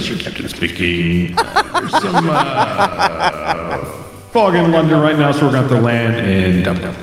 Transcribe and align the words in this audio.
this 0.00 0.08
is 0.08 0.16
your 0.16 0.32
captain 0.32 0.48
speaking. 0.48 1.36
There's 1.36 1.90
some 1.90 2.30
uh, 2.30 3.84
fog 4.32 4.54
in 4.54 4.72
London 4.72 4.98
right 4.98 5.18
now, 5.18 5.30
so 5.30 5.46
we're 5.46 5.52
going 5.52 5.68
to 5.68 5.74
have 5.74 5.78
to 5.78 5.80
land 5.80 6.16
in 6.26 6.62
Dublin. 6.62 6.94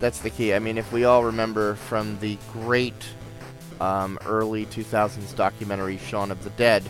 That's 0.00 0.20
the 0.20 0.30
key. 0.30 0.54
I 0.54 0.60
mean, 0.60 0.78
if 0.78 0.90
we 0.92 1.04
all 1.04 1.24
remember 1.24 1.74
from 1.74 2.18
the 2.20 2.38
great 2.54 2.94
um, 3.82 4.18
early 4.24 4.64
2000s 4.66 5.36
documentary 5.36 5.98
Shaun 5.98 6.30
of 6.30 6.42
the 6.42 6.50
Dead. 6.50 6.84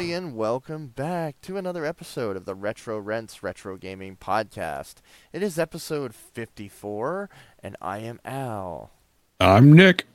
Everybody, 0.00 0.16
and 0.16 0.34
welcome 0.34 0.86
back 0.86 1.38
to 1.42 1.58
another 1.58 1.84
episode 1.84 2.34
of 2.34 2.46
the 2.46 2.54
Retro 2.54 2.98
Rents 2.98 3.42
Retro 3.42 3.76
Gaming 3.76 4.16
Podcast. 4.16 4.94
It 5.30 5.42
is 5.42 5.58
episode 5.58 6.14
54, 6.14 7.28
and 7.62 7.76
I 7.82 7.98
am 7.98 8.18
Al. 8.24 8.92
I'm 9.38 9.74
Nick. 9.74 10.06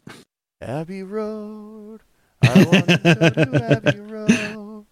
Abbey 0.59 1.03
Road. 1.03 2.02
I 2.41 2.63
want 2.63 2.88
to 2.88 2.98
go 2.98 3.29
to 3.29 3.63
Abbey 3.85 3.99
Road. 3.99 4.88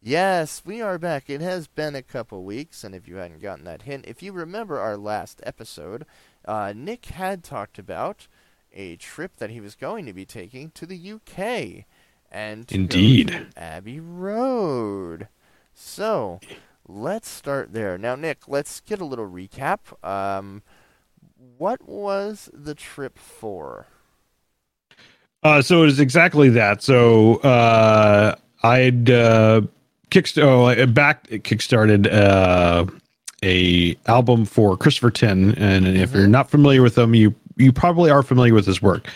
Yes, 0.00 0.62
we 0.64 0.80
are 0.80 1.00
back. 1.00 1.28
It 1.28 1.40
has 1.40 1.66
been 1.66 1.96
a 1.96 2.02
couple 2.02 2.44
weeks, 2.44 2.84
and 2.84 2.94
if 2.94 3.08
you 3.08 3.16
hadn't 3.16 3.42
gotten 3.42 3.64
that 3.64 3.82
hint, 3.82 4.04
if 4.06 4.22
you 4.22 4.30
remember 4.30 4.78
our 4.78 4.96
last 4.96 5.40
episode, 5.42 6.06
uh, 6.44 6.72
Nick 6.76 7.06
had 7.06 7.42
talked 7.42 7.76
about 7.76 8.28
a 8.72 8.94
trip 8.94 9.38
that 9.38 9.50
he 9.50 9.60
was 9.60 9.74
going 9.74 10.06
to 10.06 10.12
be 10.12 10.24
taking 10.24 10.70
to 10.70 10.86
the 10.86 11.12
UK 11.12 11.86
and 12.32 12.70
Indeed. 12.72 13.46
Abbey 13.56 14.00
Road. 14.00 15.28
So 15.74 16.40
let's 16.88 17.28
start 17.28 17.72
there. 17.72 17.96
Now, 17.98 18.16
Nick, 18.16 18.48
let's 18.48 18.80
get 18.80 19.00
a 19.00 19.04
little 19.04 19.28
recap. 19.28 19.78
Um, 20.06 20.62
what 21.58 21.86
was 21.86 22.50
the 22.52 22.74
trip 22.74 23.18
for? 23.18 23.86
Uh, 25.42 25.60
so 25.60 25.82
was 25.82 26.00
exactly 26.00 26.48
that. 26.50 26.82
So 26.82 27.36
uh, 27.38 28.36
I'd 28.62 29.10
uh, 29.10 29.62
kickst- 30.10 30.42
oh, 30.42 30.64
I 30.66 30.84
back 30.86 31.26
kickstarted 31.28 32.12
uh, 32.12 32.86
a 33.42 33.96
album 34.06 34.44
for 34.44 34.76
Christopher 34.76 35.10
Tin, 35.10 35.54
and 35.56 35.86
if 35.88 36.12
you're 36.14 36.28
not 36.28 36.48
familiar 36.48 36.80
with 36.80 36.96
him, 36.96 37.14
you 37.14 37.34
you 37.56 37.72
probably 37.72 38.10
are 38.10 38.22
familiar 38.22 38.54
with 38.54 38.66
his 38.66 38.80
work. 38.82 39.06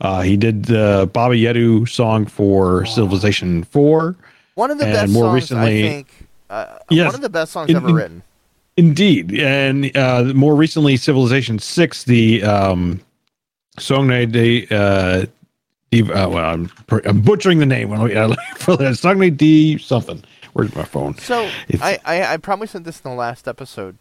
Uh, 0.00 0.22
he 0.22 0.36
did 0.36 0.64
the 0.66 1.08
Baba 1.12 1.34
Yetu 1.34 1.88
song 1.88 2.26
for 2.26 2.84
Civilization 2.86 3.64
Four. 3.64 4.16
One 4.54 4.70
of 4.70 4.78
the 4.78 4.84
best 4.84 5.12
more 5.12 5.24
songs, 5.24 5.34
recently- 5.34 5.84
I 5.84 5.88
think. 5.90 6.08
Uh, 6.48 6.78
Yes. 6.90 7.06
One 7.06 7.14
of 7.16 7.20
the 7.22 7.28
best 7.28 7.52
songs 7.52 7.70
In- 7.70 7.76
ever 7.76 7.88
in- 7.88 7.94
written. 7.94 8.22
Indeed, 8.78 9.32
and 9.40 9.96
uh, 9.96 10.24
more 10.34 10.54
recently, 10.54 10.98
Civilization 10.98 11.58
Six, 11.58 12.04
the 12.04 12.42
um, 12.42 13.00
song 13.78 14.08
they 14.08 14.26
they 14.26 14.66
uh, 14.70 15.24
uh, 15.94 16.28
well, 16.28 16.36
I'm, 16.38 16.70
I'm 17.06 17.22
butchering 17.22 17.58
the 17.58 17.64
name. 17.64 17.88
For 18.58 18.76
the 18.76 18.94
song 18.94 19.18
D 19.36 19.78
something. 19.78 20.22
Where's 20.52 20.74
my 20.76 20.84
phone? 20.84 21.16
So 21.18 21.50
I, 21.80 21.98
I 22.04 22.34
I 22.34 22.36
probably 22.36 22.66
said 22.66 22.84
this 22.84 23.00
in 23.00 23.10
the 23.10 23.16
last 23.16 23.48
episode. 23.48 23.96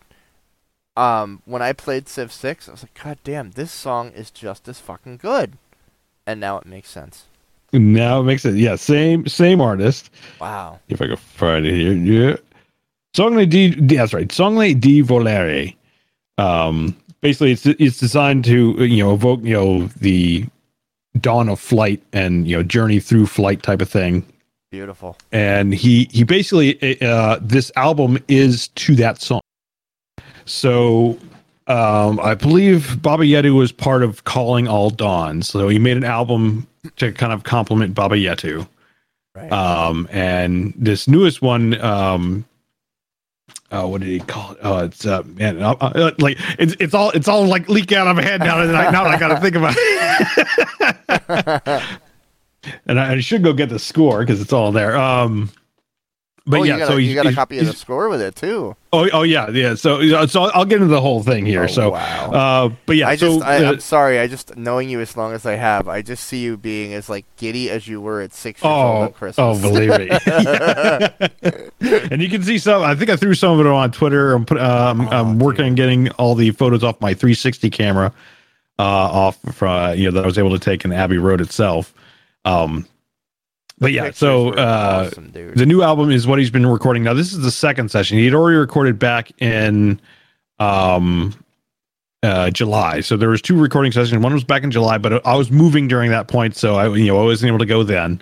Um, 0.97 1.41
when 1.45 1.61
I 1.61 1.73
played 1.73 2.07
Civ 2.07 2.31
Six, 2.31 2.69
I 2.69 2.71
was 2.71 2.83
like, 2.83 2.99
God 3.03 3.17
damn, 3.23 3.51
this 3.51 3.71
song 3.71 4.11
is 4.11 4.31
just 4.31 4.67
as 4.67 4.79
fucking 4.79 5.17
good. 5.17 5.57
And 6.25 6.39
now 6.39 6.57
it 6.57 6.65
makes 6.65 6.89
sense. 6.89 7.25
Now 7.73 8.21
it 8.21 8.23
makes 8.23 8.43
sense. 8.43 8.55
Yeah, 8.55 8.75
same 8.77 9.27
same 9.27 9.59
artist. 9.61 10.09
Wow. 10.39 10.79
If 10.87 11.01
I 11.01 11.07
can 11.07 11.17
find 11.17 11.65
it 11.65 11.73
here, 11.75 11.93
yeah. 11.93 12.35
Sogno 13.15 13.49
di. 13.49 13.69
That's 13.75 14.13
right. 14.13 14.27
Sogno 14.29 14.79
di. 14.79 15.01
Volare. 15.03 15.75
Um, 16.37 16.95
basically, 17.21 17.51
it's 17.51 17.65
it's 17.65 17.97
designed 17.99 18.45
to 18.45 18.73
you 18.85 19.03
know 19.03 19.13
evoke 19.13 19.41
you 19.43 19.53
know 19.53 19.87
the 19.99 20.45
dawn 21.19 21.49
of 21.49 21.59
flight 21.59 22.01
and 22.13 22.47
you 22.47 22.55
know 22.55 22.63
journey 22.63 22.99
through 22.99 23.25
flight 23.25 23.61
type 23.63 23.81
of 23.81 23.89
thing. 23.89 24.25
Beautiful. 24.71 25.15
and 25.31 25.73
he 25.73 26.09
he 26.11 26.23
basically 26.25 27.01
uh 27.01 27.39
this 27.41 27.71
album 27.77 28.17
is 28.27 28.67
to 28.69 28.93
that 28.95 29.21
song 29.21 29.39
so 30.45 31.17
um 31.67 32.19
i 32.19 32.35
believe 32.35 33.01
baba 33.01 33.23
yetu 33.23 33.55
was 33.55 33.71
part 33.71 34.03
of 34.03 34.23
calling 34.23 34.67
all 34.67 34.89
dawns 34.89 35.47
so 35.49 35.67
he 35.67 35.79
made 35.79 35.97
an 35.97 36.03
album 36.03 36.67
to 36.97 37.11
kind 37.11 37.33
of 37.33 37.43
compliment 37.43 37.93
baba 37.93 38.15
yetu 38.15 38.67
Right. 39.35 39.51
um 39.51 40.07
and 40.11 40.73
this 40.77 41.07
newest 41.07 41.41
one 41.41 41.79
um 41.81 42.45
uh, 43.71 43.85
what 43.85 43.99
did 43.99 44.09
he 44.09 44.19
call 44.19 44.51
it? 44.51 44.57
Oh, 44.63 44.85
it's 44.85 45.05
uh, 45.05 45.23
man, 45.23 45.61
uh, 45.61 45.71
uh, 45.81 46.11
like 46.19 46.37
it's 46.57 46.75
it's 46.79 46.93
all 46.93 47.09
it's 47.11 47.27
all 47.27 47.45
like 47.45 47.67
leak 47.67 47.91
out 47.91 48.07
of 48.07 48.15
my 48.15 48.21
head 48.21 48.39
now. 48.39 48.61
And 48.61 48.77
I, 48.77 48.91
now 48.91 49.05
I 49.05 49.17
got 49.17 49.29
to 49.29 49.41
think 49.41 49.55
about 49.55 49.73
it. 49.77 51.83
and 52.85 52.99
I, 52.99 53.13
I 53.13 53.19
should 53.19 53.43
go 53.43 53.53
get 53.53 53.69
the 53.69 53.79
score 53.79 54.19
because 54.21 54.39
it's 54.39 54.53
all 54.53 54.71
there. 54.71 54.95
Um, 54.95 55.49
but 56.47 56.59
oh, 56.59 56.63
yeah, 56.63 56.73
you 56.73 56.79
got, 56.79 56.87
so 56.87 56.97
a, 56.97 56.99
you 56.99 57.15
got 57.15 57.25
a 57.25 57.33
copy 57.33 57.57
of 57.57 57.65
the 57.65 57.73
score 57.73 58.07
with 58.07 58.21
it 58.21 58.35
too. 58.35 58.75
oh, 58.93 59.09
oh 59.11 59.23
yeah, 59.23 59.49
yeah. 59.49 59.73
So 59.73 60.25
so 60.27 60.43
I'll 60.43 60.65
get 60.65 60.75
into 60.79 60.93
the 60.93 61.01
whole 61.01 61.23
thing 61.23 61.43
here. 61.43 61.63
Oh, 61.63 61.67
so, 61.67 61.89
wow. 61.91 62.31
uh, 62.31 62.69
but 62.85 62.97
yeah, 62.97 63.07
I 63.07 63.15
so 63.15 63.35
just, 63.35 63.45
I, 63.45 63.65
uh, 63.65 63.71
I'm 63.71 63.79
sorry. 63.79 64.19
I 64.19 64.27
just 64.27 64.55
knowing 64.55 64.87
you 64.87 65.01
as 65.01 65.17
long 65.17 65.33
as 65.33 65.47
I 65.47 65.55
have, 65.55 65.87
I 65.87 66.03
just 66.03 66.23
see 66.25 66.43
you 66.43 66.55
being 66.55 66.93
as 66.93 67.09
like 67.09 67.25
giddy 67.37 67.71
as 67.71 67.87
you 67.87 67.99
were 67.99 68.21
at 68.21 68.31
six 68.33 68.61
years 68.61 68.71
old 68.71 68.85
Oh, 68.85 69.01
on 69.01 69.13
Christmas. 69.13 69.39
oh, 69.39 69.59
believe 69.59 69.89
me. 69.97 70.09
and 72.11 72.21
you 72.21 72.29
can 72.29 72.43
see 72.43 72.59
some. 72.59 72.83
I 72.83 72.93
think 72.93 73.09
I 73.09 73.15
threw 73.15 73.33
some 73.33 73.59
of 73.59 73.65
it 73.65 73.69
on 73.69 73.91
Twitter. 73.91 74.33
I'm 74.33 74.45
put, 74.45 74.59
um, 74.59 75.01
Oh, 75.01 75.09
I'm 75.09 75.39
working 75.39 75.65
on 75.65 75.73
getting 75.75 76.11
all 76.11 76.35
the 76.35 76.51
photos 76.51 76.83
off 76.83 77.01
my 77.01 77.13
360 77.15 77.69
camera, 77.71 78.13
uh, 78.77 78.83
off 78.83 79.39
from 79.53 79.97
you 79.97 80.05
know 80.05 80.11
that 80.11 80.23
I 80.23 80.27
was 80.27 80.37
able 80.37 80.51
to 80.51 80.59
take 80.59 80.85
in 80.85 80.93
Abbey 80.93 81.17
Road 81.17 81.41
itself. 81.41 81.93
Um, 82.45 82.87
but 83.79 83.91
yeah, 83.91 84.11
so 84.11 84.53
uh, 84.53 85.09
awesome, 85.11 85.31
the 85.31 85.65
new 85.65 85.81
album 85.81 86.11
is 86.11 86.25
what 86.27 86.39
he's 86.39 86.49
been 86.49 86.65
recording 86.65 87.03
now. 87.03 87.13
This 87.13 87.33
is 87.33 87.39
the 87.41 87.51
second 87.51 87.91
session. 87.91 88.17
He'd 88.17 88.33
already 88.33 88.57
recorded 88.57 88.97
back 88.99 89.31
in 89.41 89.99
um 90.59 91.33
uh 92.23 92.49
July. 92.49 93.01
So 93.01 93.17
there 93.17 93.29
was 93.29 93.41
two 93.41 93.59
recording 93.59 93.91
sessions. 93.91 94.23
One 94.23 94.33
was 94.33 94.43
back 94.45 94.63
in 94.63 94.71
July, 94.71 94.97
but 94.97 95.25
I 95.27 95.35
was 95.35 95.51
moving 95.51 95.87
during 95.87 96.09
that 96.11 96.27
point, 96.27 96.55
so 96.55 96.75
I 96.75 96.87
you 96.95 97.07
know 97.07 97.19
I 97.19 97.23
wasn't 97.25 97.49
able 97.49 97.59
to 97.59 97.65
go 97.65 97.83
then. 97.83 98.21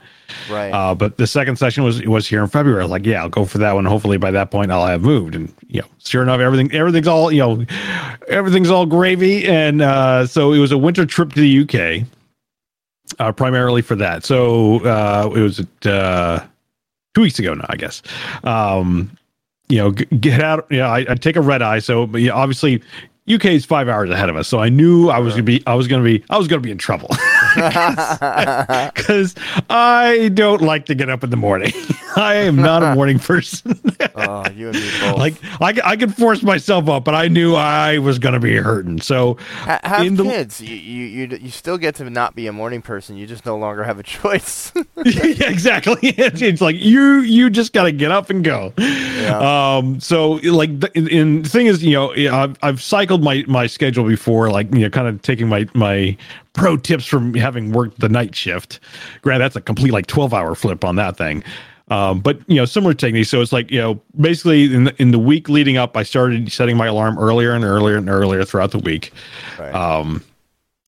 right. 0.49 0.71
Uh, 0.71 0.95
but 0.95 1.17
the 1.17 1.27
second 1.27 1.57
session 1.57 1.83
was 1.83 2.01
was 2.03 2.27
here 2.27 2.41
in 2.41 2.49
February. 2.49 2.85
Like, 2.85 3.05
yeah, 3.05 3.21
I'll 3.21 3.29
go 3.29 3.45
for 3.45 3.59
that 3.59 3.73
one. 3.73 3.85
Hopefully 3.85 4.17
by 4.17 4.31
that 4.31 4.49
point 4.51 4.71
I'll 4.71 4.87
have 4.87 5.03
moved. 5.03 5.35
And 5.35 5.53
you 5.67 5.81
know, 5.81 5.87
sure 6.03 6.23
enough, 6.23 6.41
everything 6.41 6.71
everything's 6.73 7.07
all 7.07 7.31
you 7.31 7.39
know, 7.39 7.65
everything's 8.27 8.71
all 8.71 8.85
gravy. 8.87 9.45
And 9.47 9.81
uh, 9.83 10.25
so 10.25 10.51
it 10.51 10.59
was 10.59 10.71
a 10.71 10.77
winter 10.77 11.05
trip 11.05 11.31
to 11.33 11.39
the 11.39 11.59
UK, 11.61 12.07
uh, 13.19 13.31
primarily 13.31 13.81
for 13.81 13.95
that. 13.95 14.25
So 14.25 14.83
uh, 14.85 15.31
it 15.35 15.39
was 15.39 15.59
uh, 15.85 16.45
two 17.13 17.21
weeks 17.21 17.39
ago 17.39 17.53
now, 17.53 17.65
I 17.69 17.75
guess. 17.75 18.01
Um, 18.43 19.15
you 19.69 19.77
know, 19.77 19.91
g- 19.91 20.05
get 20.05 20.41
out. 20.41 20.67
Yeah, 20.69 20.89
I, 20.89 21.05
I 21.09 21.15
take 21.15 21.35
a 21.35 21.41
red 21.41 21.61
eye. 21.61 21.79
So, 21.79 22.07
but 22.07 22.21
yeah, 22.21 22.31
obviously. 22.31 22.81
UK 23.33 23.45
is 23.45 23.63
five 23.63 23.87
hours 23.87 24.09
ahead 24.09 24.27
of 24.27 24.35
us, 24.35 24.49
so 24.49 24.59
I 24.59 24.67
knew 24.67 25.07
I 25.07 25.17
was 25.19 25.31
gonna 25.31 25.43
be, 25.43 25.63
I 25.65 25.75
was 25.75 25.87
gonna 25.87 26.03
be, 26.03 26.21
I 26.29 26.37
was 26.37 26.49
gonna 26.49 26.59
be 26.59 26.71
in 26.71 26.77
trouble. 26.77 27.07
because 27.55 29.33
I 29.69 30.29
don't 30.33 30.61
like 30.61 30.87
to 30.87 30.93
get 30.93 31.09
up 31.09 31.23
in 31.23 31.29
the 31.29 31.37
morning. 31.37 31.71
I 32.17 32.35
am 32.35 32.55
not 32.55 32.83
a 32.83 32.93
morning 32.95 33.19
person. 33.19 33.79
oh, 34.15 34.49
you 34.51 34.67
and 34.69 34.75
me 34.77 34.89
both. 35.01 35.17
like 35.17 35.35
I, 35.61 35.91
I 35.91 35.95
could 35.97 36.13
force 36.15 36.43
myself 36.43 36.87
up, 36.89 37.03
but 37.05 37.15
I 37.15 37.27
knew 37.27 37.55
I 37.55 37.97
was 37.99 38.19
going 38.19 38.33
to 38.33 38.39
be 38.39 38.55
hurting. 38.55 39.01
So 39.01 39.37
Ha- 39.61 39.79
have 39.83 40.05
in 40.05 40.15
the- 40.15 40.23
kids. 40.23 40.61
You, 40.61 40.75
you 40.75 41.37
you 41.41 41.49
still 41.49 41.77
get 41.77 41.95
to 41.95 42.09
not 42.09 42.35
be 42.35 42.47
a 42.47 42.53
morning 42.53 42.81
person. 42.81 43.17
You 43.17 43.25
just 43.27 43.45
no 43.45 43.57
longer 43.57 43.83
have 43.83 43.99
a 43.99 44.03
choice. 44.03 44.71
yeah, 44.75 45.49
exactly. 45.49 45.97
It's, 46.03 46.41
it's 46.41 46.61
like 46.61 46.75
you 46.77 47.17
you 47.21 47.49
just 47.49 47.73
got 47.73 47.83
to 47.83 47.91
get 47.91 48.11
up 48.11 48.29
and 48.29 48.43
go. 48.43 48.73
Yeah. 48.77 49.77
Um. 49.77 49.99
So 49.99 50.33
like 50.43 50.79
the, 50.79 50.91
in, 50.97 51.07
in 51.07 51.41
the 51.43 51.49
thing 51.49 51.67
is, 51.67 51.83
you 51.83 51.93
know, 51.93 52.11
I've 52.13 52.57
I've 52.61 52.81
cycled 52.81 53.23
my 53.23 53.43
my 53.47 53.67
schedule 53.67 54.07
before, 54.07 54.49
like 54.51 54.73
you 54.73 54.81
know, 54.81 54.89
kind 54.89 55.07
of 55.07 55.21
taking 55.21 55.47
my 55.47 55.67
my 55.73 56.15
pro 56.53 56.77
tips 56.77 57.05
from 57.05 57.33
having 57.33 57.71
worked 57.71 57.99
the 57.99 58.09
night 58.09 58.35
shift. 58.35 58.79
Grant, 59.21 59.39
that's 59.39 59.55
a 59.55 59.61
complete 59.61 59.91
like 59.91 60.07
twelve 60.07 60.33
hour 60.33 60.53
flip 60.55 60.83
on 60.85 60.95
that 60.97 61.17
thing. 61.17 61.43
Um, 61.93 62.21
but 62.21 62.39
you 62.47 62.55
know, 62.55 62.65
similar 62.65 62.95
techniques. 62.95 63.29
So 63.29 63.41
it's 63.41 63.51
like 63.51 63.69
you 63.69 63.79
know, 63.79 64.01
basically 64.19 64.73
in 64.73 64.85
the, 64.85 65.01
in 65.01 65.11
the 65.11 65.19
week 65.19 65.47
leading 65.47 65.77
up, 65.77 65.95
I 65.95 66.01
started 66.01 66.51
setting 66.51 66.75
my 66.75 66.87
alarm 66.87 67.19
earlier 67.19 67.51
and 67.53 67.63
earlier 67.63 67.97
and 67.97 68.09
earlier 68.09 68.43
throughout 68.43 68.71
the 68.71 68.79
week. 68.79 69.11
Right. 69.59 69.73
Um, 69.73 70.23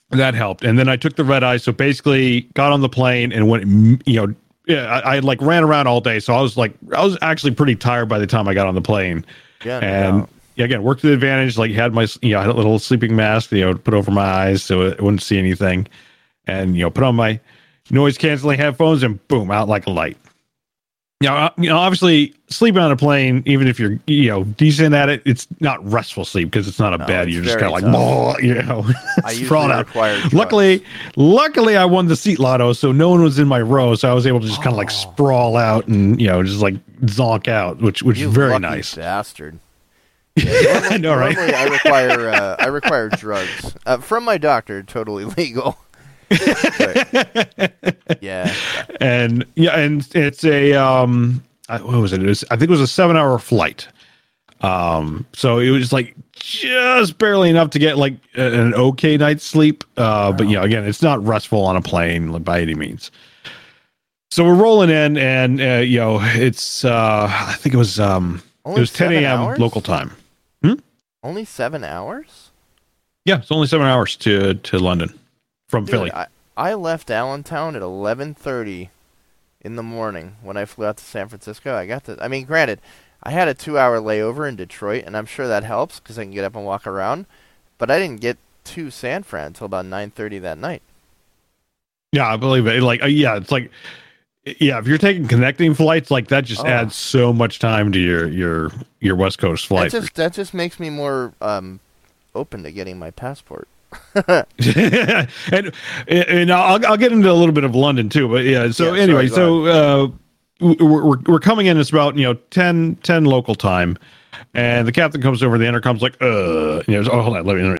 that 0.10 0.34
helped. 0.34 0.64
And 0.64 0.80
then 0.80 0.90
I 0.90 0.96
took 0.96 1.16
the 1.16 1.24
red 1.24 1.44
eye. 1.44 1.58
So 1.58 1.72
basically, 1.72 2.42
got 2.56 2.72
on 2.72 2.82
the 2.82 2.90
plane 2.90 3.32
and 3.32 3.48
went. 3.48 3.66
You 4.08 4.28
know, 4.28 4.36
yeah, 4.68 4.86
I, 4.86 5.18
I 5.18 5.20
like 5.20 5.40
ran 5.42 5.64
around 5.64 5.86
all 5.86 6.02
day. 6.02 6.20
So 6.20 6.34
I 6.34 6.42
was 6.42 6.58
like, 6.58 6.74
I 6.96 7.04
was 7.04 7.18
actually 7.22 7.54
pretty 7.54 7.76
tired 7.76 8.10
by 8.10 8.18
the 8.18 8.28
time 8.28 8.48
I 8.48 8.56
got 8.56 8.66
on 8.66 8.74
the 8.74 8.82
plane. 8.82 9.24
yeah, 9.64 9.80
And 9.80 10.28
yeah, 10.56 10.66
again, 10.66 10.82
worked 10.82 11.02
to 11.02 11.08
the 11.08 11.14
advantage. 11.14 11.56
Like 11.56 11.70
had 11.72 11.94
my, 11.94 12.08
you 12.24 12.32
know, 12.32 12.40
I 12.40 12.42
had 12.42 12.50
a 12.50 12.54
little 12.54 12.80
sleeping 12.80 13.16
mask, 13.16 13.52
you 13.52 13.62
know, 13.62 13.76
put 13.76 13.94
over 13.94 14.10
my 14.10 14.24
eyes 14.24 14.64
so 14.64 14.82
it 14.82 15.02
wouldn't 15.02 15.22
see 15.22 15.38
anything, 15.38 15.88
and 16.48 16.76
you 16.76 16.82
know, 16.82 16.90
put 16.90 17.04
on 17.04 17.16
my 17.16 17.40
noise 17.92 18.18
canceling 18.18 18.58
headphones 18.58 19.04
and 19.04 19.26
boom, 19.28 19.52
out 19.52 19.68
like 19.68 19.86
a 19.86 19.92
light. 19.92 20.18
Now, 21.22 21.46
uh, 21.46 21.50
you 21.58 21.70
know, 21.70 21.78
obviously, 21.78 22.34
sleeping 22.50 22.82
on 22.82 22.92
a 22.92 22.98
plane, 22.98 23.42
even 23.46 23.68
if 23.68 23.80
you're, 23.80 23.98
you 24.06 24.28
know, 24.30 24.44
decent 24.44 24.94
at 24.94 25.08
it, 25.08 25.22
it's 25.26 25.48
not 25.62 25.84
restful 25.90 26.26
sleep 26.26 26.52
because 26.52 26.68
it's 26.68 26.78
not 26.78 26.94
a 26.94 26.98
No, 26.98 27.08
bed. 27.08 27.32
You're 27.32 27.42
just 27.42 27.58
kind 27.58 27.74
of 27.74 27.82
like, 27.84 27.84
you 28.44 28.56
know, 28.56 28.86
sprawled 29.30 29.72
out. 29.72 30.34
Luckily, 30.34 30.84
luckily, 31.16 31.78
I 31.78 31.86
won 31.86 32.08
the 32.08 32.18
seat 32.18 32.38
lotto, 32.38 32.74
so 32.74 32.92
no 32.92 33.10
one 33.10 33.24
was 33.24 33.40
in 33.40 33.48
my 33.48 33.62
row, 33.62 33.96
so 33.96 34.12
I 34.12 34.14
was 34.14 34.28
able 34.28 34.42
to 34.42 34.48
just 34.48 34.62
kind 34.62 34.74
of 34.74 34.78
like 34.78 34.90
Oh. 34.92 35.12
sprawl 35.14 35.56
out 35.56 35.88
and 35.88 36.20
you 36.20 36.28
know, 36.28 36.44
just 36.44 36.60
like 36.62 36.76
zonk 37.06 37.48
out, 37.48 37.80
which 37.80 38.04
which 38.04 38.20
You 38.20 38.28
is 38.28 38.34
very 38.34 38.60
nice. 38.60 38.94
bastard. 38.96 39.58
I 40.38 40.98
know, 41.00 41.16
right? 41.16 41.34
Normally, 41.34 41.54
I 41.54 41.64
require 41.68 42.30
uh, 42.30 42.56
I 42.60 42.66
require 42.66 43.08
drugs 43.08 43.74
uh, 43.86 44.00
from 44.00 44.26
my 44.26 44.38
doctor. 44.38 44.84
Totally 44.84 45.24
legal. 45.38 45.78
But, 46.78 48.18
yeah, 48.22 48.54
and 49.00 49.46
yeah, 49.56 49.78
and 49.78 50.08
it's 50.16 50.44
a 50.44 50.74
um, 50.74 51.44
I- 51.70 51.82
what 51.82 51.98
was 52.00 52.14
it? 52.14 52.22
It 52.24 52.28
was, 52.28 52.44
I 52.52 52.56
think 52.58 52.70
it 52.70 52.72
was 52.72 52.82
a 52.82 52.88
seven 52.88 53.18
hour 53.18 53.38
flight. 53.40 53.88
Um, 54.62 55.26
so 55.34 55.60
it 55.60 55.70
was 55.70 55.92
like 55.94 56.16
just 56.34 57.18
barely 57.18 57.50
enough 57.50 57.70
to 57.72 57.80
get 57.80 57.98
like 57.98 58.16
an 58.36 58.74
okay 58.74 59.18
night's 59.18 59.44
sleep. 59.44 59.84
Uh, 59.98 60.32
but 60.32 60.48
you 60.48 60.56
know, 60.56 60.64
again, 60.64 60.86
it's 60.86 61.02
not 61.02 61.24
restful 61.24 61.64
on 61.66 61.76
a 61.76 61.82
plane 61.82 62.32
by 62.44 62.62
any 62.62 62.74
means. 62.76 63.12
So 64.32 64.44
we're 64.44 64.56
rolling 64.56 64.90
in, 64.90 65.18
and 65.18 65.62
uh, 65.62 65.76
you 65.84 66.00
know, 66.00 66.20
it's 66.22 66.84
uh, 66.86 67.28
I 67.30 67.54
think 67.54 67.76
it 67.76 67.78
was 67.78 68.00
um, 68.00 68.42
only 68.66 68.78
it 68.78 68.82
was 68.82 68.92
10 68.94 69.12
a.m. 69.14 69.40
hours? 69.40 69.60
local 69.60 69.82
time. 69.82 70.12
Hmm? 70.64 70.74
Only 71.24 71.46
seven 71.46 71.84
hours. 71.84 72.50
Yeah, 73.26 73.40
it's 73.40 73.52
only 73.52 73.68
seven 73.68 73.88
hours 73.88 74.16
to 74.18 74.56
to 74.56 74.80
London 74.80 75.18
from 75.76 75.86
Dude, 75.86 75.92
Philly. 75.92 76.12
I, 76.14 76.28
I 76.56 76.74
left 76.74 77.12
Allentown 77.12 77.76
at 77.76 77.82
eleven 77.82 78.34
thirty 78.34 78.90
in 79.62 79.76
the 79.76 79.84
morning 79.84 80.38
when 80.42 80.58
I 80.58 80.66
flew 80.66 80.86
out 80.86 80.98
to 80.98 81.04
San 81.04 81.28
Francisco. 81.28 81.76
I 81.76 81.86
got 81.86 82.06
to. 82.06 82.18
I 82.22 82.28
mean, 82.28 82.46
granted, 82.46 82.80
I 83.24 83.32
had 83.32 83.48
a 83.48 83.54
two-hour 83.54 84.00
layover 84.00 84.48
in 84.48 84.56
Detroit, 84.56 85.04
and 85.06 85.18
I'm 85.18 85.26
sure 85.26 85.48
that 85.48 85.64
helps 85.64 86.00
because 86.00 86.18
I 86.18 86.24
can 86.24 86.32
get 86.32 86.46
up 86.46 86.56
and 86.56 86.66
walk 86.66 86.88
around. 86.88 87.26
But 87.78 87.92
I 87.92 88.00
didn't 88.00 88.22
get 88.22 88.38
to 88.66 88.90
San 88.90 89.24
Fran 89.24 89.48
until 89.48 89.66
about 89.66 89.86
nine 89.86 90.12
thirty 90.12 90.40
that 90.40 90.58
night. 90.58 90.82
Yeah, 92.14 92.28
I 92.32 92.38
believe 92.38 92.66
it. 92.68 92.82
Like, 92.82 93.04
uh, 93.04 93.08
yeah, 93.08 93.36
it's 93.36 93.52
like, 93.52 93.70
yeah, 94.46 94.80
if 94.80 94.88
you're 94.88 94.98
taking 94.98 95.28
connecting 95.28 95.74
flights, 95.74 96.10
like 96.10 96.30
that 96.30 96.46
just 96.46 96.62
Oh. 96.62 96.68
adds 96.68 96.96
so 96.96 97.34
much 97.34 97.60
time 97.60 97.92
to 97.92 98.00
your 98.00 98.30
your 98.30 98.72
your 99.02 99.18
West 99.18 99.40
Coast 99.40 99.68
flight. 99.68 99.92
That 99.92 100.00
just 100.02 100.16
that 100.16 100.34
just 100.34 100.54
makes 100.54 100.80
me 100.80 100.90
more 100.90 101.34
um, 101.42 101.82
open 102.34 102.64
to 102.64 102.72
getting 102.72 102.98
my 102.98 103.12
passport. 103.12 103.68
and 104.16 105.72
and 106.08 106.52
I'll 106.52 106.86
I'll 106.86 106.98
get 106.98 107.12
into 107.12 107.30
a 107.30 107.34
little 107.34 107.54
bit 107.54 107.64
of 107.64 107.76
London 107.76 108.10
too, 108.10 108.28
but 108.28 108.44
yeah. 108.46 108.72
So 108.72 108.94
Yeah, 108.94 109.04
anyway, 109.04 109.28
sorry, 109.28 109.36
so 109.36 109.66
uh, 109.66 110.08
we're, 110.60 111.04
we're 111.04 111.20
we're 111.26 111.40
coming 111.40 111.68
in. 111.68 111.78
It's 111.78 111.90
about 111.90 112.18
you 112.18 112.24
know 112.24 112.34
10, 112.52 112.96
10 113.04 113.26
local 113.26 113.56
time, 113.56 113.98
and 114.54 114.88
the 114.88 114.92
captain 114.92 115.22
comes 115.22 115.44
over 115.44 115.58
the 115.58 115.66
intercom's 115.66 116.02
like, 116.02 116.22
uh, 116.22 116.82
you 116.88 117.02
know, 117.02 117.10
oh 117.12 117.22
hold 117.22 117.38
on, 117.38 117.46
let 117.46 117.56
me. 117.56 117.64
Let 117.64 117.72
me 117.72 117.78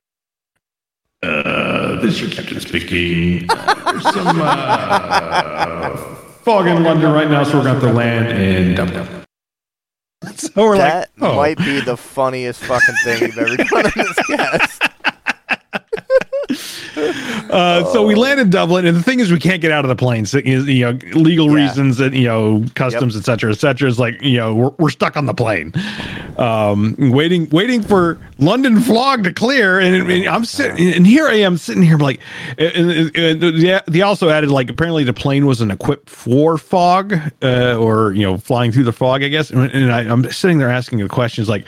uh, 1.24 2.00
this 2.02 2.16
is 2.16 2.22
your 2.22 2.30
captain 2.30 2.60
speaking. 2.60 3.48
There's 3.48 4.04
some 4.14 4.40
uh, 4.42 5.98
fog 6.44 6.68
in 6.68 6.84
London 6.84 7.12
right 7.12 7.30
now, 7.30 7.44
so 7.44 7.58
we're 7.58 7.64
going 7.64 7.80
to 7.80 7.82
have 7.82 7.90
to 7.90 7.94
land 7.94 8.28
in 8.40 8.76
Dublin. 8.76 9.08
So 10.36 10.52
we're 10.56 10.78
that 10.78 11.10
like, 11.18 11.32
oh. 11.32 11.36
might 11.36 11.58
be 11.58 11.80
the 11.80 11.98
funniest 11.98 12.64
fucking 12.64 12.96
thing 13.04 13.22
you've 13.24 13.38
ever 13.38 13.58
done 13.58 13.86
in 13.86 13.92
this 13.96 14.28
cast. 14.28 14.84
Uh, 17.50 17.86
so 17.94 18.06
we 18.06 18.16
land 18.16 18.40
in 18.40 18.50
Dublin, 18.50 18.86
and 18.86 18.96
the 18.98 19.04
thing 19.04 19.20
is, 19.20 19.32
we 19.32 19.40
can't 19.40 19.62
get 19.62 19.72
out 19.72 19.86
of 19.86 19.90
the 19.90 19.96
plane. 19.96 20.26
So, 20.26 20.40
you 20.40 20.86
know, 20.86 20.92
legal 21.14 21.48
Yeah. 21.50 21.66
reasons 21.66 22.00
and 22.00 22.16
you 22.16 22.28
know, 22.28 22.66
customs, 22.76 23.16
et 23.16 23.24
cetera, 23.26 23.52
et 23.52 23.60
cetera. 23.60 23.88
Is 23.88 24.00
like 24.00 24.22
you 24.22 24.38
know, 24.38 24.54
we're, 24.56 24.72
we're 24.80 24.90
stuck 24.90 25.16
on 25.18 25.26
the 25.26 25.34
plane, 25.34 25.74
um, 26.38 26.96
waiting, 26.98 27.50
waiting 27.50 27.82
for 27.82 28.20
London 28.40 28.80
fog 28.82 29.24
to 29.26 29.34
clear. 29.34 29.80
And, 29.80 30.10
and 30.12 30.28
I'm 30.28 30.46
sitting, 30.46 30.94
and 30.94 31.06
here 31.06 31.28
I 31.28 31.36
am 31.36 31.58
sitting 31.58 31.84
here, 31.84 31.98
like, 31.98 32.20
and, 32.58 32.92
and, 32.92 33.18
and 33.18 33.84
they- 33.88 34.02
also 34.06 34.30
added 34.30 34.52
like 34.52 34.70
apparently 34.70 35.04
the 35.04 35.14
plane 35.14 35.46
wasn't 35.48 35.72
equipped 35.72 36.10
for 36.12 36.58
fog, 36.60 37.14
uh, 37.42 37.76
or 37.76 38.14
you 38.14 38.22
know, 38.22 38.38
flying 38.38 38.72
through 38.72 38.84
the 38.84 38.94
fog, 38.94 39.24
I 39.24 39.30
guess. 39.30 39.50
And, 39.50 39.72
and 39.72 39.92
I, 39.92 40.02
I'm 40.02 40.30
sitting 40.32 40.58
there 40.60 40.70
asking 40.70 41.00
the 41.00 41.08
questions 41.10 41.50
like. 41.50 41.66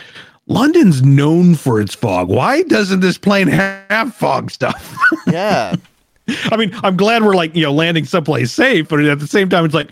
London's 0.48 1.02
known 1.04 1.56
for 1.56 1.80
its 1.80 1.94
fog. 1.94 2.30
Why 2.30 2.64
doesn't 2.64 3.02
this 3.02 3.18
plane 3.18 3.48
have 3.48 4.14
fog 4.14 4.52
stuff? 4.52 4.96
Yeah. 5.28 5.76
I 6.46 6.58
mean, 6.58 6.74
I'm 6.84 6.96
glad 6.96 7.24
we're 7.24 7.36
like, 7.36 7.54
you 7.56 7.64
know, 7.64 7.74
landing 7.74 8.06
someplace 8.06 8.52
safe, 8.52 8.88
but 8.88 9.04
at 9.04 9.20
the 9.20 9.28
same 9.28 9.50
time, 9.50 9.66
it's 9.66 9.74
like, 9.74 9.90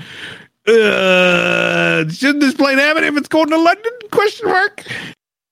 uh, 0.68 2.08
shouldn't 2.10 2.40
this 2.40 2.54
plane 2.54 2.78
have 2.78 2.98
it 2.98 3.04
if 3.04 3.18
it's 3.18 3.28
going 3.28 3.50
to 3.50 3.58
London? 3.58 3.92
Question 4.12 4.48
mark. 4.48 4.86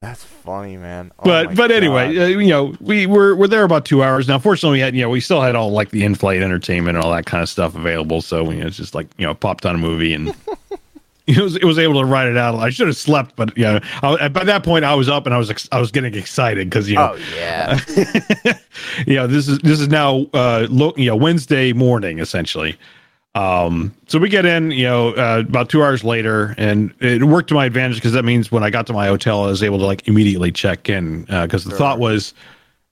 That's 0.01 0.23
funny, 0.23 0.75
man. 0.75 1.11
Oh 1.19 1.23
but 1.23 1.55
but 1.55 1.71
anyway, 1.71 2.17
uh, 2.17 2.27
you 2.27 2.49
know, 2.49 2.75
we 2.81 3.05
were 3.05 3.35
we're 3.35 3.47
there 3.47 3.63
about 3.63 3.85
two 3.85 4.03
hours 4.03 4.27
now. 4.27 4.39
Fortunately, 4.39 4.77
we 4.77 4.81
had 4.81 4.95
you 4.95 5.01
know 5.01 5.09
we 5.09 5.21
still 5.21 5.41
had 5.41 5.55
all 5.55 5.71
like 5.71 5.91
the 5.91 6.03
in-flight 6.03 6.41
entertainment 6.41 6.97
and 6.97 7.05
all 7.05 7.11
that 7.13 7.25
kind 7.25 7.41
of 7.41 7.47
stuff 7.47 7.75
available. 7.75 8.21
So 8.21 8.51
you 8.51 8.59
know, 8.59 8.67
it's 8.67 8.75
just 8.75 8.95
like 8.95 9.07
you 9.17 9.25
know, 9.25 9.33
popped 9.33 9.65
on 9.65 9.75
a 9.75 9.79
movie 9.79 10.13
and. 10.13 10.33
It 11.25 11.37
was, 11.37 11.55
it 11.55 11.63
was 11.63 11.79
able 11.79 12.01
to 12.01 12.05
ride 12.05 12.27
it 12.27 12.35
out. 12.35 12.55
I 12.55 12.69
should 12.69 12.87
have 12.87 12.97
slept, 12.97 13.37
but 13.37 13.57
yeah, 13.57 13.79
I, 14.01 14.27
by 14.27 14.43
that 14.43 14.61
point 14.63 14.83
I 14.83 14.93
was 14.93 15.07
up 15.07 15.25
and 15.25 15.33
I 15.33 15.37
was 15.37 15.49
ex- 15.49 15.69
I 15.71 15.79
was 15.79 15.89
getting 15.89 16.13
excited 16.15 16.69
because 16.69 16.89
you 16.89 16.95
know 16.95 17.15
oh 17.15 17.19
yeah. 17.33 17.79
know 19.07 19.27
this 19.27 19.47
is 19.47 19.59
this 19.59 19.79
is 19.79 19.87
now 19.87 20.25
uh 20.33 20.67
lo- 20.69 20.93
you 20.97 21.05
know 21.05 21.15
wednesday 21.15 21.71
morning 21.73 22.19
essentially 22.19 22.77
um 23.35 23.93
so 24.07 24.19
we 24.19 24.29
get 24.29 24.45
in 24.45 24.71
you 24.71 24.83
know 24.83 25.09
uh, 25.13 25.43
about 25.47 25.69
two 25.69 25.81
hours 25.83 26.03
later 26.03 26.53
and 26.57 26.93
it 26.99 27.23
worked 27.23 27.47
to 27.49 27.55
my 27.55 27.65
advantage 27.65 27.95
because 27.97 28.11
that 28.13 28.23
means 28.25 28.51
when 28.51 28.63
i 28.63 28.69
got 28.69 28.85
to 28.87 28.93
my 28.93 29.07
hotel 29.07 29.43
i 29.43 29.47
was 29.47 29.63
able 29.63 29.77
to 29.79 29.85
like 29.85 30.07
immediately 30.07 30.51
check 30.51 30.89
in 30.89 31.21
because 31.23 31.63
the 31.63 31.71
Sure. 31.71 31.77
thought 31.79 31.99
was 31.99 32.33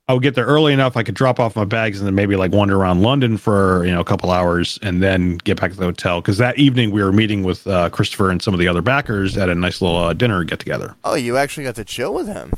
i 0.07 0.13
would 0.13 0.23
get 0.23 0.35
there 0.35 0.45
early 0.45 0.73
enough 0.73 0.97
i 0.97 1.03
could 1.03 1.15
drop 1.15 1.39
off 1.39 1.55
my 1.55 1.63
bags 1.65 1.99
and 1.99 2.07
then 2.07 2.15
maybe 2.15 2.35
like 2.35 2.51
wander 2.51 2.77
around 2.77 3.01
london 3.01 3.37
for 3.37 3.85
you 3.85 3.91
know 3.91 3.99
a 4.01 4.03
couple 4.05 4.31
hours 4.31 4.77
and 4.81 5.01
then 5.01 5.37
get 5.37 5.59
back 5.59 5.71
to 5.71 5.77
the 5.77 5.85
hotel. 5.85 6.21
Because 6.21 6.37
that 6.37 6.57
evening 6.57 6.91
we 6.91 7.01
were 7.03 7.11
meeting 7.11 7.43
with 7.43 7.65
uh, 7.67 7.89
christopher 7.89 8.29
and 8.29 8.41
some 8.41 8.53
of 8.53 8.59
the 8.59 8.67
other 8.67 8.81
backers 8.81 9.37
at 9.37 9.49
a 9.49 9.55
nice 9.55 9.81
little 9.81 9.97
uh, 9.97 10.13
dinner 10.13 10.43
get 10.43 10.59
together. 10.59 10.95
Oh, 11.03 11.15
you 11.15 11.37
actually 11.37 11.63
got 11.63 11.75
to 11.75 11.85
chill 11.85 12.13
with 12.13 12.27
him. 12.27 12.51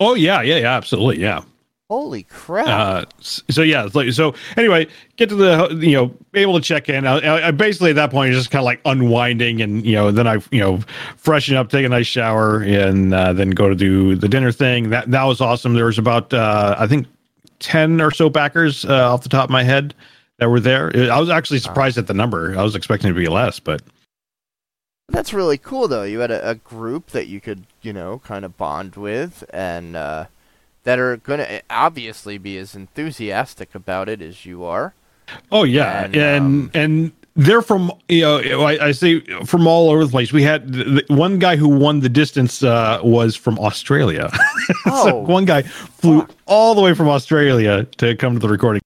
oh 0.00 0.14
yeah 0.14 0.40
yeah 0.42 0.56
yeah 0.56 0.76
absolutely 0.76 1.20
yeah 1.22 1.42
Holy 1.88 2.24
crap. 2.24 2.66
uh, 2.66 3.04
so 3.20 3.62
yeah, 3.62 3.88
like 3.94 4.10
so. 4.12 4.34
Anyway, 4.56 4.88
get 5.16 5.28
to 5.28 5.36
the 5.36 5.78
you 5.80 5.92
know 5.92 6.12
able 6.34 6.54
to 6.54 6.60
check 6.60 6.88
in. 6.88 7.06
I, 7.06 7.46
I- 7.46 7.50
basically 7.52 7.90
at 7.90 7.96
that 7.96 8.10
point 8.10 8.32
just 8.34 8.50
kind 8.50 8.60
of 8.60 8.64
like 8.64 8.80
unwinding, 8.84 9.62
and 9.62 9.86
you 9.86 9.94
know 9.94 10.10
then 10.10 10.26
I 10.26 10.38
you 10.50 10.58
know 10.58 10.80
freshen 11.16 11.54
up, 11.56 11.70
take 11.70 11.86
a 11.86 11.88
nice 11.88 12.06
shower, 12.08 12.60
and 12.62 13.14
uh, 13.14 13.32
then 13.32 13.50
go 13.50 13.68
to 13.68 13.76
do 13.76 14.16
the 14.16 14.28
dinner 14.28 14.50
thing. 14.50 14.90
That 14.90 15.10
that 15.12 15.22
was 15.24 15.40
awesome. 15.40 15.74
There 15.74 15.84
was 15.86 15.98
about 15.98 16.34
uh, 16.34 16.74
I 16.76 16.88
think 16.88 17.06
ten 17.60 18.00
or 18.00 18.10
so 18.10 18.28
backers 18.28 18.84
uh, 18.84 19.12
off 19.12 19.22
the 19.22 19.28
top 19.28 19.44
of 19.44 19.50
my 19.50 19.62
head 19.62 19.94
that 20.38 20.50
were 20.50 20.60
there. 20.60 20.90
I 21.12 21.20
was 21.20 21.30
actually 21.30 21.60
surprised 21.60 21.98
at 21.98 22.08
the 22.08 22.14
number. 22.14 22.58
I 22.58 22.62
was 22.64 22.74
expecting 22.74 23.10
it 23.10 23.14
to 23.14 23.18
be 23.20 23.28
less, 23.28 23.60
but 23.60 23.80
That's 25.08 25.32
really 25.32 25.56
cool, 25.56 25.86
though. 25.86 26.02
You 26.02 26.18
had 26.18 26.32
a, 26.32 26.50
a 26.50 26.54
group 26.56 27.10
that 27.10 27.28
you 27.28 27.40
could, 27.40 27.64
you 27.80 27.92
know, 27.92 28.18
kind 28.24 28.44
of 28.44 28.56
bond 28.56 28.96
with, 28.96 29.44
and 29.50 29.94
uh, 29.96 30.26
that 30.86 31.00
are 31.00 31.16
going 31.16 31.40
to 31.40 31.60
obviously 31.68 32.38
be 32.38 32.56
as 32.58 32.76
enthusiastic 32.76 33.74
about 33.74 34.08
it 34.08 34.22
as 34.22 34.46
you 34.46 34.62
are. 34.62 34.94
Oh 35.50 35.64
yeah, 35.64 36.04
And, 36.04 36.16
and 36.16 36.40
um, 36.40 36.70
and, 36.74 37.12
they're 37.38 37.60
from 37.60 37.92
you 38.08 38.22
know 38.22 38.62
I, 38.62 38.86
I 38.86 38.92
say 38.92 39.20
from 39.44 39.66
all 39.66 39.90
over 39.90 40.06
the 40.06 40.10
place. 40.10 40.32
We 40.32 40.42
had 40.42 40.72
the, 40.72 41.04
the 41.06 41.14
one 41.14 41.38
guy 41.38 41.56
who 41.56 41.68
won 41.68 42.00
the 42.00 42.08
distance 42.08 42.62
uh, 42.62 43.00
was 43.02 43.36
from 43.36 43.58
Australia. 43.58 44.30
Oh, 44.86 45.04
so 45.04 45.16
one 45.16 45.44
guy 45.44 45.62
flew 45.62 46.20
fuck. 46.20 46.30
all 46.46 46.74
the 46.74 46.80
way 46.80 46.94
from 46.94 47.08
Australia 47.08 47.84
to 47.98 48.16
come 48.16 48.34
to 48.34 48.38
the 48.40 48.48
recording. 48.48 48.80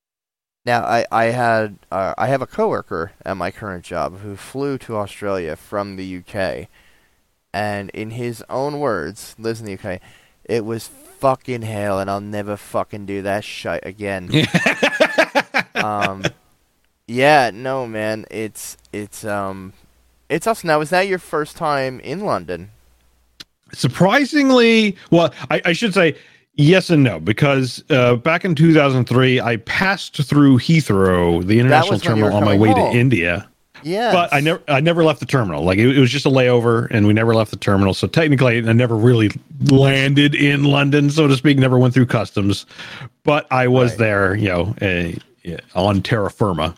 Now, 0.66 0.82
I 0.84 1.06
I 1.12 1.24
had 1.26 1.76
uh, 1.92 2.14
I 2.18 2.26
have 2.26 2.42
a 2.42 2.46
coworker 2.46 3.12
at 3.24 3.36
my 3.36 3.50
current 3.50 3.84
job 3.84 4.18
who 4.20 4.34
flew 4.34 4.78
to 4.78 4.96
Australia 4.96 5.54
from 5.56 5.96
the 5.96 6.18
UK, 6.18 6.68
and 7.54 7.90
in 7.90 8.10
his 8.10 8.42
own 8.50 8.80
words, 8.80 9.36
lives 9.38 9.60
in 9.60 9.66
the 9.66 9.74
UK, 9.74 10.00
it 10.44 10.64
was 10.64 10.90
fucking 11.20 11.62
hell, 11.62 12.00
and 12.00 12.10
I'll 12.10 12.20
never 12.20 12.56
fucking 12.56 13.06
do 13.06 13.22
that 13.22 13.44
shit 13.44 13.80
again. 13.84 14.30
um, 15.74 16.24
yeah, 17.06 17.50
no, 17.52 17.86
man, 17.86 18.24
it's 18.30 18.76
it's 18.92 19.24
um, 19.24 19.74
it's 20.28 20.46
awesome. 20.46 20.68
Now, 20.68 20.80
Is 20.80 20.90
that 20.90 21.08
your 21.08 21.18
first 21.18 21.56
time 21.56 22.00
in 22.00 22.20
London? 22.20 22.70
Surprisingly, 23.72 24.96
well, 25.10 25.32
I, 25.50 25.60
I 25.66 25.72
should 25.74 25.94
say 25.94 26.16
yes 26.54 26.90
and 26.90 27.02
no 27.04 27.20
because 27.20 27.84
uh, 27.90 28.16
back 28.16 28.44
in 28.44 28.54
2003, 28.54 29.40
I 29.40 29.56
passed 29.58 30.16
through 30.24 30.58
Heathrow, 30.58 31.44
the 31.44 31.60
international 31.60 31.92
was 31.92 32.04
when 32.04 32.16
you 32.16 32.24
were 32.24 32.30
terminal, 32.30 32.48
on 32.50 32.58
my 32.58 32.60
way 32.60 32.70
home. 32.70 32.92
to 32.92 32.98
India. 32.98 33.49
Yeah, 33.82 34.12
But 34.12 34.32
I 34.32 34.40
never, 34.40 34.62
I 34.68 34.80
never 34.80 35.04
left 35.04 35.20
the 35.20 35.26
terminal. 35.26 35.62
Like 35.64 35.78
it, 35.78 35.96
it 35.96 36.00
was 36.00 36.10
just 36.10 36.26
a 36.26 36.30
layover, 36.30 36.88
and 36.90 37.06
we 37.06 37.12
never 37.12 37.34
left 37.34 37.50
the 37.50 37.56
terminal. 37.56 37.94
So 37.94 38.06
technically, 38.06 38.58
I 38.58 38.72
never 38.72 38.96
really 38.96 39.30
landed 39.70 40.34
in 40.34 40.64
London, 40.64 41.10
so 41.10 41.26
to 41.26 41.36
speak. 41.36 41.58
Never 41.58 41.78
went 41.78 41.94
through 41.94 42.06
customs, 42.06 42.66
but 43.24 43.46
I 43.50 43.68
was 43.68 43.92
Right. 43.92 43.98
there, 43.98 44.34
you 44.34 44.48
know, 44.48 44.74
uh, 44.82 45.12
yeah, 45.42 45.58
on 45.74 46.02
terra 46.02 46.30
firma 46.30 46.74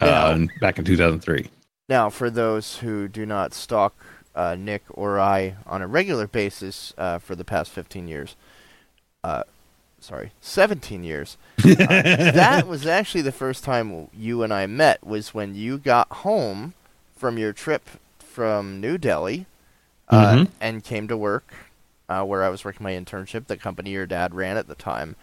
uh, 0.00 0.36
Yeah. 0.38 0.46
back 0.60 0.78
in 0.78 0.84
2003. 0.84 1.48
Now, 1.88 2.08
for 2.10 2.30
those 2.30 2.76
who 2.78 3.08
do 3.08 3.26
not 3.26 3.52
stalk 3.54 3.94
uh, 4.34 4.56
Nick 4.58 4.84
or 4.90 5.18
I 5.18 5.56
on 5.66 5.82
a 5.82 5.86
regular 5.88 6.26
basis 6.28 6.94
uh, 6.96 7.18
for 7.18 7.34
the 7.34 7.44
past 7.44 7.70
15 7.72 8.06
years. 8.08 8.36
Sorry, 10.00 10.32
17 10.40 11.04
years. 11.04 11.36
Uh, 11.64 11.74
that 12.32 12.66
was 12.66 12.86
actually 12.86 13.20
the 13.22 13.32
first 13.32 13.62
time 13.64 14.08
you 14.16 14.42
and 14.42 14.52
I 14.52 14.66
met. 14.66 15.04
Was 15.06 15.34
when 15.34 15.54
you 15.54 15.76
got 15.78 16.08
home 16.10 16.72
from 17.16 17.36
your 17.36 17.52
trip 17.52 17.86
from 18.18 18.80
New 18.80 18.96
Delhi 18.96 19.44
uh, 20.08 20.32
Mhm. 20.36 20.48
and 20.60 20.82
came 20.84 21.06
to 21.08 21.16
work 21.16 21.52
uh, 22.08 22.24
where 22.24 22.42
I 22.42 22.48
was 22.48 22.64
working 22.64 22.82
my 22.82 22.92
internship, 22.92 23.46
the 23.46 23.56
company 23.58 23.90
your 23.90 24.06
dad 24.06 24.34
ran 24.34 24.56
at 24.56 24.68
the 24.68 24.74
time. 24.74 25.16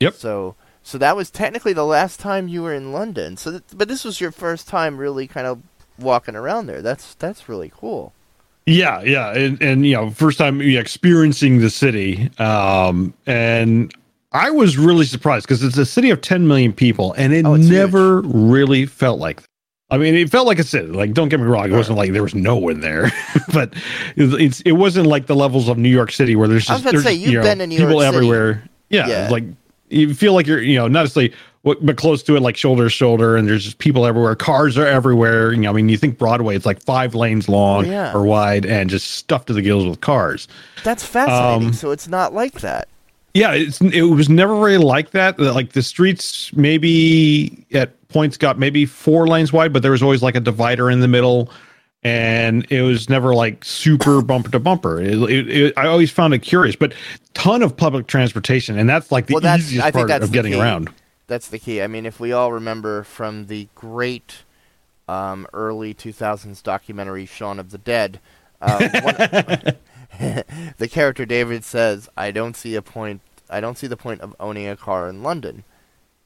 Yep. 0.00 0.14
So, 0.14 0.54
so 0.82 0.98
that 0.98 1.16
was 1.16 1.30
technically 1.30 1.72
the 1.72 1.84
last 1.86 2.20
time 2.20 2.46
you 2.46 2.62
were 2.62 2.74
in 2.74 2.92
London. 2.92 3.36
So, 3.38 3.60
but 3.74 3.88
this 3.88 4.04
was 4.04 4.20
your 4.20 4.30
first 4.32 4.68
time 4.68 4.98
really 4.98 5.26
kind 5.26 5.46
of 5.46 5.60
walking 5.98 6.36
around 6.36 6.66
there. 6.66 6.82
That's 6.82 7.14
that's 7.14 7.48
really 7.48 7.72
cool. 7.74 8.12
Yeah, 8.66 9.00
yeah, 9.02 9.32
and, 9.32 9.60
and 9.62 9.86
you 9.86 9.94
know, 9.96 10.10
first 10.10 10.38
time 10.38 10.60
experiencing 10.60 11.58
the 11.60 11.70
city, 11.70 12.30
um, 12.38 13.14
and 13.26 13.92
I 14.32 14.50
was 14.50 14.78
really 14.78 15.04
surprised 15.04 15.46
because 15.46 15.62
it's 15.62 15.76
a 15.78 15.86
city 15.86 16.10
of 16.10 16.20
10 16.20 16.46
million 16.46 16.72
people, 16.72 17.12
and 17.14 17.32
it 17.32 17.44
Oh, 17.44 17.56
never 17.56 18.20
really 18.22 18.86
felt 18.86 19.18
like. 19.18 19.40
That. 19.40 19.46
I 19.92 19.98
mean, 19.98 20.14
it 20.14 20.30
felt 20.30 20.46
like 20.46 20.60
a 20.60 20.64
city. 20.64 20.86
Like, 20.86 21.14
don't 21.14 21.28
get 21.30 21.40
me 21.40 21.46
wrong, 21.46 21.64
it 21.72 21.74
wasn't 21.76 21.98
like 21.98 22.12
there 22.12 22.22
was 22.22 22.34
no 22.34 22.56
one 22.56 22.78
there, 22.80 23.10
but 23.52 23.74
it, 24.14 24.32
it's 24.40 24.60
it 24.60 24.72
wasn't 24.72 25.06
like 25.08 25.26
the 25.26 25.34
levels 25.34 25.68
of 25.68 25.78
New 25.78 25.88
York 25.88 26.12
City 26.12 26.36
where 26.36 26.46
there's 26.46 26.70
I 26.70 26.74
was 26.74 26.82
just 26.82 26.92
there's, 26.92 27.04
say, 27.04 27.12
you've 27.14 27.32
you 27.32 27.38
know, 27.38 27.42
been 27.42 27.58
to 27.58 27.66
New 27.66 27.76
people 27.78 27.92
York 27.94 28.04
City. 28.04 28.16
everywhere. 28.16 28.62
Yeah, 28.88 29.08
Yeah. 29.08 29.28
like 29.30 29.44
you 29.88 30.14
feel 30.14 30.32
like 30.34 30.46
you're 30.46 30.62
you 30.62 30.76
know 30.76 30.86
not 30.86 31.00
necessarily 31.02 31.34
what- 31.62 31.84
but 31.84 31.96
close 31.96 32.22
to 32.22 32.36
it, 32.36 32.40
like 32.40 32.56
shoulder 32.56 32.84
to 32.84 32.88
shoulder, 32.88 33.36
and 33.36 33.48
there's 33.48 33.64
just 33.64 33.78
people 33.78 34.06
everywhere. 34.06 34.36
Cars 34.36 34.78
are 34.78 34.86
everywhere. 34.86 35.50
You 35.52 35.62
know, 35.62 35.70
I 35.70 35.72
mean, 35.72 35.88
you 35.88 35.96
think 35.96 36.18
Broadway, 36.18 36.54
it's 36.54 36.64
like 36.66 36.80
five 36.84 37.16
lanes 37.16 37.48
long 37.48 37.86
yeah. 37.86 38.12
or 38.14 38.22
wide, 38.22 38.64
and 38.66 38.88
just 38.88 39.10
stuffed 39.10 39.48
to 39.48 39.52
the 39.54 39.60
gills 39.62 39.86
with 39.86 40.00
cars. 40.00 40.46
That's 40.84 41.04
fascinating. 41.04 41.66
Um, 41.68 41.72
so 41.72 41.90
it's 41.90 42.06
not 42.06 42.32
like 42.32 42.60
that. 42.60 42.86
Yeah, 43.34 43.52
it's 43.52 43.80
it 43.80 44.02
was 44.02 44.28
never 44.28 44.54
really 44.56 44.82
like 44.84 45.10
that. 45.12 45.38
Like 45.38 45.72
the 45.72 45.82
streets, 45.82 46.52
maybe 46.54 47.64
at 47.72 47.92
points 48.08 48.36
got 48.36 48.58
maybe 48.58 48.86
four 48.86 49.28
lanes 49.28 49.52
wide, 49.52 49.72
but 49.72 49.82
there 49.82 49.92
was 49.92 50.02
always 50.02 50.22
like 50.22 50.34
a 50.34 50.40
divider 50.40 50.90
in 50.90 50.98
the 51.00 51.06
middle, 51.08 51.48
and 52.02 52.66
it 52.72 52.82
was 52.82 53.08
never 53.08 53.32
like 53.34 53.64
super 53.64 54.20
bumper 54.30 54.50
to 54.50 54.58
bumper. 54.58 55.00
It, 55.00 55.14
it, 55.30 55.48
it, 55.48 55.78
I 55.78 55.86
always 55.86 56.10
found 56.10 56.34
it 56.34 56.40
curious, 56.40 56.74
but 56.74 56.92
ton 57.34 57.62
of 57.62 57.76
public 57.76 58.08
transportation, 58.08 58.76
and 58.78 58.88
that's 58.88 59.12
like 59.12 59.26
the 59.26 59.34
Well, 59.34 59.40
that's- 59.42 59.66
easiest 59.68 59.92
part 59.92 60.10
of 60.10 60.32
getting 60.32 60.52
key. 60.52 60.60
around. 60.60 60.90
That's 61.28 61.46
the 61.46 61.60
key. 61.60 61.80
I 61.80 61.86
mean, 61.86 62.06
if 62.06 62.18
we 62.18 62.32
all 62.32 62.50
remember 62.50 63.04
from 63.04 63.46
the 63.46 63.68
great 63.76 64.38
um, 65.08 65.46
early 65.52 65.94
2000s 65.94 66.60
documentary 66.60 67.24
Shaun 67.26 67.60
of 67.60 67.70
the 67.70 67.78
Dead, 67.78 68.18
uh, 68.60 68.88
one, 69.02 69.76
the 70.76 70.88
character 70.88 71.24
David 71.24 71.64
says, 71.64 72.08
"I 72.14 72.30
don't 72.30 72.56
see 72.56 72.74
a 72.74 72.82
point. 72.82 73.22
I 73.48 73.60
don't 73.60 73.78
see 73.78 73.86
the 73.86 73.96
point 73.96 74.20
of 74.20 74.36
owning 74.38 74.68
a 74.68 74.76
car 74.76 75.08
in 75.08 75.22
London," 75.22 75.64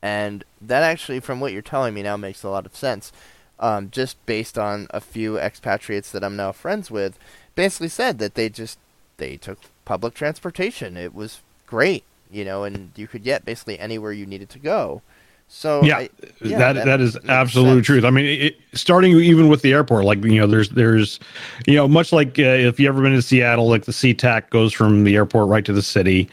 and 0.03 0.43
that 0.61 0.83
actually, 0.83 1.21
from 1.21 1.39
what 1.39 1.53
you're 1.53 1.63
telling 1.63 1.95
me 1.95 2.03
now, 2.03 2.17
makes 2.17 2.43
a 2.43 2.49
lot 2.49 2.67
of 2.67 2.75
sense. 2.75 3.13
Um, 3.61 3.91
just 3.91 4.17
based 4.27 4.59
on 4.59 4.89
a 4.91 5.01
few 5.01 5.39
expatriates 5.39 6.11
that 6.11 6.25
I'm 6.25 6.35
now 6.35 6.51
friends 6.51 6.91
with, 6.91 7.17
basically 7.55 7.89
said 7.89 8.19
that 8.19 8.35
they 8.35 8.49
just 8.49 8.79
they 9.19 9.37
took 9.37 9.59
public 9.85 10.15
transportation. 10.15 10.97
It 10.97 11.15
was 11.15 11.41
great, 11.67 12.03
you 12.33 12.45
know, 12.45 12.65
and 12.65 12.91
you 12.97 13.07
could 13.07 13.23
get 13.23 13.45
basically 13.45 13.79
anywhere 13.79 14.13
you 14.13 14.27
needed 14.27 14.51
to 14.51 14.59
go. 14.59 15.03
So 15.49 15.83
yeah, 15.85 15.99
I- 15.99 16.11
yeah, 16.43 16.59
that 16.73 16.85
that 16.85 17.01
is 17.01 17.17
absolute 17.29 17.77
sense. 17.77 17.87
truth. 17.87 18.05
I 18.05 18.11
mean, 18.11 18.25
it, 18.27 18.57
starting 18.73 19.13
even 19.13 19.49
with 19.49 19.63
the 19.63 19.73
airport, 19.73 20.05
like 20.05 20.23
you 20.25 20.41
know, 20.41 20.47
there's 20.47 20.69
there's, 20.71 21.21
you 21.67 21.75
know, 21.75 21.87
much 21.87 22.13
like 22.13 22.39
uh, 22.39 22.43
if 22.43 22.81
you 22.81 22.89
ever 22.89 23.01
been 23.03 23.13
to 23.13 23.23
Seattle, 23.23 23.69
like 23.69 23.85
the 23.85 23.93
SeaTac 23.93 24.51
goes 24.51 24.73
from 24.73 25.05
the 25.05 25.15
airport 25.17 25.49
right 25.49 25.65
to 25.65 25.73
the 25.73 25.83
city. 25.83 26.29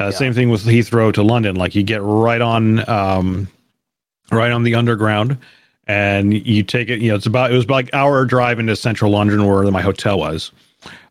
Uh, 0.00 0.04
Yeah. 0.06 0.10
Same 0.10 0.32
thing 0.34 0.50
with 0.50 0.64
Heathrow 0.64 1.12
to 1.14 1.22
London. 1.22 1.54
Like 1.56 1.74
you 1.76 1.84
get 1.84 2.02
right 2.02 2.40
on, 2.40 2.86
um, 2.88 3.46
right 4.32 4.50
on 4.50 4.64
the 4.64 4.74
underground, 4.74 5.38
and 5.86 6.34
you 6.34 6.64
take 6.64 6.88
it. 6.88 7.00
You 7.00 7.10
know, 7.10 7.14
it's 7.16 7.26
about 7.26 7.52
it 7.52 7.54
was 7.54 7.64
about 7.64 7.74
like 7.74 7.94
hour 7.94 8.24
drive 8.24 8.58
into 8.58 8.74
central 8.74 9.12
London 9.12 9.46
where 9.46 9.62
my 9.70 9.82
hotel 9.82 10.18
was, 10.18 10.50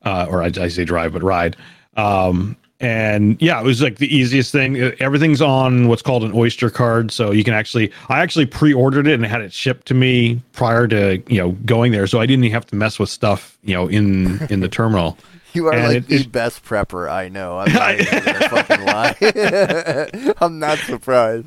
uh, 0.03 0.25
or 0.29 0.43
I, 0.43 0.51
I 0.59 0.67
say 0.67 0.83
drive, 0.83 1.13
but 1.13 1.23
ride. 1.23 1.55
Um, 1.95 2.57
and 2.83 3.41
yeah, 3.41 3.59
it 3.59 3.63
was 3.63 3.81
like 3.81 3.97
the 3.97 4.13
easiest 4.15 4.51
thing. 4.51 4.81
Uh, 4.81 4.91
Everything's 4.99 5.41
on 5.41 5.87
what's 5.87 6.01
called 6.01 6.23
an 6.23 6.31
Oyster 6.35 6.69
card, 6.69 7.11
so 7.11 7.31
you 7.31 7.43
can 7.43 7.53
actually. 7.53 7.91
I 8.09 8.19
actually 8.19 8.45
pre-ordered 8.45 9.07
it 9.07 9.13
and 9.15 9.25
had 9.25 9.41
it 9.41 9.53
shipped 9.53 9.87
to 9.87 9.93
me 9.93 10.41
prior 10.51 10.87
to 10.89 11.21
you 11.27 11.37
know 11.39 11.51
going 11.65 11.91
there, 11.91 12.05
so 12.07 12.19
I 12.19 12.25
didn't 12.25 12.43
even 12.45 12.53
have 12.53 12.65
to 12.67 12.75
mess 12.75 12.99
with 12.99 13.09
stuff 13.09 13.57
you 13.63 13.73
know 13.73 13.87
in 13.87 14.41
in 14.51 14.59
the 14.59 14.69
terminal. 14.69 15.17
You 15.55 15.67
are 15.67 15.73
And 15.73 15.83
like 15.87 15.97
it- 15.97 16.07
the 16.07 16.15
it- 16.21 16.31
best 16.31 16.65
prepper 16.65 17.07
I 17.07 17.29
know. 17.29 17.59
I'm 17.59 17.71
not 17.71 17.93
even 17.99 18.23
gonna 18.23 18.49
fucking 18.49 18.85
lie. 18.87 20.33
I'm 20.41 20.57
not 20.57 20.79
surprised. 20.79 21.45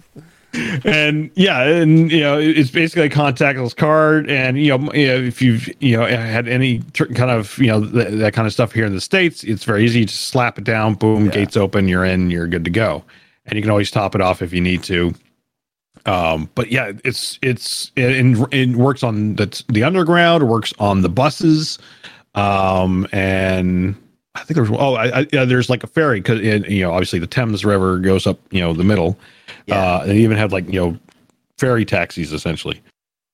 And 0.85 1.31
yeah, 1.35 1.63
and 1.63 2.11
you 2.11 2.21
know, 2.21 2.39
it's 2.39 2.71
basically 2.71 3.05
a 3.07 3.11
contactless 3.11 3.75
card, 3.77 4.31
and 4.31 4.59
you 4.63 4.77
know, 4.77 4.91
if 4.93 5.41
you've 5.43 5.69
you 5.81 5.97
know 5.97 6.07
had 6.07 6.49
any 6.49 6.81
kind 6.95 7.31
of 7.31 7.57
you 7.59 7.69
know 7.69 7.85
th- 7.85 8.19
that 8.21 8.33
kind 8.35 8.47
of 8.47 8.53
stuff 8.53 8.73
here 8.73 8.87
in 8.87 8.95
the 8.95 9.01
states, 9.01 9.45
it's 9.45 9.65
very 9.65 9.85
easy. 9.85 10.01
You 10.01 10.07
just 10.07 10.29
slap 10.29 10.59
it 10.59 10.65
down, 10.65 10.95
boom, 10.95 11.27
Yeah. 11.27 11.33
gates 11.33 11.57
open, 11.57 11.89
you're 11.89 12.05
in, 12.05 12.31
you're 12.31 12.47
good 12.47 12.65
to 12.65 12.71
go, 12.71 13.05
and 13.47 13.57
you 13.57 13.63
can 13.63 13.71
always 13.71 13.91
top 13.91 14.15
it 14.15 14.21
off 14.21 14.43
if 14.43 14.53
you 14.53 14.61
need 14.61 14.83
to. 14.85 15.15
Um, 16.05 16.49
but 16.55 16.71
yeah, 16.71 16.93
it's 17.05 17.39
it's 17.43 17.91
it, 17.97 18.11
it, 18.13 18.49
it 18.53 18.77
works 18.77 19.03
on 19.03 19.35
the 19.37 19.63
the 19.69 19.83
underground, 19.83 20.49
works 20.49 20.73
on 20.79 21.03
the 21.03 21.09
buses, 21.09 21.79
um, 22.37 23.09
and 23.13 23.97
I 24.37 24.45
think 24.45 24.55
there's 24.57 24.71
oh, 24.71 24.95
I, 24.95 25.21
I, 25.21 25.27
yeah, 25.33 25.45
there's 25.45 25.69
like 25.69 25.83
a 25.83 25.89
ferry 25.89 26.21
because 26.21 26.41
you 26.41 26.83
know 26.83 26.93
obviously 26.93 27.19
the 27.19 27.27
Thames 27.27 27.65
River 27.65 27.99
goes 27.99 28.27
up 28.27 28.39
you 28.53 28.61
know 28.61 28.73
the 28.73 28.85
middle. 28.85 29.19
Yeah. 29.67 29.77
Uh, 29.77 30.07
they 30.07 30.19
even 30.19 30.37
had 30.37 30.53
like 30.53 30.67
you 30.67 30.81
know 30.81 30.99
ferry 31.59 31.85
taxis 31.85 32.33
essentially. 32.33 32.81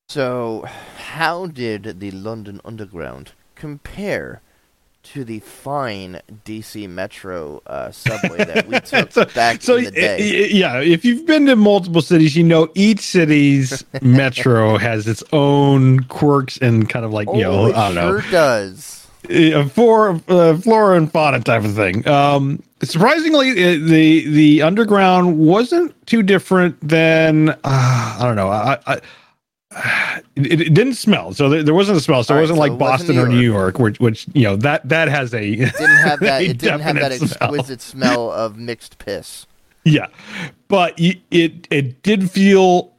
So, 0.09 0.67
how 0.97 1.47
did 1.47 2.01
the 2.01 2.11
London 2.11 2.61
Underground 2.65 3.33
compare 3.55 4.43
to 5.05 5.25
the 5.25 5.41
fine 5.41 6.21
DC 6.45 6.89
Metro 6.89 7.62
uh, 7.67 7.91
subway 7.91 8.45
that 8.45 8.67
we 8.69 8.79
took 8.81 9.11
so, 9.12 9.25
back 9.27 9.62
so 9.62 9.77
in 9.77 9.85
the 9.85 9.91
day? 9.91 10.49
yeah, 10.51 10.81
if 10.81 11.05
you've 11.05 11.27
been 11.27 11.47
to 11.47 11.57
multiple 11.57 12.03
cities, 12.03 12.37
you 12.37 12.43
know 12.43 12.69
each 12.75 13.01
city's 13.01 13.85
metro 14.03 14.77
has 14.77 15.09
its 15.09 15.25
own 15.33 16.01
quirks 16.05 16.59
and 16.59 16.89
kind 16.89 17.05
of 17.05 17.12
like 17.12 17.29
you 17.29 17.45
oh, 17.45 17.65
know 17.65 17.67
it 17.67 17.77
I 17.77 17.87
don't 17.87 17.95
know 17.95 18.21
sure 18.21 18.31
does. 18.31 19.01
Uh, 19.31 19.69
for 19.69 20.21
uh, 20.29 20.57
flora 20.59 20.97
and 20.97 21.11
fauna 21.11 21.41
type 21.41 21.64
of 21.64 21.75
thing. 21.75 22.07
Um, 22.09 22.62
surprisingly, 22.83 23.50
uh, 23.50 23.79
the 23.88 24.29
the 24.29 24.62
underground 24.62 25.38
wasn't 25.38 25.95
too 26.07 26.23
different 26.23 26.76
than 26.87 27.50
uh, 27.50 27.57
I 27.64 28.19
don't 28.21 28.37
know. 28.37 28.49
I, 28.49 28.79
I 28.87 29.00
it, 30.37 30.61
it 30.61 30.75
didn't 30.75 30.95
smell, 30.95 31.33
so 31.33 31.49
there, 31.49 31.62
there 31.62 31.75
wasn't 31.75 31.99
a 31.99 32.00
smell. 32.00 32.23
So 32.25 32.35
All 32.35 32.38
it 32.38 32.43
wasn't 32.43 32.57
so 32.57 32.61
like 32.61 32.73
it 32.73 32.79
wasn't 32.79 33.09
Boston 33.09 33.17
New 33.17 33.23
or 33.23 33.29
New 33.29 33.41
York, 33.41 33.79
which 33.79 33.99
which 34.00 34.26
you 34.35 34.43
know 34.45 34.57
that 34.57 34.88
that 34.88 35.09
has 35.09 35.33
a 35.35 35.41
Didn't 35.57 35.69
have 36.05 36.21
that. 36.21 36.43
It 36.43 36.59
didn't 36.59 36.81
have 36.81 36.97
that 36.97 37.09
definite 37.11 37.31
smell. 37.31 37.55
exquisite 37.55 37.81
smell 37.81 38.31
of 38.33 38.57
mixed 38.59 38.99
piss. 38.99 39.47
yeah, 39.85 40.07
but 40.69 40.95
it 40.99 41.21
it 41.71 42.02
did 42.02 42.31
feel 42.31 42.93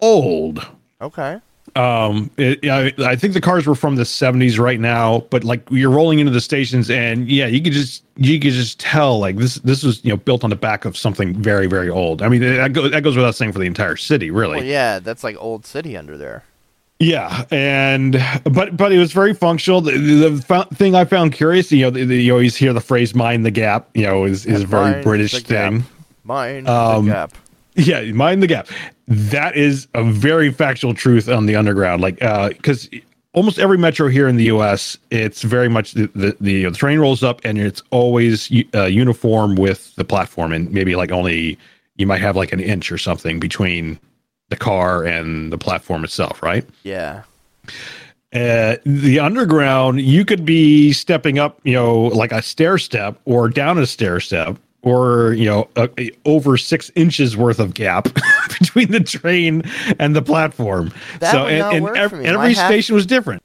old. 0.00 0.66
Okay. 1.00 1.40
Um, 1.78 2.28
it, 2.36 2.68
I, 2.68 2.92
I 3.10 3.14
think 3.14 3.34
the 3.34 3.40
cars 3.40 3.64
were 3.64 3.76
from 3.76 3.94
the 3.94 4.02
70s 4.02 4.58
right 4.58 4.80
now, 4.80 5.20
but 5.30 5.44
like 5.44 5.62
you're 5.70 5.92
rolling 5.92 6.18
into 6.18 6.32
the 6.32 6.40
stations, 6.40 6.90
and 6.90 7.28
yeah, 7.28 7.46
you 7.46 7.62
could 7.62 7.72
just 7.72 8.02
you 8.16 8.40
could 8.40 8.50
just 8.50 8.80
tell 8.80 9.20
like 9.20 9.36
this 9.36 9.56
this 9.56 9.84
was 9.84 10.04
you 10.04 10.10
know 10.10 10.16
built 10.16 10.42
on 10.42 10.50
the 10.50 10.56
back 10.56 10.84
of 10.84 10.96
something 10.96 11.34
very 11.40 11.68
very 11.68 11.88
old. 11.88 12.20
I 12.20 12.28
mean 12.28 12.40
that 12.40 12.72
goes 12.72 12.90
that 12.90 13.04
goes 13.04 13.14
without 13.14 13.36
saying 13.36 13.52
for 13.52 13.60
the 13.60 13.66
entire 13.66 13.94
city, 13.94 14.32
really. 14.32 14.56
Well, 14.56 14.64
yeah, 14.64 14.98
that's 14.98 15.22
like 15.22 15.36
old 15.38 15.66
city 15.66 15.96
under 15.96 16.16
there. 16.16 16.42
Yeah, 16.98 17.44
and 17.52 18.20
but 18.42 18.76
but 18.76 18.90
it 18.90 18.98
was 18.98 19.12
very 19.12 19.32
functional. 19.32 19.80
The, 19.80 19.92
the, 19.92 20.42
fo- 20.42 20.64
thing 20.64 20.96
I 20.96 21.04
found 21.04 21.32
curious, 21.32 21.70
you 21.70 21.82
know, 21.82 21.90
the, 21.90 22.04
the, 22.04 22.20
you 22.20 22.32
always 22.32 22.56
hear 22.56 22.72
the 22.72 22.80
phrase 22.80 23.14
"mind 23.14 23.46
the 23.46 23.52
gap," 23.52 23.88
you 23.94 24.02
know, 24.02 24.24
is 24.24 24.46
is 24.46 24.62
a 24.62 24.66
very 24.66 25.00
British 25.00 25.32
gap. 25.44 25.72
thing. 25.72 25.84
Mine 26.24 26.66
Um, 26.66 27.06
the 27.06 27.12
gap. 27.12 27.34
Yeah, 27.78 28.02
mind 28.12 28.42
the 28.42 28.48
gap. 28.48 28.68
That 29.06 29.56
is 29.56 29.86
a 29.94 30.02
very 30.04 30.52
factual 30.52 30.94
truth 30.94 31.28
on 31.28 31.46
the 31.46 31.54
underground. 31.54 32.02
Like, 32.02 32.18
because 32.18 32.90
almost 33.32 33.58
every 33.60 33.78
metro 33.78 34.08
here 34.08 34.26
in 34.26 34.36
the 34.36 34.44
U.S., 34.44 34.98
it's 35.10 35.42
very 35.42 35.68
much 35.68 35.92
the 35.92 36.10
the, 36.14 36.36
the, 36.40 36.64
the 36.64 36.70
train 36.72 36.98
rolls 36.98 37.22
up 37.22 37.40
and 37.44 37.56
it's 37.56 37.82
always 37.90 38.50
uh, 38.74 38.86
uniform 38.86 39.54
with 39.54 39.94
the 39.94 40.04
platform, 40.04 40.52
and 40.52 40.70
maybe 40.72 40.96
like 40.96 41.12
only 41.12 41.56
you 41.96 42.06
might 42.06 42.20
have 42.20 42.36
like 42.36 42.52
an 42.52 42.60
inch 42.60 42.90
or 42.90 42.98
something 42.98 43.38
between 43.38 43.98
the 44.48 44.56
car 44.56 45.04
and 45.04 45.52
the 45.52 45.58
platform 45.58 46.04
itself, 46.04 46.42
right? 46.42 46.66
Yeah. 46.82 47.22
Uh, 48.32 48.76
the 48.84 49.20
underground, 49.20 50.00
you 50.00 50.24
could 50.24 50.44
be 50.44 50.92
stepping 50.92 51.38
up, 51.38 51.60
you 51.64 51.72
know, 51.72 52.02
like 52.02 52.32
a 52.32 52.42
stair 52.42 52.76
step 52.76 53.18
or 53.24 53.48
down 53.48 53.78
a 53.78 53.86
stair 53.86 54.20
step 54.20 54.58
or, 54.88 55.32
you 55.34 55.44
know, 55.44 55.68
a, 55.76 55.88
a- 55.98 56.10
over 56.24 56.56
six 56.56 56.90
inches 56.94 57.36
worth 57.36 57.60
of 57.60 57.74
gap 57.74 58.04
between 58.58 58.90
the 58.90 59.00
train 59.00 59.62
and 59.98 60.16
the 60.16 60.22
platform. 60.22 60.92
That 61.20 61.32
so, 61.32 61.46
and, 61.46 61.86
and 61.86 61.96
ev- 61.96 62.12
every 62.14 62.54
half- 62.54 62.70
station 62.70 62.94
was 62.94 63.06
different. 63.06 63.42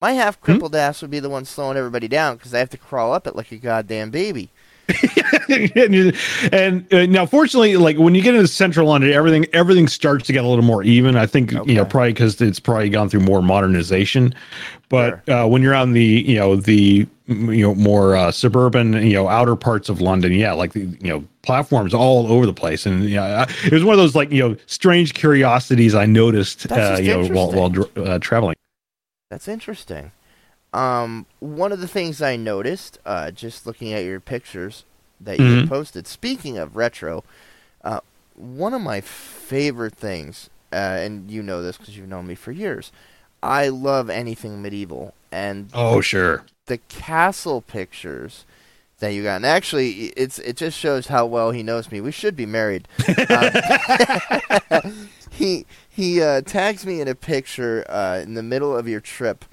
My 0.00 0.12
half 0.12 0.38
hmm? 0.38 0.44
crippled 0.44 0.74
ass 0.74 1.02
would 1.02 1.10
be 1.10 1.20
the 1.20 1.30
one 1.30 1.44
slowing 1.44 1.76
everybody 1.76 2.08
down 2.08 2.36
because 2.36 2.54
I 2.54 2.58
have 2.58 2.70
to 2.70 2.78
crawl 2.78 3.12
up 3.12 3.26
it 3.26 3.36
like 3.36 3.52
a 3.52 3.56
goddamn 3.56 4.10
baby. 4.10 4.50
and 6.52 6.92
uh, 6.94 7.06
now, 7.06 7.26
fortunately, 7.26 7.76
like 7.76 7.96
when 7.98 8.14
you 8.14 8.22
get 8.22 8.34
into 8.34 8.46
central 8.48 8.88
London, 8.88 9.12
everything 9.12 9.46
everything 9.52 9.88
starts 9.88 10.26
to 10.26 10.32
get 10.32 10.44
a 10.44 10.48
little 10.48 10.64
more 10.64 10.82
even. 10.82 11.16
I 11.16 11.26
think 11.26 11.54
Okay. 11.54 11.70
you 11.72 11.76
know 11.76 11.84
probably 11.84 12.12
because 12.12 12.40
it's 12.40 12.60
probably 12.60 12.88
gone 12.88 13.08
through 13.08 13.20
more 13.20 13.42
modernization. 13.42 14.34
But 14.88 15.28
uh, 15.28 15.46
when 15.48 15.62
you're 15.62 15.74
on 15.74 15.92
the 15.92 16.04
you 16.04 16.36
know 16.36 16.56
the 16.56 17.06
you 17.26 17.62
know 17.62 17.74
more 17.74 18.14
uh, 18.14 18.30
suburban 18.30 18.92
you 18.94 19.14
know 19.14 19.28
outer 19.28 19.56
parts 19.56 19.88
of 19.88 20.00
London, 20.00 20.32
yeah, 20.32 20.52
like 20.52 20.72
the 20.72 20.80
you 21.00 21.08
know 21.08 21.24
platforms 21.42 21.92
all 21.92 22.30
over 22.30 22.46
the 22.46 22.52
place, 22.54 22.86
and 22.86 23.04
yeah, 23.08 23.46
it 23.64 23.72
was 23.72 23.82
one 23.84 23.94
of 23.94 23.98
those 23.98 24.14
like 24.14 24.30
you 24.30 24.48
know 24.48 24.56
strange 24.66 25.14
curiosities 25.14 25.94
I 25.94 26.06
noticed 26.06 26.70
uh, 26.70 26.98
you 27.00 27.12
know 27.12 27.26
while 27.28 27.50
while 27.50 27.90
uh, 28.08 28.18
traveling. 28.20 28.54
That's 29.30 29.48
interesting. 29.48 30.12
Um, 30.76 31.26
one 31.40 31.72
of 31.72 31.80
the 31.80 31.88
things 31.88 32.20
I 32.22 32.36
noticed, 32.36 32.98
uh, 33.06 33.30
just 33.30 33.66
looking 33.66 33.92
at 33.92 34.04
your 34.04 34.20
pictures 34.20 34.84
that 35.20 35.40
you 35.40 35.50
had 35.52 35.64
Mhm. 35.64 35.66
posted, 35.66 36.06
speaking 36.06 36.58
of 36.58 36.76
retro, 36.76 37.24
uh, 37.84 38.00
one 38.34 38.74
of 38.74 38.82
my 38.82 39.00
favorite 39.00 39.96
things, 39.96 40.50
uh, 40.72 40.76
and 40.76 41.30
you 41.30 41.42
know 41.42 41.62
this 41.62 41.78
because 41.78 41.96
you've 41.96 42.08
known 42.08 42.26
me 42.26 42.34
for 42.34 42.52
years, 42.52 42.92
I 43.42 43.68
love 43.68 44.10
anything 44.10 44.62
medieval, 44.62 45.14
and 45.32 45.72
Oh 45.72 46.00
sure, 46.00 46.44
the 46.66 46.78
castle 46.88 47.62
pictures 47.62 48.44
that 49.00 49.10
you 49.10 49.22
got. 49.22 49.36
And 49.36 49.46
actually, 49.46 50.12
it's 50.16 50.38
it 50.40 50.56
just 50.56 50.78
shows 50.78 51.08
how 51.08 51.26
well 51.26 51.52
he 51.52 51.62
knows 51.62 51.90
me. 51.92 52.00
We 52.00 52.12
should 52.12 52.36
be 52.36 52.46
married. 52.46 52.88
Um, 53.30 53.52
he 55.30 55.66
he 55.88 56.22
uh, 56.22 56.42
tags 56.42 56.86
me 56.86 57.00
in 57.00 57.08
a 57.08 57.14
picture 57.14 57.84
uh, 57.88 58.20
in 58.22 58.34
the 58.34 58.42
middle 58.42 58.76
of 58.76 58.88
your 58.88 59.00
trip, 59.00 59.44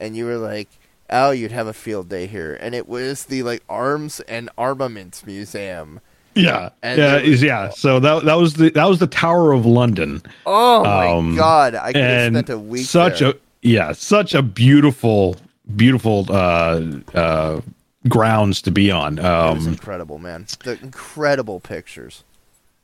and 0.00 0.16
you 0.16 0.24
were 0.24 0.38
like, 0.38 0.68
"Oh, 1.10 1.30
you'd 1.30 1.52
have 1.52 1.66
a 1.68 1.72
field 1.72 2.08
day 2.08 2.26
here," 2.26 2.56
and 2.60 2.74
it 2.74 2.88
was 2.88 3.24
the 3.26 3.42
like 3.42 3.62
Arms 3.68 4.20
and 4.20 4.50
Armaments 4.58 5.24
Museum. 5.26 6.00
yeah, 6.34 6.70
And 6.82 6.98
yeah, 6.98 7.22
was- 7.22 7.42
yeah. 7.42 7.68
So 7.70 8.00
that 8.00 8.24
that 8.24 8.34
was 8.38 8.54
the 8.54 8.70
that 8.70 8.88
was 8.88 8.98
the 8.98 9.06
Tower 9.06 9.52
of 9.52 9.66
London. 9.66 10.22
Oh 10.46 10.82
my 10.84 11.08
Um, 11.08 11.36
god! 11.36 11.74
I 11.74 11.92
could 11.92 12.02
have 12.02 12.32
spent 12.32 12.50
a 12.50 12.58
week 12.58 12.86
such 12.86 13.20
there. 13.20 13.30
a 13.30 13.34
yeah 13.62 13.92
such 13.92 14.34
a 14.34 14.42
beautiful 14.42 15.36
beautiful 15.76 16.26
uh 16.30 16.80
uh 17.14 17.60
grounds 18.08 18.62
to 18.62 18.70
be 18.70 18.90
on 18.90 19.18
um 19.18 19.66
incredible, 19.68 20.18
man. 20.18 20.46
The 20.64 20.78
incredible 20.82 21.60
pictures. 21.60 22.24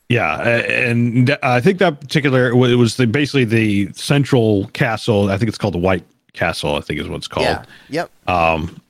yeah 0.09 0.37
and 0.47 1.35
i 1.43 1.59
think 1.59 1.79
that 1.79 1.99
particular 1.99 2.49
it 2.51 2.75
was 2.77 2.95
the 2.97 3.05
basically 3.07 3.43
the 3.43 3.91
central 3.93 4.67
castle 4.69 5.29
i 5.31 5.37
think 5.37 5.49
it's 5.49 5.57
called 5.57 5.73
the 5.73 5.79
white 5.79 6.05
castle 6.37 6.75
i 6.75 6.81
think 6.81 6.99
is 6.99 7.07
what 7.09 7.17
it's 7.17 7.27
called 7.27 7.45
Yeah. 7.45 7.63
Yep. 7.89 8.11
um 8.29 8.81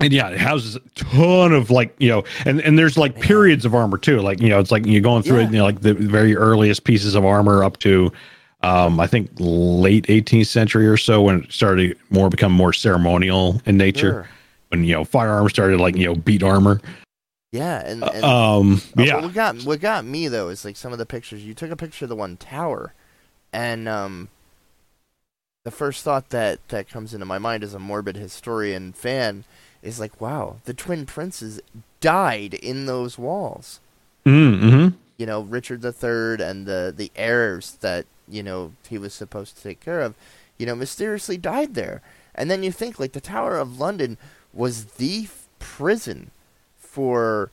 and 0.00 0.12
yeah 0.12 0.28
it 0.30 0.38
houses 0.38 0.76
a 0.76 0.80
ton 0.96 1.52
of 1.52 1.70
like 1.70 1.94
you 1.98 2.08
know 2.08 2.24
and 2.44 2.60
and 2.60 2.78
there's 2.78 2.98
like 2.98 3.20
periods 3.20 3.64
of 3.64 3.74
armor 3.74 3.96
too 3.96 4.20
like 4.20 4.40
you 4.40 4.48
know 4.48 4.58
it's 4.58 4.70
like 4.70 4.84
you're 4.86 5.00
going 5.00 5.22
through 5.22 5.38
Yeah. 5.40 5.44
it 5.48 5.52
you 5.52 5.58
know 5.58 5.64
like 5.64 5.80
the 5.80 5.94
very 5.94 6.36
earliest 6.36 6.84
pieces 6.84 7.14
of 7.14 7.24
armor 7.24 7.62
up 7.64 7.78
to 7.78 8.12
um 8.62 8.98
i 8.98 9.06
think 9.06 9.30
late 9.38 10.06
18th 10.08 10.46
century 10.48 10.86
or 10.86 10.96
so 10.96 11.22
when 11.22 11.44
it 11.44 11.52
started 11.52 11.90
to 11.90 12.00
more 12.10 12.28
become 12.28 12.52
more 12.52 12.72
ceremonial 12.72 13.60
in 13.66 13.76
nature 13.76 14.00
Sure. 14.10 14.28
when 14.68 14.84
you 14.84 14.94
know 14.94 15.04
firearms 15.04 15.52
started 15.52 15.78
like 15.80 15.96
you 15.96 16.06
know 16.06 16.14
beat 16.14 16.42
armor 16.42 16.80
Yeah, 17.52 17.86
and, 17.86 18.02
and 18.02 18.24
um 18.24 18.80
Uh, 18.98 19.02
yeah 19.04 19.20
What 19.20 19.32
got 19.32 19.56
what 19.62 19.80
got 19.80 20.04
me 20.04 20.26
though 20.28 20.48
is 20.48 20.64
like 20.64 20.76
some 20.76 20.92
of 20.92 20.98
the 20.98 21.06
pictures. 21.06 21.44
You 21.44 21.54
took 21.54 21.70
a 21.70 21.76
picture 21.76 22.04
of 22.06 22.08
the 22.08 22.16
one 22.16 22.36
tower, 22.36 22.94
and 23.52 23.86
um, 23.88 24.28
the 25.64 25.70
first 25.70 26.04
thought 26.04 26.28
that 26.28 26.66
that 26.68 26.88
comes 26.88 27.14
into 27.14 27.26
my 27.26 27.38
mind 27.38 27.64
as 27.64 27.74
a 27.74 27.78
morbid 27.78 28.16
historian 28.16 28.92
fan 28.92 29.44
is 29.82 29.98
like, 29.98 30.20
wow, 30.20 30.56
the 30.64 30.74
twin 30.74 31.06
princes 31.06 31.60
died 32.00 32.54
in 32.54 32.86
those 32.86 33.18
walls. 33.18 33.80
mm-hmm. 34.24 34.96
You 35.16 35.26
know, 35.26 35.42
Richard 35.42 35.84
III 35.84 36.44
and 36.44 36.66
the 36.66 36.92
the 36.94 37.10
heirs 37.16 37.78
that 37.80 38.04
you 38.28 38.42
know 38.42 38.72
he 38.88 38.98
was 38.98 39.14
supposed 39.14 39.56
to 39.56 39.62
take 39.62 39.80
care 39.80 40.00
of, 40.00 40.14
you 40.58 40.66
know, 40.66 40.74
mysteriously 40.74 41.38
died 41.38 41.74
there. 41.74 42.02
And 42.34 42.50
then 42.50 42.62
you 42.62 42.72
think 42.72 42.98
like 42.98 43.12
the 43.12 43.20
Tower 43.20 43.56
of 43.56 43.78
London 43.78 44.18
was 44.52 44.84
the 44.96 45.24
f- 45.24 45.46
prison 45.60 46.30
for 46.78 47.50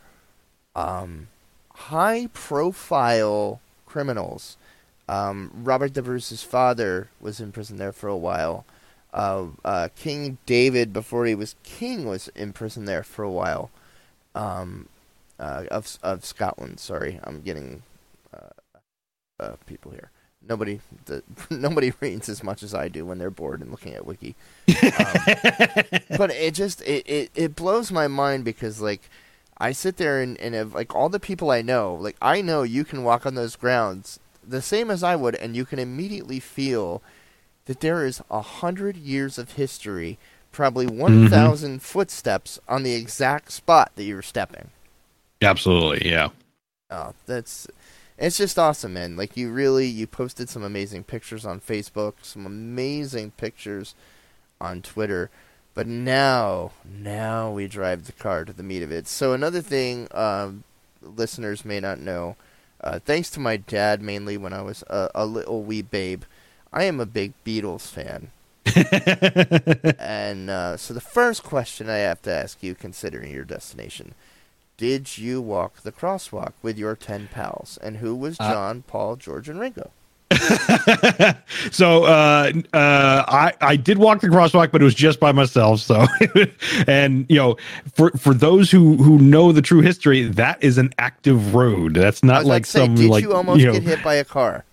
um, 0.76 1.28
high 1.74 2.28
profile 2.34 3.62
criminals. 3.86 4.58
Um, 5.12 5.52
Robert 5.54 5.94
the 5.94 6.02
Bruce's 6.02 6.42
father 6.42 7.10
was 7.20 7.42
in 7.42 7.52
prison 7.52 7.76
there 7.76 7.92
for 7.92 8.08
a 8.08 8.16
while. 8.16 8.64
Uh, 9.14 9.48
uh, 9.66 9.90
king 9.94 10.38
David, 10.46 10.94
before 10.94 11.26
he 11.26 11.36
was 11.36 11.58
king, 11.64 12.06
was 12.06 12.30
in 12.30 12.54
prison 12.54 12.86
there 12.86 13.04
for 13.04 13.24
a 13.24 13.30
while. 13.30 13.72
Um, 14.34 14.88
uh, 15.38 15.66
of 15.70 16.00
of 16.02 16.24
Scotland. 16.24 16.80
Sorry, 16.80 17.20
I'm 17.26 17.42
getting 17.42 17.84
uh, 18.34 19.44
uh, 19.44 19.56
people 19.66 19.92
here. 19.92 20.12
Nobody, 20.48 20.80
the, 21.06 21.24
nobody 21.50 21.92
reads 22.00 22.30
as 22.30 22.42
much 22.42 22.64
as 22.64 22.74
I 22.74 22.88
do 22.88 23.06
when 23.06 23.18
they're 23.18 23.30
bored 23.30 23.60
and 23.60 23.70
looking 23.70 23.94
at 23.94 24.06
wiki. 24.06 24.34
Um, 24.70 26.06
but 26.18 26.32
it 26.32 26.54
just 26.54 26.82
it, 26.84 27.06
it, 27.06 27.32
it 27.36 27.56
blows 27.58 27.92
my 27.92 28.08
mind 28.08 28.46
because 28.46 28.80
like 28.80 29.10
I 29.58 29.74
sit 29.74 29.98
there 29.98 30.22
and, 30.22 30.40
and 30.40 30.56
have, 30.56 30.74
like 30.74 30.96
all 30.96 31.10
the 31.10 31.20
people 31.20 31.52
I 31.52 31.62
know, 31.62 31.96
like 31.96 32.16
I 32.22 32.42
know 32.42 32.64
you 32.64 32.86
can 32.86 33.04
walk 33.04 33.26
on 33.26 33.36
those 33.36 33.58
grounds 33.58 34.18
the 34.48 34.62
same 34.62 34.90
as 34.90 35.04
I 35.04 35.16
would, 35.16 35.36
and 35.36 35.56
you 35.56 35.66
can 35.66 35.80
immediately 35.80 36.40
feel 36.40 37.02
that 37.66 37.80
there 37.80 38.06
is 38.06 38.22
a 38.30 38.42
hundred 38.42 38.98
years 38.98 39.38
of 39.38 39.54
history, 39.54 40.18
probably 40.52 40.88
one 40.88 41.30
thousand 41.30 41.82
footsteps 41.82 42.60
on 42.68 42.84
the 42.84 42.94
exact 42.94 43.52
spot 43.52 43.92
that 43.96 44.04
you 44.04 44.16
were 44.16 44.22
stepping. 44.22 44.70
absolutely 45.42 46.10
yeah 46.10 46.30
Oh, 46.92 47.14
that's 47.26 47.68
it's 48.18 48.38
just 48.38 48.60
awesome, 48.60 48.94
man. 48.94 49.16
Like 49.16 49.38
you 49.38 49.50
really 49.50 49.88
you 49.88 50.06
posted 50.06 50.50
some 50.50 50.62
amazing 50.64 51.06
pictures 51.06 51.46
on 51.46 51.60
Facebook, 51.62 52.16
some 52.22 52.46
amazing 52.46 53.32
pictures 53.32 53.96
on 54.60 54.82
Twitter. 54.82 55.30
But 55.74 55.88
now, 55.88 56.74
now 56.86 57.50
we 57.50 57.68
drive 57.68 58.06
the 58.06 58.12
car 58.12 58.44
to 58.44 58.52
the 58.52 58.62
meat 58.62 58.84
of 58.84 58.92
it. 58.92 59.08
So 59.08 59.32
another 59.32 59.62
thing, 59.62 60.10
um, 60.12 60.66
listeners 61.02 61.64
may 61.64 61.80
not 61.80 61.98
know, 62.00 62.36
uh, 62.84 63.00
thanks 63.00 63.30
to 63.32 63.40
my 63.40 63.58
dad 63.58 64.02
mainly 64.02 64.38
when 64.38 64.54
I 64.54 64.62
was 64.62 64.84
a, 64.88 65.10
a 65.16 65.26
little 65.26 65.64
wee 65.64 65.82
babe, 65.82 66.24
I 66.74 66.84
am 66.86 67.00
a 67.00 67.06
big 67.06 67.34
Beatles 67.46 67.88
fan. 67.90 68.32
and 70.00 70.50
uh, 70.50 70.78
so 70.78 70.94
the 70.94 71.02
first 71.02 71.44
question 71.44 71.90
I 71.90 71.98
have 71.98 72.22
to 72.24 72.32
ask 72.32 72.62
you, 72.64 72.76
considering 72.76 73.32
your 73.32 73.44
destination, 73.44 74.14
did 74.78 75.18
you 75.18 75.42
walk 75.42 75.82
the 75.82 75.92
crosswalk 75.92 76.54
with 76.62 76.78
your 76.78 76.96
ten 76.96 77.28
pals? 77.32 77.78
And 77.82 77.98
who 77.98 78.16
was 78.16 78.40
Uh, 78.40 78.52
John, 78.52 78.84
Paul, 78.88 79.16
George, 79.16 79.50
and 79.50 79.60
Ringo? 79.60 79.92
so 81.72 82.04
uh 82.06 82.52
uh 82.74 83.24
i 83.28 83.54
i 83.62 83.76
did 83.76 83.98
walk 83.98 84.22
the 84.22 84.28
crosswalk 84.28 84.72
but 84.72 84.82
it 84.82 84.86
was 84.86 84.96
just 84.96 85.20
by 85.20 85.32
myself 85.32 85.80
so 85.80 86.06
and 86.88 87.26
you 87.30 87.36
know 87.36 87.58
for 87.94 88.12
for 88.12 88.34
those 88.34 88.72
who 88.72 88.96
who 88.98 89.18
know 89.20 89.52
the 89.52 89.62
true 89.62 89.82
history 89.82 90.24
that 90.24 90.62
is 90.64 90.78
an 90.78 90.94
active 90.98 91.54
road 91.54 91.94
that's 91.94 92.24
not 92.24 92.46
like 92.46 92.66
say, 92.66 92.86
some 92.86 92.96
did 92.96 93.10
like 93.10 93.24
you 93.24 93.34
almost 93.34 93.64
know, 93.64 93.74
get 93.74 93.84
hit 93.84 94.04
by 94.04 94.16
a 94.16 94.24
car? 94.24 94.64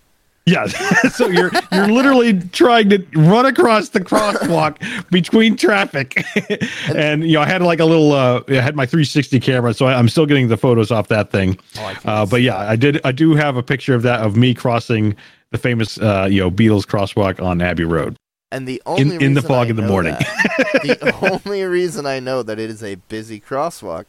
Yeah 0.45 0.65
so 1.11 1.27
you're 1.27 1.51
you're 1.71 1.87
literally 1.87 2.39
trying 2.51 2.89
to 2.89 2.97
run 3.15 3.45
across 3.45 3.89
the 3.89 3.99
crosswalk 3.99 4.77
between 5.11 5.55
traffic 5.55 6.23
and 6.95 7.23
you 7.23 7.33
know 7.33 7.41
i 7.41 7.45
had 7.45 7.61
like 7.61 7.79
a 7.79 7.85
little 7.85 8.13
uh 8.13 8.41
i 8.47 8.53
had 8.55 8.75
my 8.75 8.85
360 8.85 9.39
camera 9.39 9.73
so 9.73 9.85
I, 9.85 9.93
i'm 9.97 10.09
still 10.09 10.25
getting 10.25 10.47
the 10.47 10.57
photos 10.57 10.91
off 10.91 11.07
that 11.09 11.31
thing 11.31 11.57
Oh, 11.77 11.93
uh, 12.05 12.25
but 12.25 12.41
yeah, 12.41 12.57
I 12.57 12.75
did. 12.75 12.99
I 13.03 13.11
do 13.11 13.35
have 13.35 13.57
a 13.57 13.63
picture 13.63 13.93
of 13.95 14.01
that 14.03 14.21
of 14.21 14.35
me 14.35 14.53
crossing 14.53 15.15
the 15.51 15.57
famous, 15.57 15.97
uh, 15.99 16.27
you 16.29 16.39
know, 16.41 16.51
Beatles 16.51 16.85
crosswalk 16.85 17.41
on 17.41 17.61
Abbey 17.61 17.83
Road 17.83 18.15
And 18.51 18.67
the 18.67 18.81
only 18.85 19.15
in, 19.15 19.21
in 19.21 19.33
the 19.33 19.41
fog 19.41 19.67
I 19.67 19.69
in 19.71 19.75
the 19.75 19.81
morning. 19.81 20.13
that- 20.13 20.99
the 21.01 21.41
only 21.45 21.63
reason 21.63 22.05
I 22.05 22.19
know 22.19 22.43
that 22.43 22.59
it 22.59 22.69
is 22.69 22.83
a 22.83 22.95
busy 22.95 23.39
crosswalk 23.39 24.05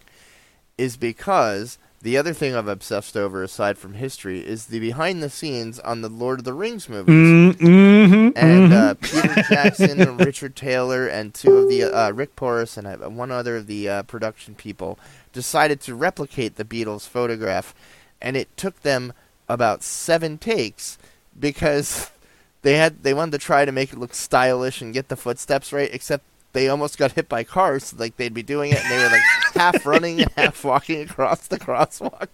is 0.78 0.96
because 0.96 1.78
the 2.02 2.16
other 2.16 2.32
thing 2.32 2.54
I've 2.54 2.68
obsessed 2.68 3.14
over, 3.14 3.42
aside 3.42 3.76
from 3.76 3.94
history, 3.94 4.40
is 4.40 4.66
the 4.66 4.80
behind 4.80 5.22
the 5.22 5.28
scenes 5.28 5.78
on 5.80 6.00
the 6.00 6.08
Lord 6.08 6.38
of 6.38 6.44
the 6.46 6.54
Rings 6.54 6.88
movies. 6.88 7.12
Mm, 7.14 7.52
mhm, 7.52 8.32
and 8.36 8.72
mhm. 8.72 8.72
uh, 8.72 8.94
Peter 8.94 9.42
Jackson, 9.48 10.00
and 10.00 10.18
Richard 10.18 10.56
Taylor, 10.56 11.06
and 11.06 11.34
two 11.34 11.58
of 11.58 11.68
the 11.68 11.84
uh, 11.84 12.10
Rick 12.12 12.36
Porras 12.36 12.78
and 12.78 12.86
uh, 12.86 13.10
one 13.10 13.30
other 13.30 13.56
of 13.56 13.66
the 13.66 13.88
uh, 13.88 14.02
production 14.04 14.54
people 14.54 14.98
decided 15.34 15.80
to 15.82 15.94
replicate 15.94 16.56
the 16.56 16.64
Beatles 16.64 17.06
photograph, 17.06 17.74
and 18.20 18.34
it 18.34 18.56
took 18.56 18.80
them 18.80 19.12
about 19.46 19.82
seven 19.82 20.38
takes 20.38 20.96
because 21.38 22.10
they 22.62 22.76
had 22.76 23.02
they 23.02 23.12
wanted 23.12 23.32
to 23.32 23.38
try 23.38 23.66
to 23.66 23.72
make 23.72 23.92
it 23.92 23.98
look 23.98 24.14
stylish 24.14 24.80
and 24.80 24.94
get 24.94 25.08
the 25.08 25.16
footsteps 25.16 25.70
right, 25.70 25.92
except 25.92 26.24
they 26.52 26.68
almost 26.68 26.98
got 26.98 27.12
hit 27.12 27.28
by 27.28 27.44
cars. 27.44 27.94
Like 27.98 28.16
they'd 28.16 28.34
be 28.34 28.42
doing 28.42 28.72
it, 28.72 28.78
and 28.82 28.90
they 28.90 28.98
were 29.02 29.10
like 29.10 29.22
half 29.54 29.86
running 29.86 30.20
and 30.22 30.30
half 30.36 30.64
walking 30.64 31.02
across 31.02 31.46
the 31.46 31.58
crosswalk. 31.58 32.28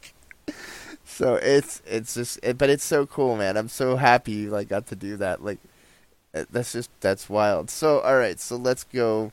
So 1.05 1.37
it's 1.37 1.83
it's 1.87 2.15
just, 2.15 2.39
it, 2.43 2.59
but 2.59 2.71
it's 2.71 2.85
so 2.85 3.07
cool, 3.07 3.37
man. 3.37 3.57
I'm 3.57 3.69
so 3.69 3.97
happy 3.97 4.33
you 4.33 4.51
like 4.51 4.69
got 4.69 4.87
to 4.89 4.97
do 4.97 5.17
that. 5.19 5.43
Like, 5.45 5.59
Uh, 6.35 6.45
That's 6.51 6.73
just 6.73 6.91
that's 7.01 7.29
wild. 7.31 7.71
So 7.71 8.01
all 8.01 8.17
right, 8.19 8.39
so 8.41 8.57
let's 8.57 8.85
go. 8.85 9.33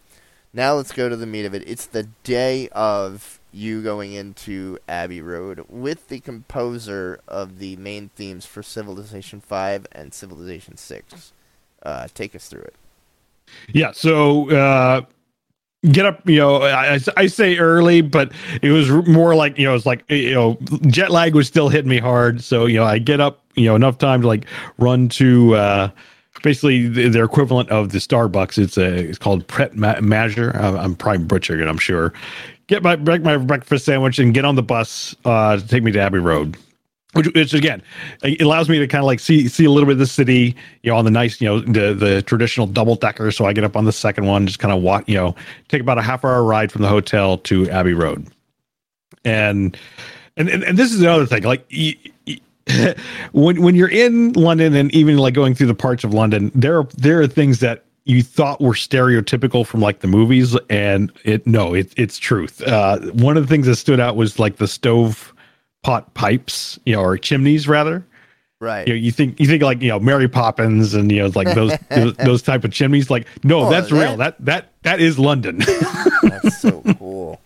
Now 0.53 0.75
let's 0.75 0.91
go 0.91 1.09
to 1.09 1.15
the 1.15 1.25
meat 1.25 1.45
of 1.45 1.53
it. 1.55 1.63
It's 1.67 1.85
the 1.87 2.07
day 2.23 2.69
of 2.71 3.39
you 3.51 3.81
going 3.81 4.13
into 4.13 4.77
Abbey 4.87 5.21
Road 5.21 5.65
with 5.67 6.07
the 6.09 6.19
composer 6.19 7.19
of 7.27 7.59
the 7.59 7.75
main 7.75 8.09
themes 8.15 8.45
for 8.45 8.63
Civilization 8.63 9.41
Five 9.41 9.85
and 9.91 10.13
Civilization 10.13 10.77
Six. 10.77 11.33
Uh, 11.81 12.07
take 12.13 12.35
us 12.35 12.47
through 12.47 12.61
it. 12.61 12.75
Yeah. 13.73 13.91
So 13.91 14.49
uh, 14.51 15.01
get 15.91 16.05
up. 16.05 16.27
You 16.29 16.37
know, 16.37 16.61
I, 16.63 16.99
I 17.17 17.27
say 17.27 17.57
early, 17.57 18.01
but 18.01 18.31
it 18.61 18.71
was 18.71 18.89
more 19.07 19.35
like 19.35 19.57
you 19.57 19.65
know, 19.65 19.75
it's 19.75 19.85
like 19.85 20.03
you 20.09 20.33
know, 20.33 20.57
jet 20.87 21.11
lag 21.11 21.35
was 21.35 21.47
still 21.47 21.69
hitting 21.69 21.89
me 21.89 21.99
hard. 21.99 22.41
So 22.43 22.65
you 22.65 22.77
know, 22.77 22.85
I 22.85 22.99
get 22.99 23.19
up. 23.19 23.39
You 23.55 23.65
know, 23.65 23.75
enough 23.75 23.97
time 23.99 24.21
to 24.21 24.27
like 24.27 24.45
run 24.77 25.09
to. 25.09 25.55
Uh, 25.55 25.89
Basically, 26.41 26.87
the- 26.89 27.07
their 27.07 27.23
equivalent 27.23 27.69
of 27.69 27.91
the 27.93 27.99
Starbucks. 27.99 28.57
It's 28.57 28.77
a. 28.77 28.83
It's 28.95 29.17
called 29.19 29.47
Pret 29.47 29.75
Ma- 29.77 29.95
I'm, 29.97 30.75
I'm 30.75 30.95
probably 30.95 31.23
butchering 31.23 31.61
it. 31.61 31.67
I'm 31.69 31.77
sure. 31.77 32.11
Get 32.67 32.83
my 32.83 32.97
break 32.97 33.21
my 33.21 33.37
breakfast 33.37 33.85
sandwich 33.85 34.19
and 34.19 34.33
get 34.33 34.43
on 34.43 34.55
the 34.55 34.63
bus 34.63 35.15
uh, 35.23 35.55
to 35.57 35.65
take 35.67 35.83
me 35.83 35.91
to 35.93 35.99
Abbey 35.99 36.19
Road 36.19 36.57
which, 37.13 37.27
which 37.33 37.53
again 37.53 37.81
it 38.23 38.41
allows 38.41 38.69
me 38.69 38.79
to 38.79 38.87
kind 38.87 39.01
of 39.01 39.05
like 39.05 39.19
see 39.19 39.47
see 39.47 39.65
a 39.65 39.71
little 39.71 39.87
bit 39.87 39.93
of 39.93 39.99
the 39.99 40.05
city 40.05 40.55
you 40.81 40.91
know 40.91 40.97
on 40.97 41.05
the 41.05 41.11
nice 41.11 41.39
you 41.39 41.47
know 41.47 41.59
the 41.59 41.93
the 41.93 42.21
traditional 42.23 42.67
double 42.67 42.95
decker. 42.95 43.31
So 43.31 43.45
i 43.45 43.53
get 43.53 43.63
up 43.63 43.75
on 43.75 43.85
the 43.85 43.91
second 43.91 44.25
one 44.25 44.45
just 44.45 44.59
kind 44.59 44.73
of 44.73 44.81
walk 44.81 45.07
you 45.07 45.15
know 45.15 45.35
take 45.69 45.81
about 45.81 45.97
a 45.97 46.01
half 46.01 46.25
hour 46.25 46.43
ride 46.43 46.71
from 46.71 46.81
the 46.81 46.89
hotel 46.89 47.37
to 47.39 47.69
abbey 47.69 47.93
road. 47.93 48.27
And 49.25 49.77
and 50.37 50.49
and, 50.49 50.63
and 50.63 50.77
this 50.77 50.91
is 50.91 51.01
another 51.01 51.25
thing 51.25 51.43
like 51.43 51.71
when 53.33 53.61
when 53.61 53.75
you're 53.75 53.89
in 53.89 54.33
london 54.33 54.73
and 54.75 54.93
even 54.93 55.17
like 55.17 55.33
going 55.33 55.53
through 55.53 55.67
the 55.67 55.75
parts 55.75 56.03
of 56.03 56.13
london 56.13 56.51
there 56.55 56.79
are 56.79 56.87
there 56.97 57.21
are 57.21 57.27
things 57.27 57.59
that 57.59 57.83
you 58.05 58.21
thought 58.21 58.59
were 58.59 58.73
stereotypical 58.73 59.65
from 59.65 59.79
like 59.79 59.99
the 59.99 60.07
movies 60.07 60.57
and 60.69 61.11
it 61.23 61.45
no 61.47 61.73
it, 61.73 61.93
it's 61.97 62.17
truth. 62.17 62.61
Uh 62.63 62.99
one 63.13 63.37
of 63.37 63.43
the 63.43 63.47
things 63.47 63.65
that 63.67 63.75
stood 63.75 63.99
out 63.99 64.15
was 64.15 64.39
like 64.39 64.57
the 64.57 64.67
stove 64.67 65.32
pot 65.83 66.13
pipes 66.15 66.79
you 66.85 66.95
know 66.95 67.01
or 67.01 67.17
chimneys 67.17 67.67
rather 67.67 68.03
Right. 68.59 68.87
you 68.87 68.93
know, 68.93 68.97
you 68.97 69.11
think 69.11 69.41
you 69.41 69.45
think 69.45 69.61
like 69.61 69.81
you 69.81 69.89
know 69.89 69.99
Mary 69.99 70.29
Poppins 70.29 70.93
and 70.93 71.11
you 71.11 71.19
know 71.23 71.31
like 71.35 71.53
those 71.53 71.73
those, 71.89 72.13
those 72.15 72.41
type 72.41 72.63
of 72.63 72.71
chimneys. 72.71 73.09
Like 73.09 73.27
no, 73.43 73.65
Oh, 73.65 73.69
that's 73.69 73.89
that- 73.89 73.95
real. 73.95 74.15
That 74.15 74.37
that 74.45 74.69
that 74.83 75.01
is 75.01 75.19
London. 75.19 75.57
That's 76.23 76.59
so 76.59 76.81
cool. 76.97 77.41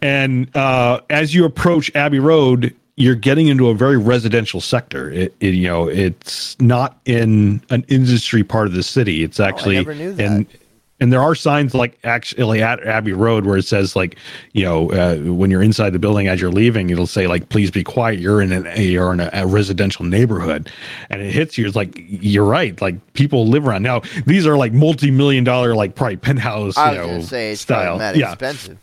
and 0.00 0.54
uh, 0.56 1.00
as 1.10 1.34
you 1.34 1.44
approach 1.44 1.94
Abbey 1.94 2.18
Road, 2.18 2.74
you're 2.96 3.14
getting 3.14 3.48
into 3.48 3.68
a 3.68 3.74
very 3.74 3.98
residential 3.98 4.62
sector. 4.62 5.10
It, 5.10 5.34
it 5.40 5.52
you 5.52 5.68
know 5.68 5.86
it's 5.86 6.58
not 6.60 6.98
in 7.04 7.60
an 7.68 7.84
industry 7.88 8.42
part 8.42 8.66
of 8.66 8.72
the 8.72 8.82
city. 8.82 9.22
It's 9.22 9.40
actually 9.40 9.76
Oh, 9.76 9.80
never 9.80 9.94
knew 9.94 10.12
that. 10.14 10.46
And 11.04 11.12
there 11.12 11.20
are 11.20 11.34
signs 11.34 11.74
like 11.74 11.98
actually 12.02 12.62
at 12.62 12.82
Abbey 12.82 13.12
Road 13.12 13.44
where 13.44 13.58
it 13.58 13.66
says 13.66 13.94
like 13.94 14.16
you 14.54 14.64
know 14.64 14.90
uh, 14.90 15.16
when 15.16 15.50
you're 15.50 15.62
inside 15.62 15.90
the 15.90 15.98
building 15.98 16.28
as 16.28 16.40
you're 16.40 16.50
leaving, 16.50 16.88
it'll 16.88 17.06
say 17.06 17.26
like 17.26 17.50
please 17.50 17.70
be 17.70 17.84
quiet. 17.84 18.18
You're 18.18 18.40
in 18.40 18.52
an 18.52 18.66
you're 18.80 19.12
in 19.12 19.20
a, 19.20 19.28
a 19.34 19.46
residential 19.46 20.06
neighborhood, 20.06 20.72
and 21.10 21.20
it 21.20 21.30
hits 21.30 21.58
you. 21.58 21.66
It's 21.66 21.76
like 21.76 21.92
you're 21.94 22.46
right. 22.46 22.80
Like 22.80 23.12
people 23.12 23.46
live 23.46 23.68
around 23.68 23.82
now. 23.82 24.00
These 24.24 24.46
are 24.46 24.56
like 24.56 24.72
multi 24.72 25.10
million 25.10 25.44
dollar 25.44 25.74
like 25.74 25.94
probably 25.94 26.16
penthouse 26.16 26.78
I 26.78 26.92
you 26.92 26.98
know 26.98 27.20
say 27.20 27.52
it's 27.52 27.60
style. 27.60 27.98
that 27.98 28.16
Yeah, 28.16 28.32
expensive. 28.32 28.78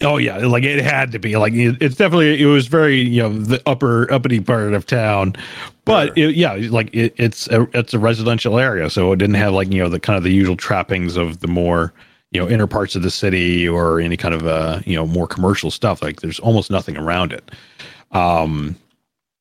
Oh 0.00 0.16
yeah, 0.16 0.36
like 0.38 0.62
it 0.64 0.82
had 0.84 1.10
to 1.12 1.18
be. 1.18 1.36
Like 1.36 1.52
it, 1.54 1.76
it's 1.80 1.96
definitely 1.96 2.40
it 2.40 2.46
was 2.46 2.66
very 2.68 3.00
you 3.00 3.22
know 3.22 3.32
the 3.36 3.60
upper 3.66 4.10
uppity 4.12 4.40
part 4.40 4.72
of 4.72 4.86
town, 4.86 5.34
but 5.84 6.16
Sure. 6.16 6.28
it, 6.28 6.36
yeah, 6.36 6.54
like 6.70 6.94
it, 6.94 7.14
it's 7.16 7.48
a 7.48 7.68
it's 7.76 7.94
a 7.94 7.98
residential 7.98 8.58
area, 8.58 8.90
so 8.90 9.10
it 9.12 9.16
didn't 9.16 9.34
have 9.36 9.52
like 9.52 9.72
you 9.72 9.82
know 9.82 9.88
the 9.88 9.98
kind 10.00 10.16
of 10.16 10.22
the 10.22 10.30
usual 10.32 10.56
trappings 10.56 11.16
of 11.16 11.40
the 11.40 11.48
more 11.48 11.92
you 12.30 12.40
know 12.40 12.48
inner 12.48 12.66
parts 12.68 12.94
of 12.94 13.02
the 13.02 13.10
city 13.10 13.66
or 13.68 13.98
any 14.00 14.16
kind 14.16 14.34
of 14.34 14.46
uh 14.46 14.80
you 14.84 14.94
know 14.94 15.06
more 15.06 15.26
commercial 15.26 15.70
stuff. 15.70 16.00
Like 16.00 16.20
there's 16.20 16.38
almost 16.40 16.70
nothing 16.70 16.96
around 16.96 17.32
it. 17.32 17.50
Um, 18.12 18.76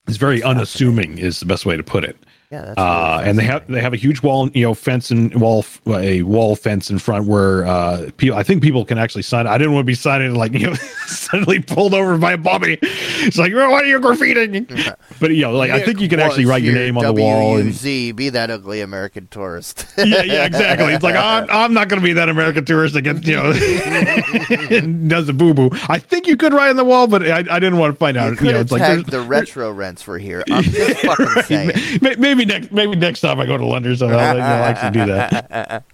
it's 0.07 0.17
very 0.17 0.41
unassuming 0.41 1.17
is 1.19 1.39
the 1.39 1.45
best 1.45 1.65
way 1.65 1.77
to 1.77 1.83
put 1.83 2.03
it. 2.03 2.17
Yeah, 2.49 2.61
that's 2.61 2.77
Uh, 2.77 3.21
and 3.25 3.37
they 3.37 3.43
have 3.43 3.67
they 3.67 3.81
have 3.81 3.93
a 3.93 3.97
huge 3.97 4.23
wall, 4.23 4.49
you 4.53 4.63
know, 4.63 4.73
fence 4.73 5.11
and 5.11 5.35
wall, 5.35 5.65
a 5.85 6.21
wall 6.21 6.55
fence 6.55 6.89
in 6.89 6.97
front 6.97 7.25
where 7.27 7.65
uh, 7.65 8.09
people. 8.15 8.37
I 8.37 8.43
think 8.43 8.63
people 8.63 8.85
can 8.85 8.97
actually 8.97 9.23
sign. 9.23 9.47
I 9.47 9.57
didn't 9.57 9.73
want 9.73 9.83
to 9.83 9.87
be 9.87 9.95
signing 9.95 10.33
like 10.33 10.53
you 10.57 10.67
know, 10.67 10.73
suddenly 11.07 11.59
pulled 11.59 11.93
over 11.93 12.17
by 12.17 12.33
a 12.33 12.37
bobby. 12.37 12.79
It's 12.81 13.37
like, 13.37 13.53
well, 13.53 13.69
what 13.69 13.83
are 13.83 13.87
you 13.87 13.99
graffitiing? 13.99 14.95
but 15.19 15.31
you 15.31 15.41
know, 15.41 15.51
like 15.51 15.71
I 15.71 15.83
think 15.83 15.99
you 15.99 16.07
can 16.07 16.21
actually 16.21 16.45
write 16.45 16.63
your 16.63 16.73
name 16.73 16.97
on 16.97 17.03
here, 17.03 17.13
the 17.13 17.21
wall. 17.21 17.57
And, 17.57 17.73
be 18.15 18.29
that 18.29 18.49
ugly 18.49 18.79
American 18.79 19.27
tourist. 19.27 19.85
yeah, 19.97 20.23
yeah, 20.23 20.45
exactly. 20.45 20.93
It's 20.93 21.03
like 21.03 21.15
I'm, 21.15 21.47
I'm 21.49 21.73
not 21.73 21.89
going 21.89 22.01
to 22.01 22.05
be 22.05 22.13
that 22.13 22.29
American 22.29 22.63
tourist 22.63 22.95
gets 23.03 23.27
you 23.27 23.35
know 23.35 23.51
and 24.71 25.09
does 25.09 25.27
a 25.27 25.33
boo 25.33 25.53
boo. 25.53 25.69
I 25.89 25.99
think 25.99 26.27
you 26.27 26.37
could 26.37 26.53
write 26.53 26.69
on 26.69 26.77
the 26.77 26.85
wall, 26.85 27.07
but 27.07 27.29
I, 27.29 27.39
I 27.39 27.59
didn't 27.59 27.77
want 27.77 27.93
to 27.93 27.97
find 27.97 28.15
you 28.15 28.21
out. 28.21 28.37
could 28.37 28.47
You 28.47 28.53
know, 28.53 28.59
it's 28.61 28.71
like 28.71 29.05
the 29.05 29.19
retro 29.19 29.69
rents 29.71 30.07
were 30.07 30.17
here. 30.17 30.45
I'm 30.49 30.63
just 30.63 31.01
fucking 31.01 31.43
saying. 31.43 31.71
May- 32.01 32.15
maybe 32.15 32.36
next 32.45 32.71
maybe 32.71 32.95
next 32.95 33.21
time 33.21 33.39
I 33.39 33.45
go 33.45 33.57
to 33.57 33.65
London 33.65 33.91
or 33.91 33.95
something, 33.95 34.17
I'll, 34.19 34.41
I'll 34.41 34.63
actually 34.63 34.91
do 34.91 35.05
that. 35.11 35.83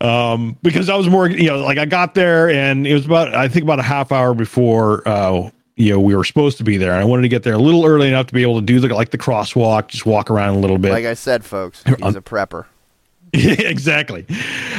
Um, 0.00 0.56
because 0.62 0.88
I 0.88 0.94
was 0.94 1.08
more, 1.08 1.28
you 1.28 1.48
know, 1.48 1.58
like 1.58 1.76
I 1.76 1.84
got 1.84 2.14
there 2.14 2.48
and 2.48 2.86
it 2.86 2.94
was 2.94 3.04
about 3.04 3.34
I 3.34 3.48
think 3.48 3.64
about 3.64 3.80
a 3.80 3.82
half 3.82 4.12
hour 4.12 4.32
before 4.32 5.06
uh 5.08 5.50
you 5.74 5.92
know 5.92 5.98
we 5.98 6.14
were 6.14 6.22
supposed 6.22 6.56
to 6.58 6.64
be 6.64 6.76
there. 6.76 6.92
And 6.92 7.00
I 7.00 7.04
wanted 7.04 7.22
to 7.22 7.28
get 7.28 7.42
there 7.42 7.54
a 7.54 7.58
little 7.58 7.84
early 7.84 8.06
enough 8.06 8.28
to 8.28 8.32
be 8.32 8.42
able 8.42 8.60
to 8.60 8.64
do 8.64 8.78
the 8.78 8.94
like 8.94 9.10
the 9.10 9.18
crosswalk, 9.18 9.88
just 9.88 10.06
walk 10.06 10.30
around 10.30 10.54
a 10.54 10.58
little 10.60 10.78
bit. 10.78 10.92
Like 10.92 11.04
I 11.04 11.14
said, 11.14 11.44
folks, 11.44 11.82
he's 11.86 12.14
a 12.14 12.20
prepper. 12.20 12.66
exactly. 13.32 14.24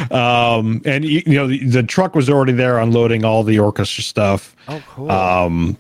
Um, 0.10 0.82
and 0.86 1.04
you, 1.04 1.22
you 1.26 1.34
know 1.34 1.48
the, 1.48 1.66
the 1.66 1.84
truck 1.84 2.16
was 2.16 2.30
already 2.30 2.54
there 2.54 2.80
unloading 2.80 3.26
all 3.26 3.44
the 3.44 3.60
orchestra 3.60 4.04
stuff. 4.04 4.56
Oh, 4.70 4.82
cool. 4.88 5.12
Um, 5.12 5.78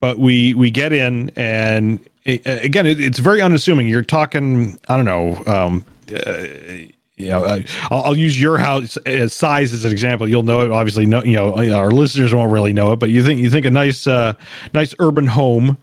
but 0.00 0.18
we 0.18 0.54
we 0.54 0.70
get 0.70 0.92
in 0.92 1.30
and 1.36 2.00
it, 2.24 2.46
again, 2.46 2.86
it, 2.86 3.00
it's 3.00 3.18
very 3.18 3.40
unassuming. 3.40 3.88
You're 3.88 4.02
talking, 4.02 4.78
I 4.88 4.96
don't 4.96 5.04
know, 5.04 5.42
um, 5.46 5.84
uh, 6.14 6.46
you 7.16 7.28
know, 7.28 7.44
uh, 7.44 7.60
I'll, 7.90 8.02
I'll 8.04 8.16
use 8.16 8.40
your 8.40 8.58
house 8.58 8.96
as 8.98 9.32
size 9.32 9.72
as 9.72 9.84
an 9.84 9.92
example. 9.92 10.28
You'll 10.28 10.42
know 10.42 10.62
it, 10.62 10.70
obviously. 10.70 11.06
No, 11.06 11.22
you 11.22 11.36
know, 11.36 11.54
our 11.74 11.90
listeners 11.90 12.34
won't 12.34 12.50
really 12.50 12.72
know 12.72 12.92
it, 12.92 12.96
but 12.96 13.10
you 13.10 13.22
think 13.24 13.40
you 13.40 13.50
think 13.50 13.66
a 13.66 13.70
nice, 13.70 14.06
uh, 14.06 14.32
nice 14.74 14.94
urban 14.98 15.26
home. 15.26 15.76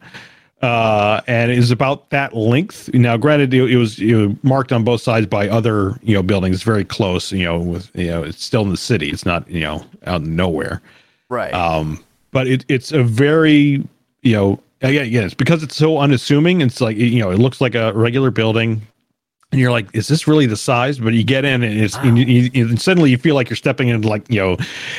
Uh, 0.61 1.21
and 1.27 1.51
it 1.51 1.57
is 1.57 1.71
about 1.71 2.09
that 2.09 2.35
length. 2.35 2.93
Now, 2.93 3.15
granted, 3.15 3.53
it, 3.53 3.71
it 3.71 3.77
was 3.77 3.97
you 3.97 4.27
know, 4.27 4.35
marked 4.43 4.73
on 4.73 4.83
both 4.83 5.01
sides 5.01 5.25
by 5.25 5.47
other 5.47 5.97
you 6.03 6.13
know 6.13 6.21
buildings, 6.21 6.63
very 6.63 6.83
close. 6.83 7.31
You 7.31 7.45
know, 7.45 7.59
with 7.59 7.89
you 7.95 8.07
know, 8.07 8.23
it's 8.23 8.43
still 8.43 8.63
in 8.63 8.69
the 8.69 8.77
city. 8.77 9.09
It's 9.09 9.25
not 9.25 9.49
you 9.49 9.61
know 9.61 9.85
out 10.05 10.21
in 10.21 10.35
nowhere. 10.35 10.81
right. 11.29 11.53
Um, 11.53 12.03
but 12.31 12.47
it, 12.47 12.65
it's 12.67 12.91
a 12.91 13.03
very, 13.03 13.83
you 14.21 14.33
know, 14.33 14.59
again, 14.81 15.05
again, 15.05 15.23
it's 15.25 15.33
because 15.33 15.63
it's 15.63 15.75
so 15.75 15.97
unassuming. 15.97 16.61
It's 16.61 16.81
like, 16.81 16.97
you 16.97 17.19
know, 17.19 17.31
it 17.31 17.39
looks 17.39 17.61
like 17.61 17.75
a 17.75 17.93
regular 17.93 18.31
building. 18.31 18.81
And 19.51 19.59
you're 19.59 19.71
like, 19.71 19.87
is 19.95 20.07
this 20.07 20.27
really 20.27 20.45
the 20.45 20.55
size? 20.55 20.99
But 20.99 21.13
you 21.13 21.23
get 21.23 21.43
in 21.43 21.63
and 21.63 21.79
it's 21.79 21.95
and 21.97 22.19
you, 22.19 22.25
you, 22.25 22.69
and 22.69 22.79
suddenly 22.79 23.09
you 23.09 23.17
feel 23.17 23.33
like 23.33 23.49
you're 23.49 23.57
stepping 23.57 23.87
into 23.87 24.07
like, 24.07 24.29
you 24.29 24.39
know, 24.39 24.57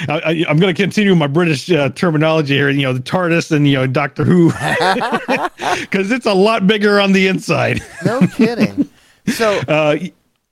I, 0.09 0.19
I, 0.19 0.31
I'm 0.49 0.59
going 0.59 0.75
to 0.75 0.83
continue 0.83 1.15
my 1.15 1.29
British 1.29 1.71
uh, 1.71 1.91
terminology 1.91 2.55
here, 2.55 2.69
you 2.69 2.83
know, 2.83 2.93
the 2.93 2.99
TARDIS 2.99 3.53
and, 3.53 3.69
you 3.69 3.75
know, 3.75 3.87
Doctor 3.87 4.25
Who, 4.25 4.51
because 5.81 6.11
it's 6.11 6.27
a 6.27 6.35
lot 6.35 6.67
bigger 6.67 7.01
on 7.01 7.13
the 7.13 7.29
inside. 7.29 7.81
no 8.05 8.27
kidding. 8.27 8.89
So, 9.27 9.61
Uh, 9.69 9.99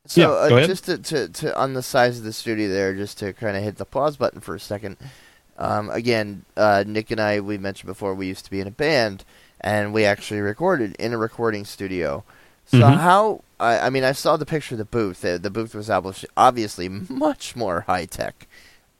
so 0.07 0.21
yeah, 0.49 0.57
uh, 0.57 0.67
just 0.67 0.85
to, 0.87 0.97
to, 0.97 1.29
to 1.29 1.59
on 1.59 1.75
the 1.75 1.83
size 1.83 2.19
of 2.19 2.25
the 2.25 2.33
studio 2.33 2.69
there, 2.69 2.95
just 2.95 3.19
to 3.19 3.35
kind 3.35 3.59
of 3.59 3.63
hit 3.63 3.77
the 3.77 3.85
pause 3.85 4.17
button 4.17 4.41
for 4.41 4.55
a 4.55 4.61
second. 4.61 4.97
Um, 5.59 5.91
again, 5.91 6.45
uh, 6.57 6.85
Nick 6.87 7.11
and 7.11 7.21
I, 7.21 7.41
we 7.41 7.59
mentioned 7.59 7.89
before, 7.89 8.15
we 8.15 8.27
used 8.27 8.45
to 8.45 8.51
be 8.51 8.61
in 8.61 8.67
a 8.69 8.71
band, 8.73 9.25
and 9.61 9.93
we 9.93 10.05
actually 10.05 10.41
recorded 10.41 10.95
in 10.99 11.13
a 11.13 11.19
recording 11.19 11.65
studio. 11.65 12.23
So 12.67 12.81
Mhm. 12.81 12.97
how? 12.99 13.43
I, 13.59 13.79
I 13.87 13.91
mean, 13.91 14.05
I 14.05 14.13
saw 14.13 14.37
the 14.37 14.47
picture 14.47 14.75
of 14.75 14.79
the 14.79 14.85
booth. 14.85 15.23
The, 15.23 15.39
the 15.39 15.51
booth 15.51 15.75
was 15.75 15.91
obviously 16.37 16.89
much 17.09 17.57
more 17.57 17.81
high 17.83 18.05
tech. 18.07 18.47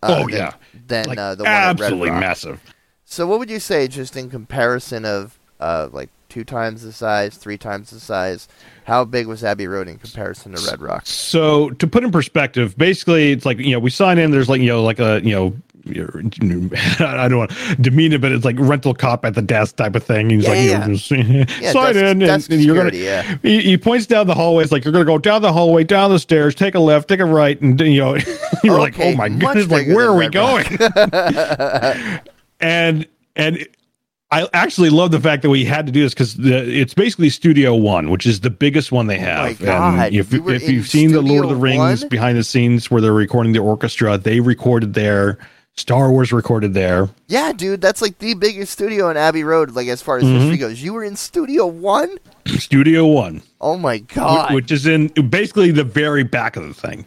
Uh, 0.03 0.17
Oh, 0.19 0.29
than, 0.29 0.39
yeah. 0.39 0.53
than 0.87 1.07
like 1.07 1.19
uh, 1.19 1.35
the 1.37 1.45
one 1.45 1.53
at 1.53 1.59
Red 1.67 1.71
absolutely 1.81 2.11
massive. 2.11 2.61
So 3.05 3.27
what 3.27 3.39
would 3.39 3.51
you 3.51 3.61
say, 3.61 3.89
just 3.89 4.17
in 4.17 4.29
comparison 4.31 5.05
of 5.05 5.39
uh, 5.61 5.89
like 5.93 6.09
two 6.29 6.45
times 6.45 6.83
the 6.83 6.93
size, 6.93 7.37
three 7.37 7.59
times 7.59 7.91
the 7.91 7.99
size? 8.01 8.49
How 8.85 9.05
big 9.05 9.27
was 9.27 9.43
Abbey 9.45 9.67
Road 9.67 9.89
in 9.89 9.99
comparison 9.99 10.55
to 10.55 10.71
Red 10.71 10.81
Rock? 10.81 11.03
So 11.07 11.71
to 11.71 11.87
put 11.87 12.05
in 12.05 12.11
perspective, 12.13 12.77
basically 12.79 13.33
it's 13.33 13.45
like 13.47 13.59
you 13.59 13.73
know 13.73 13.79
we 13.79 13.91
sign 13.91 14.19
in. 14.19 14.31
There's 14.31 14.49
like 14.49 14.61
you 14.61 14.69
know 14.69 14.83
like 14.83 14.99
a 14.99 15.21
you 15.23 15.35
know. 15.35 15.57
I 15.87 17.29
don't 17.29 17.39
want 17.39 17.51
to 17.51 17.77
demean 17.77 18.13
it, 18.13 18.21
but 18.21 18.33
it's 18.33 18.45
like 18.45 18.57
rental 18.59 18.95
cop 18.95 19.25
at 19.25 19.35
the 19.35 19.43
desk 19.43 19.77
type 19.77 19.95
of 19.95 20.03
thing. 20.05 20.31
He's 20.31 20.45
Yeah, 20.45 20.51
like, 20.51 20.59
yeah, 20.69 20.87
just 20.89 21.11
Yeah, 21.61 21.73
sign 21.73 21.95
desk- 21.95 22.05
in, 22.05 22.19
desk 22.19 22.51
and 22.51 22.63
you're 22.63 22.77
gonna. 22.77 22.97
yeah. 22.97 23.37
He, 23.43 23.61
he 23.63 23.77
points 23.79 24.07
down 24.07 24.27
the 24.27 24.35
hallway. 24.35 24.63
It's 24.65 24.73
like 24.73 24.85
you're 24.85 24.93
gonna 24.93 25.05
go 25.05 25.19
down 25.19 25.43
the 25.43 25.53
hallway, 25.53 25.85
down 25.85 26.11
the 26.11 26.19
stairs, 26.19 26.55
take 26.55 26.75
a 26.75 26.81
left, 26.81 27.09
take 27.09 27.21
a 27.21 27.25
right, 27.25 27.61
and 27.61 27.79
you 27.81 28.01
know, 28.01 28.17
you're 28.65 28.79
like, 28.79 28.99
oh 28.99 29.15
my 29.15 29.29
goodness, 29.29 29.69
like 29.69 29.87
where 29.89 30.09
are 30.09 30.17
we 30.17 30.29
going? 30.29 30.67
and 32.61 33.07
and 33.37 33.67
I 34.31 34.47
actually 34.53 34.91
love 34.91 35.11
the 35.11 35.21
fact 35.21 35.43
that 35.43 35.49
we 35.51 35.65
had 35.65 35.87
to 35.87 35.93
do 35.93 36.03
this 36.03 36.13
because 36.13 36.37
it's 36.39 36.93
basically 36.93 37.31
Studio 37.31 37.75
One, 37.75 38.11
which 38.11 38.27
is 38.27 38.41
the 38.41 38.51
biggest 38.51 38.93
one 38.93 39.07
they 39.07 39.19
have. 39.19 39.39
Oh 39.39 39.43
my 39.45 39.53
God, 39.55 40.07
and 40.09 40.15
if, 40.15 40.33
you 40.33 40.47
if 40.51 40.69
you've 40.69 40.87
seen 40.87 41.13
the 41.13 41.23
Lord 41.23 41.45
of 41.45 41.51
the 41.51 41.57
Rings 41.57 42.03
One? 42.03 42.09
behind 42.11 42.37
the 42.37 42.45
scenes 42.45 42.91
where 42.91 43.01
they're 43.01 43.13
recording 43.15 43.53
the 43.53 43.61
orchestra, 43.61 44.19
they 44.19 44.41
recorded 44.41 44.93
there. 44.95 45.39
Star 45.79 46.11
Wars 46.11 46.33
recorded 46.33 46.75
there. 46.75 47.09
Yeah, 47.29 47.53
dude, 47.53 47.81
that's 47.81 48.03
like 48.03 48.19
the 48.19 48.35
biggest 48.35 48.73
studio 48.73 49.09
in 49.11 49.17
Abbey 49.17 49.45
Road, 49.45 49.71
like 49.73 49.89
as 49.89 50.03
far 50.03 50.19
as 50.19 50.25
Mm-hmm. 50.25 50.39
history 50.41 50.57
goes. 50.59 50.83
You 50.83 50.93
were 50.93 51.05
in 51.05 51.17
Studio 51.17 51.67
One? 51.67 52.19
Studio 52.47 53.07
One. 53.07 53.43
Oh 53.61 53.77
my 53.77 53.99
god. 53.99 54.55
which 54.55 54.71
is 54.71 54.87
in 54.87 55.09
basically 55.09 55.73
the 55.73 55.83
very 55.83 56.23
back 56.23 56.57
of 56.57 56.63
the 56.67 56.75
thing. 56.75 57.05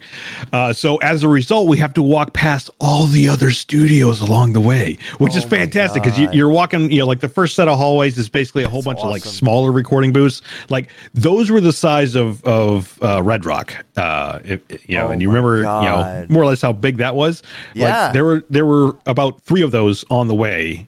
Uh, 0.52 0.72
so 0.72 0.98
as 0.98 1.22
a 1.22 1.28
result, 1.28 1.66
we 1.66 1.78
have 1.78 1.94
to 1.94 2.02
walk 2.02 2.34
past 2.34 2.68
all 2.78 3.06
the 3.06 3.26
other 3.28 3.50
studios 3.50 4.20
along 4.20 4.52
the 4.52 4.60
way, 4.60 4.98
which 5.16 5.34
is 5.34 5.44
Oh 5.44 5.46
my 5.46 5.58
fantastic 5.58 6.02
because 6.02 6.18
you, 6.18 6.28
you're 6.32 6.50
walking. 6.50 6.90
You 6.92 7.00
know, 7.00 7.06
like 7.06 7.20
the 7.20 7.28
first 7.28 7.54
set 7.54 7.68
of 7.68 7.78
hallways 7.78 8.18
is 8.18 8.28
basically 8.28 8.64
a 8.64 8.68
whole 8.68 8.82
bunch 8.82 9.00
of 9.00 9.08
like 9.08 9.22
smaller 9.22 9.72
recording 9.72 10.12
booths. 10.12 10.42
Like 10.68 10.90
those 11.14 11.50
were 11.50 11.60
the 11.60 11.72
size 11.72 12.14
of 12.14 12.44
of 12.44 12.98
uh, 13.02 13.22
Red 13.22 13.46
Rock. 13.46 13.74
Uh, 13.96 14.40
if, 14.44 14.60
you 14.88 14.96
know, 14.96 15.08
Oh 15.08 15.10
and 15.10 15.22
you 15.22 15.28
remember, 15.28 15.58
you 15.58 15.62
know, 15.62 16.26
more 16.28 16.42
or 16.42 16.46
less 16.46 16.60
how 16.60 16.72
big 16.72 16.98
that 16.98 17.14
was. 17.14 17.42
Yeah. 17.74 18.04
Like, 18.04 18.12
there 18.12 18.24
were 18.24 18.44
there 18.50 18.66
were 18.66 18.96
about 19.06 19.40
three 19.42 19.62
of 19.62 19.70
those 19.70 20.04
on 20.10 20.28
the 20.28 20.34
way 20.34 20.86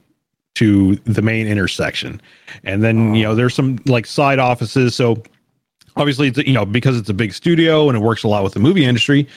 to 0.55 0.95
the 1.03 1.21
main 1.21 1.47
intersection 1.47 2.21
and 2.63 2.81
then 2.81 3.13
you 3.13 3.23
know 3.23 3.35
there's 3.35 3.53
some 3.53 3.77
like 3.87 4.05
side 4.05 4.39
offices 4.39 4.95
so 4.95 5.21
obviously 5.97 6.27
it's 6.27 6.37
you 6.39 6.53
know 6.53 6.65
because 6.65 6.97
it's 6.97 7.09
a 7.09 7.13
big 7.13 7.33
studio 7.33 7.87
and 7.89 7.97
it 7.97 8.01
works 8.01 8.23
a 8.23 8.27
lot 8.27 8.43
with 8.43 8.53
the 8.53 8.59
movie 8.59 8.85
industry 8.85 9.27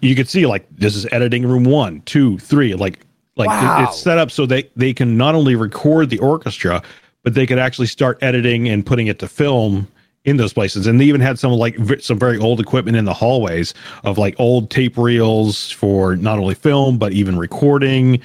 you 0.00 0.14
could 0.14 0.28
see 0.28 0.46
like 0.46 0.66
this 0.76 0.94
is 0.96 1.06
editing 1.12 1.46
room 1.46 1.64
one 1.64 2.00
two 2.02 2.38
three 2.38 2.74
like 2.74 3.00
like 3.36 3.48
it- 3.50 3.88
it's 3.88 3.98
set 4.00 4.18
up 4.18 4.30
so 4.30 4.46
they 4.46 4.68
they 4.76 4.92
can 4.94 5.16
not 5.16 5.34
only 5.34 5.54
record 5.54 6.08
the 6.10 6.18
orchestra 6.18 6.82
but 7.22 7.34
they 7.34 7.46
could 7.46 7.58
actually 7.58 7.86
start 7.86 8.18
editing 8.22 8.68
and 8.68 8.86
putting 8.86 9.08
it 9.08 9.18
to 9.18 9.28
film 9.28 9.86
in 10.26 10.36
those 10.36 10.52
places 10.52 10.86
and 10.88 11.00
they 11.00 11.04
even 11.04 11.20
had 11.20 11.38
some 11.38 11.52
like 11.52 11.76
v- 11.76 12.00
some 12.00 12.18
very 12.18 12.36
old 12.36 12.60
equipment 12.60 12.96
in 12.96 13.04
the 13.04 13.14
hallways 13.14 13.72
of 14.04 14.18
like 14.18 14.34
old 14.38 14.68
tape 14.70 14.98
reels 14.98 15.70
for 15.70 16.16
not 16.16 16.38
only 16.38 16.54
film 16.54 16.98
but 16.98 17.12
even 17.12 17.38
recording 17.38 18.20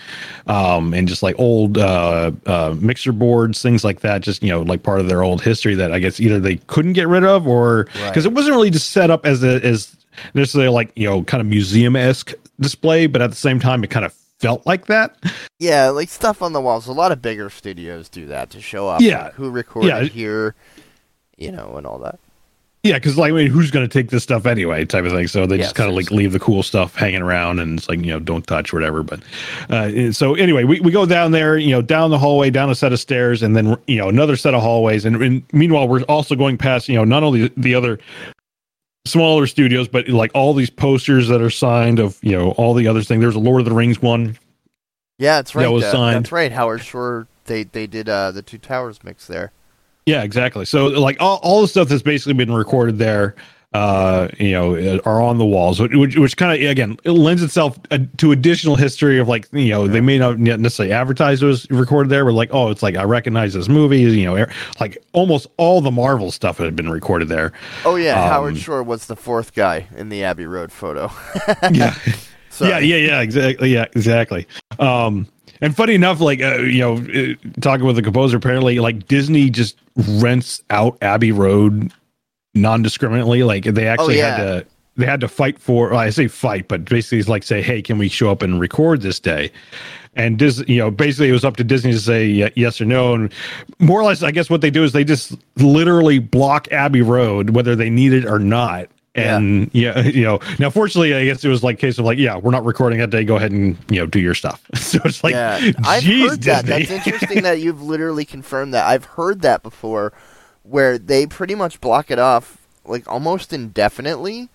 um 0.48 0.94
and 0.94 1.08
just 1.08 1.22
like 1.22 1.36
old 1.40 1.78
uh 1.78 2.32
uh 2.48 2.76
mixer 2.80 3.12
boards 3.12 3.62
things 3.62 3.84
like 3.84 4.00
that 4.02 4.22
just 4.22 4.42
you 4.42 4.50
know 4.50 4.64
like 4.64 4.82
part 4.84 5.00
of 5.00 5.08
their 5.08 5.22
old 5.24 5.42
history 5.42 5.76
that 5.76 5.92
i 5.94 6.00
guess 6.00 6.20
either 6.20 6.40
they 6.40 6.56
couldn't 6.68 6.94
get 6.94 7.08
rid 7.08 7.24
of 7.24 7.48
or 7.48 7.86
because 8.08 8.26
it 8.26 8.34
wasn't 8.34 8.54
really 8.54 8.72
just 8.72 8.90
set 8.90 9.10
up 9.12 9.26
as 9.26 9.44
a 9.44 9.64
as 9.66 9.96
necessarily 10.34 10.70
like 10.70 10.92
you 10.96 11.08
know 11.08 11.24
kind 11.24 11.40
of 11.40 11.48
museum-esque 11.48 12.34
display 12.60 13.06
but 13.08 13.22
at 13.22 13.30
the 13.30 13.36
same 13.36 13.60
time 13.60 13.84
it 13.84 13.90
kind 13.92 14.06
of 14.06 14.14
felt 14.40 14.66
like 14.66 14.88
that 14.88 15.16
yeah, 15.60 15.90
like 15.90 16.10
stuff 16.10 16.42
on 16.42 16.54
the 16.54 16.60
walls. 16.60 16.88
A 16.88 16.92
lot 16.92 17.12
of 17.12 17.22
bigger 17.22 17.52
studios 17.52 18.10
do 18.10 18.26
that 18.26 18.50
to 18.50 18.60
show 18.60 18.88
off 18.88 19.00
Yeah. 19.00 19.26
like, 19.26 19.34
who 19.36 19.52
recorded 19.52 19.90
Yeah. 19.90 20.02
here, 20.06 20.56
you 21.42 21.52
know, 21.52 21.74
and 21.76 21.88
all 21.88 22.00
that. 22.00 22.20
Yeah, 22.84 22.96
because 22.96 23.16
like, 23.16 23.32
I 23.32 23.36
mean, 23.36 23.48
who's 23.48 23.70
going 23.70 23.88
to 23.88 23.92
take 23.92 24.10
this 24.10 24.24
stuff 24.24 24.48
anyway, 24.48 24.86
type 24.86 25.06
of 25.06 25.12
thing. 25.12 25.28
So 25.28 25.46
they 25.46 25.58
Yeah, 25.58 25.64
just 25.64 25.76
kind 25.76 25.88
of 25.88 25.96
like 25.96 26.10
leave 26.10 26.32
the 26.32 26.40
cool 26.40 26.64
stuff 26.64 26.96
hanging 26.96 27.22
around, 27.22 27.60
and 27.60 27.78
it's 27.78 27.88
like 27.88 28.00
you 28.00 28.08
know, 28.08 28.20
don't 28.20 28.46
touch, 28.48 28.74
whatever. 28.74 29.04
But 29.04 29.22
uh, 29.70 30.12
so 30.12 30.34
anyway, 30.34 30.64
we, 30.64 30.80
we 30.80 30.92
go 30.92 31.06
down 31.06 31.32
there, 31.32 31.58
you 31.58 31.70
know, 31.72 31.84
down 31.84 32.10
the 32.10 32.18
hallway, 32.18 32.50
down 32.50 32.72
a 32.72 32.76
set 32.76 32.92
of 32.92 33.00
stairs, 33.00 33.44
and 33.44 33.56
then 33.56 33.78
you 33.86 33.98
know 33.98 34.10
another 34.10 34.36
set 34.36 34.56
of 34.56 34.64
hallways, 34.64 35.06
and, 35.06 35.22
and 35.22 35.44
meanwhile 35.54 35.88
we're 35.88 36.02
also 36.04 36.36
going 36.36 36.58
past 36.58 36.90
you 36.90 36.96
know 36.96 37.04
not 37.04 37.22
only 37.22 37.52
the 37.56 37.76
other 37.76 38.00
smaller 39.06 39.46
studios, 39.46 39.88
but 39.88 40.08
like 40.10 40.32
all 40.34 40.54
these 40.56 40.72
posters 40.72 41.28
that 41.28 41.42
are 41.42 41.52
signed 41.52 42.00
of 42.00 42.18
you 42.24 42.32
know 42.32 42.52
all 42.52 42.74
the 42.74 42.88
other 42.88 43.04
things. 43.04 43.22
There's 43.22 43.36
a 43.36 43.40
Lord 43.40 43.62
of 43.62 43.66
the 43.66 43.76
Rings 43.76 44.02
one. 44.02 44.40
Yeah, 45.20 45.36
that's 45.36 45.54
right. 45.54 45.64
That 45.64 45.72
was 45.72 45.86
signed. 45.86 46.26
That's 46.26 46.32
right. 46.32 46.52
Howard 46.52 46.84
Shore. 46.84 47.28
They 47.46 47.64
they 47.64 47.86
did 47.86 48.10
uh, 48.10 48.32
the 48.32 48.42
Two 48.42 48.58
Towers 48.58 49.04
mix 49.04 49.28
there. 49.28 49.52
Yeah, 50.06 50.24
exactly. 50.24 50.66
So 50.66 50.88
like 50.88 51.18
all, 51.20 51.40
all 51.44 51.62
the 51.62 51.68
stuff 51.68 51.90
that's 51.90 52.02
basically 52.02 52.34
been 52.34 52.52
recorded 52.52 52.98
there, 52.98 53.36
uh, 53.74 54.28
you 54.38 54.52
know, 54.52 55.00
are 55.06 55.22
on 55.22 55.38
the 55.38 55.46
walls, 55.46 55.80
which, 55.80 56.18
which 56.18 56.36
kind 56.36 56.62
of 56.62 56.70
again 56.70 56.98
it 57.06 57.12
lends 57.12 57.42
itself 57.42 57.80
uh, 57.90 58.00
to 58.18 58.34
additional 58.34 58.76
history 58.76 59.18
of 59.18 59.30
like 59.30 59.48
you 59.54 59.70
know 59.70 59.88
they 59.88 60.02
may 60.02 60.18
not 60.18 60.40
necessarily 60.40 60.92
advertise 60.92 61.42
it 61.42 61.46
was 61.46 61.70
recorded 61.70 62.10
there, 62.10 62.26
but 62.26 62.34
like 62.34 62.50
oh 62.52 62.70
it's 62.70 62.84
like 62.84 62.98
I 62.98 63.04
recognize 63.04 63.54
this 63.54 63.70
movie, 63.70 64.02
you 64.02 64.26
know, 64.26 64.46
like 64.82 64.98
almost 65.14 65.48
all 65.56 65.80
the 65.80 65.92
Marvel 65.92 66.32
stuff 66.32 66.58
had 66.58 66.76
been 66.76 66.90
recorded 66.90 67.30
there. 67.30 67.54
Oh 67.86 67.96
yeah, 67.96 68.22
Um, 68.22 68.30
Howard 68.30 68.58
Shore 68.58 68.84
was 68.84 69.06
the 69.06 69.16
fourth 69.16 69.54
guy 69.54 69.88
in 69.96 70.10
the 70.10 70.24
Abbey 70.26 70.48
Road 70.48 70.72
photo. 70.74 71.10
Yeah, 71.72 71.96
So, 72.52 72.68
yeah, 72.68 72.80
yeah, 72.80 72.98
yeah, 72.98 73.22
exactly, 73.22 73.74
yeah, 73.74 73.86
exactly. 73.96 74.46
Um, 74.78 75.28
and 75.62 75.76
funny 75.76 75.96
enough, 75.96 76.20
like 76.20 76.42
uh, 76.42 76.58
you 76.58 76.80
know, 76.80 76.98
uh, 76.98 77.36
talking 77.62 77.86
with 77.86 77.96
the 77.96 78.02
composer, 78.02 78.38
apparently, 78.38 78.80
like 78.80 79.08
Disney 79.08 79.50
just 79.50 79.78
rents 79.96 80.62
out 80.70 80.98
Abbey 81.02 81.32
Road 81.32 81.94
non-discriminately. 82.54 83.44
Like 83.44 83.64
they 83.66 83.88
actually 83.88 84.18
yeah. 84.18 84.36
had 84.36 84.38
to, 84.38 84.66
they 84.98 85.06
had 85.06 85.22
to 85.22 85.28
fight 85.28 85.60
for. 85.60 85.90
Well, 85.90 86.00
I 86.00 86.10
say 86.10 86.28
fight, 86.28 86.68
but 86.68 86.86
basically, 86.86 87.20
it's 87.20 87.30
like 87.30 87.44
say, 87.44 87.62
hey, 87.62 87.82
can 87.82 87.98
we 87.98 88.10
show 88.10 88.32
up 88.32 88.42
and 88.42 88.60
record 88.60 89.02
this 89.02 89.20
day? 89.20 89.52
And 90.14 90.38
Dis, 90.38 90.62
you 90.68 90.78
know, 90.78 90.92
basically, 90.92 91.30
it 91.30 91.34
was 91.34 91.46
up 91.46 91.56
to 91.58 91.64
Disney 91.64 91.94
to 91.94 92.00
say 92.00 92.26
ye- 92.26 92.52
yes 92.56 92.82
or 92.82 92.86
no. 92.86 93.14
And 93.14 93.34
more 93.80 94.02
or 94.02 94.04
less, 94.04 94.24
I 94.24 94.32
guess 94.32 94.50
what 94.50 94.60
they 94.60 94.70
do 94.70 94.84
is 94.84 94.92
they 94.92 95.06
just 95.06 95.38
literally 95.56 96.20
block 96.20 96.70
Abbey 96.72 97.02
Road, 97.02 97.52
whether 97.52 97.76
they 97.76 97.90
need 97.90 98.12
it 98.12 98.26
or 98.26 98.38
not. 98.40 98.90
And 99.14 99.70
yeah, 99.74 100.00
you 100.02 100.24
know, 100.24 100.40
now 100.60 100.70
fortunately, 100.70 101.14
I 101.14 101.26
guess 101.26 101.44
it 101.44 101.50
was 101.50 101.64
like 101.64 101.80
case 101.80 101.98
of 101.98 102.06
like, 102.06 102.18
yeah, 102.18 102.38
we're 102.38 102.52
not 102.52 102.64
recording 102.66 103.00
that 103.00 103.10
day. 103.10 103.24
Go 103.24 103.36
ahead 103.36 103.52
and 103.52 103.78
you 103.90 104.00
know 104.00 104.06
do 104.06 104.20
your 104.20 104.36
stuff. 104.36 104.66
so 104.76 105.00
it's 105.06 105.24
like, 105.24 105.34
yeah, 105.34 105.72
I've 105.84 106.04
heard 106.04 106.42
that. 106.44 106.66
Disney. 106.66 106.86
That's 106.86 106.92
interesting 107.08 107.44
that 107.44 107.60
you've 107.60 107.82
literally 107.82 108.26
confirmed 108.26 108.74
that. 108.74 108.88
I've 108.88 109.06
heard 109.06 109.42
that 109.42 109.64
before, 109.64 110.14
where 110.64 110.98
they 110.98 111.26
pretty 111.28 111.56
much 111.56 111.82
block 111.82 112.10
it 112.10 112.20
off 112.20 112.58
like 112.86 113.08
almost 113.08 113.54
indefinitely. 113.54 114.50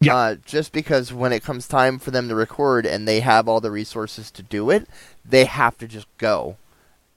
Yeah. 0.00 0.16
Uh, 0.16 0.34
just 0.44 0.72
because 0.72 1.12
when 1.12 1.32
it 1.32 1.42
comes 1.42 1.66
time 1.66 1.98
for 1.98 2.10
them 2.10 2.28
to 2.28 2.34
record 2.34 2.84
and 2.84 3.08
they 3.08 3.20
have 3.20 3.48
all 3.48 3.60
the 3.60 3.70
resources 3.70 4.30
to 4.32 4.42
do 4.42 4.68
it, 4.70 4.86
they 5.24 5.44
have 5.46 5.78
to 5.78 5.88
just 5.88 6.06
go. 6.18 6.56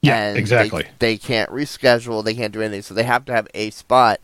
yeah, 0.00 0.16
and 0.16 0.36
they- 0.36 0.40
exactly. 0.40 0.86
They, 0.98 1.18
can't 1.18 1.50
reschedule. 1.50 2.24
They 2.24 2.34
can't 2.34 2.52
do 2.52 2.62
anything. 2.62 2.82
So 2.82 2.94
they 2.94 3.02
have 3.02 3.24
to 3.26 3.32
have 3.32 3.48
a 3.52 3.70
spot. 3.70 4.20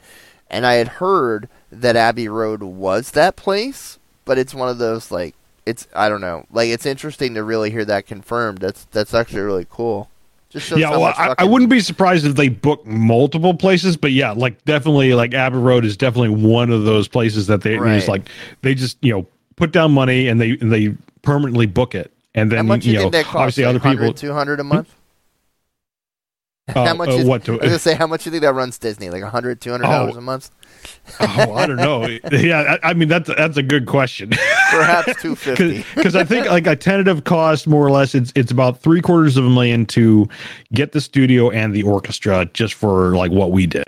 And 0.48 0.64
I 0.64 0.74
had 0.74 0.88
heard 0.88 1.48
that 1.80 1.96
Abbey 1.96 2.28
Road 2.28 2.62
was 2.62 3.10
that 3.12 3.37
place, 3.37 3.98
but 4.24 4.38
it's 4.38 4.54
one 4.54 4.68
of 4.68 4.78
those 4.78 5.10
like 5.10 5.34
it's 5.66 5.87
I 5.94 6.08
don't 6.08 6.20
know. 6.20 6.46
Like 6.50 6.68
it's 6.68 6.87
interesting 6.87 7.34
to 7.34 7.42
really 7.42 7.70
hear 7.70 7.84
that 7.87 8.06
confirmed. 8.06 8.58
That's 8.58 8.84
that's 8.87 9.14
actually 9.14 9.40
really 9.42 9.66
cool. 9.70 10.08
Just 10.50 10.70
yeah, 10.70 10.90
well, 10.90 11.02
I, 11.04 11.34
I 11.38 11.44
wouldn't 11.44 11.68
be 11.68 11.80
surprised 11.80 12.24
if 12.24 12.37
they 12.37 12.48
book 12.48 12.87
multiple 12.87 13.54
places, 13.54 13.96
but 13.96 14.12
yeah, 14.12 14.30
like 14.30 14.64
definitely, 14.64 15.12
like 15.14 15.34
Abbey 15.34 15.56
Road 15.56 15.84
is 15.84 15.96
definitely 15.96 16.28
one 16.28 16.70
of 16.70 16.84
those 16.84 17.08
places 17.08 17.48
that 17.48 17.62
they 17.62 17.76
Right. 17.76 17.96
just 17.96 18.06
like 18.06 18.28
they 18.62 18.72
just 18.74 18.96
you 19.02 19.12
know 19.12 19.26
put 19.56 19.72
down 19.72 19.90
money 19.90 20.28
and 20.28 20.40
they 20.40 20.50
and 20.60 20.70
they 20.72 20.94
permanently 21.22 21.66
book 21.66 21.96
it, 21.96 22.12
and 22.37 22.52
then 22.52 22.68
you 22.68 22.92
you 22.92 22.98
know 22.98 23.10
that 23.10 23.24
costs? 23.24 23.34
obviously 23.58 23.64
like 23.64 23.70
other 23.70 23.80
people 23.80 24.06
100, 24.06 24.16
200 24.16 24.60
a 24.60 24.64
month? 24.64 24.94
uh, 26.68 26.84
how 26.84 26.94
much 26.94 27.08
uh, 27.10 27.12
is, 27.14 27.24
what 27.26 27.48
I 27.48 27.52
was 27.52 27.60
to 27.60 27.66
gonna 27.66 27.78
say 27.80 27.94
how 27.94 28.06
much 28.06 28.22
do 28.24 28.28
you 28.28 28.32
think 28.32 28.42
that 28.42 28.54
runs 28.54 28.78
Disney? 28.78 29.10
Like 29.10 29.22
100 29.22 29.60
200 29.60 29.82
dollars 29.82 30.14
Oh. 30.14 30.18
a 30.18 30.22
month? 30.22 30.50
Oh 31.20 31.52
I 31.54 31.66
don't 31.66 31.76
know 31.76 32.06
yeah 32.32 32.78
I, 32.82 32.90
I 32.90 32.94
mean 32.94 33.08
that's 33.08 33.28
that's 33.36 33.56
a 33.56 33.62
good 33.62 33.86
question 33.86 34.30
Perhaps 34.70 35.06
250. 35.22 35.84
because 35.94 36.16
I 36.16 36.24
think 36.24 36.46
like 36.46 36.66
a 36.66 36.76
tentative 36.76 37.24
cost 37.24 37.66
more 37.66 37.86
or 37.86 37.90
less 37.90 38.14
it's 38.14 38.32
it's 38.34 38.50
about 38.50 38.80
three 38.80 39.00
quarters 39.00 39.36
of 39.36 39.44
a 39.44 39.50
million 39.50 39.86
to 39.86 40.28
get 40.72 40.92
the 40.92 41.00
studio 41.00 41.50
and 41.50 41.74
the 41.74 41.82
orchestra 41.82 42.46
just 42.54 42.74
for 42.74 43.16
like 43.16 43.30
what 43.30 43.50
we 43.52 43.66
did. 43.66 43.84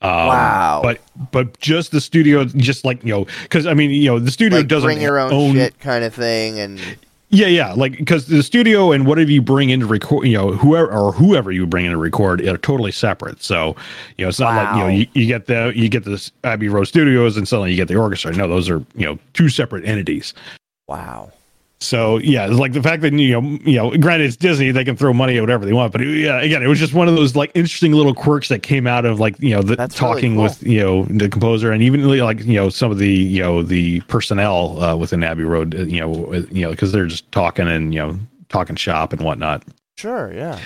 Um, 0.00 0.10
Wow. 0.28 0.80
But 0.82 1.00
but 1.32 1.58
just 1.58 1.90
the 1.90 2.00
studio, 2.00 2.44
just 2.44 2.84
like 2.84 3.02
you 3.04 3.12
know, 3.12 3.26
because 3.42 3.66
I 3.66 3.74
mean 3.74 3.90
you 3.90 4.06
know 4.06 4.18
the 4.18 4.30
studio 4.30 4.58
like 4.58 4.68
doesn't 4.68 4.86
bring 4.86 5.00
your 5.00 5.18
own, 5.18 5.32
own 5.32 5.54
shit 5.54 5.78
kind 5.80 6.04
of 6.04 6.14
thing 6.14 6.58
and 6.60 6.80
yeah 7.30 7.46
yeah 7.46 7.72
like 7.74 7.92
because 7.92 8.26
the 8.26 8.42
studio 8.42 8.92
and 8.92 9.06
whatever 9.06 9.30
you 9.30 9.42
bring 9.42 9.70
in 9.70 9.80
to 9.80 9.86
record 9.86 10.26
you 10.26 10.36
know 10.36 10.52
whoever 10.52 10.90
or 10.90 11.12
whoever 11.12 11.52
you 11.52 11.66
bring 11.66 11.84
in 11.84 11.92
to 11.92 11.98
record 11.98 12.40
are 12.46 12.58
totally 12.58 12.92
separate. 12.92 13.42
So 13.42 13.76
you 14.16 14.24
know 14.24 14.28
it's 14.28 14.40
not 14.40 14.54
like 14.54 14.74
you 14.76 14.80
know 14.82 14.88
you, 14.88 15.06
you 15.14 15.26
get 15.26 15.46
the 15.46 15.72
you 15.74 15.88
get 15.88 16.04
the 16.04 16.30
Abbey 16.44 16.68
Road 16.68 16.84
Studios 16.84 17.36
and 17.36 17.46
suddenly 17.46 17.70
you 17.70 17.76
get 17.76 17.88
the 17.88 17.96
orchestra. 17.96 18.32
No, 18.32 18.48
those 18.48 18.68
are 18.70 18.78
you 18.94 19.04
know 19.06 19.18
two 19.34 19.48
separate 19.48 19.84
entities. 19.84 20.34
wow. 20.88 21.30
So 21.80 22.18
yeah, 22.18 22.46
like 22.46 22.72
the 22.72 22.82
fact 22.82 23.02
that 23.02 23.12
you 23.12 23.40
know, 23.40 23.58
you 23.62 23.76
know, 23.76 23.96
granted 23.96 24.26
it's 24.26 24.36
Disney, 24.36 24.72
they 24.72 24.84
can 24.84 24.96
throw 24.96 25.12
money 25.12 25.36
at 25.36 25.40
whatever 25.40 25.64
they 25.64 25.72
want, 25.72 25.92
but 25.92 26.00
yeah, 26.00 26.40
again, 26.40 26.60
it 26.60 26.66
was 26.66 26.80
just 26.80 26.92
one 26.92 27.06
of 27.06 27.14
those 27.14 27.36
like 27.36 27.52
interesting 27.54 27.92
little 27.92 28.14
quirks 28.14 28.48
that 28.48 28.64
came 28.64 28.88
out 28.88 29.04
of 29.04 29.20
like 29.20 29.38
you 29.38 29.54
know 29.54 29.62
the 29.62 29.76
That's 29.76 30.00
really 30.00 30.14
talking 30.14 30.34
cool. 30.34 30.42
with 30.44 30.62
you 30.64 30.80
know 30.80 31.04
the 31.04 31.28
composer 31.28 31.70
and 31.70 31.80
even 31.82 32.08
like 32.18 32.40
you 32.44 32.54
know 32.54 32.68
some 32.68 32.90
of 32.90 32.98
the 32.98 33.08
you 33.08 33.40
know 33.40 33.62
the 33.62 34.00
personnel 34.02 34.82
uh, 34.82 34.96
within 34.96 35.22
Abbey 35.22 35.44
Road, 35.44 35.76
uh, 35.76 35.84
you 35.84 36.00
know, 36.00 36.26
uh, 36.32 36.42
you 36.50 36.62
know, 36.62 36.70
because 36.70 36.90
they're 36.90 37.06
just 37.06 37.30
talking 37.30 37.68
and 37.68 37.94
you 37.94 38.00
know 38.00 38.18
talking 38.48 38.74
shop 38.74 39.12
and 39.12 39.22
whatnot. 39.22 39.62
Sure, 39.98 40.32
yeah. 40.32 40.60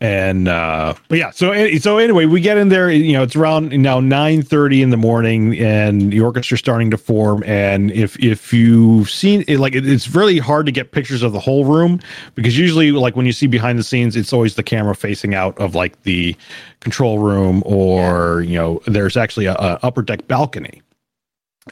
And 0.00 0.46
uh, 0.46 0.94
but 1.08 1.18
yeah, 1.18 1.30
so 1.30 1.76
so 1.78 1.98
anyway, 1.98 2.26
we 2.26 2.40
get 2.40 2.56
in 2.56 2.68
there. 2.68 2.88
You 2.88 3.14
know, 3.14 3.24
it's 3.24 3.34
around 3.34 3.72
now 3.72 3.98
nine 3.98 4.42
thirty 4.42 4.80
in 4.80 4.90
the 4.90 4.96
morning, 4.96 5.58
and 5.58 6.12
the 6.12 6.18
orchestra's 6.18 6.60
starting 6.60 6.88
to 6.92 6.96
form. 6.96 7.42
And 7.44 7.90
if 7.90 8.16
if 8.20 8.52
you've 8.52 9.10
seen 9.10 9.42
it, 9.48 9.58
like 9.58 9.74
it, 9.74 9.88
it's 9.88 10.14
really 10.14 10.38
hard 10.38 10.66
to 10.66 10.72
get 10.72 10.92
pictures 10.92 11.24
of 11.24 11.32
the 11.32 11.40
whole 11.40 11.64
room 11.64 11.98
because 12.36 12.56
usually, 12.56 12.92
like 12.92 13.16
when 13.16 13.26
you 13.26 13.32
see 13.32 13.48
behind 13.48 13.76
the 13.76 13.82
scenes, 13.82 14.14
it's 14.14 14.32
always 14.32 14.54
the 14.54 14.62
camera 14.62 14.94
facing 14.94 15.34
out 15.34 15.58
of 15.58 15.74
like 15.74 16.00
the 16.04 16.36
control 16.78 17.18
room, 17.18 17.64
or 17.66 18.42
you 18.42 18.54
know, 18.54 18.80
there's 18.86 19.16
actually 19.16 19.46
a, 19.46 19.54
a 19.54 19.80
upper 19.82 20.02
deck 20.02 20.28
balcony. 20.28 20.80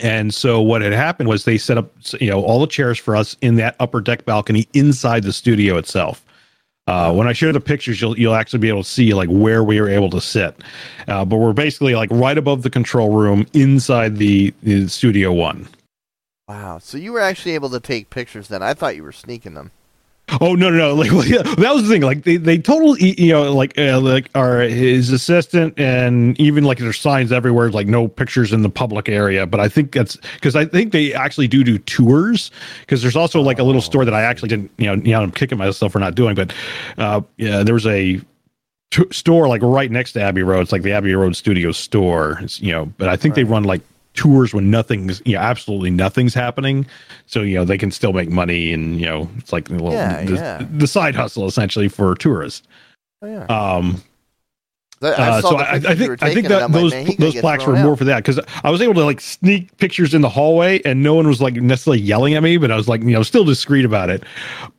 And 0.00 0.34
so 0.34 0.60
what 0.60 0.82
had 0.82 0.92
happened 0.92 1.28
was 1.28 1.44
they 1.44 1.58
set 1.58 1.78
up, 1.78 1.92
you 2.20 2.28
know, 2.28 2.42
all 2.42 2.58
the 2.58 2.66
chairs 2.66 2.98
for 2.98 3.14
us 3.14 3.36
in 3.40 3.54
that 3.54 3.76
upper 3.78 4.00
deck 4.00 4.24
balcony 4.24 4.66
inside 4.74 5.22
the 5.22 5.32
studio 5.32 5.76
itself. 5.76 6.24
Uh, 6.88 7.12
when 7.12 7.28
I 7.28 7.34
share 7.34 7.52
the 7.52 7.60
pictures, 7.60 8.00
you'll 8.00 8.18
you'll 8.18 8.34
actually 8.34 8.60
be 8.60 8.70
able 8.70 8.82
to 8.82 8.88
see 8.88 9.12
like 9.12 9.28
where 9.28 9.62
we 9.62 9.78
were 9.78 9.90
able 9.90 10.08
to 10.08 10.22
sit. 10.22 10.56
Uh, 11.06 11.22
but 11.22 11.36
we're 11.36 11.52
basically 11.52 11.94
like 11.94 12.08
right 12.10 12.38
above 12.38 12.62
the 12.62 12.70
control 12.70 13.10
room 13.12 13.46
inside 13.52 14.16
the, 14.16 14.54
the 14.62 14.88
Studio 14.88 15.30
One. 15.30 15.68
Wow. 16.48 16.78
So 16.78 16.96
you 16.96 17.12
were 17.12 17.20
actually 17.20 17.52
able 17.52 17.68
to 17.70 17.80
take 17.80 18.08
pictures 18.08 18.48
then. 18.48 18.62
I 18.62 18.72
thought 18.72 18.96
you 18.96 19.02
were 19.02 19.12
sneaking 19.12 19.52
them. 19.52 19.70
Oh 20.40 20.54
no 20.54 20.70
no 20.70 20.76
no! 20.76 20.94
Like 20.98 21.10
well, 21.10 21.24
yeah, 21.24 21.42
that 21.42 21.74
was 21.74 21.84
the 21.84 21.88
thing. 21.88 22.02
Like 22.02 22.24
they 22.24 22.36
they 22.36 22.58
totally 22.58 23.20
you 23.20 23.32
know 23.32 23.52
like 23.54 23.78
uh, 23.78 24.00
like 24.00 24.28
our 24.34 24.60
his 24.60 25.10
assistant 25.10 25.78
and 25.78 26.38
even 26.38 26.64
like 26.64 26.78
there's 26.78 26.98
signs 26.98 27.32
everywhere 27.32 27.70
like 27.70 27.86
no 27.86 28.08
pictures 28.08 28.52
in 28.52 28.62
the 28.62 28.68
public 28.68 29.08
area. 29.08 29.46
But 29.46 29.60
I 29.60 29.68
think 29.68 29.92
that's 29.92 30.16
because 30.16 30.54
I 30.56 30.64
think 30.64 30.92
they 30.92 31.14
actually 31.14 31.48
do 31.48 31.64
do 31.64 31.78
tours 31.78 32.50
because 32.80 33.00
there's 33.02 33.16
also 33.16 33.40
like 33.40 33.58
a 33.58 33.62
little 33.62 33.80
store 33.80 34.04
that 34.04 34.14
I 34.14 34.22
actually 34.22 34.48
didn't 34.48 34.70
you 34.76 34.86
know 34.86 34.94
you 34.94 35.12
know 35.12 35.22
I'm 35.22 35.32
kicking 35.32 35.58
myself 35.58 35.92
for 35.92 35.98
not 35.98 36.14
doing. 36.14 36.34
But 36.34 36.52
uh, 36.98 37.22
yeah, 37.36 37.62
there 37.62 37.74
was 37.74 37.86
a 37.86 38.20
t- 38.90 39.06
store 39.10 39.48
like 39.48 39.62
right 39.62 39.90
next 39.90 40.12
to 40.12 40.20
Abbey 40.20 40.42
Road. 40.42 40.60
It's 40.60 40.72
like 40.72 40.82
the 40.82 40.92
Abbey 40.92 41.14
Road 41.14 41.36
Studio 41.36 41.72
store. 41.72 42.38
It's, 42.42 42.60
you 42.60 42.72
know, 42.72 42.86
but 42.98 43.08
I 43.08 43.16
think 43.16 43.32
right. 43.32 43.44
they 43.44 43.50
run 43.50 43.64
like 43.64 43.82
tours 44.18 44.52
when 44.52 44.68
nothing's 44.70 45.22
you 45.24 45.34
know 45.34 45.40
absolutely 45.40 45.90
nothing's 45.90 46.34
happening 46.34 46.84
so 47.26 47.40
you 47.40 47.54
know 47.54 47.64
they 47.64 47.78
can 47.78 47.92
still 47.92 48.12
make 48.12 48.28
money 48.28 48.72
and 48.72 48.98
you 48.98 49.06
know 49.06 49.30
it's 49.38 49.52
like 49.52 49.70
little, 49.70 49.92
yeah, 49.92 50.24
the, 50.24 50.34
yeah. 50.34 50.66
the 50.72 50.88
side 50.88 51.14
hustle 51.14 51.46
essentially 51.46 51.88
for 51.88 52.16
tourists 52.16 52.66
oh, 53.22 53.28
yeah. 53.28 53.44
um 53.44 54.02
I 55.00 55.06
uh, 55.06 55.40
so 55.42 55.56
I, 55.56 55.74
I, 55.74 55.94
think 55.94 56.22
I 56.24 56.34
think 56.34 56.48
that 56.48 56.72
those 56.72 56.92
like, 56.92 57.16
those 57.18 57.36
plaques 57.36 57.64
were 57.64 57.76
out. 57.76 57.84
more 57.84 57.96
for 57.96 58.02
that 58.04 58.16
because 58.16 58.40
I 58.64 58.70
was 58.70 58.82
able 58.82 58.94
to 58.94 59.04
like 59.04 59.20
sneak 59.20 59.76
pictures 59.76 60.12
in 60.12 60.22
the 60.22 60.28
hallway 60.28 60.82
and 60.82 61.04
no 61.04 61.14
one 61.14 61.28
was 61.28 61.40
like 61.40 61.54
necessarily 61.54 62.00
yelling 62.00 62.34
at 62.34 62.42
me, 62.42 62.56
but 62.56 62.72
I 62.72 62.76
was 62.76 62.88
like 62.88 63.02
you 63.02 63.12
know 63.12 63.22
still 63.22 63.44
discreet 63.44 63.84
about 63.84 64.10
it. 64.10 64.24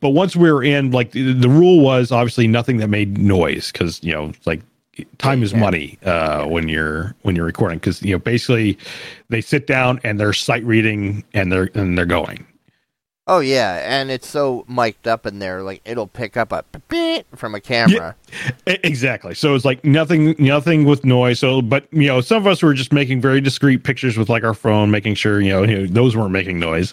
But 0.00 0.10
once 0.10 0.36
we 0.36 0.52
were 0.52 0.62
in, 0.62 0.90
like 0.90 1.12
the, 1.12 1.32
the 1.32 1.48
rule 1.48 1.80
was 1.80 2.12
obviously 2.12 2.46
nothing 2.46 2.76
that 2.78 2.88
made 2.88 3.16
noise 3.16 3.72
because 3.72 4.02
you 4.04 4.12
know 4.12 4.32
like 4.44 4.60
time 5.18 5.42
is 5.42 5.54
money 5.54 5.98
uh, 6.04 6.46
when 6.46 6.68
you're 6.68 7.14
when 7.22 7.36
you're 7.36 7.46
recording 7.46 7.78
because 7.78 8.02
you 8.02 8.12
know 8.12 8.18
basically 8.18 8.78
they 9.28 9.40
sit 9.40 9.66
down 9.66 10.00
and 10.04 10.18
they're 10.18 10.32
sight 10.32 10.64
reading 10.64 11.24
and 11.32 11.52
they're 11.52 11.70
and 11.74 11.96
they're 11.96 12.06
going 12.06 12.46
Oh 13.32 13.38
yeah, 13.38 13.80
and 13.84 14.10
it's 14.10 14.26
so 14.26 14.64
mic'd 14.66 15.06
up 15.06 15.24
in 15.24 15.38
there, 15.38 15.62
like 15.62 15.82
it'll 15.84 16.08
pick 16.08 16.36
up 16.36 16.50
a 16.50 16.64
beep 16.88 17.24
from 17.36 17.54
a 17.54 17.60
camera. 17.60 18.16
Yeah, 18.66 18.76
exactly. 18.82 19.36
So 19.36 19.54
it's 19.54 19.64
like 19.64 19.84
nothing, 19.84 20.34
nothing 20.40 20.84
with 20.84 21.04
noise. 21.04 21.38
So, 21.38 21.62
but 21.62 21.86
you 21.92 22.08
know, 22.08 22.20
some 22.22 22.38
of 22.38 22.48
us 22.48 22.60
were 22.60 22.74
just 22.74 22.92
making 22.92 23.20
very 23.20 23.40
discreet 23.40 23.84
pictures 23.84 24.18
with 24.18 24.28
like 24.28 24.42
our 24.42 24.52
phone, 24.52 24.90
making 24.90 25.14
sure 25.14 25.40
you 25.40 25.50
know, 25.50 25.62
you 25.62 25.78
know 25.78 25.86
those 25.86 26.16
weren't 26.16 26.32
making 26.32 26.58
noise. 26.58 26.92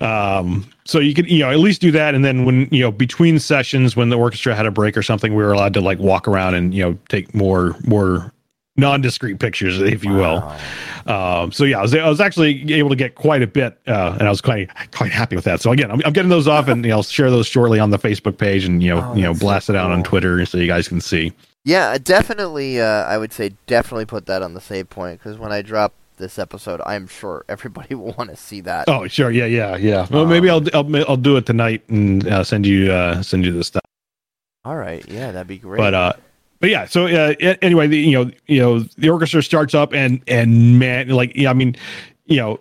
Um, 0.00 0.70
so 0.84 1.00
you 1.00 1.14
could 1.14 1.28
you 1.28 1.40
know 1.40 1.50
at 1.50 1.58
least 1.58 1.80
do 1.80 1.90
that, 1.90 2.14
and 2.14 2.24
then 2.24 2.44
when 2.44 2.68
you 2.70 2.82
know 2.82 2.92
between 2.92 3.40
sessions, 3.40 3.96
when 3.96 4.08
the 4.08 4.16
orchestra 4.16 4.54
had 4.54 4.66
a 4.66 4.70
break 4.70 4.96
or 4.96 5.02
something, 5.02 5.34
we 5.34 5.42
were 5.42 5.52
allowed 5.52 5.74
to 5.74 5.80
like 5.80 5.98
walk 5.98 6.28
around 6.28 6.54
and 6.54 6.72
you 6.72 6.84
know 6.84 6.96
take 7.08 7.34
more 7.34 7.76
more 7.84 8.31
non-discrete 8.76 9.38
pictures, 9.38 9.80
if 9.80 10.04
you 10.04 10.14
wow. 10.14 10.56
will. 11.06 11.12
Um, 11.12 11.52
so 11.52 11.64
yeah, 11.64 11.78
I 11.78 11.82
was, 11.82 11.94
I 11.94 12.08
was 12.08 12.20
actually 12.20 12.72
able 12.72 12.90
to 12.90 12.96
get 12.96 13.14
quite 13.14 13.42
a 13.42 13.46
bit, 13.46 13.78
uh, 13.86 14.16
and 14.18 14.22
I 14.22 14.30
was 14.30 14.40
quite 14.40 14.70
quite 14.92 15.12
happy 15.12 15.36
with 15.36 15.44
that. 15.44 15.60
So 15.60 15.72
again, 15.72 15.90
I'm, 15.90 16.00
I'm 16.04 16.12
getting 16.12 16.30
those 16.30 16.48
off, 16.48 16.68
and 16.68 16.84
you 16.84 16.90
know, 16.90 16.98
I'll 16.98 17.02
share 17.02 17.30
those 17.30 17.46
shortly 17.46 17.78
on 17.78 17.90
the 17.90 17.98
Facebook 17.98 18.38
page, 18.38 18.64
and 18.64 18.82
you 18.82 18.94
know, 18.94 19.10
oh, 19.10 19.14
you 19.14 19.22
know, 19.22 19.34
blast 19.34 19.66
so 19.66 19.74
it 19.74 19.76
out 19.76 19.86
cool. 19.86 19.92
on 19.92 20.02
Twitter 20.02 20.46
so 20.46 20.58
you 20.58 20.66
guys 20.66 20.88
can 20.88 21.00
see. 21.00 21.32
Yeah, 21.64 21.96
definitely. 21.98 22.80
Uh, 22.80 23.04
I 23.04 23.18
would 23.18 23.32
say 23.32 23.52
definitely 23.66 24.06
put 24.06 24.26
that 24.26 24.42
on 24.42 24.54
the 24.54 24.60
save 24.60 24.90
point 24.90 25.20
because 25.20 25.38
when 25.38 25.52
I 25.52 25.62
drop 25.62 25.92
this 26.16 26.38
episode, 26.38 26.80
I'm 26.86 27.06
sure 27.06 27.44
everybody 27.48 27.94
will 27.94 28.14
want 28.16 28.30
to 28.30 28.36
see 28.36 28.60
that. 28.62 28.88
Oh, 28.88 29.06
sure, 29.08 29.30
yeah, 29.30 29.46
yeah, 29.46 29.76
yeah. 29.76 30.06
Well, 30.10 30.22
um, 30.22 30.28
maybe 30.28 30.48
I'll, 30.48 30.64
I'll 30.74 31.10
I'll 31.10 31.16
do 31.16 31.36
it 31.36 31.46
tonight 31.46 31.82
and 31.88 32.26
uh, 32.26 32.44
send 32.44 32.66
you 32.66 32.90
uh, 32.92 33.22
send 33.22 33.44
you 33.44 33.52
the 33.52 33.64
stuff. 33.64 33.82
All 34.64 34.76
right, 34.76 35.04
yeah, 35.08 35.32
that'd 35.32 35.48
be 35.48 35.58
great. 35.58 35.78
But 35.78 35.94
uh, 35.94 36.12
but 36.62 36.70
yeah, 36.70 36.84
so 36.84 37.06
uh, 37.08 37.34
anyway, 37.60 37.88
the, 37.88 37.98
you 37.98 38.12
know, 38.12 38.30
you 38.46 38.60
know, 38.60 38.78
the 38.96 39.10
orchestra 39.10 39.42
starts 39.42 39.74
up, 39.74 39.92
and 39.92 40.22
and 40.28 40.78
man, 40.78 41.08
like, 41.08 41.34
yeah, 41.34 41.50
I 41.50 41.54
mean, 41.54 41.74
you 42.26 42.36
know, 42.36 42.60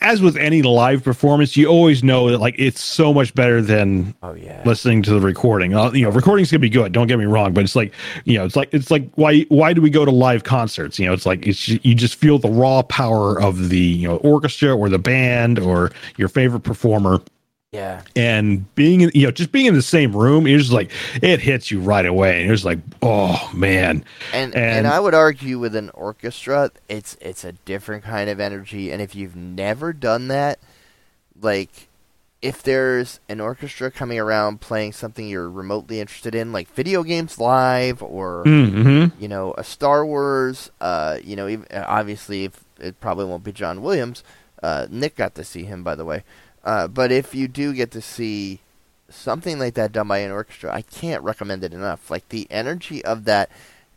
as 0.00 0.22
with 0.22 0.36
any 0.36 0.62
live 0.62 1.02
performance, 1.02 1.56
you 1.56 1.66
always 1.66 2.04
know 2.04 2.30
that 2.30 2.38
like 2.38 2.54
it's 2.56 2.80
so 2.80 3.12
much 3.12 3.34
better 3.34 3.60
than 3.60 4.14
oh 4.22 4.34
yeah 4.34 4.62
listening 4.64 5.02
to 5.02 5.10
the 5.10 5.20
recording. 5.20 5.74
Uh, 5.74 5.90
you 5.90 6.02
know, 6.02 6.10
recordings 6.10 6.50
can 6.50 6.60
be 6.60 6.70
good. 6.70 6.92
Don't 6.92 7.08
get 7.08 7.18
me 7.18 7.24
wrong, 7.24 7.52
but 7.52 7.64
it's 7.64 7.74
like 7.74 7.92
you 8.24 8.38
know, 8.38 8.44
it's 8.44 8.54
like 8.54 8.72
it's 8.72 8.92
like 8.92 9.10
why 9.16 9.40
why 9.48 9.72
do 9.72 9.82
we 9.82 9.90
go 9.90 10.04
to 10.04 10.12
live 10.12 10.44
concerts? 10.44 11.00
You 11.00 11.06
know, 11.06 11.12
it's 11.12 11.26
like 11.26 11.44
it's 11.44 11.66
you 11.66 11.96
just 11.96 12.14
feel 12.14 12.38
the 12.38 12.48
raw 12.48 12.82
power 12.82 13.42
of 13.42 13.70
the 13.70 13.76
you 13.76 14.06
know 14.06 14.18
orchestra 14.18 14.72
or 14.72 14.88
the 14.88 15.00
band 15.00 15.58
or 15.58 15.90
your 16.16 16.28
favorite 16.28 16.60
performer 16.60 17.20
yeah. 17.72 18.02
And 18.14 18.72
being 18.74 19.00
in, 19.00 19.10
you 19.14 19.26
know, 19.26 19.30
just 19.30 19.50
being 19.50 19.64
in 19.64 19.72
the 19.72 19.80
same 19.80 20.14
room, 20.14 20.46
it's 20.46 20.70
like 20.70 20.90
it 21.22 21.40
hits 21.40 21.70
you 21.70 21.80
right 21.80 22.04
away. 22.04 22.42
And 22.42 22.52
it's 22.52 22.66
like, 22.66 22.78
oh 23.00 23.50
man. 23.54 24.04
And, 24.34 24.54
and 24.54 24.76
and 24.76 24.86
I 24.86 25.00
would 25.00 25.14
argue 25.14 25.58
with 25.58 25.74
an 25.74 25.88
orchestra, 25.94 26.70
it's 26.90 27.16
it's 27.22 27.44
a 27.44 27.52
different 27.52 28.04
kind 28.04 28.28
of 28.28 28.40
energy. 28.40 28.92
And 28.92 29.00
if 29.00 29.14
you've 29.14 29.34
never 29.34 29.94
done 29.94 30.28
that, 30.28 30.58
like 31.40 31.88
if 32.42 32.62
there's 32.62 33.20
an 33.30 33.40
orchestra 33.40 33.90
coming 33.90 34.18
around 34.18 34.60
playing 34.60 34.92
something 34.92 35.26
you're 35.26 35.48
remotely 35.48 35.98
interested 35.98 36.34
in, 36.34 36.52
like 36.52 36.68
video 36.74 37.02
games 37.02 37.38
live 37.38 38.02
or 38.02 38.44
mm-hmm. 38.44 39.18
you 39.18 39.28
know 39.28 39.54
a 39.56 39.64
Star 39.64 40.04
Wars, 40.04 40.70
uh, 40.82 41.16
you 41.24 41.36
know, 41.36 41.48
even, 41.48 41.66
obviously 41.72 42.44
if, 42.44 42.64
it 42.78 43.00
probably 43.00 43.24
won't 43.24 43.44
be 43.44 43.52
John 43.52 43.80
Williams. 43.80 44.22
Uh, 44.62 44.86
Nick 44.90 45.16
got 45.16 45.34
to 45.36 45.44
see 45.44 45.64
him, 45.64 45.82
by 45.82 45.94
the 45.94 46.04
way. 46.04 46.22
Uh, 46.64 46.86
but 46.88 47.10
if 47.10 47.34
you 47.34 47.48
do 47.48 47.72
get 47.72 47.90
to 47.90 48.00
see 48.00 48.60
something 49.08 49.58
like 49.58 49.74
that 49.74 49.92
done 49.92 50.08
by 50.08 50.18
an 50.18 50.30
orchestra, 50.30 50.72
I 50.72 50.82
can't 50.82 51.22
recommend 51.22 51.64
it 51.64 51.72
enough. 51.72 52.10
Like 52.10 52.28
the 52.28 52.46
energy 52.50 53.04
of 53.04 53.24
that, 53.24 53.50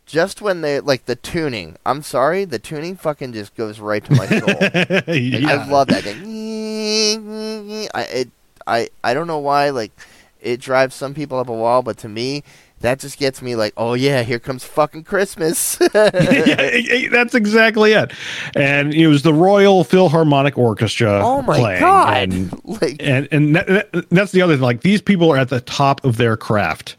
just 0.04 0.40
when 0.40 0.60
they 0.60 0.80
like 0.80 1.06
the 1.06 1.16
tuning. 1.16 1.76
I'm 1.84 2.02
sorry, 2.02 2.44
the 2.44 2.58
tuning 2.58 2.96
fucking 2.96 3.32
just 3.32 3.54
goes 3.56 3.80
right 3.80 4.04
to 4.04 4.14
my 4.14 4.26
soul. 4.26 4.48
yeah. 5.14 5.50
I 5.50 5.68
love 5.68 5.88
that. 5.88 6.04
Thing. 6.04 7.88
I 7.94 8.02
it 8.02 8.28
I 8.66 8.88
I 9.02 9.14
don't 9.14 9.26
know 9.26 9.38
why 9.38 9.70
like 9.70 9.92
it 10.40 10.60
drives 10.60 10.94
some 10.94 11.14
people 11.14 11.38
up 11.38 11.48
a 11.48 11.52
wall, 11.52 11.82
but 11.82 11.98
to 11.98 12.08
me, 12.08 12.44
that 12.86 13.00
just 13.00 13.18
gets 13.18 13.42
me 13.42 13.56
like, 13.56 13.72
oh 13.76 13.94
yeah, 13.94 14.22
here 14.22 14.38
comes 14.38 14.64
fucking 14.64 15.04
Christmas. 15.04 15.78
yeah, 15.94 17.08
that's 17.10 17.34
exactly 17.34 17.92
it. 17.92 18.12
And 18.54 18.94
it 18.94 19.08
was 19.08 19.22
the 19.22 19.34
Royal 19.34 19.84
Philharmonic 19.84 20.56
Orchestra. 20.56 21.20
Oh 21.22 21.42
my 21.42 21.58
playing. 21.58 21.80
god! 21.80 22.16
And 22.32 22.60
like, 22.80 22.96
and, 23.00 23.28
and 23.32 23.56
that, 23.56 24.06
that's 24.10 24.32
the 24.32 24.42
other 24.42 24.54
thing. 24.54 24.62
Like 24.62 24.82
these 24.82 25.02
people 25.02 25.32
are 25.32 25.36
at 25.36 25.48
the 25.48 25.60
top 25.60 26.04
of 26.04 26.16
their 26.16 26.36
craft, 26.36 26.96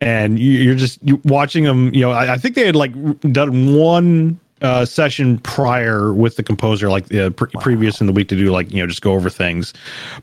and 0.00 0.38
you're 0.38 0.74
just 0.74 0.98
you 1.02 1.20
watching 1.24 1.64
them. 1.64 1.94
You 1.94 2.02
know, 2.02 2.10
I, 2.10 2.34
I 2.34 2.38
think 2.38 2.54
they 2.54 2.66
had 2.66 2.76
like 2.76 2.92
done 3.32 3.74
one 3.74 4.38
uh, 4.62 4.84
session 4.84 5.38
prior 5.38 6.14
with 6.14 6.36
the 6.36 6.42
composer, 6.42 6.88
like 6.88 7.12
uh, 7.14 7.30
pre- 7.30 7.48
wow. 7.54 7.60
previous 7.60 8.00
in 8.00 8.06
the 8.06 8.12
week, 8.12 8.28
to 8.28 8.36
do 8.36 8.50
like 8.50 8.70
you 8.72 8.80
know 8.80 8.86
just 8.86 9.02
go 9.02 9.12
over 9.12 9.28
things, 9.28 9.74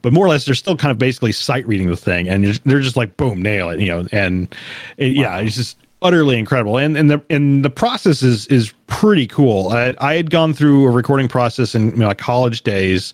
but 0.02 0.14
more 0.14 0.26
or 0.26 0.30
less 0.30 0.46
they're 0.46 0.56
still 0.56 0.78
kind 0.78 0.92
of 0.92 0.98
basically 0.98 1.32
sight 1.32 1.68
reading 1.68 1.90
the 1.90 1.98
thing, 1.98 2.28
and 2.28 2.46
they're 2.66 2.80
just 2.80 2.98
like 2.98 3.16
boom, 3.18 3.42
nail 3.42 3.70
it, 3.70 3.80
you 3.80 3.88
know, 3.88 4.08
and 4.12 4.56
it, 4.98 5.16
wow. 5.18 5.24
yeah, 5.24 5.38
it's 5.40 5.56
just 5.56 5.78
utterly 6.02 6.40
incredible, 6.40 6.78
and 6.78 6.98
and 6.98 7.12
the 7.12 7.22
and 7.30 7.64
the 7.64 7.70
process 7.70 8.24
is 8.24 8.48
is 8.48 8.74
pretty 8.88 9.28
cool. 9.28 9.70
I, 9.70 9.94
I 10.00 10.16
had 10.16 10.30
gone 10.30 10.54
through 10.54 10.86
a 10.86 10.92
recording 10.92 11.28
process 11.28 11.76
in 11.76 11.98
my 11.98 12.14
college 12.14 12.62
days, 12.62 13.14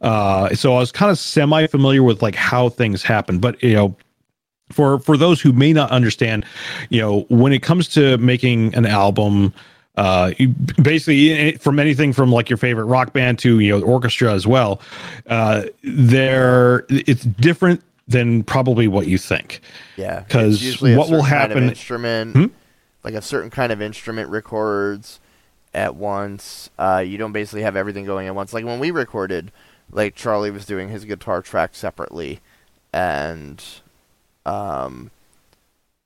uh, 0.00 0.54
so 0.54 0.74
I 0.74 0.80
was 0.80 0.90
kind 0.90 1.10
of 1.10 1.18
semi 1.18 1.66
familiar 1.68 2.02
with 2.02 2.20
like 2.20 2.34
how 2.34 2.68
things 2.68 3.02
happen, 3.02 3.38
but 3.38 3.62
you 3.62 3.74
know 3.74 3.96
for 4.70 4.98
for 4.98 5.16
those 5.16 5.40
who 5.40 5.52
may 5.52 5.72
not 5.72 5.90
understand 5.90 6.44
you 6.88 7.00
know 7.00 7.20
when 7.28 7.52
it 7.52 7.62
comes 7.62 7.86
to 7.86 8.16
making 8.18 8.74
an 8.74 8.86
album 8.86 9.52
uh, 9.96 10.32
basically 10.82 11.52
from 11.58 11.78
anything 11.78 12.12
from 12.12 12.32
like 12.32 12.50
your 12.50 12.56
favorite 12.56 12.86
rock 12.86 13.12
band 13.12 13.38
to 13.40 13.60
you 13.60 13.70
know 13.70 13.84
orchestra 13.84 14.32
as 14.32 14.46
well. 14.46 14.80
Uh, 15.26 15.64
there, 15.82 16.84
it's 16.88 17.24
different 17.24 17.82
than 18.08 18.42
probably 18.42 18.88
what 18.88 19.06
you 19.06 19.18
think. 19.18 19.60
Yeah, 19.96 20.20
because 20.20 20.80
what 20.82 21.10
will 21.10 21.22
happen? 21.22 21.54
Kind 21.54 21.64
of 21.64 21.70
instrument, 21.70 22.36
hmm? 22.36 22.46
like 23.04 23.14
a 23.14 23.22
certain 23.22 23.50
kind 23.50 23.72
of 23.72 23.80
instrument 23.80 24.30
records 24.30 25.20
at 25.72 25.94
once. 25.94 26.70
Uh, 26.78 27.02
you 27.06 27.18
don't 27.18 27.32
basically 27.32 27.62
have 27.62 27.76
everything 27.76 28.04
going 28.04 28.26
at 28.26 28.34
once. 28.34 28.52
Like 28.52 28.64
when 28.64 28.80
we 28.80 28.90
recorded, 28.90 29.52
like 29.90 30.14
Charlie 30.14 30.50
was 30.50 30.66
doing 30.66 30.88
his 30.88 31.04
guitar 31.04 31.40
track 31.40 31.74
separately, 31.74 32.40
and 32.92 33.62
um, 34.44 35.12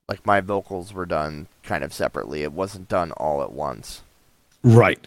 like 0.09 0.26
my 0.26 0.41
vocals 0.43 0.93
were 0.93 1.07
done 1.07 1.49
kind 1.69 1.85
of 1.85 1.93
separately. 1.93 2.43
It 2.43 2.53
wasn't 2.53 2.89
done 2.89 3.12
all 3.12 3.43
at 3.43 3.53
once. 3.53 4.03
Right, 4.64 4.99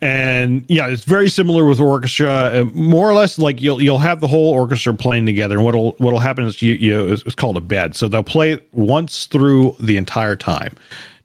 and 0.00 0.64
yeah, 0.66 0.88
it's 0.88 1.04
very 1.04 1.30
similar 1.30 1.64
with 1.64 1.78
orchestra. 1.78 2.28
Uh, 2.28 2.64
more 2.74 3.08
or 3.08 3.14
less, 3.14 3.38
like 3.38 3.62
you'll 3.62 3.80
you'll 3.80 4.00
have 4.00 4.20
the 4.20 4.26
whole 4.26 4.52
orchestra 4.52 4.92
playing 4.92 5.24
together, 5.24 5.54
and 5.54 5.64
what'll 5.64 5.92
what'll 5.98 6.18
happen 6.18 6.44
is 6.44 6.60
you 6.60 6.74
you 6.74 7.12
it's 7.12 7.36
called 7.36 7.56
a 7.56 7.60
bed. 7.60 7.94
So 7.94 8.08
they'll 8.08 8.24
play 8.24 8.50
it 8.50 8.66
once 8.72 9.26
through 9.26 9.76
the 9.78 9.96
entire 9.96 10.34
time, 10.34 10.74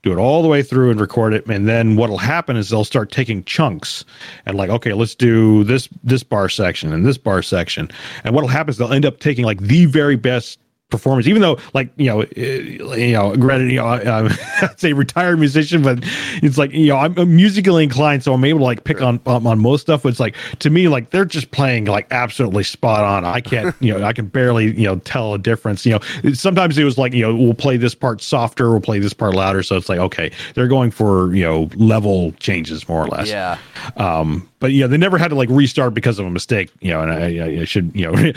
do 0.03 0.11
it 0.11 0.19
all 0.19 0.43
the 0.43 0.47
way 0.47 0.61
through 0.61 0.91
and 0.91 1.01
record 1.01 1.33
it, 1.33 1.47
and 1.47 1.67
then 1.67 1.95
what'll 1.95 2.19
happen 2.19 2.57
is 2.57 2.69
they'll 2.69 2.83
start 2.83 3.11
taking 3.11 3.43
chunks 3.45 4.05
and 4.45 4.55
like, 4.55 4.69
okay, 4.69 4.93
let's 4.93 5.15
do 5.15 5.63
this 5.63 5.89
this 6.03 6.21
bar 6.21 6.49
section 6.49 6.93
and 6.93 7.07
this 7.07 7.17
bar 7.17 7.41
section, 7.41 7.89
and 8.23 8.35
what'll 8.35 8.49
happen 8.49 8.69
is 8.69 8.77
they'll 8.77 8.93
end 8.93 9.05
up 9.05 9.19
taking 9.19 9.45
like 9.45 9.59
the 9.61 9.85
very 9.87 10.15
best 10.15 10.59
performance, 10.93 11.27
even 11.27 11.41
though 11.41 11.57
like 11.73 11.89
you 11.95 12.05
know, 12.05 12.21
uh, 12.21 12.95
you 12.95 13.13
know, 13.13 13.35
granted, 13.35 13.71
you 13.71 13.77
know, 13.77 13.87
I, 13.87 14.29
I'd 14.61 14.79
say 14.79 14.93
retired 14.93 15.39
musician, 15.39 15.81
but 15.81 15.99
it's 16.43 16.59
like 16.59 16.71
you 16.71 16.87
know, 16.87 16.97
I'm, 16.97 17.17
I'm 17.17 17.35
musically 17.35 17.83
inclined, 17.83 18.23
so 18.23 18.31
I'm 18.31 18.45
able 18.45 18.59
to 18.59 18.65
like 18.65 18.83
pick 18.83 19.01
on 19.01 19.19
on, 19.25 19.47
on 19.47 19.59
most 19.59 19.81
stuff. 19.81 20.03
But 20.03 20.09
it's 20.09 20.19
like 20.19 20.35
to 20.59 20.69
me, 20.69 20.87
like 20.87 21.09
they're 21.09 21.25
just 21.25 21.49
playing 21.49 21.85
like 21.85 22.07
absolutely 22.11 22.63
spot 22.63 23.03
on. 23.03 23.25
I 23.25 23.41
can't, 23.41 23.75
you 23.79 23.97
know, 23.97 24.05
I 24.05 24.13
can 24.13 24.27
barely 24.27 24.65
you 24.79 24.85
know 24.85 24.97
tell 24.99 25.33
a 25.33 25.39
difference. 25.39 25.83
You 25.83 25.93
know, 25.93 26.33
sometimes 26.33 26.77
it 26.77 26.83
was 26.83 26.99
like 26.99 27.13
you 27.13 27.23
know, 27.23 27.35
we'll 27.35 27.55
play 27.55 27.77
this 27.77 27.95
part 27.95 28.21
softer, 28.21 28.69
we'll 28.69 28.79
play 28.79 28.99
this 28.99 29.13
part 29.13 29.33
louder. 29.33 29.63
So 29.63 29.75
it's 29.75 29.89
like 29.89 29.99
okay, 29.99 30.31
they're 30.53 30.67
going 30.67 30.91
for 30.91 31.33
you 31.33 31.43
know 31.43 31.69
level 31.75 32.33
changes 32.33 32.87
more 32.87 33.03
or 33.03 33.07
less. 33.07 33.27
Yeah. 33.27 33.57
Um, 33.97 34.47
but 34.63 34.71
yeah, 34.71 34.87
they 34.87 34.95
never 34.95 35.17
had 35.17 35.27
to 35.27 35.35
like 35.35 35.49
restart 35.49 35.93
because 35.93 36.19
of 36.19 36.25
a 36.25 36.29
mistake. 36.29 36.71
You 36.79 36.91
know, 36.91 37.01
and 37.01 37.11
I, 37.11 37.61
I 37.61 37.65
should 37.65 37.91
you 37.93 38.09
know 38.09 38.31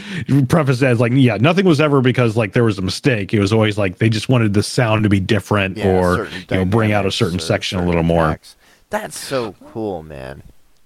preface 0.49 0.81
that 0.81 0.91
as 0.91 0.99
like 0.99 1.13
yeah, 1.15 1.37
nothing 1.37 1.65
was 1.67 1.81
ever 1.81 2.01
because 2.01 2.37
like 2.37 2.53
there 2.53 2.65
was 2.65 2.79
a 2.79 2.83
mistake. 2.83 3.33
It 3.33 3.39
was 3.39 3.53
always 3.53 3.79
like 3.79 3.99
they 3.99 4.09
just 4.09 4.29
wanted 4.29 4.53
the 4.53 4.65
sound 4.65 5.05
to 5.05 5.09
be 5.09 5.21
different 5.21 5.77
Yeah, 5.77 5.87
or 5.97 6.25
you 6.27 6.31
know 6.57 6.65
bring 6.65 6.91
out 6.91 7.07
a 7.07 7.13
certain 7.13 7.39
section 7.39 7.79
a 7.79 7.87
little 7.87 8.03
more. 8.03 8.25
tracks. 8.25 8.57
That's 8.91 9.17
so 9.17 9.55
cool, 9.73 10.03
man. 10.03 10.43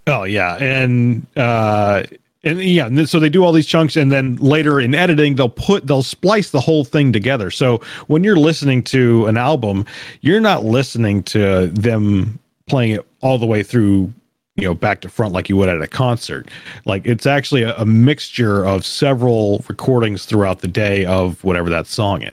Oh 0.06 0.24
yeah, 0.24 0.56
and 0.56 1.26
uh, 1.38 2.02
and 2.44 2.62
yeah, 2.62 2.84
and 2.84 2.98
then- 2.98 3.06
so 3.06 3.18
they 3.18 3.30
do 3.30 3.42
all 3.42 3.52
these 3.52 3.66
chunks, 3.66 3.96
and 3.96 4.12
then 4.12 4.36
later 4.36 4.78
in 4.78 4.94
editing, 4.94 5.36
they'll 5.36 5.48
put 5.48 5.86
they'll 5.86 6.02
splice 6.02 6.50
the 6.50 6.60
whole 6.60 6.84
thing 6.84 7.14
together. 7.14 7.50
So 7.50 7.78
when 8.08 8.24
you're 8.24 8.36
listening 8.36 8.82
to 8.84 9.24
an 9.24 9.38
album, 9.38 9.86
you're 10.20 10.38
not 10.40 10.66
listening 10.66 11.22
to 11.32 11.68
them 11.68 12.38
playing 12.66 12.92
it 12.92 13.06
all 13.22 13.38
the 13.38 13.46
way 13.46 13.62
through 13.62 14.12
you 14.56 14.64
know 14.64 14.74
back 14.74 15.00
to 15.00 15.08
front 15.08 15.32
like 15.32 15.48
you 15.48 15.56
would 15.56 15.68
at 15.68 15.80
a 15.80 15.86
concert 15.86 16.48
like 16.84 17.06
it's 17.06 17.26
actually 17.26 17.62
a, 17.62 17.74
a 17.76 17.86
mixture 17.86 18.64
of 18.66 18.84
several 18.84 19.64
recordings 19.68 20.26
throughout 20.26 20.60
the 20.60 20.68
day 20.68 21.04
of 21.04 21.42
whatever 21.44 21.70
that 21.70 21.86
song 21.86 22.22
is 22.22 22.32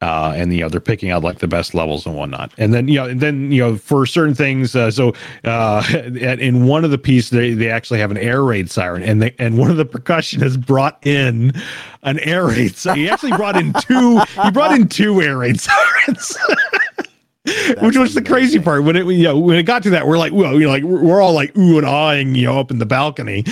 uh, 0.00 0.32
and 0.36 0.52
you 0.54 0.60
know 0.60 0.68
they're 0.68 0.80
picking 0.80 1.10
out 1.10 1.24
like 1.24 1.40
the 1.40 1.48
best 1.48 1.74
levels 1.74 2.06
and 2.06 2.14
whatnot, 2.14 2.52
and 2.56 2.72
then 2.72 2.86
you 2.86 2.94
know, 2.94 3.06
and 3.06 3.20
then 3.20 3.50
you 3.50 3.60
know 3.60 3.76
for 3.76 4.06
certain 4.06 4.32
things. 4.32 4.76
Uh, 4.76 4.92
so 4.92 5.12
uh, 5.42 5.82
at- 5.92 6.38
in 6.38 6.68
one 6.68 6.84
of 6.84 6.92
the 6.92 6.98
pieces, 6.98 7.30
they 7.30 7.52
they 7.52 7.68
actually 7.68 7.98
have 7.98 8.12
an 8.12 8.16
air 8.16 8.44
raid 8.44 8.70
siren, 8.70 9.02
and 9.02 9.20
they 9.20 9.34
and 9.40 9.58
one 9.58 9.72
of 9.72 9.76
the 9.76 9.84
percussionists 9.84 10.64
brought 10.64 11.04
in 11.04 11.52
an 12.04 12.20
air 12.20 12.46
raid. 12.46 12.76
So 12.76 12.94
he 12.94 13.10
actually 13.10 13.32
brought 13.32 13.56
in 13.56 13.72
two. 13.72 14.20
He 14.44 14.50
brought 14.52 14.72
in 14.72 14.86
two 14.86 15.20
air 15.20 15.36
raid 15.38 15.58
sirens. 15.60 16.38
Which 17.80 17.96
was 17.96 18.14
the 18.14 18.22
crazy 18.22 18.58
part 18.58 18.84
when 18.84 18.96
it 18.96 19.06
you 19.06 19.24
know 19.24 19.38
when 19.38 19.56
it 19.56 19.64
got 19.64 19.82
to 19.84 19.90
that 19.90 20.06
we're 20.06 20.18
like 20.18 20.32
well 20.32 20.54
you 20.54 20.66
know 20.66 20.70
like 20.70 20.82
we're 20.82 21.20
all 21.20 21.32
like 21.32 21.56
ooh 21.56 21.78
and 21.78 21.86
ahhing 21.86 22.36
you 22.36 22.46
know 22.46 22.58
up 22.58 22.70
in 22.70 22.78
the 22.78 22.86
balcony, 22.86 23.44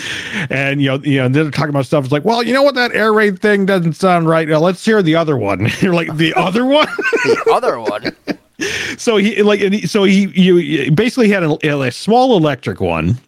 and 0.50 0.80
you 0.80 0.88
know 0.88 0.98
you 1.02 1.18
know 1.18 1.28
they're 1.28 1.50
talking 1.50 1.70
about 1.70 1.86
stuff. 1.86 2.04
It's 2.04 2.12
like 2.12 2.24
well 2.24 2.42
you 2.42 2.52
know 2.52 2.62
what 2.62 2.74
that 2.74 2.92
air 2.92 3.12
raid 3.12 3.40
thing 3.40 3.66
doesn't 3.66 3.94
sound 3.94 4.28
right. 4.28 4.48
Now, 4.48 4.60
let's 4.60 4.84
hear 4.84 5.02
the 5.02 5.16
other 5.16 5.36
one. 5.36 5.68
You're 5.80 5.94
like 5.94 6.14
the 6.16 6.34
other 6.34 6.64
one. 6.66 6.88
The 7.24 7.50
other 7.52 7.80
one. 7.80 8.16
so 8.98 9.16
he 9.16 9.42
like 9.42 9.60
and 9.60 9.88
so 9.88 10.04
he 10.04 10.26
you 10.28 10.90
basically 10.92 11.28
had 11.28 11.42
a, 11.42 11.82
a 11.82 11.92
small 11.92 12.36
electric 12.36 12.80
one 12.80 13.18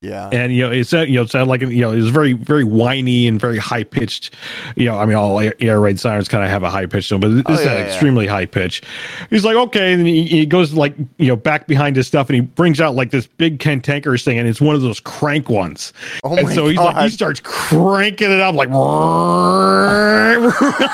Yeah. 0.00 0.28
and 0.30 0.54
you 0.54 0.62
know 0.64 0.70
it 0.70 0.84
said 0.84 1.08
you 1.08 1.16
know 1.16 1.22
it 1.22 1.30
sounded 1.30 1.48
like 1.50 1.60
you 1.60 1.80
know 1.80 1.90
it 1.90 1.96
was 1.96 2.10
very 2.10 2.32
very 2.34 2.62
whiny 2.62 3.26
and 3.26 3.40
very 3.40 3.58
high 3.58 3.82
pitched 3.82 4.32
you 4.76 4.84
know 4.84 4.96
i 4.96 5.04
mean 5.04 5.16
all 5.16 5.40
air, 5.40 5.54
air 5.58 5.80
raid 5.80 5.98
sirens 5.98 6.28
kind 6.28 6.44
of 6.44 6.50
have 6.50 6.62
a 6.62 6.70
high 6.70 6.86
pitch 6.86 7.08
to 7.08 7.14
them 7.18 7.20
but 7.20 7.30
this 7.34 7.42
Oh, 7.46 7.54
is 7.54 7.64
yeah, 7.66 7.72
an 7.72 7.78
yeah. 7.78 7.86
extremely 7.86 8.28
high 8.28 8.46
pitch 8.46 8.80
he's 9.28 9.44
like 9.44 9.56
okay 9.56 9.92
and 9.94 10.06
he, 10.06 10.24
he 10.24 10.46
goes 10.46 10.72
like 10.72 10.94
you 11.16 11.26
know 11.26 11.34
back 11.34 11.66
behind 11.66 11.96
his 11.96 12.06
stuff 12.06 12.28
and 12.28 12.36
he 12.36 12.40
brings 12.42 12.80
out 12.80 12.94
like 12.94 13.10
this 13.10 13.26
big 13.26 13.58
cantankerous 13.58 14.22
thing 14.22 14.38
and 14.38 14.46
it's 14.46 14.60
one 14.60 14.76
of 14.76 14.82
those 14.82 15.00
crank 15.00 15.48
ones. 15.48 15.92
Oh 16.22 16.36
and 16.36 16.46
my 16.46 16.54
so 16.54 16.68
he's 16.68 16.78
like 16.78 16.96
he 16.98 17.08
starts 17.10 17.40
cranking 17.42 18.30
it 18.30 18.38
up 18.40 18.54
like, 18.54 18.68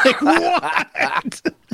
like 0.04 0.22
what 0.22 1.42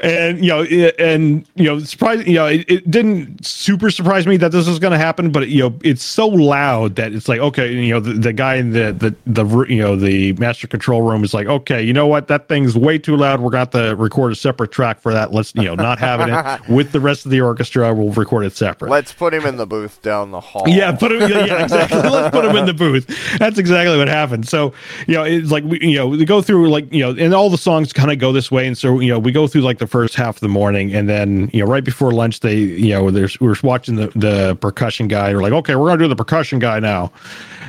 and 0.00 0.42
you 0.44 0.48
know 0.50 0.62
it- 0.68 0.94
and 0.98 1.46
you 1.54 1.64
know 1.64 1.78
surprise 1.80 2.26
you 2.26 2.34
know 2.34 2.46
it, 2.46 2.64
it 2.70 2.90
didn't 2.90 3.44
super 3.44 3.90
surprise 3.90 4.26
me 4.26 4.36
that 4.36 4.52
this 4.52 4.66
was 4.68 4.78
going 4.78 4.92
to 4.92 4.98
happen 4.98 5.30
but 5.30 5.48
you 5.48 5.60
know 5.62 5.74
it's 5.82 6.02
so 6.04 6.26
loud 6.28 6.96
that 6.96 7.12
it's 7.12 7.28
like 7.28 7.40
okay 7.40 7.72
you 7.72 7.92
know 7.92 8.00
the, 8.00 8.12
the 8.14 8.32
guy 8.32 8.56
in 8.56 8.70
the 8.70 8.92
the 8.92 9.14
the 9.26 9.44
you 9.68 9.76
know 9.80 9.96
the 9.96 10.32
master 10.34 10.66
control 10.66 11.02
room 11.02 11.24
is 11.24 11.32
like 11.34 11.46
okay 11.46 11.82
you 11.82 11.92
know 11.92 12.06
what 12.06 12.28
that 12.28 12.48
thing's 12.48 12.76
way 12.76 12.98
too 12.98 13.16
loud 13.16 13.40
we're 13.40 13.50
going 13.50 13.66
to 13.66 13.78
have 13.78 13.88
to 13.88 13.96
record 13.96 14.32
a 14.32 14.36
separate 14.36 14.70
track 14.72 15.00
for 15.00 15.12
that 15.12 15.32
let's 15.32 15.54
you 15.54 15.62
know 15.64 15.74
not 15.74 15.98
having 15.98 16.28
it 16.34 16.68
with 16.68 16.92
the 16.92 17.00
rest 17.00 17.24
of 17.24 17.30
the 17.30 17.40
orchestra 17.40 17.92
we'll 17.94 18.10
record 18.12 18.44
it 18.44 18.54
separate 18.56 18.90
Let's 18.90 19.12
put 19.12 19.32
him 19.32 19.46
in 19.46 19.56
the 19.56 19.66
booth 19.66 20.02
down 20.02 20.30
the 20.30 20.40
hall. 20.40 20.64
yeah, 20.66 20.92
put 20.92 21.12
him. 21.12 21.20
Yeah, 21.30 21.44
yeah, 21.44 21.62
exactly. 21.64 22.00
Let's 22.00 22.34
put 22.34 22.44
him 22.44 22.56
in 22.56 22.66
the 22.66 22.74
booth. 22.74 23.06
That's 23.38 23.58
exactly 23.58 23.96
what 23.96 24.08
happened. 24.08 24.48
So, 24.48 24.72
you 25.06 25.14
know, 25.14 25.22
it's 25.22 25.50
like 25.50 25.62
we, 25.64 25.78
you 25.80 25.96
know, 25.96 26.08
we 26.08 26.24
go 26.24 26.42
through 26.42 26.68
like 26.70 26.92
you 26.92 27.00
know, 27.00 27.10
and 27.22 27.32
all 27.32 27.50
the 27.50 27.58
songs 27.58 27.92
kind 27.92 28.10
of 28.10 28.18
go 28.18 28.32
this 28.32 28.50
way. 28.50 28.66
And 28.66 28.76
so, 28.76 28.98
you 28.98 29.08
know, 29.08 29.18
we 29.18 29.30
go 29.32 29.46
through 29.46 29.60
like 29.62 29.69
the 29.78 29.86
first 29.86 30.14
half 30.14 30.36
of 30.36 30.40
the 30.40 30.48
morning, 30.48 30.94
and 30.94 31.08
then 31.08 31.50
you 31.52 31.64
know, 31.64 31.70
right 31.70 31.84
before 31.84 32.12
lunch, 32.12 32.40
they 32.40 32.56
you 32.56 32.90
know, 32.90 33.10
there's 33.10 33.38
we're 33.40 33.54
watching 33.62 33.96
the 33.96 34.08
the 34.16 34.56
percussion 34.60 35.08
guy. 35.08 35.28
They're 35.28 35.40
like, 35.42 35.52
okay, 35.52 35.74
we're 35.76 35.86
gonna 35.88 36.02
do 36.02 36.08
the 36.08 36.16
percussion 36.16 36.58
guy 36.58 36.80
now. 36.80 37.12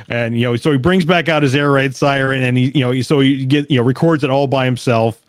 And 0.08 0.36
you 0.38 0.42
know, 0.46 0.56
so 0.56 0.72
he 0.72 0.78
brings 0.78 1.04
back 1.04 1.28
out 1.28 1.42
his 1.42 1.54
air 1.54 1.70
raid 1.70 1.94
siren, 1.94 2.42
and 2.42 2.58
he, 2.58 2.70
you 2.74 2.80
know, 2.80 3.00
so 3.02 3.20
he 3.20 3.46
get 3.46 3.70
you 3.70 3.78
know 3.78 3.84
records 3.84 4.24
it 4.24 4.30
all 4.30 4.46
by 4.46 4.64
himself, 4.64 5.24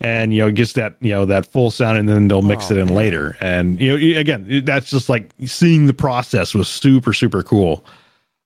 and 0.00 0.32
you 0.34 0.40
know 0.40 0.50
gets 0.52 0.74
that 0.74 0.94
you 1.00 1.10
know 1.10 1.24
that 1.24 1.46
full 1.46 1.70
sound, 1.70 1.98
and 1.98 2.08
then 2.08 2.28
they'll 2.28 2.42
mix 2.42 2.70
Oh, 2.70 2.74
it 2.74 2.78
in 2.78 2.86
man. 2.86 2.94
later. 2.94 3.36
And 3.40 3.80
you 3.80 4.14
know, 4.14 4.20
again, 4.20 4.62
that's 4.64 4.90
just 4.90 5.08
like 5.08 5.30
seeing 5.46 5.86
the 5.86 5.94
process 5.94 6.54
was 6.54 6.68
super 6.68 7.12
super 7.12 7.42
cool. 7.42 7.84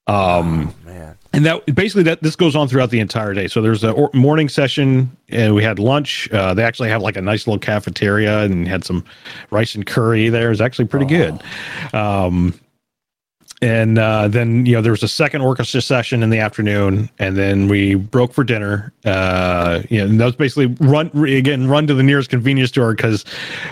Um, 0.07 0.73
Oh, 0.85 0.87
man. 0.89 1.17
And 1.33 1.45
that 1.45 1.65
basically 1.75 2.03
that 2.03 2.21
this 2.21 2.35
goes 2.35 2.55
on 2.55 2.67
throughout 2.67 2.91
the 2.91 2.99
entire 2.99 3.33
day. 3.33 3.47
So 3.47 3.61
there's 3.61 3.83
a 3.83 3.91
or- 3.91 4.11
morning 4.13 4.47
session, 4.47 5.15
and 5.29 5.55
we 5.55 5.63
had 5.63 5.79
lunch. 5.79 6.31
Uh, 6.31 6.53
they 6.53 6.63
actually 6.63 6.89
have 6.89 7.01
like 7.01 7.17
a 7.17 7.21
nice 7.21 7.47
little 7.47 7.59
cafeteria 7.59 8.41
and 8.43 8.67
had 8.67 8.83
some 8.83 9.03
rice 9.49 9.73
and 9.73 9.85
curry 9.85 10.29
there. 10.29 10.51
It's 10.51 10.61
actually 10.61 10.85
pretty 10.85 11.07
good. 11.07 11.41
Um, 11.93 12.53
and 13.63 13.97
uh, 13.97 14.27
then 14.27 14.65
you 14.65 14.73
know 14.73 14.81
there 14.81 14.91
was 14.91 15.03
a 15.03 15.07
second 15.07 15.41
orchestra 15.41 15.81
session 15.81 16.21
in 16.21 16.29
the 16.29 16.39
afternoon, 16.39 17.09
and 17.17 17.37
then 17.37 17.67
we 17.67 17.95
broke 17.95 18.33
for 18.33 18.43
dinner. 18.43 18.93
Uh, 19.05 19.81
you 19.89 19.99
know, 19.99 20.05
and 20.05 20.19
that 20.19 20.25
was 20.25 20.35
basically 20.35 20.67
run 20.85 21.07
again, 21.25 21.67
run 21.67 21.87
to 21.87 21.93
the 21.93 22.03
nearest 22.03 22.29
convenience 22.29 22.69
store 22.69 22.93
because 22.93 23.25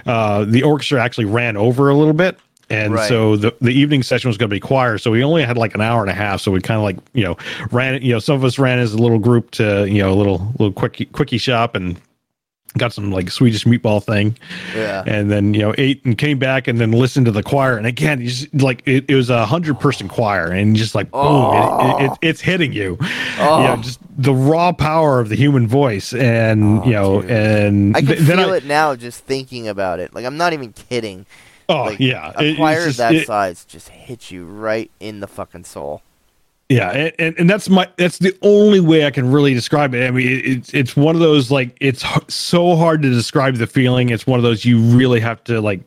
uh, 0.06 0.46
the 0.46 0.64
orchestra 0.64 1.04
actually 1.04 1.26
ran 1.26 1.58
over 1.58 1.90
a 1.90 1.96
little 1.96 2.14
bit. 2.14 2.40
And 2.72 2.94
Right. 2.94 3.08
so 3.08 3.36
the, 3.36 3.54
the 3.62 3.72
evening 3.72 4.02
session 4.04 4.30
was 4.30 4.38
going 4.38 4.50
to 4.50 4.56
be 4.56 4.60
choir, 4.60 4.98
so 4.98 5.12
we 5.12 5.24
only 5.24 5.44
had 5.44 5.58
like 5.58 5.76
an 5.76 5.82
hour 5.82 6.02
and 6.02 6.10
a 6.10 6.14
half. 6.16 6.42
So 6.42 6.52
we 6.52 6.62
kind 6.62 6.78
of 6.78 6.84
like 6.84 6.98
you 7.14 7.24
know 7.24 7.38
ran 7.72 8.02
you 8.02 8.14
know 8.14 8.20
some 8.20 8.36
of 8.36 8.44
us 8.44 8.58
ran 8.58 8.80
as 8.80 8.94
a 8.94 8.98
little 8.98 9.20
group 9.20 9.52
to 9.52 9.86
you 9.88 10.02
know 10.02 10.12
a 10.12 10.16
little 10.16 10.40
little 10.60 10.72
quickie 10.74 11.06
quickie 11.06 11.38
shop 11.38 11.76
and 11.76 12.00
got 12.78 12.94
some 12.94 13.12
like 13.12 13.30
Swedish 13.30 13.66
meatball 13.66 14.02
thing 14.02 14.38
Yeah. 14.74 15.04
and 15.06 15.30
then 15.30 15.54
you 15.54 15.60
know 15.60 15.76
ate 15.78 16.06
and 16.06 16.18
came 16.18 16.40
back 16.40 16.70
and 16.70 16.80
then 16.80 16.94
listened 16.94 17.26
to 17.26 17.32
the 17.34 17.44
choir 17.44 17.76
and 17.76 17.86
again 17.86 18.22
you 18.22 18.30
just 18.30 18.54
like 18.56 18.82
it, 18.86 19.04
it 19.10 19.16
was 19.16 19.30
a 19.30 19.46
hundred 19.46 19.78
person 19.78 20.08
choir 20.08 20.48
and 20.48 20.74
just 20.78 20.96
like 20.96 21.12
boom 21.12 21.54
it, 21.54 21.58
it, 21.58 22.06
it, 22.06 22.12
oh. 22.12 22.18
it's 22.22 22.40
hitting 22.40 22.72
you 22.72 22.98
Oh. 23.40 23.62
you 23.62 23.68
know 23.68 23.76
just 23.82 24.00
the 24.18 24.34
raw 24.34 24.72
power 24.72 25.20
of 25.20 25.28
the 25.28 25.36
human 25.36 25.68
voice 25.68 26.14
and 26.14 26.80
Oh, 26.80 26.86
you 26.86 26.92
know 26.94 27.22
dude. 27.22 27.32
and 27.32 27.98
I 27.98 28.00
can 28.00 28.08
th- 28.16 28.20
feel 28.22 28.40
I, 28.40 28.56
it 28.58 28.64
now 28.66 28.96
just 28.96 29.26
thinking 29.26 29.68
about 29.68 30.00
it. 30.00 30.14
Like 30.14 30.24
I'm 30.24 30.38
not 30.38 30.54
even 30.54 30.72
kidding. 30.72 31.26
Oh 31.70 31.84
like, 31.86 32.00
yeah 32.00 32.34
A 32.38 32.44
It- 32.52 32.56
choir 32.58 32.86
just- 32.86 32.98
that 32.98 33.14
it- 33.16 33.28
size 33.28 33.66
just 33.66 33.90
hits 33.90 34.32
you 34.32 34.46
right 34.46 34.90
in 35.00 35.20
the 35.20 35.28
fucking 35.28 35.64
soul. 35.66 36.02
Yeah, 36.70 36.90
and, 36.92 37.14
and, 37.20 37.36
and 37.40 37.50
that's 37.50 37.70
my 37.70 37.90
that's 37.98 38.18
the 38.20 38.34
only 38.44 38.80
way 38.80 39.06
I 39.06 39.12
can 39.12 39.30
really 39.30 39.54
describe 39.54 39.94
it. 39.94 40.08
I 40.08 40.12
mean, 40.12 40.26
it, 40.26 40.46
it's 40.46 40.74
it's 40.74 40.96
one 40.96 41.16
of 41.16 41.22
those 41.22 41.52
like 41.52 41.76
it's 41.82 42.02
so 42.34 42.78
hard 42.78 43.02
to 43.02 43.10
describe 43.10 43.56
the 43.56 43.68
feeling. 43.68 44.08
It's 44.10 44.26
one 44.26 44.40
of 44.40 44.44
those 44.44 44.64
you 44.64 44.80
really 44.80 45.20
have 45.20 45.44
to 45.46 45.60
like 45.60 45.82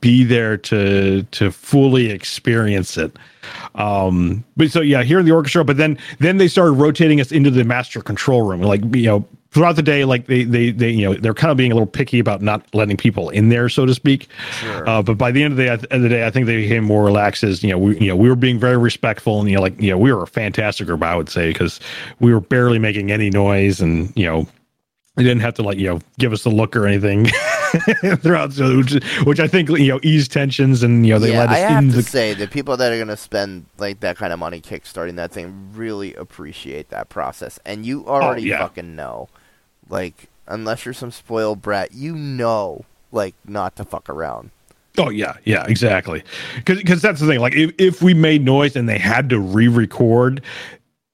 be 0.00 0.24
there 0.24 0.56
to 0.56 1.22
to 1.22 1.52
fully 1.52 2.10
experience 2.10 2.96
it. 2.98 3.16
Um, 3.76 4.42
but 4.56 4.72
so 4.72 4.80
yeah, 4.80 5.04
here 5.04 5.20
in 5.20 5.24
the 5.24 5.30
orchestra, 5.30 5.64
but 5.64 5.76
then 5.76 5.96
then 6.18 6.38
they 6.38 6.48
started 6.48 6.72
rotating 6.72 7.20
us 7.20 7.30
into 7.30 7.52
the 7.52 7.62
master 7.62 8.00
control 8.02 8.42
room. 8.42 8.60
Like 8.60 8.80
you 8.96 9.06
know, 9.06 9.24
throughout 9.50 9.76
the 9.76 9.82
day, 9.82 10.04
like 10.04 10.26
they 10.26 10.44
they 10.44 10.70
they 10.70 10.90
you 10.90 11.08
know 11.08 11.14
they're 11.14 11.34
kind 11.34 11.50
of 11.50 11.56
being 11.56 11.72
a 11.72 11.74
little 11.74 11.86
picky 11.86 12.18
about 12.18 12.42
not 12.42 12.62
letting 12.74 12.96
people 12.96 13.30
in 13.30 13.48
there, 13.48 13.68
so 13.68 13.86
to 13.86 13.94
speak. 13.94 14.28
Sure. 14.60 14.88
Uh, 14.88 15.02
but 15.02 15.16
by 15.18 15.30
the 15.30 15.42
end 15.42 15.52
of 15.52 15.56
the, 15.56 15.70
end 15.70 15.84
of 15.90 16.02
the 16.02 16.08
day, 16.08 16.26
I 16.26 16.30
think 16.30 16.46
they 16.46 16.56
became 16.56 16.84
more 16.84 17.04
relaxed. 17.04 17.44
As 17.44 17.62
you 17.62 17.70
know, 17.70 17.78
we 17.78 17.98
you 17.98 18.08
know 18.08 18.16
we 18.16 18.28
were 18.28 18.36
being 18.36 18.58
very 18.58 18.76
respectful, 18.76 19.40
and 19.40 19.48
you 19.48 19.56
know, 19.56 19.62
like 19.62 19.80
you 19.80 19.90
know, 19.90 19.98
we 19.98 20.12
were 20.12 20.22
a 20.22 20.26
fantastic 20.26 20.86
group, 20.86 21.02
I 21.02 21.16
would 21.16 21.28
say, 21.28 21.52
because 21.52 21.80
we 22.20 22.32
were 22.32 22.40
barely 22.40 22.78
making 22.78 23.10
any 23.10 23.30
noise, 23.30 23.80
and 23.80 24.12
you 24.16 24.26
know, 24.26 24.46
they 25.16 25.24
didn't 25.24 25.40
have 25.40 25.54
to 25.54 25.62
like 25.62 25.78
you 25.78 25.88
know 25.88 26.00
give 26.18 26.32
us 26.32 26.44
a 26.44 26.50
look 26.50 26.76
or 26.76 26.86
anything. 26.86 27.28
throughout, 28.22 28.52
so 28.52 28.78
which, 28.78 28.92
which, 29.24 29.40
I 29.40 29.46
think 29.46 29.68
you 29.68 29.88
know 29.88 30.00
ease 30.02 30.28
tensions 30.28 30.82
and 30.82 31.06
you 31.06 31.12
know 31.12 31.18
they 31.18 31.32
yeah, 31.32 31.40
let 31.40 31.50
us 31.50 31.56
I 31.56 31.58
have 31.58 31.84
in 31.84 31.90
to 31.90 31.96
the. 31.96 32.02
say 32.02 32.32
the 32.32 32.46
people 32.46 32.76
that 32.78 32.92
are 32.92 32.96
going 32.96 33.08
to 33.08 33.16
spend 33.16 33.66
like 33.76 34.00
that 34.00 34.16
kind 34.16 34.32
of 34.32 34.38
money 34.38 34.60
kickstarting 34.60 35.16
that 35.16 35.32
thing 35.32 35.70
really 35.74 36.14
appreciate 36.14 36.88
that 36.90 37.08
process, 37.08 37.58
and 37.66 37.84
you 37.84 38.06
already 38.06 38.42
yeah. 38.42 38.58
fucking 38.58 38.96
know, 38.96 39.28
like 39.88 40.28
unless 40.46 40.84
you're 40.84 40.94
some 40.94 41.10
spoiled 41.10 41.62
brat, 41.62 41.92
you 41.92 42.14
know, 42.14 42.84
like 43.12 43.34
not 43.46 43.76
to 43.76 43.84
fuck 43.84 44.08
around. 44.08 44.50
Oh 44.96 45.10
yeah, 45.10 45.34
yeah, 45.44 45.64
exactly. 45.68 46.24
Because 46.64 47.00
that's 47.00 47.20
the 47.20 47.26
thing. 47.26 47.38
Like 47.40 47.54
if, 47.54 47.72
if 47.78 48.02
we 48.02 48.14
made 48.14 48.44
noise 48.44 48.74
and 48.74 48.88
they 48.88 48.98
had 48.98 49.28
to 49.30 49.38
re-record, 49.38 50.42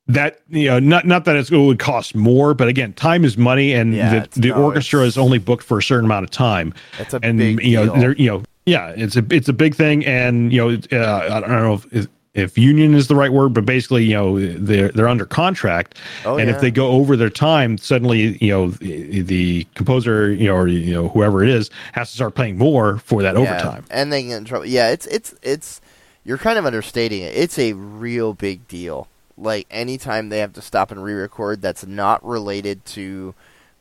that 0.07 0.41
you 0.49 0.67
know, 0.67 0.79
not 0.79 1.07
not 1.07 1.25
that 1.27 1.37
it 1.37 1.51
would 1.51 1.79
cost 1.79 2.15
more, 2.15 2.55
but 2.55 2.69
again, 2.69 2.93
time 2.95 3.25
is 3.25 3.37
money, 3.37 3.73
and 3.73 3.95
Yeah, 3.95 4.27
the, 4.33 4.41
the 4.41 4.49
no, 4.49 4.63
orchestra 4.65 5.03
is 5.03 5.17
only 5.19 5.39
booked 5.39 5.65
for 5.65 5.79
a 5.79 5.83
certain 5.83 6.05
amount 6.05 6.25
of 6.25 6.31
time. 6.31 6.75
It's 6.99 7.15
a 7.15 7.21
and 7.23 7.41
you 7.41 7.77
know, 7.77 7.85
deal. 7.87 7.97
they're 7.97 8.17
you 8.17 8.31
know, 8.31 8.43
yeah, 8.67 8.95
it's 8.97 9.17
a 9.17 9.25
it's 9.31 9.49
a 9.49 9.53
big 9.53 9.75
thing, 9.75 10.05
and 10.05 10.53
you 10.53 10.59
know, 10.59 10.79
uh, 10.93 11.29
I 11.31 11.41
don't 11.41 11.51
know 11.51 11.81
if 11.93 12.09
if 12.35 12.59
union 12.59 12.95
is 12.95 13.07
the 13.09 13.15
right 13.15 13.33
word, 13.33 13.55
but 13.55 13.65
basically, 13.65 14.05
you 14.05 14.15
know, 14.15 14.39
they're 14.41 14.89
they're 14.91 15.09
under 15.09 15.25
contract, 15.27 15.97
Oh, 16.25 16.37
and 16.37 16.49
yeah. 16.49 16.55
if 16.55 16.61
they 16.61 16.71
go 16.71 16.89
over 16.89 17.17
their 17.17 17.31
time, 17.31 17.79
suddenly, 17.79 18.37
you 18.45 18.51
know, 18.51 18.71
the, 18.71 19.21
the 19.23 19.67
composer, 19.75 20.33
you 20.33 20.47
know, 20.49 20.57
or 20.57 20.69
you 20.69 20.93
know, 20.93 21.09
whoever 21.09 21.43
it 21.43 21.49
is, 21.49 21.71
has 21.93 22.11
to 22.11 22.15
start 22.17 22.35
paying 22.35 22.59
more 22.59 22.99
for 22.99 23.23
that 23.23 23.35
Yeah, 23.37 23.41
overtime. 23.41 23.85
and 23.91 24.13
they 24.13 24.25
get 24.25 24.37
in 24.39 24.45
trouble. 24.45 24.67
Yeah, 24.67 24.91
it's 24.91 25.07
it's 25.07 25.35
it's 25.43 25.81
you're 26.25 26.39
kind 26.39 26.59
of 26.59 26.67
understating 26.67 27.23
it. 27.23 27.35
It's 27.37 27.59
a 27.59 27.73
real 27.75 28.35
big 28.35 28.67
deal. 28.69 29.09
Like 29.37 29.67
anytime 29.71 30.29
they 30.29 30.39
have 30.39 30.53
to 30.55 30.63
stop 30.63 30.91
and 30.91 31.03
re-record, 31.03 31.61
that's 31.63 31.85
not 31.87 32.25
related 32.25 32.85
to, 32.87 33.35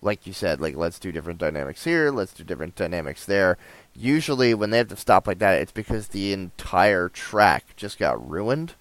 like 0.03 0.27
you 0.27 0.33
said, 0.33 0.59
like 0.61 0.75
let's 0.75 0.99
do 0.99 1.11
different 1.11 1.39
dynamics 1.39 1.83
here, 1.85 2.11
let's 2.11 2.33
do 2.33 2.43
different 2.43 2.75
dynamics 2.75 3.25
there. 3.25 3.57
Usually, 3.95 4.53
when 4.53 4.69
they 4.71 4.77
have 4.79 4.89
to 4.89 4.95
stop 4.95 5.27
like 5.27 5.39
that, 5.39 5.59
it's 5.61 5.71
because 5.71 6.09
the 6.09 6.33
entire 6.33 7.09
track 7.09 7.63
just 7.75 7.97
got 7.99 8.27
ruined, 8.29 8.73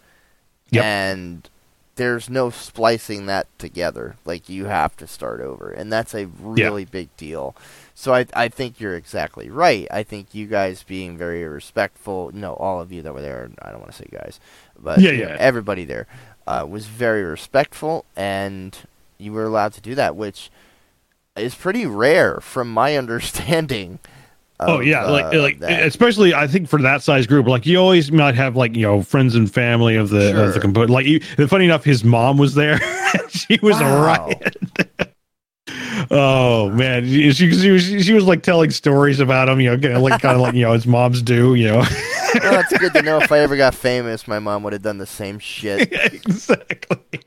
Yep. 0.71 0.85
and 0.85 1.49
there's 1.97 2.31
no 2.31 2.49
splicing 2.49 3.27
that 3.27 3.47
together. 3.59 4.17
Like 4.25 4.49
you 4.49 4.65
have 4.65 4.97
to 4.97 5.07
start 5.07 5.41
over, 5.41 5.71
and 5.71 5.93
that's 5.93 6.15
a 6.15 6.27
really 6.41 6.87
big 6.87 7.15
deal. 7.19 7.55
So 7.95 8.15
I 8.15 8.27
I 8.35 8.49
think 8.49 8.81
you're 8.81 8.97
exactly 8.97 9.51
right. 9.51 9.87
I 9.91 10.03
think 10.03 10.35
you 10.35 10.47
guys 10.47 10.83
being 10.83 11.19
very 11.19 11.45
respectful, 11.45 12.31
no, 12.33 12.55
all 12.55 12.81
of 12.81 12.91
you 12.91 13.03
that 13.03 13.13
were 13.15 13.21
there. 13.21 13.51
I 13.61 13.71
don't 13.71 13.81
want 13.81 13.93
to 13.93 13.99
say 13.99 14.09
guys, 14.11 14.41
but 14.79 15.01
Yeah, 15.01 15.11
you 15.11 15.25
know, 15.27 15.37
everybody 15.39 15.85
there 15.85 16.07
uh, 16.47 16.67
was 16.69 16.87
very 16.87 17.23
respectful, 17.23 18.07
and 18.17 18.77
you 19.19 19.33
were 19.35 19.45
allowed 19.45 19.75
to 19.75 19.81
do 19.83 19.95
that, 19.95 20.17
which 20.17 20.51
is 21.37 21.55
pretty 21.55 21.87
rare 21.87 22.41
from 22.41 22.73
my 22.73 22.97
understanding. 22.99 23.99
Oh 24.61 24.79
yeah, 24.79 25.05
like 25.07 25.35
uh, 25.35 25.41
like 25.41 25.59
that. 25.59 25.83
especially 25.83 26.35
I 26.35 26.47
think 26.47 26.69
for 26.69 26.81
that 26.83 27.03
size 27.03 27.27
group, 27.27 27.49
like 27.49 27.67
you 27.67 27.79
always 27.79 28.13
might 28.13 28.37
have 28.37 28.55
like 28.55 28.77
you 28.77 28.83
know 28.83 29.03
friends 29.03 29.35
and 29.35 29.53
family 29.53 29.97
of 29.97 30.11
the 30.11 30.31
of 30.31 30.37
the 30.49 30.53
Sure. 30.53 30.61
composer. 30.61 30.87
Like 30.93 31.05
you, 31.07 31.19
funny 31.49 31.65
enough, 31.65 31.83
his 31.83 32.05
mom 32.05 32.39
was 32.39 32.55
there. 32.55 32.79
she 33.29 33.59
was 33.61 33.81
a 33.81 33.85
riot. 33.85 34.57
oh 36.13 36.71
man, 36.71 37.05
she, 37.07 37.33
she, 37.33 37.71
was 37.73 37.83
she 37.83 38.13
was 38.13 38.25
like 38.25 38.45
telling 38.45 38.71
stories 38.71 39.19
about 39.19 39.49
him, 39.49 39.61
you 39.61 39.71
know, 39.71 39.79
kind 39.79 39.95
of 39.97 40.03
like 40.03 40.23
kind 40.23 40.37
of 40.37 40.41
like 40.43 40.55
you 40.55 40.63
know 40.63 40.73
his 40.75 40.87
moms 40.87 41.23
do, 41.23 41.55
you 41.57 41.67
know. 41.67 41.85
well, 42.43 42.61
it's 42.61 42.79
good 42.79 42.93
to 42.95 43.03
know 43.03 43.19
if 43.19 43.31
I 43.31 43.41
ever 43.41 43.57
got 43.57 43.75
famous, 43.75 44.27
my 44.27 44.39
mom 44.39 44.63
would 44.63 44.73
have 44.73 44.83
done 44.83 44.99
the 44.99 45.07
same 45.07 45.39
shit. 45.39 45.93
exactly. 45.93 47.21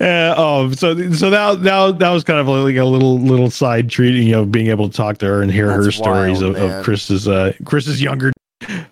Uh, 0.00 0.34
oh, 0.36 0.72
so 0.72 1.12
so 1.12 1.30
that 1.30 1.62
that 1.62 1.98
that 1.98 2.10
was 2.10 2.24
kind 2.24 2.40
of 2.40 2.48
like 2.48 2.76
a 2.76 2.84
little 2.84 3.18
little 3.18 3.50
side 3.50 3.88
treat, 3.88 4.14
you 4.14 4.32
know, 4.32 4.44
being 4.44 4.66
able 4.68 4.88
to 4.88 4.96
talk 4.96 5.18
to 5.18 5.26
her 5.26 5.42
and 5.42 5.52
hear 5.52 5.70
her 5.70 5.90
stories 5.90 6.42
wild, 6.42 6.56
of, 6.56 6.70
of 6.70 6.84
Chris's 6.84 7.28
uh 7.28 7.52
Chris's 7.64 8.02
younger. 8.02 8.32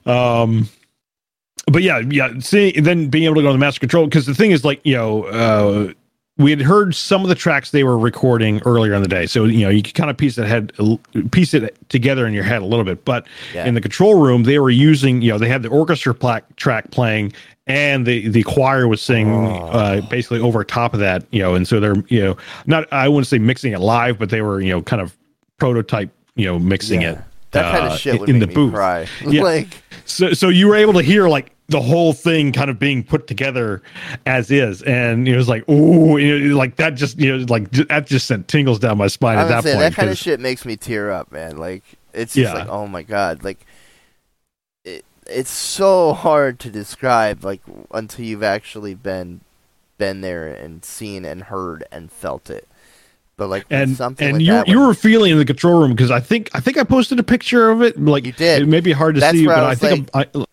Um, 0.07 0.69
but 1.67 1.83
yeah, 1.83 1.99
yeah. 2.09 2.39
See, 2.41 2.73
then 2.73 3.09
being 3.09 3.25
able 3.25 3.37
to 3.37 3.43
go 3.43 3.49
to 3.49 3.53
the 3.53 3.59
master 3.59 3.81
control 3.81 4.07
because 4.07 4.27
the 4.27 4.35
thing 4.35 4.53
is, 4.53 4.65
like, 4.65 4.81
you 4.85 4.95
know, 4.95 5.25
uh, 5.25 5.93
we 6.39 6.51
had 6.51 6.63
heard 6.63 6.95
some 6.95 7.23
of 7.23 7.29
the 7.29 7.35
tracks 7.35 7.73
they 7.73 7.83
were 7.85 7.99
recording 7.99 8.61
earlier 8.65 8.95
in 8.95 9.03
the 9.03 9.09
day, 9.09 9.27
so 9.27 9.45
you 9.45 9.61
know 9.65 9.69
you 9.71 9.83
could 9.83 9.95
kind 9.95 10.09
of 10.09 10.17
piece 10.17 10.39
it 10.39 10.47
head 10.47 10.73
piece 11.33 11.53
it 11.53 11.77
together 11.89 12.27
in 12.27 12.33
your 12.33 12.45
head 12.45 12.63
a 12.63 12.65
little 12.65 12.85
bit. 12.85 13.05
But 13.05 13.27
Yeah. 13.53 13.67
in 13.67 13.75
the 13.75 13.81
control 13.81 14.15
room, 14.15 14.45
they 14.45 14.59
were 14.59 14.71
using, 14.71 15.21
you 15.21 15.31
know, 15.33 15.39
they 15.39 15.49
had 15.49 15.63
the 15.63 15.69
orchestra 15.69 16.15
pla- 16.15 16.41
track 16.57 16.91
playing, 16.93 17.33
and 17.67 18.07
the 18.07 18.29
the 18.29 18.43
choir 18.45 18.87
was 18.89 19.03
singing 19.03 19.35
Oh. 19.35 19.67
uh, 19.67 20.01
basically 20.09 20.39
over 20.41 20.63
top 20.65 20.95
of 20.95 21.01
that, 21.01 21.25
you 21.33 21.41
know, 21.43 21.55
and 21.55 21.67
so 21.67 21.81
they're, 21.81 21.97
you 22.09 22.23
know, 22.23 22.37
not 22.67 22.87
I 22.93 23.09
wouldn't 23.09 23.27
say 23.27 23.39
mixing 23.39 23.73
it 23.73 23.81
live, 23.81 24.19
but 24.19 24.31
they 24.31 24.41
were, 24.43 24.61
you 24.61 24.71
know, 24.71 24.81
kind 24.81 25.03
of 25.03 25.17
prototype, 25.59 26.11
you 26.37 26.47
know, 26.47 26.59
mixing 26.59 27.03
Yeah. 27.03 27.11
it. 27.13 27.19
That 27.51 27.73
kind 27.75 27.89
uh, 27.89 27.93
of 27.95 27.99
shit 27.99 28.15
in- 28.15 28.21
would 28.21 28.29
in 28.31 28.39
make 28.39 28.49
the 28.51 28.55
booth. 28.55 28.75
cry. 28.75 29.07
Yeah. 29.27 29.43
like 29.43 29.69
So 30.05 30.33
so 30.35 30.49
you 30.51 30.69
were 30.69 30.77
able 30.77 30.93
to 30.95 31.03
hear 31.03 31.29
like 31.29 31.51
the 31.69 31.81
whole 31.81 32.13
thing 32.15 32.53
kind 32.53 32.71
of 32.71 32.79
being 32.79 33.03
put 33.05 33.27
together 33.27 33.83
as 34.27 34.51
is, 34.51 34.83
and 34.83 35.29
it 35.29 35.37
was 35.37 35.49
like, 35.49 35.65
oh, 35.69 35.75
like 36.55 36.77
that 36.77 36.95
just 36.95 37.19
you 37.19 37.37
know 37.37 37.45
like 37.49 37.71
that 37.73 38.07
just 38.07 38.27
sent 38.27 38.49
tingles 38.49 38.79
down 38.79 38.99
my 38.99 39.07
spine 39.09 39.39
at 39.39 39.49
that 39.49 39.65
saying, 39.65 39.77
point. 39.77 39.81
that 39.81 39.95
kind 39.95 40.11
of 40.11 40.17
shit 40.19 40.41
makes 40.41 40.65
me 40.65 40.77
tear 40.77 41.11
up, 41.11 41.31
man. 41.33 41.57
Like 41.59 41.85
it's 42.15 42.37
just 42.37 42.55
Yeah. 42.55 42.55
like, 42.55 42.69
oh 42.69 42.87
my 42.87 43.03
god, 43.03 43.45
like 43.45 43.67
it, 44.85 45.05
it's 45.27 45.51
so 45.51 46.13
hard 46.13 46.59
to 46.61 46.71
describe, 46.71 47.45
like 47.45 47.63
until 47.91 48.25
you've 48.25 48.43
actually 48.43 48.95
been 48.95 49.41
been 49.99 50.21
there 50.21 50.47
and 50.49 50.85
seen 50.85 51.25
and 51.25 51.45
heard 51.45 51.85
and 51.91 52.11
felt 52.13 52.51
it. 52.51 52.69
But 53.37 53.49
like 53.49 53.67
and 53.71 53.97
something 53.97 54.27
and 54.27 54.39
like 54.39 54.43
you 54.43 54.53
that, 54.53 54.69
you 54.69 54.81
were 54.81 54.95
feeling 54.95 55.33
in 55.33 55.39
the 55.39 55.45
control 55.45 55.81
room 55.81 55.93
because 55.93 56.11
I 56.11 56.21
think 56.21 56.51
I 56.55 56.61
think 56.61 56.77
I 56.79 56.85
posted 56.85 57.21
a 57.21 57.23
picture 57.23 57.71
of 57.71 57.83
it. 57.83 57.99
Like 58.01 58.25
You 58.25 58.33
did. 58.33 58.63
It 58.63 58.67
may 58.67 58.81
be 58.81 58.93
hard 58.93 59.15
to 59.17 59.21
That's 59.21 59.37
see, 59.39 59.47
but 59.47 59.65
I 59.65 59.71
I, 59.71 59.75
think 59.75 60.09
I'm, 60.15 60.25
I, 60.35 60.45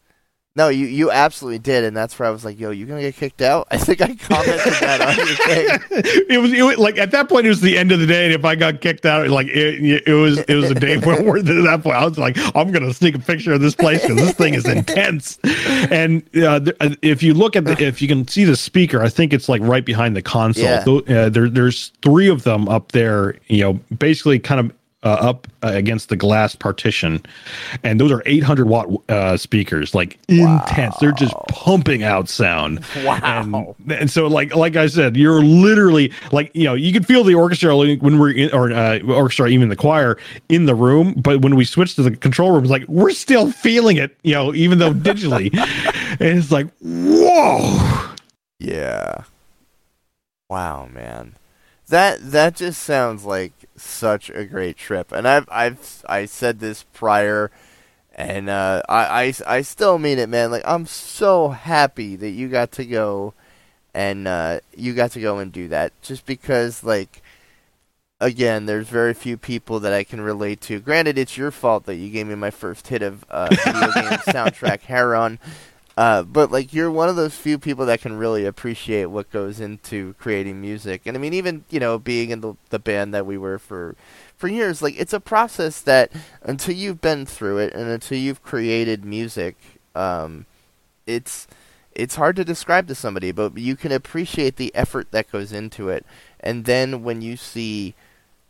no, 0.58 0.70
you 0.70 0.86
you 0.86 1.12
absolutely 1.12 1.60
did, 1.60 1.84
and 1.84 1.96
that's 1.96 2.18
where 2.18 2.30
I 2.30 2.32
was 2.32 2.46
like, 2.46 2.58
yo, 2.58 2.72
you 2.72 2.86
gonna 2.86 3.02
get 3.02 3.16
kicked 3.16 3.42
out? 3.42 3.68
I 3.72 3.78
think 3.78 4.02
I 4.02 4.16
commented 4.16 4.74
that 4.80 5.02
on 5.02 5.16
your 5.18 5.36
thing. 5.36 6.26
it 6.30 6.38
was 6.38 6.54
it 6.54 6.62
was 6.62 6.78
like 6.78 6.98
at 6.98 7.12
that 7.12 7.28
point 7.28 7.46
it 7.46 7.50
was 7.50 7.60
the 7.60 7.78
end 7.78 7.92
of 7.92 8.00
the 8.00 8.08
day, 8.08 8.26
and 8.26 8.34
if 8.34 8.46
I 8.46 8.56
got 8.56 8.80
kicked 8.80 9.06
out, 9.06 9.28
like 9.30 9.48
it, 9.48 10.08
it 10.08 10.14
was 10.14 10.40
it 10.40 10.56
was 10.56 10.72
a 10.72 10.76
day 10.76 10.98
worth 10.98 11.50
it. 11.50 11.58
At 11.58 11.64
that 11.64 11.84
point, 11.84 11.98
I 11.98 12.06
was 12.06 12.18
like, 12.18 12.38
I'm 12.56 12.72
gonna 12.72 12.94
sneak 12.94 13.16
a 13.16 13.20
picture 13.20 13.52
of 13.52 13.60
this 13.60 13.76
place 13.76 14.02
because 14.02 14.16
this 14.16 14.34
thing 14.34 14.54
is 14.54 14.66
intense. 14.66 15.40
And 15.92 16.24
uh, 16.38 16.62
th- 16.62 16.78
uh, 16.80 16.96
if 17.02 17.22
you 17.22 17.34
look 17.34 17.58
at 17.58 17.66
the, 17.66 17.74
if 17.84 18.02
you 18.02 18.08
can 18.08 18.26
see 18.28 18.46
the 18.46 18.56
speaker, 18.56 19.02
I 19.02 19.10
think 19.10 19.34
it's 19.34 19.50
like 19.50 19.62
right 19.62 19.84
behind 19.84 20.16
the 20.16 20.22
console. 20.22 20.64
Yeah. 20.64 20.86
Uh, 20.88 21.30
there 21.30 21.50
there's 21.50 21.92
three 22.02 22.30
of 22.30 22.44
them 22.44 22.70
up 22.70 22.94
there. 22.94 23.36
You 23.48 23.64
know, 23.64 23.74
basically 23.98 24.40
kind 24.40 24.62
of. 24.62 24.72
Uh, 25.06 25.10
up 25.22 25.48
uh, 25.62 25.68
against 25.68 26.10
the 26.10 26.16
glass 26.16 26.56
partition, 26.56 27.24
and 27.84 28.00
those 28.00 28.12
are 28.12 28.24
800 28.26 28.68
watt 28.68 28.88
uh, 29.08 29.38
speakers, 29.38 29.94
like 29.94 30.18
intense. 30.28 30.96
They're 30.98 31.12
just 31.12 31.36
pumping 31.48 32.02
out 32.02 32.28
sound. 32.28 32.84
Wow. 33.06 33.76
And, 33.84 33.92
and 33.92 34.10
so 34.10 34.26
like 34.26 34.56
like 34.56 34.76
I 34.76 34.88
said, 34.88 35.16
you're 35.16 35.44
literally 35.44 36.12
like 36.32 36.50
you 36.56 36.64
know 36.64 36.74
you 36.74 36.92
can 36.92 37.04
feel 37.04 37.24
the 37.24 37.36
orchestra 37.36 37.78
when 37.78 38.18
we're 38.18 38.32
in 38.32 38.52
or 38.52 38.72
uh, 38.72 39.00
orchestra 39.02 39.48
even 39.48 39.70
the 39.70 39.76
choir 39.76 40.18
in 40.50 40.66
the 40.66 40.74
room, 40.74 41.14
but 41.14 41.42
when 41.42 41.56
we 41.56 41.66
switch 41.66 41.96
to 41.98 42.02
the 42.02 42.16
control 42.16 42.52
room, 42.54 42.64
it's 42.64 42.72
like 42.72 42.88
we're 42.88 43.12
still 43.12 43.52
feeling 43.52 43.98
it, 43.98 44.18
you 44.24 44.34
know, 44.34 44.56
even 44.56 44.80
though 44.80 44.92
digitally, 44.92 45.54
and 46.20 46.40
it's 46.40 46.52
like 46.52 46.66
whoa. 46.82 48.16
Yeah. 48.60 49.26
Wow, 50.50 50.90
man. 50.92 51.36
That 51.90 52.32
that 52.32 52.56
just 52.56 52.82
sounds 52.82 53.26
like 53.26 53.54
such 53.76 54.30
a 54.30 54.46
great 54.46 54.78
trip. 54.78 55.12
And 55.12 55.28
I've 55.28 55.48
I've 55.52 56.04
I 56.08 56.26
said 56.26 56.60
this 56.60 56.84
prior 56.94 57.52
and 58.16 58.50
uh, 58.50 58.82
I, 58.88 59.34
I 59.48 59.58
I 59.58 59.62
still 59.62 60.00
mean 60.00 60.18
it, 60.18 60.30
man. 60.30 60.52
Like 60.52 60.64
I'm 60.66 60.86
so 60.86 61.50
happy 61.50 62.16
that 62.16 62.32
you 62.32 62.48
got 62.48 62.72
to 62.74 62.86
go 62.86 63.34
and 63.94 64.28
uh, 64.28 64.60
you 64.76 64.94
got 64.94 65.12
to 65.12 65.22
go 65.22 65.40
and 65.40 65.52
do 65.52 65.68
that 65.68 65.94
just 66.02 66.26
because 66.26 66.84
like 66.84 67.22
again, 68.20 68.66
there's 68.66 68.88
very 68.88 69.14
few 69.14 69.38
people 69.38 69.80
that 69.82 69.94
I 69.94 70.04
can 70.04 70.22
relate 70.22 70.62
to. 70.62 70.80
Granted, 70.80 71.18
it's 71.18 71.38
your 71.38 71.52
fault 71.52 71.86
that 71.86 71.96
you 71.96 72.10
gave 72.10 72.28
me 72.28 72.36
my 72.36 72.52
first 72.52 72.88
hit 72.88 73.02
of 73.02 73.26
uh, 73.30 73.50
video 73.50 73.92
game 73.92 74.20
soundtrack 74.28 74.82
Heron. 74.82 75.40
Uh, 75.98 76.24
but 76.24 76.52
like 76.52 76.74
you're 76.74 76.92
one 76.92 77.08
of 77.08 77.16
those 77.16 77.36
few 77.36 77.58
people 77.58 77.86
that 77.86 78.02
can 78.02 78.18
really 78.18 78.46
appreciate 78.46 79.06
what 79.06 79.32
goes 79.32 79.62
into 79.62 80.14
creating 80.20 80.60
music, 80.60 81.02
and 81.06 81.16
I 81.16 81.20
mean 81.20 81.34
even 81.34 81.64
you 81.70 81.80
know 81.80 81.98
being 81.98 82.32
in 82.32 82.42
the 82.42 82.56
the 82.70 82.80
band 82.80 83.14
that 83.14 83.26
we 83.26 83.38
were 83.38 83.58
for 83.58 83.96
for 84.36 84.50
years, 84.50 84.82
like 84.82 85.00
it's 85.00 85.14
a 85.14 85.22
process 85.22 85.80
that 85.82 86.12
until 86.42 86.76
you've 86.76 87.00
been 87.00 87.26
through 87.26 87.60
it 87.60 87.74
and 87.74 87.90
until 87.90 88.18
you've 88.18 88.44
created 88.44 89.06
music, 89.06 89.56
um, 89.96 90.46
it's 91.08 91.48
it's 91.94 92.16
hard 92.16 92.36
to 92.36 92.44
describe 92.44 92.88
to 92.88 92.96
somebody, 92.96 93.32
but 93.32 93.58
you 93.58 93.78
can 93.78 93.94
appreciate 93.94 94.58
the 94.58 94.76
effort 94.76 95.12
that 95.12 95.32
goes 95.32 95.54
into 95.54 95.88
it, 95.88 96.06
and 96.42 96.66
then 96.66 97.04
when 97.04 97.22
you 97.22 97.38
see, 97.38 97.96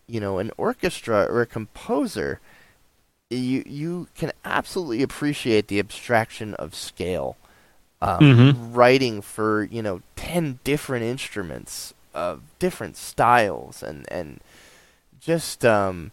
you 0.08 0.20
know, 0.20 0.40
an 0.40 0.50
orchestra 0.58 1.28
or 1.30 1.42
a 1.42 1.46
composer 1.46 2.40
you 3.30 3.64
you 3.66 4.08
can 4.16 4.32
absolutely 4.44 5.02
appreciate 5.02 5.68
the 5.68 5.80
abstraction 5.80 6.54
of 6.56 6.76
scale. 6.76 7.38
Um, 8.02 8.20
Mhm. 8.20 8.76
Writing 8.76 9.22
for 9.22 9.64
you 9.64 9.82
know 9.82 10.02
ten 10.16 10.60
different 10.64 11.06
instruments 11.06 11.94
of 12.14 12.42
different 12.60 12.98
styles 12.98 13.82
and 13.84 14.06
and 14.12 14.40
just 15.20 15.66
um, 15.66 16.12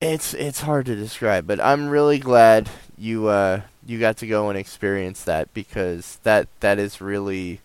It's 0.00 0.32
it's 0.32 0.62
hard 0.62 0.86
to 0.86 0.96
describe, 0.96 1.46
but 1.46 1.60
I'm 1.60 1.88
really 1.90 2.18
glad 2.18 2.70
you 2.96 3.28
uh 3.28 3.60
you 3.86 3.98
got 4.00 4.16
to 4.18 4.26
go 4.26 4.48
and 4.48 4.58
experience 4.58 5.24
that 5.24 5.52
because 5.52 6.18
that 6.22 6.48
that 6.60 6.78
is 6.78 7.00
really 7.02 7.60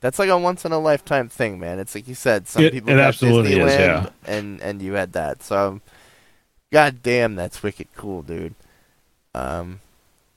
that's 0.00 0.18
like 0.18 0.30
a 0.30 0.38
once 0.38 0.64
in 0.64 0.72
a 0.72 0.78
lifetime 0.78 1.28
thing, 1.28 1.58
man. 1.60 1.78
It's 1.78 1.94
like 1.94 2.08
you 2.08 2.14
said, 2.14 2.48
some 2.48 2.64
It- 2.64 2.72
people 2.72 2.90
it 2.90 2.98
absolutely 2.98 3.58
is, 3.60 3.72
Disneyland 3.72 3.78
yeah. 3.78 4.08
and 4.26 4.60
and 4.62 4.80
you 4.80 4.94
had 4.94 5.12
that. 5.12 5.42
So 5.42 5.80
god 6.74 7.04
damn, 7.04 7.36
that's 7.36 7.62
wicked 7.62 7.86
cool, 7.94 8.22
dude. 8.22 8.56
Um 9.32 9.80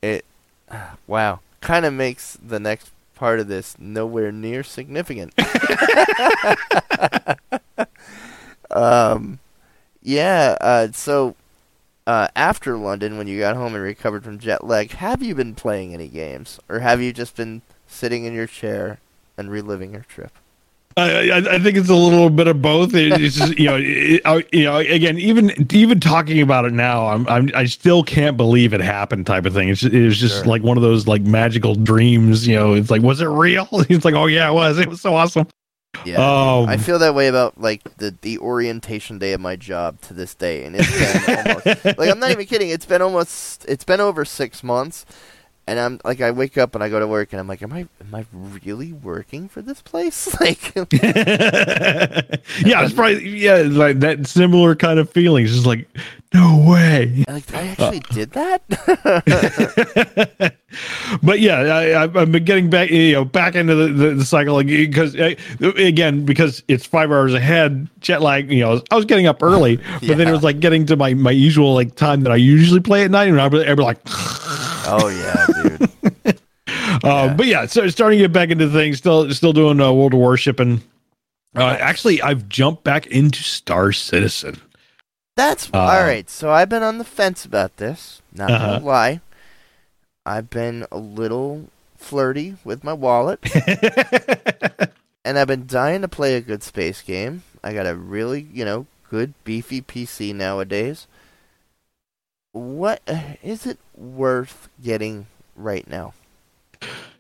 it 0.04 0.24
wow, 1.08 1.40
kind 1.62 1.84
of 1.84 1.94
makes 1.94 2.38
the 2.40 2.60
next 2.60 2.92
part 3.16 3.40
of 3.40 3.48
this 3.48 3.76
nowhere 3.80 4.32
near 4.32 4.64
significant. 4.64 5.34
um 8.70 9.40
yeah, 10.04 10.56
uh 10.62 10.90
so 10.92 11.36
uh, 12.06 12.30
after 12.38 12.78
London, 12.78 13.18
when 13.18 13.28
you 13.28 13.38
got 13.38 13.58
home 13.58 13.76
and 13.76 13.84
recovered 13.84 14.24
from 14.24 14.40
jet 14.40 14.64
lag, 14.64 14.92
have 14.92 15.22
you 15.22 15.36
been 15.36 15.56
playing 15.56 15.94
any 15.94 16.08
games, 16.08 16.58
or 16.70 16.80
have 16.80 17.02
you 17.02 17.12
just 17.12 17.36
been 17.36 17.62
sitting 17.86 18.24
in 18.24 18.34
your 18.34 18.48
chair 18.48 19.00
and 19.38 19.52
reliving 19.52 19.92
your 19.92 20.06
trip? 20.08 20.32
I, 20.98 21.38
I, 21.56 21.60
think 21.60 21.78
it's 21.78 21.90
a 21.90 21.96
little 21.96 22.30
bit 22.30 22.48
of 22.48 22.62
both. 22.62 22.94
It- 22.96 23.22
It's 23.22 23.36
just, 23.36 23.58
you 23.60 23.66
know, 23.66 23.78
it, 23.80 24.22
I- 24.26 24.46
you 24.52 24.64
know, 24.64 24.78
again, 24.78 25.18
even 25.20 25.54
even 25.74 26.00
talking 26.00 26.42
about 26.42 26.66
it 26.66 26.74
now, 26.74 27.08
I'm, 27.08 27.28
I'm 27.30 27.52
I 27.54 27.66
still 27.66 28.04
can't 28.04 28.36
believe 28.36 28.74
it 28.74 28.82
happened, 28.82 29.26
type 29.28 29.46
of 29.46 29.54
thing. 29.54 29.70
It's 29.70 29.82
just, 29.82 29.94
it 29.94 30.04
was 30.06 30.18
just 30.20 30.36
Sure. 30.38 30.46
like 30.46 30.64
one 30.64 30.76
of 30.78 30.84
those 30.84 31.06
like 31.08 31.22
magical 31.22 31.76
dreams. 31.76 32.48
You 32.48 32.56
know, 32.56 32.74
it's 32.74 32.90
like, 32.90 33.02
was 33.02 33.22
it 33.22 33.28
real? 33.28 33.68
It's 33.90 34.06
like, 34.06 34.16
oh 34.16 34.26
yeah, 34.26 34.50
it 34.50 34.54
was. 34.54 34.80
It 34.80 34.88
was 34.90 35.02
so 35.02 35.16
awesome. 35.16 35.48
Yeah, 36.06 36.18
Um, 36.18 36.70
I 36.70 36.78
feel 36.78 37.00
that 37.00 37.16
way 37.16 37.28
about 37.28 37.60
like 37.60 37.82
the 37.98 38.16
the 38.22 38.38
orientation 38.40 39.18
day 39.18 39.34
of 39.34 39.42
my 39.42 39.56
job 39.56 40.00
to 40.02 40.14
this 40.14 40.36
day, 40.36 40.64
and 40.66 40.76
it's 40.78 41.26
been 41.26 41.48
almost 41.48 41.98
like 41.98 42.10
I'm 42.12 42.20
not 42.20 42.32
even 42.32 42.46
kidding. 42.46 42.70
It's 42.70 42.86
been 42.86 43.02
almost 43.02 43.66
it's 43.68 43.84
been 43.84 44.00
over 44.00 44.24
six 44.26 44.64
months, 44.64 45.06
and 45.68 45.80
I'm 45.80 46.00
like 46.06 46.22
I 46.22 46.32
wake 46.32 46.58
up 46.58 46.74
and 46.76 46.84
I 46.84 46.90
go 46.90 47.00
to 47.00 47.08
work 47.08 47.34
and 47.34 47.40
I'm 47.40 47.48
like, 47.48 47.62
am 47.62 47.74
I 47.74 47.80
am 48.00 48.16
I 48.16 48.26
really 48.64 48.94
working 48.94 49.50
for 49.50 49.62
this 49.62 49.82
place? 49.82 50.28
Like, 50.40 50.76
yeah, 50.76 50.84
it's 52.62 52.94
probably 52.94 53.28
yeah, 53.28 53.64
like 53.66 54.00
that 54.02 54.28
similar 54.28 54.76
kind 54.76 55.00
of 55.00 55.10
feeling. 55.10 55.46
It's 55.46 55.54
just 55.54 55.66
like, 55.66 55.88
no 56.34 56.64
way. 56.70 57.26
like 57.28 57.52
I 57.54 57.68
actually 57.68 58.00
did 58.12 58.32
that. 58.32 58.62
but 61.24 61.40
yeah, 61.40 61.60
I, 61.60 62.04
I've 62.04 62.14
been 62.32 62.44
getting 62.44 62.70
back, 62.70 62.92
you 62.92 63.14
know, 63.14 63.26
back 63.26 63.56
into 63.56 63.74
the, 63.76 63.88
the, 63.88 64.14
the 64.16 64.26
cycle 64.26 64.54
like, 64.54 64.68
because 64.68 65.16
uh, 65.16 65.34
again, 65.78 66.26
because 66.26 66.62
it's 66.68 66.86
five 66.86 67.12
hours 67.12 67.34
ahead, 67.34 67.90
jet 68.00 68.22
lag. 68.22 68.52
You 68.52 68.60
know, 68.60 68.82
I 68.92 68.96
was 68.96 69.06
getting 69.06 69.26
up 69.26 69.42
early, 69.42 69.78
but 69.78 70.18
then 70.18 70.28
it 70.28 70.32
was 70.32 70.44
like 70.44 70.60
getting 70.60 70.86
to 70.88 70.96
my 70.96 71.14
my 71.14 71.32
usual 71.32 71.74
like 71.74 71.96
time 71.96 72.22
that 72.22 72.32
I 72.32 72.38
usually 72.38 72.82
play 72.82 73.04
at 73.04 73.12
night, 73.12 73.30
and 73.30 73.42
I'd 73.42 73.52
be, 73.52 73.66
I'd 73.66 73.76
be 73.76 73.84
like, 73.84 74.00
oh 74.88 75.08
yeah, 75.10 75.46
dude. 76.26 76.40
uh, 77.04 77.34
but 77.36 77.46
yeah, 77.46 77.66
so 77.66 77.88
starting 77.90 78.20
to 78.20 78.26
get 78.26 78.34
back 78.34 78.50
into 78.50 78.70
things, 78.70 78.98
still 78.98 79.30
still 79.34 79.54
doing 79.54 79.80
uh, 79.80 79.92
World 79.92 80.14
of 80.14 80.20
Warship, 80.20 80.60
and 80.60 80.82
uh, 81.56 81.78
actually, 81.80 82.22
I've 82.22 82.48
jumped 82.50 82.84
back 82.84 83.08
into 83.08 83.44
Star 83.44 83.92
Citizen. 83.92 84.60
That's 85.36 85.70
Uh, 85.74 85.78
all 85.80 86.02
right. 86.02 86.30
So 86.30 86.50
I've 86.52 86.70
been 86.70 86.84
on 86.84 86.98
the 86.98 87.04
fence 87.04 87.46
about 87.46 87.78
this. 87.78 88.22
Not 88.34 88.50
Uh-huh. 88.52 88.66
gonna 88.80 88.86
lie. 88.86 89.22
I've 90.26 90.50
been 90.50 90.86
a 90.92 90.98
little 90.98 91.70
flirty 91.98 92.56
with 92.64 92.84
my 92.84 92.94
wallet, 92.94 93.40
and 95.26 95.38
I've 95.38 95.48
been 95.48 95.68
dying 95.68 96.02
to 96.02 96.08
play 96.08 96.36
a 96.36 96.42
good 96.42 96.64
space 96.64 97.02
game. 97.02 97.44
I 97.64 97.74
got 97.74 97.86
a 97.88 97.96
really, 97.96 98.48
you 98.54 98.66
know, 98.66 98.88
good 99.10 99.34
beefy 99.44 99.82
PC 99.82 100.34
nowadays. 100.34 101.08
What 102.58 103.02
is 103.44 103.66
it 103.66 103.80
worth 103.96 104.70
getting 104.84 105.28
right 105.56 105.88
now? 105.88 106.14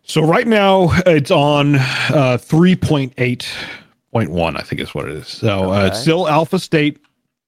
So 0.04 0.24
right 0.24 0.48
now 0.48 0.90
it's 1.06 1.32
on 1.32 1.76
uh, 1.76 2.38
3.8.1, 2.40 4.58
I 4.58 4.62
think 4.62 4.82
is 4.82 4.96
what 4.96 5.10
it 5.10 5.16
is. 5.16 5.28
So 5.28 5.74
uh, 5.74 5.88
it's 5.88 6.00
still 6.00 6.30
alpha 6.30 6.60
state, 6.60 7.00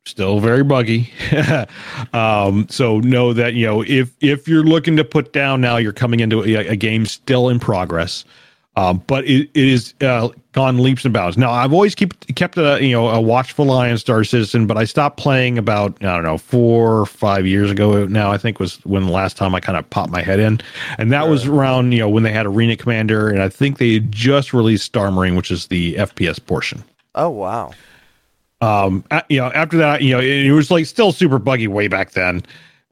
still 0.06 0.42
very 0.42 0.64
buggy. 0.64 1.14
um, 2.14 2.68
so 2.70 3.00
know 3.00 3.32
that 3.34 3.54
you 3.54 3.66
know 3.66 3.82
if 3.84 4.12
if 4.20 4.48
you're 4.48 4.64
looking 4.64 4.98
to 4.98 5.06
put 5.06 5.32
down 5.32 5.62
now, 5.62 5.78
you're 5.78 5.94
coming 5.94 6.20
into 6.20 6.44
a, 6.44 6.68
a 6.68 6.76
game 6.76 7.06
still 7.06 7.48
in 7.48 7.60
progress. 7.60 8.26
Um, 8.80 9.04
but 9.08 9.26
it, 9.26 9.50
it 9.54 9.68
is 9.68 9.94
uh, 10.00 10.30
gone 10.54 10.82
leaps 10.82 11.04
and 11.04 11.14
bounds. 11.14 11.38
Now 11.38 11.52
I've 11.52 11.74
always 11.74 11.96
keep 11.96 12.14
kept 12.36 12.58
a 12.58 12.80
you 12.82 12.94
know 12.94 13.10
a 13.10 13.20
watchful 13.20 13.72
eye 13.72 13.92
on 13.92 13.98
Star 13.98 14.24
Citizen, 14.24 14.68
but 14.68 14.78
I 14.78 14.86
stopped 14.86 15.18
playing 15.18 15.58
about 15.58 16.02
I 16.02 16.16
don't 16.16 16.24
know 16.24 16.38
four 16.38 17.00
or 17.02 17.06
five 17.06 17.46
years 17.46 17.70
ago. 17.72 18.06
Now 18.06 18.32
I 18.32 18.38
think 18.38 18.58
was 18.58 18.76
when 18.86 19.06
the 19.06 19.12
last 19.12 19.36
time 19.36 19.54
I 19.54 19.60
kind 19.60 19.78
of 19.78 19.90
popped 19.90 20.12
my 20.12 20.22
head 20.22 20.40
in, 20.40 20.62
and 20.98 21.12
that 21.12 21.28
was 21.28 21.46
around 21.46 21.92
you 21.92 22.00
know 22.00 22.08
when 22.10 22.24
they 22.24 22.32
had 22.32 22.46
Arena 22.46 22.78
Commander, 22.78 23.28
and 23.28 23.42
I 23.42 23.50
think 23.50 23.80
they 23.80 23.96
had 23.96 24.14
just 24.14 24.54
released 24.54 24.86
Star 24.86 25.12
Marine, 25.12 25.36
which 25.36 25.52
is 25.52 25.68
the 25.68 25.96
FPS 25.96 26.40
portion 26.46 26.82
Oh 27.16 27.30
wow. 27.30 27.72
um 28.62 29.04
you 29.28 29.40
know 29.42 29.48
after 29.48 29.78
that 29.78 30.04
you 30.04 30.12
know 30.14 30.20
it, 30.20 30.46
it 30.46 30.54
was 30.54 30.72
like 30.72 30.86
still 30.86 31.12
super 31.12 31.38
buggy 31.40 31.68
way 31.68 31.90
back 31.90 32.12
then 32.12 32.44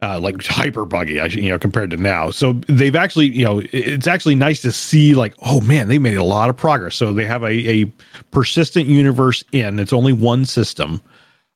uh 0.01 0.19
like 0.19 0.41
hyper 0.45 0.85
buggy 0.85 1.13
you 1.41 1.49
know 1.49 1.57
compared 1.59 1.89
to 1.89 1.97
now 1.97 2.29
so 2.29 2.53
they've 2.67 2.95
actually 2.95 3.27
you 3.27 3.43
know 3.43 3.61
it's 3.71 4.07
actually 4.07 4.35
nice 4.35 4.61
to 4.61 4.71
see 4.71 5.15
like 5.15 5.33
oh 5.45 5.59
man 5.61 5.87
they 5.87 5.97
made 5.99 6.17
a 6.17 6.23
lot 6.23 6.49
of 6.49 6.55
progress 6.57 6.95
so 6.95 7.13
they 7.13 7.25
have 7.25 7.43
a, 7.43 7.51
a 7.69 7.85
persistent 8.31 8.85
universe 8.87 9.43
in 9.51 9.79
it's 9.79 9.93
only 9.93 10.13
one 10.13 10.45
system 10.45 11.01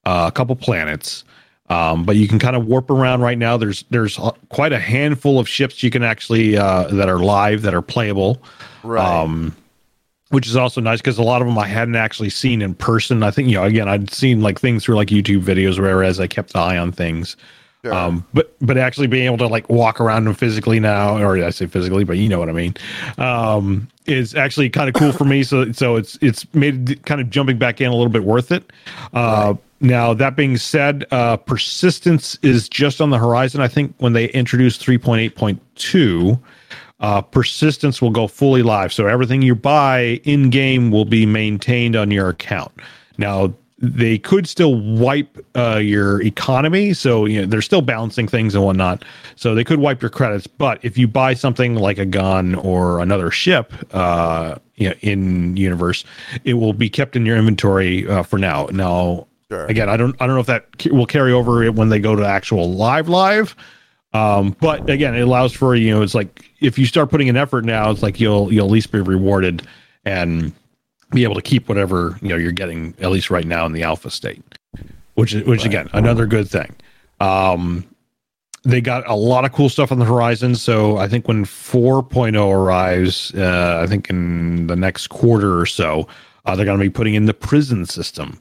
uh, 0.06 0.26
a 0.28 0.32
couple 0.32 0.56
planets 0.56 1.24
um, 1.70 2.04
but 2.04 2.16
you 2.18 2.28
can 2.28 2.39
kind 2.39 2.56
of 2.56 2.66
warp 2.66 2.89
around 2.89 3.22
right 3.22 3.38
now 3.38 3.56
there's 3.58 3.84
there's 3.92 4.20
quite 4.50 4.74
a 4.74 4.80
handful 4.80 5.39
of 5.39 5.48
ships 5.48 5.84
you 5.84 5.89
can 5.92 6.04
actually 6.04 6.58
uh, 6.58 6.84
that 6.88 7.08
are 7.10 7.20
live 7.20 7.62
that 7.62 7.74
are 7.74 7.82
playable 7.84 8.42
Right. 8.84 9.06
um, 9.06 9.56
which 10.30 10.48
is 10.48 10.56
also 10.56 10.82
nice 10.82 11.00
because 11.00 11.18
a 11.20 11.24
lot 11.24 11.42
of 11.42 11.48
them 11.48 11.58
I 11.60 11.68
hadn't 11.68 11.98
actually 11.98 12.30
seen 12.32 12.62
in 12.62 12.74
person. 12.74 13.22
I 13.22 13.32
think 13.32 13.50
you 13.50 13.56
know, 13.56 13.66
again, 13.66 13.88
I'd 13.89 14.10
seen 14.10 14.42
like 14.42 14.60
things 14.60 14.84
through 14.84 14.96
like 14.96 15.10
YouTube 15.10 15.44
videos, 15.44 15.78
whereas 15.78 16.20
I 16.22 16.26
kept 16.28 16.56
an 16.56 16.62
eye 16.62 16.78
on 16.78 16.92
things. 16.94 17.36
Sure. 17.84 17.94
Um, 17.94 18.26
but 18.34 18.56
but 18.62 18.78
actually 18.78 19.08
being 19.08 19.26
able 19.26 19.40
to 19.40 19.48
like 19.48 19.68
walk 19.70 20.00
around 20.00 20.26
them 20.26 20.36
physically 20.36 20.80
now, 20.80 21.18
or 21.18 21.44
I 21.44 21.50
say 21.50 21.66
physically, 21.66 22.04
but 22.04 22.18
you 22.18 22.30
know 22.30 22.38
what 22.38 22.50
I 22.50 22.54
mean, 22.54 22.76
um, 23.18 23.88
is 24.06 24.36
actually 24.36 24.70
kind 24.70 24.88
of 24.88 24.94
cool 24.94 25.12
for 25.12 25.26
me. 25.26 25.42
So 25.44 25.72
so 25.72 25.96
it's 25.96 26.18
it's 26.22 26.46
made 26.54 27.04
kind 27.06 27.20
of 27.20 27.30
jumping 27.30 27.58
back 27.58 27.82
in 27.82 27.88
a 27.88 27.96
little 27.96 28.12
bit 28.12 28.24
worth 28.24 28.52
it. 28.52 28.72
Uh, 29.14 29.56
Now 29.80 30.14
that 30.14 30.36
being 30.36 30.58
said, 30.58 31.06
uh, 31.10 31.38
persistence 31.38 32.38
is 32.44 32.70
just 32.70 33.02
on 33.02 33.10
the 33.10 33.18
horizon. 33.18 33.62
I 33.62 33.68
think 33.68 33.96
when 33.98 34.14
they 34.14 34.26
introduce 34.30 34.78
three 34.78 35.00
point 35.00 35.22
eight 35.22 35.36
point 35.36 35.60
two 35.76 36.40
uh, 37.00 37.22
persistence 37.22 38.00
will 38.00 38.12
go 38.12 38.28
fully 38.28 38.62
live. 38.62 38.94
So 38.94 39.08
everything 39.08 39.42
you 39.42 39.56
buy 39.56 40.22
in 40.24 40.52
game 40.52 40.92
will 40.92 41.06
be 41.06 41.26
maintained 41.26 41.96
on 41.96 42.12
your 42.12 42.30
account. 42.30 42.72
Now 43.18 43.56
they 43.82 44.18
could 44.18 44.48
still 44.48 44.80
wipe 44.80 45.44
uh, 45.56 45.78
your 45.78 46.22
economy, 46.22 46.94
so 46.94 47.26
you 47.26 47.42
know 47.42 47.48
they're 47.48 47.62
still 47.62 47.82
balancing 47.82 48.28
things 48.28 48.54
and 48.56 48.64
whatnot. 48.64 49.04
So 49.36 49.56
they 49.56 49.64
could 49.64 49.80
wipe 49.80 50.02
your 50.02 50.12
credits. 50.12 50.48
But 50.48 50.80
if 50.84 50.98
you 50.98 51.08
buy 51.08 51.34
something 51.34 51.76
like 51.76 51.98
a 51.98 52.06
gun 52.06 52.56
or 52.56 53.00
another 53.00 53.32
ship, 53.32 53.74
uh, 53.94 54.56
you 54.76 54.90
know, 54.90 54.96
in 55.02 55.58
universe, 55.58 56.06
it 56.44 56.54
will 56.56 56.74
be 56.74 56.90
kept 56.90 57.16
in 57.16 57.26
your 57.26 57.38
inventory 57.38 58.08
uh, 58.08 58.24
for 58.24 58.38
now. 58.38 58.68
Now 58.72 59.28
Sure. 59.52 59.66
again, 59.66 59.90
I 59.90 59.98
don't 59.98 60.16
I 60.22 60.28
don't 60.28 60.36
know 60.36 60.42
if 60.42 60.48
that 60.48 60.66
will 60.94 61.06
carry 61.06 61.34
over 61.34 61.70
when 61.74 61.90
they 61.90 62.00
go 62.00 62.16
to 62.16 62.26
actual 62.26 62.72
live 62.72 63.10
live. 63.10 63.54
Um, 64.14 64.56
but 64.62 64.90
again, 64.90 65.14
it 65.16 65.22
allows 65.22 65.52
for 65.52 65.76
you 65.76 65.94
know, 65.94 66.02
it's 66.02 66.16
like 66.16 66.50
if 66.62 66.78
you 66.80 66.86
start 66.86 67.10
putting 67.10 67.28
an 67.28 67.36
effort 67.36 67.66
now, 67.66 67.92
it's 67.92 68.02
like 68.02 68.20
you'll 68.20 68.54
you'll 68.54 68.68
at 68.68 68.72
least 68.72 68.92
be 68.94 69.02
rewarded 69.02 69.68
and 70.06 70.54
be 71.12 71.24
able 71.24 71.36
to 71.36 71.41
keep 71.41 71.70
whatever 71.70 72.18
you 72.22 72.30
know 72.30 72.36
you're 72.36 72.51
getting 72.51 72.95
at 72.99 73.12
least 73.12 73.30
right 73.30 73.45
now 73.45 73.66
in 73.66 73.72
the 73.72 73.84
alpha 73.84 74.09
state, 74.09 74.43
which 75.16 75.34
is 75.34 75.43
which 75.45 75.66
again 75.66 75.89
another 75.93 76.26
good 76.26 76.49
thing. 76.49 76.76
Um, 77.20 77.88
they 78.64 78.82
got 78.82 79.07
a 79.09 79.16
lot 79.16 79.45
of 79.45 79.53
cool 79.53 79.70
stuff 79.70 79.91
on 79.91 79.99
the 79.99 80.05
horizon. 80.05 80.55
So 80.55 80.97
I 80.97 81.07
think 81.07 81.28
when 81.28 81.45
4.0 81.45 82.51
arrives, 82.51 83.34
uh, 83.36 83.80
I 83.84 83.88
think 83.88 84.09
in 84.09 84.68
the 84.68 84.76
next 84.76 85.07
quarter 85.07 85.59
or 85.59 85.66
so, 85.66 86.07
uh, 86.45 86.55
they're 86.55 86.66
going 86.66 86.78
to 86.78 86.84
be 86.84 86.89
putting 86.89 87.16
in 87.16 87.26
the 87.26 87.34
prison 87.34 87.86
system. 87.86 88.39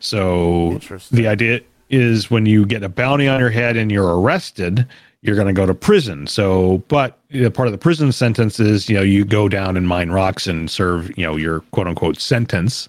So 0.00 0.78
the 1.10 1.26
idea 1.26 1.60
is 1.90 2.30
when 2.30 2.46
you 2.46 2.66
get 2.66 2.82
a 2.82 2.88
bounty 2.88 3.26
on 3.26 3.40
your 3.40 3.50
head 3.50 3.76
and 3.76 3.90
you're 3.90 4.20
arrested, 4.20 4.86
you're 5.22 5.34
going 5.34 5.48
to 5.48 5.52
go 5.52 5.66
to 5.66 5.74
prison. 5.74 6.26
So, 6.26 6.78
but 6.88 7.18
you 7.30 7.42
know, 7.42 7.50
part 7.50 7.68
of 7.68 7.72
the 7.72 7.78
prison 7.78 8.12
sentence 8.12 8.60
is, 8.60 8.88
you 8.88 8.96
know, 8.96 9.02
you 9.02 9.24
go 9.24 9.48
down 9.48 9.76
and 9.76 9.88
mine 9.88 10.10
rocks 10.10 10.46
and 10.46 10.70
serve, 10.70 11.16
you 11.18 11.24
know, 11.24 11.36
your 11.36 11.60
quote 11.72 11.86
unquote 11.86 12.20
sentence, 12.20 12.88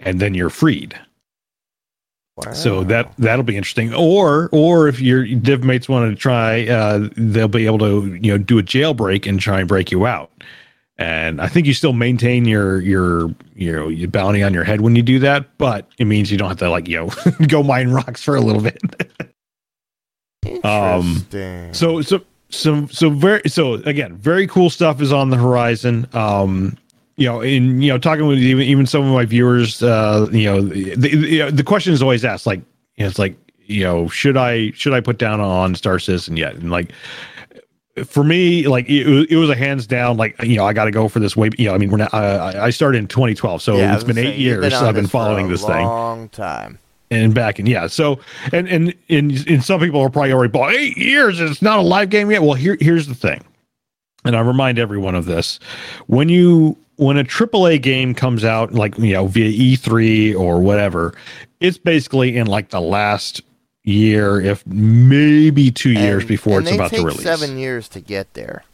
and 0.00 0.20
then 0.20 0.34
you're 0.34 0.50
freed. 0.50 0.98
So 2.52 2.82
that 2.84 3.12
that'll 3.18 3.44
be 3.44 3.56
interesting. 3.56 3.94
Or 3.94 4.48
or 4.50 4.88
if 4.88 5.00
your 5.00 5.24
div 5.24 5.62
mates 5.62 5.88
want 5.88 6.10
to 6.10 6.16
try, 6.16 6.66
uh, 6.66 7.08
they'll 7.16 7.46
be 7.46 7.66
able 7.66 7.78
to 7.78 8.18
you 8.20 8.32
know 8.32 8.38
do 8.38 8.58
a 8.58 8.62
jailbreak 8.62 9.26
and 9.28 9.38
try 9.38 9.60
and 9.60 9.68
break 9.68 9.92
you 9.92 10.04
out. 10.06 10.32
And 10.98 11.40
I 11.40 11.48
think 11.48 11.66
you 11.66 11.74
still 11.74 11.92
maintain 11.92 12.44
your 12.44 12.80
your 12.80 13.28
you 13.54 13.72
know 13.72 13.88
your 13.88 14.08
bounty 14.08 14.42
on 14.42 14.52
your 14.52 14.64
head 14.64 14.80
when 14.80 14.96
you 14.96 15.02
do 15.02 15.20
that, 15.20 15.56
but 15.58 15.88
it 15.98 16.06
means 16.06 16.32
you 16.32 16.36
don't 16.36 16.48
have 16.48 16.58
to 16.58 16.70
like 16.70 16.88
you 16.88 16.96
know 16.96 17.10
go 17.46 17.62
mine 17.62 17.90
rocks 17.90 18.22
for 18.22 18.34
a 18.34 18.40
little 18.40 18.62
bit. 18.62 18.80
Interesting. 20.56 21.74
So 21.74 22.00
so 22.02 22.20
so 22.50 22.86
so 22.88 23.10
very 23.10 23.42
so 23.48 23.74
again, 23.74 24.14
very 24.16 24.46
cool 24.46 24.70
stuff 24.70 25.00
is 25.00 25.12
on 25.12 25.30
the 25.30 25.36
horizon. 25.36 26.06
Um, 26.12 26.76
you 27.16 27.26
know, 27.26 27.40
in 27.42 27.80
you 27.80 27.88
know, 27.92 27.98
talking 27.98 28.26
with 28.26 28.38
even 28.38 28.64
even 28.64 28.86
some 28.86 29.02
of 29.06 29.12
my 29.12 29.24
viewers, 29.24 29.82
uh, 29.82 30.26
you 30.32 30.44
know, 30.44 30.60
the 30.62 30.94
the, 30.94 31.50
the 31.50 31.62
question 31.64 31.92
is 31.92 32.02
always 32.02 32.24
asked, 32.24 32.44
like, 32.46 32.60
you 32.96 33.04
know, 33.04 33.06
it's 33.08 33.18
like, 33.20 33.36
you 33.66 33.84
know, 33.84 34.08
should 34.08 34.36
I 34.36 34.72
should 34.72 34.92
I 34.92 35.00
put 35.00 35.18
down 35.18 35.40
on 35.40 35.74
Star 35.76 35.98
Citizen 36.00 36.36
yet? 36.36 36.54
And 36.56 36.70
like, 36.72 36.90
for 38.04 38.24
me, 38.24 38.66
like 38.66 38.88
it, 38.88 39.06
was- 39.06 39.26
it 39.30 39.36
was 39.36 39.48
a 39.48 39.54
hands 39.54 39.86
down, 39.86 40.16
like 40.16 40.40
you 40.42 40.56
know, 40.56 40.64
I 40.66 40.72
got 40.72 40.86
to 40.86 40.90
go 40.90 41.06
for 41.08 41.20
this 41.20 41.36
way. 41.36 41.50
You 41.56 41.66
know, 41.68 41.74
I 41.74 41.78
mean, 41.78 41.90
we're 41.90 41.98
not. 41.98 42.12
I 42.12 42.64
I 42.66 42.70
started 42.70 42.98
in 42.98 43.06
2012, 43.06 43.62
so 43.62 43.76
Yeah, 43.76 43.94
it's 43.94 44.02
been 44.02 44.18
eight 44.18 44.22
say, 44.22 44.30
you've 44.36 44.62
years. 44.62 44.72
I've 44.74 44.94
been 44.96 45.06
following 45.06 45.48
this 45.48 45.64
thing 45.64 45.86
long 45.86 46.28
time. 46.30 46.78
And 47.10 47.34
back. 47.34 47.58
And 47.58 47.68
yeah 47.68 47.86
so 47.86 48.18
and 48.52 48.68
and 48.68 48.94
and, 49.08 49.46
and 49.48 49.62
some 49.64 49.80
people 49.80 50.00
are 50.00 50.10
probably 50.10 50.32
already 50.32 50.50
bought 50.50 50.74
eight 50.74 50.96
years 50.96 51.40
and 51.40 51.48
it's 51.50 51.62
not 51.62 51.78
a 51.78 51.82
live 51.82 52.10
game 52.10 52.30
yet. 52.30 52.42
Well 52.42 52.54
here 52.54 52.76
here's 52.80 53.06
the 53.06 53.14
thing. 53.14 53.42
And 54.24 54.34
i 54.36 54.40
remind 54.40 54.78
everyone 54.78 55.14
of 55.14 55.26
this. 55.26 55.60
When 56.06 56.28
you 56.28 56.76
when 56.96 57.16
a 57.18 57.24
aaa 57.24 57.80
game 57.82 58.14
comes 58.14 58.44
out 58.44 58.72
like 58.72 58.96
you 58.98 59.12
know 59.12 59.26
via 59.26 59.50
e3 59.76 60.38
or 60.38 60.60
whatever 60.60 61.12
it's 61.60 61.76
basically 61.76 62.36
in 62.36 62.46
like 62.46 62.70
the 62.70 62.80
last 62.80 63.42
year 63.82 64.40
if 64.40 64.64
maybe 64.66 65.70
two 65.70 65.92
years 65.92 66.22
And- 66.22 66.28
before 66.28 66.58
and 66.58 66.66
it's 66.68 66.74
about 66.76 66.90
to 66.92 67.04
release. 67.04 67.22
Seven 67.22 67.58
years 67.58 67.88
to 67.90 68.00
get 68.00 68.32
there. 68.34 68.64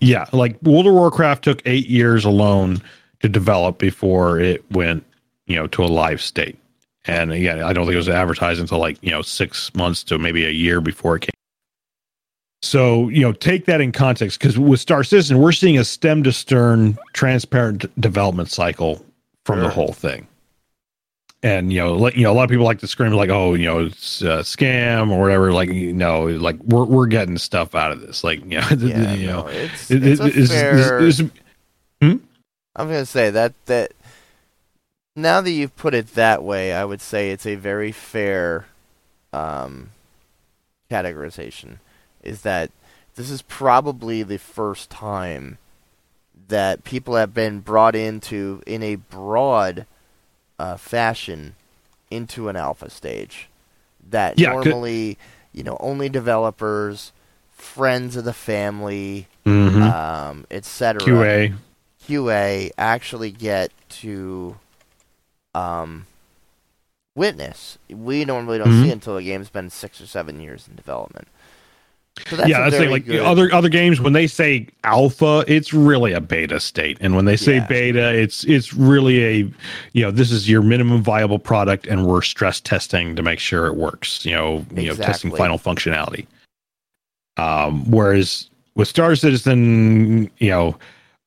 yeah, 0.00 0.26
like 0.32 0.60
World 0.62 0.86
of 0.86 0.92
Warcraft 0.94 1.42
took 1.44 1.62
eight 1.64 1.88
years 1.88 2.24
alone 2.24 2.80
to 3.20 3.28
develop 3.28 3.78
before 3.78 4.38
it 4.38 4.64
went, 4.70 5.04
you 5.46 5.56
know, 5.56 5.66
to 5.68 5.82
a 5.82 5.86
live 5.86 6.20
state. 6.22 6.56
And 7.06 7.32
again, 7.32 7.62
I 7.62 7.72
don't 7.72 7.84
think 7.86 7.94
it 7.94 7.98
was 7.98 8.08
advertised 8.08 8.60
until 8.60 8.78
like, 8.78 8.98
you 9.02 9.10
know, 9.10 9.22
six 9.22 9.74
months 9.74 10.02
to 10.04 10.18
maybe 10.18 10.44
a 10.44 10.50
year 10.50 10.80
before 10.80 11.16
it 11.16 11.20
came. 11.22 11.30
So, 12.62 13.08
you 13.08 13.22
know, 13.22 13.32
take 13.32 13.64
that 13.66 13.80
in 13.80 13.90
context 13.90 14.38
because 14.38 14.58
with 14.58 14.80
Star 14.80 15.02
Citizen, 15.02 15.38
we're 15.38 15.52
seeing 15.52 15.78
a 15.78 15.84
stem 15.84 16.22
to 16.24 16.32
stern, 16.32 16.98
transparent 17.14 17.86
development 18.00 18.50
cycle 18.50 19.04
from 19.46 19.60
the 19.60 19.70
whole 19.70 19.94
thing. 19.94 20.26
And 21.42 21.72
you 21.72 21.78
know, 21.80 21.94
like, 21.94 22.16
you 22.16 22.24
know, 22.24 22.32
a 22.32 22.34
lot 22.34 22.44
of 22.44 22.50
people 22.50 22.66
like 22.66 22.80
to 22.80 22.86
scream 22.86 23.12
like, 23.12 23.30
"Oh, 23.30 23.54
you 23.54 23.64
know, 23.64 23.86
it's 23.86 24.20
a 24.20 24.40
scam 24.40 25.10
or 25.10 25.18
whatever." 25.22 25.54
Like, 25.54 25.70
you 25.70 25.94
know, 25.94 26.24
like 26.26 26.58
we're 26.64 26.84
we're 26.84 27.06
getting 27.06 27.38
stuff 27.38 27.74
out 27.74 27.92
of 27.92 28.02
this. 28.02 28.22
Like, 28.22 28.40
you 28.40 28.60
know, 28.60 28.66
Yeah, 28.78 29.14
you 29.14 29.26
no, 29.26 29.42
know, 29.44 29.46
it's, 29.48 29.90
it- 29.90 30.06
it's 30.06 30.20
it- 30.20 30.26
it's- 30.36 30.48
fair. 30.48 30.98
it's- 30.98 31.18
it's- 31.20 31.30
hmm? 32.02 32.16
I'm 32.76 32.88
gonna 32.88 33.06
say 33.06 33.30
that 33.30 33.54
that 33.66 33.92
now 35.22 35.40
that 35.40 35.50
you've 35.50 35.76
put 35.76 35.94
it 35.94 36.14
that 36.14 36.42
way, 36.42 36.72
I 36.72 36.84
would 36.84 37.00
say 37.00 37.30
it's 37.30 37.46
a 37.46 37.54
very 37.56 37.92
fair 37.92 38.66
um, 39.32 39.90
categorization. 40.90 41.78
Is 42.22 42.42
that 42.42 42.70
this 43.16 43.30
is 43.30 43.42
probably 43.42 44.22
the 44.22 44.38
first 44.38 44.90
time 44.90 45.58
that 46.48 46.84
people 46.84 47.14
have 47.16 47.32
been 47.32 47.60
brought 47.60 47.94
into 47.94 48.62
in 48.66 48.82
a 48.82 48.96
broad 48.96 49.86
uh, 50.58 50.76
fashion 50.76 51.54
into 52.10 52.48
an 52.48 52.56
alpha 52.56 52.90
stage 52.90 53.48
that 54.10 54.38
Yeah, 54.38 54.52
normally 54.52 55.16
you 55.52 55.62
know 55.62 55.76
only 55.80 56.08
developers, 56.08 57.12
friends 57.56 58.16
of 58.16 58.24
the 58.24 58.32
family, 58.32 59.28
Mhm. 59.46 59.82
um, 59.82 60.46
etc. 60.50 61.00
QA. 61.00 61.54
QA 62.06 62.70
actually 62.76 63.30
get 63.30 63.70
to 64.00 64.56
um, 65.54 66.06
witness. 67.14 67.78
We 67.88 68.24
normally 68.24 68.58
don't 68.58 68.68
Mhm. 68.70 68.82
see 68.82 68.90
until 68.90 69.16
a 69.16 69.22
game's 69.22 69.50
been 69.50 69.70
six 69.70 70.00
or 70.00 70.06
seven 70.06 70.40
years 70.40 70.66
in 70.68 70.76
development. 70.76 71.28
So 72.28 72.36
that's 72.36 72.48
yeah, 72.48 72.60
that's 72.60 72.76
very 72.76 72.88
like, 72.88 73.06
good, 73.06 73.20
other 73.20 73.52
other 73.54 73.68
games 73.68 74.00
when 74.00 74.12
they 74.12 74.26
say 74.26 74.66
alpha, 74.84 75.44
it's 75.46 75.72
really 75.72 76.12
a 76.12 76.20
beta 76.20 76.60
state, 76.60 76.98
and 77.00 77.14
when 77.16 77.24
they 77.24 77.36
say 77.36 77.56
Yeah. 77.56 77.66
beta, 77.66 78.14
it's 78.14 78.44
it's 78.44 78.74
really 78.74 79.24
a 79.24 79.36
you 79.92 80.02
know 80.02 80.10
this 80.10 80.30
is 80.30 80.48
your 80.48 80.60
minimum 80.60 81.02
viable 81.02 81.38
product, 81.38 81.86
and 81.86 82.06
we're 82.06 82.20
stress 82.22 82.60
testing 82.60 83.16
to 83.16 83.22
make 83.22 83.38
sure 83.38 83.66
it 83.66 83.76
works. 83.76 84.26
You 84.26 84.32
know, 84.32 84.66
you 84.74 84.88
know, 84.88 84.94
testing 84.96 85.30
final 85.34 85.58
functionality. 85.58 86.26
Um, 87.36 87.88
whereas 87.90 88.50
with 88.74 88.88
Star 88.88 89.14
Citizen, 89.16 90.30
you 90.38 90.50
know, 90.50 90.76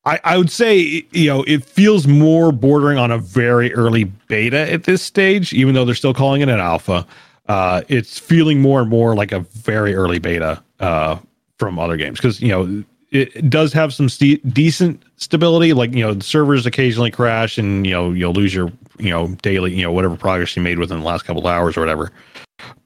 I, 0.05 0.19
I 0.23 0.37
would 0.37 0.51
say 0.51 1.05
you 1.11 1.27
know 1.27 1.43
it 1.43 1.63
feels 1.63 2.07
more 2.07 2.51
bordering 2.51 2.97
on 2.97 3.11
a 3.11 3.17
very 3.17 3.73
early 3.73 4.03
beta 4.03 4.71
at 4.71 4.83
this 4.83 5.01
stage, 5.01 5.53
even 5.53 5.75
though 5.75 5.85
they're 5.85 5.95
still 5.95 6.13
calling 6.13 6.41
it 6.41 6.49
an 6.49 6.59
alpha. 6.59 7.05
Uh, 7.47 7.81
it's 7.89 8.19
feeling 8.19 8.61
more 8.61 8.81
and 8.81 8.89
more 8.89 9.15
like 9.15 9.31
a 9.31 9.39
very 9.39 9.95
early 9.95 10.19
beta 10.19 10.61
uh, 10.79 11.17
from 11.57 11.77
other 11.79 11.97
games 11.97 12.19
because 12.19 12.41
you 12.41 12.49
know 12.49 12.83
it, 13.11 13.49
does 13.49 13.71
have 13.73 13.93
some 13.93 14.09
st- 14.09 14.53
decent 14.53 15.03
stability. 15.17 15.73
Like 15.73 15.93
you 15.93 16.03
know, 16.03 16.13
the 16.13 16.23
servers 16.23 16.65
occasionally 16.65 17.11
crash, 17.11 17.57
and 17.57 17.85
you 17.85 17.93
know 17.93 18.11
you'll 18.11 18.33
lose 18.33 18.53
your 18.53 18.71
you 18.97 19.09
know 19.09 19.27
daily 19.41 19.73
you 19.73 19.83
know 19.83 19.91
whatever 19.91 20.17
progress 20.17 20.55
you 20.55 20.61
made 20.61 20.79
within 20.79 20.99
the 20.99 21.05
last 21.05 21.23
couple 21.23 21.47
hours 21.47 21.77
or 21.77 21.79
whatever. 21.79 22.11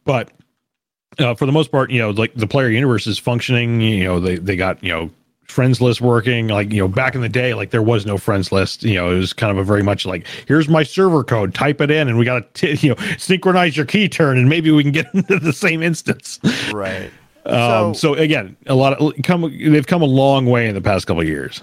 But 0.05 0.31
uh, 1.19 1.33
for 1.33 1.45
the 1.45 1.51
most 1.51 1.71
part, 1.71 1.89
you 1.89 1.99
know, 1.99 2.11
like 2.11 2.33
the 2.35 2.47
player 2.47 2.69
universe 2.69 3.07
is 3.07 3.17
functioning. 3.17 3.81
You 3.81 4.03
know, 4.03 4.19
they 4.19 4.35
they 4.35 4.55
got 4.55 4.83
you 4.83 4.91
know 4.91 5.09
friends 5.47 5.81
list 5.81 6.01
working. 6.01 6.47
Like 6.47 6.71
you 6.71 6.81
know, 6.81 6.87
back 6.87 7.15
in 7.15 7.21
the 7.21 7.29
day, 7.29 7.53
like 7.53 7.71
there 7.71 7.81
was 7.81 8.05
no 8.05 8.17
friends 8.17 8.51
list. 8.51 8.83
You 8.83 8.95
know, 8.95 9.11
it 9.11 9.17
was 9.17 9.33
kind 9.33 9.51
of 9.51 9.57
a 9.57 9.63
very 9.63 9.83
much 9.83 10.05
like 10.05 10.27
here's 10.47 10.67
my 10.69 10.83
server 10.83 11.23
code, 11.23 11.53
type 11.53 11.81
it 11.81 11.89
in, 11.91 12.07
and 12.07 12.17
we 12.17 12.25
got 12.25 12.53
to 12.55 12.75
you 12.85 12.89
know 12.95 12.95
synchronize 13.17 13.75
your 13.77 13.85
key 13.85 14.07
turn, 14.09 14.37
and 14.37 14.49
maybe 14.49 14.71
we 14.71 14.83
can 14.83 14.91
get 14.91 15.07
into 15.13 15.39
the 15.39 15.53
same 15.53 15.81
instance. 15.83 16.39
right. 16.73 17.11
Um, 17.45 17.93
So- 17.93 17.93
so, 17.93 18.13
again, 18.15 18.57
a 18.65 18.75
lot 18.75 18.93
of 18.99 19.13
come 19.23 19.41
they've 19.41 19.87
come 19.87 20.01
a 20.01 20.05
long 20.05 20.45
way 20.47 20.67
in 20.67 20.75
the 20.75 20.81
past 20.81 21.07
couple 21.07 21.23
years. 21.23 21.61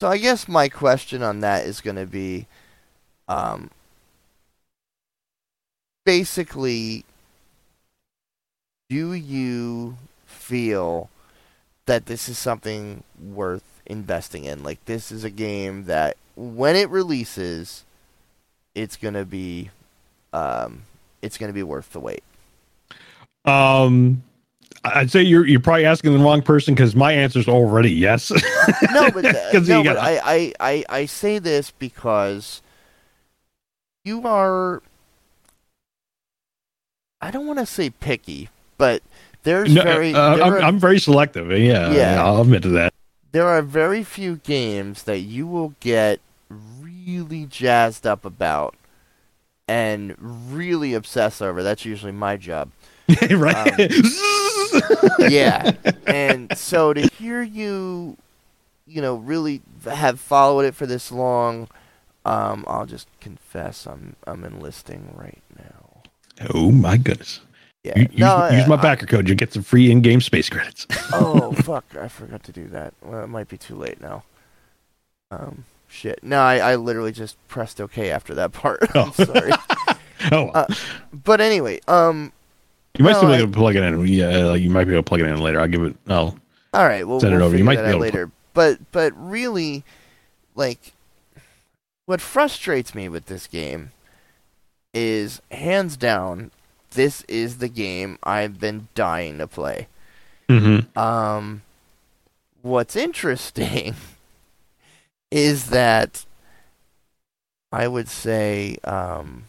So 0.00 0.08
I 0.08 0.18
guess 0.18 0.46
my 0.46 0.68
question 0.68 1.22
on 1.22 1.40
that 1.40 1.64
is 1.66 1.80
going 1.80 1.96
to 1.96 2.04
be, 2.06 2.46
um, 3.28 3.70
basically, 6.04 7.04
do 8.90 9.14
you 9.14 9.96
feel 10.26 11.08
that 11.86 12.06
this 12.06 12.28
is 12.28 12.38
something 12.38 13.02
worth 13.20 13.80
investing 13.86 14.44
in? 14.44 14.62
Like 14.62 14.84
this 14.84 15.10
is 15.10 15.24
a 15.24 15.30
game 15.30 15.84
that 15.84 16.16
when 16.34 16.76
it 16.76 16.90
releases, 16.90 17.84
it's 18.74 18.96
going 18.96 19.14
to 19.14 19.24
be, 19.24 19.70
um, 20.32 20.82
it's 21.22 21.38
going 21.38 21.48
to 21.48 21.54
be 21.54 21.62
worth 21.62 21.92
the 21.92 22.00
wait. 22.00 22.22
Um, 23.44 24.22
I'd 24.84 25.10
say 25.10 25.22
you're 25.22 25.46
you're 25.46 25.60
probably 25.60 25.84
asking 25.84 26.12
the 26.12 26.18
wrong 26.18 26.42
person 26.42 26.74
because 26.74 26.94
my 26.94 27.12
answer 27.12 27.38
is 27.38 27.48
already 27.48 27.90
yes. 27.90 28.30
no, 28.92 29.10
but, 29.10 29.24
uh, 29.24 29.60
no, 29.60 29.82
you 29.82 29.84
but 29.84 29.96
I, 29.96 30.52
I, 30.60 30.84
I 30.88 31.06
say 31.06 31.38
this 31.38 31.70
because 31.70 32.62
you 34.04 34.26
are. 34.26 34.82
I 37.20 37.30
don't 37.30 37.46
want 37.46 37.58
to 37.58 37.66
say 37.66 37.90
picky, 37.90 38.50
but 38.78 39.02
there's 39.46 39.72
No, 39.72 39.82
very 39.82 40.14
uh, 40.14 40.34
I'm, 40.34 40.42
are, 40.42 40.58
I'm 40.60 40.78
very 40.78 40.98
selective. 40.98 41.50
Yeah, 41.50 41.56
Yeah. 41.56 41.92
yeah, 41.92 42.24
I'll 42.24 42.42
admit 42.42 42.62
to 42.64 42.68
that. 42.70 42.92
there 43.32 43.46
are 43.46 43.62
very 43.62 44.04
few 44.04 44.36
games 44.36 45.04
that 45.04 45.20
you 45.20 45.46
will 45.46 45.72
get 45.80 46.20
really 46.80 47.46
jazzed 47.46 48.06
up 48.06 48.24
about 48.24 48.74
and 49.68 50.14
really 50.52 50.94
obsess 50.94 51.40
over. 51.40 51.62
That's 51.62 51.84
usually 51.84 52.12
my 52.12 52.36
job. 52.36 52.70
right? 53.30 53.80
Um, 53.80 54.80
yeah. 55.30 55.72
And 56.06 56.56
so 56.56 56.92
to 56.92 57.00
hear 57.02 57.42
you, 57.42 58.16
you 58.86 59.00
know, 59.00 59.14
really 59.16 59.62
have 59.84 60.18
followed 60.20 60.64
it 60.64 60.74
for 60.74 60.86
this 60.86 61.10
long, 61.12 61.68
um, 62.24 62.64
I'll 62.66 62.86
just 62.86 63.08
confess 63.20 63.86
I'm 63.86 64.16
I'm 64.26 64.44
enlisting 64.44 65.14
right 65.16 65.42
now. 65.56 66.02
oh 66.52 66.70
my 66.72 66.96
goodness! 66.96 67.40
Yeah. 67.86 67.98
Use, 67.98 68.18
no, 68.18 68.48
use 68.50 68.66
my 68.66 68.76
I- 68.76 68.82
backer 68.82 69.06
code. 69.06 69.28
You 69.28 69.34
get 69.34 69.52
some 69.52 69.62
free 69.62 69.90
in-game 69.90 70.20
space 70.20 70.48
credits. 70.48 70.86
oh 71.12 71.52
fuck! 71.52 71.84
I 72.00 72.08
forgot 72.08 72.42
to 72.44 72.52
do 72.52 72.66
that. 72.68 72.94
Well, 73.02 73.22
it 73.24 73.28
might 73.28 73.48
be 73.48 73.56
too 73.56 73.76
late 73.76 74.00
now. 74.00 74.24
Um, 75.30 75.64
shit. 75.88 76.20
No, 76.22 76.40
I, 76.40 76.58
I 76.58 76.76
literally 76.76 77.12
just 77.12 77.36
pressed 77.48 77.80
OK 77.80 78.10
after 78.10 78.34
that 78.34 78.52
part. 78.52 78.80
I'm 78.94 79.08
Oh. 79.18 79.24
sorry. 79.24 79.52
oh, 80.32 80.48
Uh, 80.50 80.66
but 81.12 81.40
anyway, 81.40 81.80
um, 81.88 82.32
you 82.98 83.04
might 83.04 83.12
no, 83.12 83.18
still 83.18 83.28
be 83.30 83.34
able 83.36 83.52
to 83.52 83.58
plug 83.58 83.76
it 83.76 83.82
in. 83.82 84.06
Yeah, 84.06 84.46
like 84.46 84.62
you 84.62 84.70
might 84.70 84.84
be 84.84 84.92
able 84.92 85.02
to 85.02 85.08
plug 85.08 85.20
it 85.20 85.26
in 85.26 85.38
later. 85.40 85.60
I'll 85.60 85.68
give 85.68 85.82
it. 85.82 85.96
Oh, 86.08 86.36
All 86.74 86.86
right, 86.86 87.06
we'll, 87.06 87.20
Send 87.20 87.34
it 87.34 87.36
we'll 87.38 87.46
over. 87.46 87.56
You 87.56 87.64
might 87.64 87.76
be 87.76 87.82
able 87.82 87.92
to 87.92 87.98
later. 87.98 88.30
But 88.54 88.78
but 88.92 89.12
really, 89.16 89.84
like, 90.54 90.92
what 92.06 92.20
frustrates 92.20 92.94
me 92.94 93.08
with 93.08 93.26
this 93.26 93.46
game 93.46 93.90
is 94.94 95.42
hands 95.50 95.96
down, 95.96 96.50
this 96.92 97.22
is 97.22 97.58
the 97.58 97.68
game 97.68 98.18
I've 98.22 98.58
been 98.60 98.88
dying 98.94 99.38
to 99.38 99.46
play. 99.46 99.88
mm-hmm. 100.48 100.98
Um, 100.98 101.62
what's 102.62 102.96
interesting 102.96 103.94
is 105.30 105.70
that 105.70 106.24
I 107.72 107.88
would 107.88 108.08
say 108.08 108.76
um, 108.84 109.44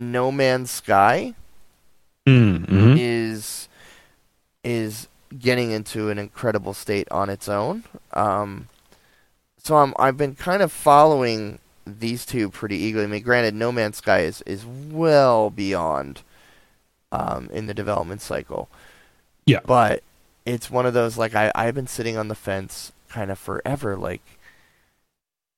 No 0.00 0.30
Man's 0.30 0.70
Sky 0.70 1.34
Mm-hmm. 2.26 2.94
is 2.98 3.68
is 4.62 5.08
getting 5.38 5.70
into 5.70 6.10
an 6.10 6.18
incredible 6.18 6.74
state 6.74 7.08
on 7.10 7.30
its 7.30 7.48
own. 7.48 7.84
Um, 8.12 8.68
so 9.56 9.76
I'm 9.76 9.94
I've 9.98 10.18
been 10.18 10.34
kind 10.34 10.60
of 10.62 10.70
following 10.70 11.58
these 11.98 12.26
two 12.26 12.50
pretty 12.50 12.76
eagerly. 12.76 13.04
I 13.04 13.08
mean, 13.08 13.22
granted, 13.22 13.54
No 13.54 13.72
Man's 13.72 13.98
Sky 13.98 14.20
is 14.20 14.42
is 14.42 14.64
well 14.66 15.50
beyond 15.50 16.22
um, 17.12 17.48
in 17.52 17.66
the 17.66 17.74
development 17.74 18.20
cycle. 18.20 18.68
Yeah. 19.46 19.60
But 19.64 20.02
it's 20.44 20.70
one 20.70 20.86
of 20.86 20.94
those 20.94 21.16
like 21.18 21.34
I 21.34 21.50
I've 21.54 21.74
been 21.74 21.86
sitting 21.86 22.16
on 22.16 22.28
the 22.28 22.34
fence 22.34 22.92
kind 23.08 23.30
of 23.30 23.38
forever. 23.38 23.96
Like, 23.96 24.22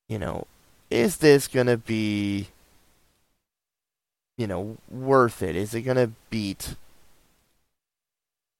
you 0.07 0.17
know, 0.19 0.47
is 0.89 1.17
this 1.17 1.47
gonna 1.47 1.77
be, 1.77 2.47
you 4.37 4.47
know, 4.47 4.77
worth 4.89 5.41
it? 5.41 5.55
Is 5.55 5.73
it 5.73 5.81
gonna 5.81 6.11
beat 6.29 6.75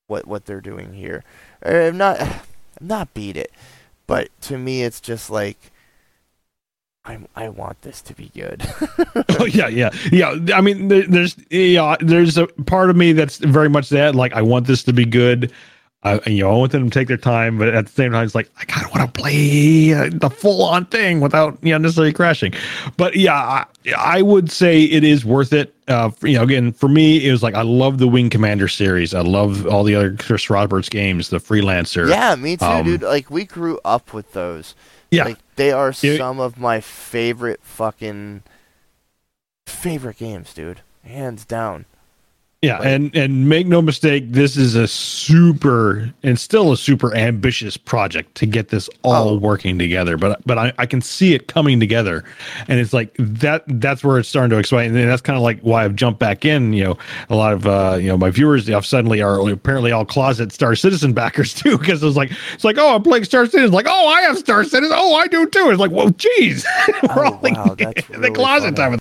what 0.07 0.27
what 0.27 0.45
they're 0.45 0.61
doing 0.61 0.93
here? 0.93 1.23
Or 1.61 1.81
Uh, 1.89 1.91
not 1.91 2.45
not 2.81 3.13
beat 3.13 3.37
it, 3.37 3.51
but 4.07 4.29
to 4.41 4.57
me, 4.57 4.83
it's 4.83 5.01
just 5.01 5.29
like. 5.29 5.71
I 7.05 7.17
I 7.35 7.49
want 7.49 7.81
this 7.81 8.01
to 8.03 8.13
be 8.15 8.29
good. 8.35 8.61
oh 9.39 9.45
yeah, 9.45 9.67
yeah, 9.67 9.89
yeah. 10.11 10.35
I 10.53 10.61
mean, 10.61 10.87
there, 10.87 11.07
there's 11.07 11.35
yeah, 11.49 11.95
there's 11.99 12.37
a 12.37 12.45
part 12.47 12.89
of 12.89 12.95
me 12.95 13.13
that's 13.13 13.37
very 13.37 13.69
much 13.69 13.89
that. 13.89 14.13
Like, 14.15 14.33
I 14.33 14.41
want 14.43 14.67
this 14.67 14.83
to 14.83 14.93
be 14.93 15.05
good. 15.05 15.51
I, 16.03 16.19
you 16.27 16.43
know, 16.43 16.51
I 16.51 16.55
want 16.57 16.71
them 16.71 16.89
to 16.89 16.99
take 16.99 17.07
their 17.07 17.17
time, 17.17 17.59
but 17.59 17.67
at 17.69 17.85
the 17.85 17.91
same 17.91 18.11
time, 18.11 18.23
it's 18.25 18.33
like 18.33 18.49
I 18.59 18.65
kind 18.65 18.85
of 18.85 18.91
want 18.95 19.13
to 19.13 19.19
play 19.21 19.93
uh, 19.93 20.09
the 20.11 20.29
full 20.31 20.63
on 20.63 20.85
thing 20.85 21.21
without 21.21 21.57
you 21.63 21.71
know 21.71 21.77
necessarily 21.79 22.13
crashing. 22.13 22.53
But 22.97 23.15
yeah, 23.15 23.35
I, 23.35 23.65
I 23.97 24.21
would 24.21 24.51
say 24.51 24.83
it 24.83 25.03
is 25.03 25.23
worth 25.25 25.53
it. 25.53 25.73
Uh, 25.87 26.09
for- 26.09 26.27
you 26.27 26.37
know, 26.37 26.43
again, 26.43 26.71
for 26.71 26.87
me, 26.89 27.27
it 27.27 27.31
was 27.31 27.41
like 27.43 27.55
I 27.55 27.61
love 27.63 27.97
the 27.97 28.07
Wing 28.07 28.29
Commander 28.29 28.67
series. 28.67 29.13
I 29.15 29.21
love 29.21 29.65
all 29.67 29.83
the 29.83 29.95
other 29.95 30.15
Chris 30.17 30.49
Roberts 30.51 30.89
games, 30.89 31.29
the 31.29 31.37
Freelancer. 31.37 32.07
Yeah, 32.09 32.35
me 32.35 32.57
too, 32.57 32.65
Um, 32.65 32.85
dude. 32.85 33.01
Like 33.03 33.29
we 33.31 33.43
grew 33.45 33.79
up 33.85 34.11
with 34.13 34.33
those. 34.33 34.73
yeah, 35.11 35.25
Like 35.25 35.37
they 35.55 35.71
are 35.71 35.93
some 35.93 36.39
of 36.39 36.57
my 36.57 36.79
favorite 36.79 37.61
fucking 37.63 38.43
favorite 39.67 40.17
games, 40.17 40.53
dude. 40.53 40.81
Hands 41.03 41.43
down. 41.45 41.85
Yeah, 42.63 42.77
Like- 42.77 42.87
and 42.89 43.15
and 43.15 43.49
make 43.49 43.65
no 43.65 43.81
mistake, 43.81 44.25
this 44.33 44.55
is 44.55 44.75
a 44.75 44.87
super 44.87 46.13
and 46.21 46.39
still 46.39 46.71
a 46.71 46.77
super 46.77 47.11
ambitious 47.15 47.75
project 47.75 48.35
to 48.35 48.45
get 48.45 48.69
this 48.69 48.87
all 49.01 49.29
Oh. 49.29 49.35
working 49.37 49.79
together. 49.79 50.15
But 50.15 50.41
but 50.45 50.59
I, 50.59 50.71
I 50.77 50.85
can 50.85 51.01
see 51.01 51.33
it 51.33 51.47
coming 51.47 51.79
together, 51.79 52.23
and 52.67 52.79
it's 52.79 52.93
like 52.93 53.15
that. 53.17 53.63
That's 53.65 54.03
where 54.03 54.19
it's 54.19 54.29
starting 54.29 54.51
to 54.51 54.57
explain, 54.59 54.95
and 54.95 55.09
that's 55.09 55.23
kind 55.23 55.37
of 55.37 55.41
like 55.41 55.59
why 55.61 55.83
I've 55.85 55.95
jumped 55.95 56.19
back 56.19 56.45
in. 56.45 56.71
You 56.73 56.83
know, 56.83 56.97
a 57.31 57.35
lot 57.35 57.53
of 57.53 57.65
uh, 57.65 57.97
you 57.99 58.09
know 58.09 58.17
my 58.17 58.29
viewers 58.29 58.67
have 58.67 58.85
suddenly 58.85 59.23
are 59.23 59.39
apparently 59.49 59.91
all 59.91 60.05
closet 60.05 60.51
Star 60.51 60.75
Citizen 60.75 61.13
backers 61.13 61.53
too, 61.55 61.79
because 61.79 62.03
it's 62.03 62.15
like 62.15 62.31
it's 62.53 62.63
like 62.63 62.77
oh 62.77 62.93
I'm 62.93 63.01
playing 63.01 63.23
Star 63.23 63.47
Citizen, 63.47 63.71
like 63.71 63.87
oh 63.89 64.07
I 64.07 64.21
have 64.21 64.37
Star 64.37 64.63
Citizen, 64.63 64.95
oh 64.99 65.15
I 65.15 65.25
do 65.25 65.47
too. 65.47 65.71
It's 65.71 65.79
like 65.79 65.89
whoa, 65.89 66.11
geez, 66.11 66.63
we're 67.15 67.25
Oh, 67.25 67.33
all 67.33 67.39
like, 67.41 67.55
wow, 67.55 67.73
that's 67.73 68.07
in 68.11 68.21
the 68.21 68.29
closet 68.29 68.75
funny. 68.77 68.97
time. 68.97 68.99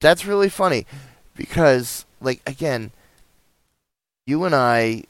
That's 0.00 0.24
really 0.24 0.48
funny 0.48 0.86
because 1.36 2.06
like 2.20 2.40
again, 2.46 2.90
you 4.26 4.44
and 4.44 4.54
I 4.54 5.04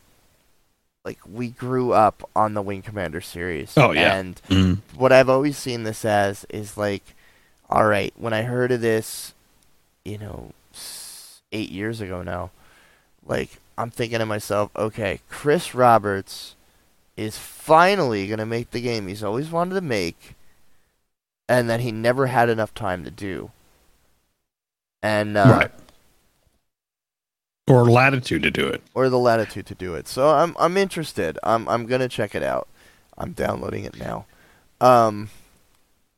like 1.04 1.18
we 1.30 1.48
grew 1.48 1.92
up 1.92 2.28
on 2.36 2.54
the 2.54 2.62
Wing 2.62 2.82
Commander 2.82 3.20
series. 3.20 3.74
Oh, 3.76 3.92
yeah. 3.92 4.14
And 4.14 4.40
Mm. 4.48 4.78
what 4.96 5.12
I've 5.12 5.28
always 5.30 5.56
seen 5.56 5.82
this 5.84 6.04
as 6.04 6.44
is 6.50 6.76
like, 6.76 7.14
all 7.68 7.86
right, 7.86 8.12
when 8.16 8.32
I 8.32 8.42
heard 8.42 8.72
of 8.72 8.80
this, 8.80 9.32
you 10.04 10.18
know, 10.18 10.52
eight 11.52 11.70
years 11.70 12.00
ago 12.00 12.22
now, 12.22 12.50
like 13.24 13.58
I'm 13.78 13.90
thinking 13.90 14.18
to 14.18 14.26
myself, 14.26 14.70
okay, 14.76 15.20
Chris 15.30 15.74
Roberts 15.74 16.54
is 17.16 17.36
finally 17.38 18.26
gonna 18.26 18.46
make 18.46 18.70
the 18.70 18.80
game 18.80 19.06
he's 19.08 19.22
always 19.24 19.50
wanted 19.50 19.74
to 19.74 19.80
make, 19.80 20.34
and 21.48 21.68
that 21.70 21.80
he 21.80 21.92
never 21.92 22.26
had 22.26 22.48
enough 22.48 22.74
time 22.74 23.04
to 23.04 23.10
do. 23.10 23.50
And 25.02 25.36
uh, 25.36 25.48
right. 25.48 25.70
Or 27.70 27.90
latitude 27.90 28.42
to 28.42 28.50
do 28.50 28.66
it. 28.66 28.82
or 28.94 29.08
the 29.08 29.18
latitude 29.18 29.66
to 29.66 29.74
do 29.74 29.94
it. 29.94 30.08
So 30.08 30.28
I'm 30.30 30.56
I'm 30.58 30.76
interested. 30.76 31.38
I'm 31.42 31.68
I'm 31.68 31.86
gonna 31.86 32.08
check 32.08 32.34
it 32.34 32.42
out. 32.42 32.68
I'm 33.16 33.32
downloading 33.32 33.84
it 33.84 33.98
now. 33.98 34.24
Um, 34.80 35.28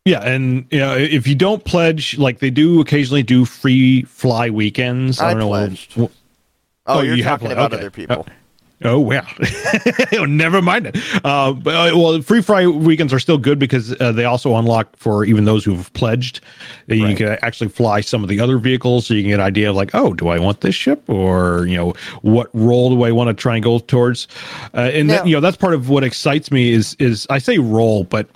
Yeah, 0.04 0.20
and 0.20 0.66
you 0.70 0.78
know, 0.78 0.96
if 0.96 1.26
you 1.26 1.34
don't 1.34 1.64
pledge, 1.64 2.16
like 2.18 2.38
they 2.38 2.50
do 2.50 2.80
occasionally 2.80 3.22
do 3.22 3.44
free 3.44 4.02
fly 4.02 4.50
weekends. 4.50 5.20
I, 5.20 5.26
I 5.26 5.30
don't 5.30 5.40
know. 5.40 5.48
pledged. 5.48 5.96
Well, 5.96 6.10
oh, 6.86 6.98
Oh, 6.98 7.02
you're 7.02 7.14
you 7.16 7.22
have 7.24 7.40
talking 7.40 7.54
pla- 7.54 7.64
about 7.64 7.72
okay. 7.74 7.80
other 7.82 7.90
people. 7.90 8.26
Oh 8.84 8.98
wow, 9.00 9.26
Oh, 10.12 10.24
never 10.24 10.60
mind 10.62 10.86
it. 10.86 10.96
Uh, 11.24 11.52
but 11.52 11.74
uh, 11.74 11.96
well, 11.96 12.20
free 12.22 12.42
fry 12.42 12.66
weekends 12.66 13.12
are 13.12 13.18
still 13.18 13.38
good 13.38 13.58
because 13.58 13.98
uh, 14.00 14.12
they 14.12 14.24
also 14.24 14.56
unlock 14.56 14.96
for 14.96 15.24
even 15.24 15.44
those 15.44 15.64
who've 15.64 15.92
pledged. 15.94 16.40
that 16.86 16.96
You 16.96 17.14
can 17.16 17.38
actually 17.42 17.68
fly 17.70 18.00
some 18.00 18.22
of 18.22 18.28
the 18.28 18.40
other 18.40 18.58
vehicles, 18.58 19.06
so 19.06 19.14
you 19.14 19.22
can 19.22 19.30
get 19.30 19.40
an 19.40 19.46
idea 19.46 19.70
of 19.70 19.76
like, 19.76 19.90
oh, 19.94 20.12
do 20.14 20.28
I 20.28 20.38
want 20.38 20.60
this 20.60 20.74
ship, 20.74 21.08
or 21.08 21.66
you 21.66 21.76
know, 21.76 21.94
what 22.22 22.48
role 22.52 22.90
do 22.90 23.02
I 23.02 23.12
want 23.12 23.28
to 23.28 23.34
try 23.34 23.54
and 23.56 23.64
go 23.64 23.78
towards? 23.78 24.28
Uh, 24.74 24.90
and 24.92 25.08
that, 25.10 25.26
you 25.26 25.34
know, 25.34 25.40
that's 25.40 25.56
part 25.56 25.74
of 25.74 25.88
what 25.88 26.04
excites 26.04 26.50
me 26.50 26.72
is 26.72 26.96
is 26.98 27.26
I 27.30 27.38
say 27.38 27.58
role, 27.58 28.04
but 28.04 28.28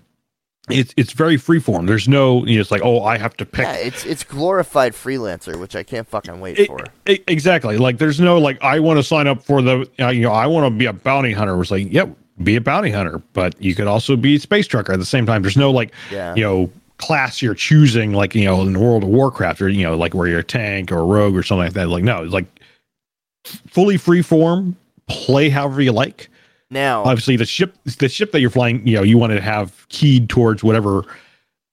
it's 0.69 0.93
it's 0.97 1.13
very 1.13 1.37
freeform. 1.37 1.87
There's 1.87 2.09
no, 2.09 2.45
you 2.47 2.57
know, 2.57 2.61
it's 2.61 2.71
like, 2.71 2.83
oh, 2.85 3.03
I 3.05 3.19
have 3.19 3.37
to 3.37 3.47
pick 3.47 3.65
Yeah, 3.65 3.75
it's 3.77 4.05
it's 4.05 4.25
glorified 4.25 4.95
freelancer, 4.95 5.59
which 5.61 5.77
I 5.77 5.83
can't 5.83 6.09
fucking 6.09 6.41
wait 6.41 6.59
E- 6.59 6.67
for. 6.67 6.79
e- 7.09 7.21
exactly. 7.29 7.77
Like, 7.79 7.99
there's 7.99 8.19
no 8.21 8.39
like, 8.39 8.63
I 8.63 8.81
want 8.81 8.99
to 8.99 9.03
sign 9.05 9.27
up 9.27 9.43
for 9.45 9.63
the, 9.63 9.89
uh, 10.01 10.09
you 10.09 10.23
know, 10.23 10.33
I 10.33 10.47
want 10.47 10.67
to 10.73 10.77
be 10.77 10.87
a 10.87 10.93
bounty 10.93 11.33
hunter. 11.33 11.61
It's 11.61 11.71
like, 11.71 11.93
yep, 11.93 12.09
be 12.43 12.57
a 12.57 12.61
bounty 12.61 12.91
hunter, 12.91 13.23
but 13.33 13.61
you 13.63 13.75
could 13.75 13.87
also 13.87 14.17
be 14.17 14.39
space 14.39 14.67
trucker 14.67 14.93
at 14.93 14.99
the 14.99 15.05
same 15.07 15.25
time. 15.27 15.43
There's 15.43 15.57
no 15.57 15.71
like, 15.71 15.93
Yeah. 16.11 16.35
you 16.35 16.43
know, 16.43 16.71
class 16.99 17.41
you're 17.43 17.55
choosing, 17.55 18.13
like 18.13 18.35
you 18.35 18.45
know, 18.47 18.63
in 18.63 18.79
World 18.81 19.03
of 19.05 19.09
Warcraft, 19.11 19.63
or 19.63 19.69
you 19.69 19.85
know, 19.85 19.97
like 19.97 20.15
where 20.15 20.27
you're 20.27 20.41
a 20.41 20.45
tank 20.45 20.91
or 20.91 20.99
a 20.99 21.05
rogue 21.05 21.37
or 21.37 21.43
something 21.43 21.65
like 21.65 21.75
that. 21.75 21.89
Like, 21.89 22.03
no, 22.05 22.25
it's 22.25 22.33
like 22.33 22.47
fully 23.69 23.97
free 23.97 24.23
form. 24.23 24.77
Play 25.09 25.49
however 25.49 25.81
you 25.81 25.93
like. 25.93 26.29
Now, 26.71 27.05
Obviously, 27.05 27.37
the 27.37 27.47
ship, 27.47 27.77
the 27.85 28.09
ship 28.09 28.33
that 28.33 28.41
you're 28.41 28.51
flying, 28.51 28.87
you 28.87 28.97
know, 28.97 29.03
you 29.03 29.19
want 29.19 29.33
to 29.33 29.41
have 29.41 29.87
keyed 29.89 30.29
towards 30.29 30.65
whatever 30.65 31.05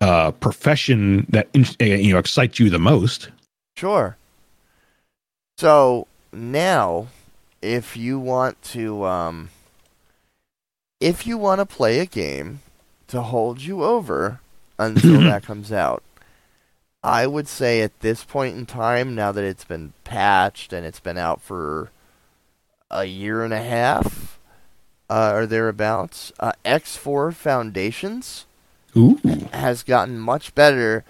uh 0.02 0.32
profession 0.32 1.26
that 1.30 1.48
uh, 1.56 1.84
you 1.86 2.12
know 2.12 2.20
excites 2.20 2.60
you 2.60 2.70
the 2.70 2.80
most. 2.80 3.30
sure. 3.78 4.18
So 5.58 6.08
now, 6.32 7.08
if 7.62 7.96
you 7.96 8.20
want 8.20 8.62
to, 8.64 9.06
um, 9.06 9.50
if 11.00 11.26
you 11.26 11.38
want 11.38 11.60
to 11.60 11.66
play 11.66 12.00
a 12.00 12.06
game 12.06 12.60
to 13.08 13.22
hold 13.22 13.62
you 13.62 13.84
over 13.84 14.40
until 14.80 15.22
that 15.22 15.44
comes 15.44 15.72
out, 15.72 16.04
I 17.04 17.28
would 17.28 17.48
say 17.48 17.82
at 17.82 18.00
this 18.02 18.24
point 18.24 18.58
in 18.58 18.66
time, 18.66 19.16
now 19.16 19.32
that 19.32 19.44
it's 19.44 19.64
been 19.66 19.94
patched 20.04 20.74
and 20.74 20.86
it's 20.86 21.00
been 21.00 21.18
out 21.18 21.42
for 21.42 21.92
a 22.90 23.06
year 23.06 23.44
and 23.44 23.54
a 23.54 23.62
half 23.62 24.40
uh, 25.10 25.34
or 25.36 25.46
thereabouts, 25.46 26.32
uh, 26.40 26.54
X4 26.66 27.34
Foundations 27.34 28.46
Ooh. 28.96 29.20
has 29.52 29.84
gotten 29.84 30.20
much 30.20 30.56
better 30.56 31.04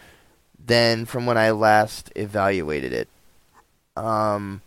than 0.65 1.05
from 1.05 1.25
when 1.25 1.37
I 1.37 1.51
last 1.51 2.11
evaluated 2.15 2.93
it. 2.93 3.07
Um, 3.95 4.61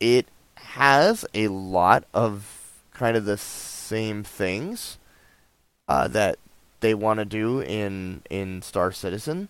it 0.00 0.26
has 0.56 1.24
a 1.34 1.48
lot 1.48 2.04
of 2.12 2.72
kind 2.92 3.16
of 3.16 3.24
the 3.24 3.38
same 3.38 4.24
things 4.24 4.98
uh, 5.88 6.08
that 6.08 6.38
they 6.80 6.94
want 6.94 7.18
to 7.18 7.24
do 7.24 7.60
in 7.60 8.22
in 8.28 8.62
Star 8.62 8.92
Citizen, 8.92 9.48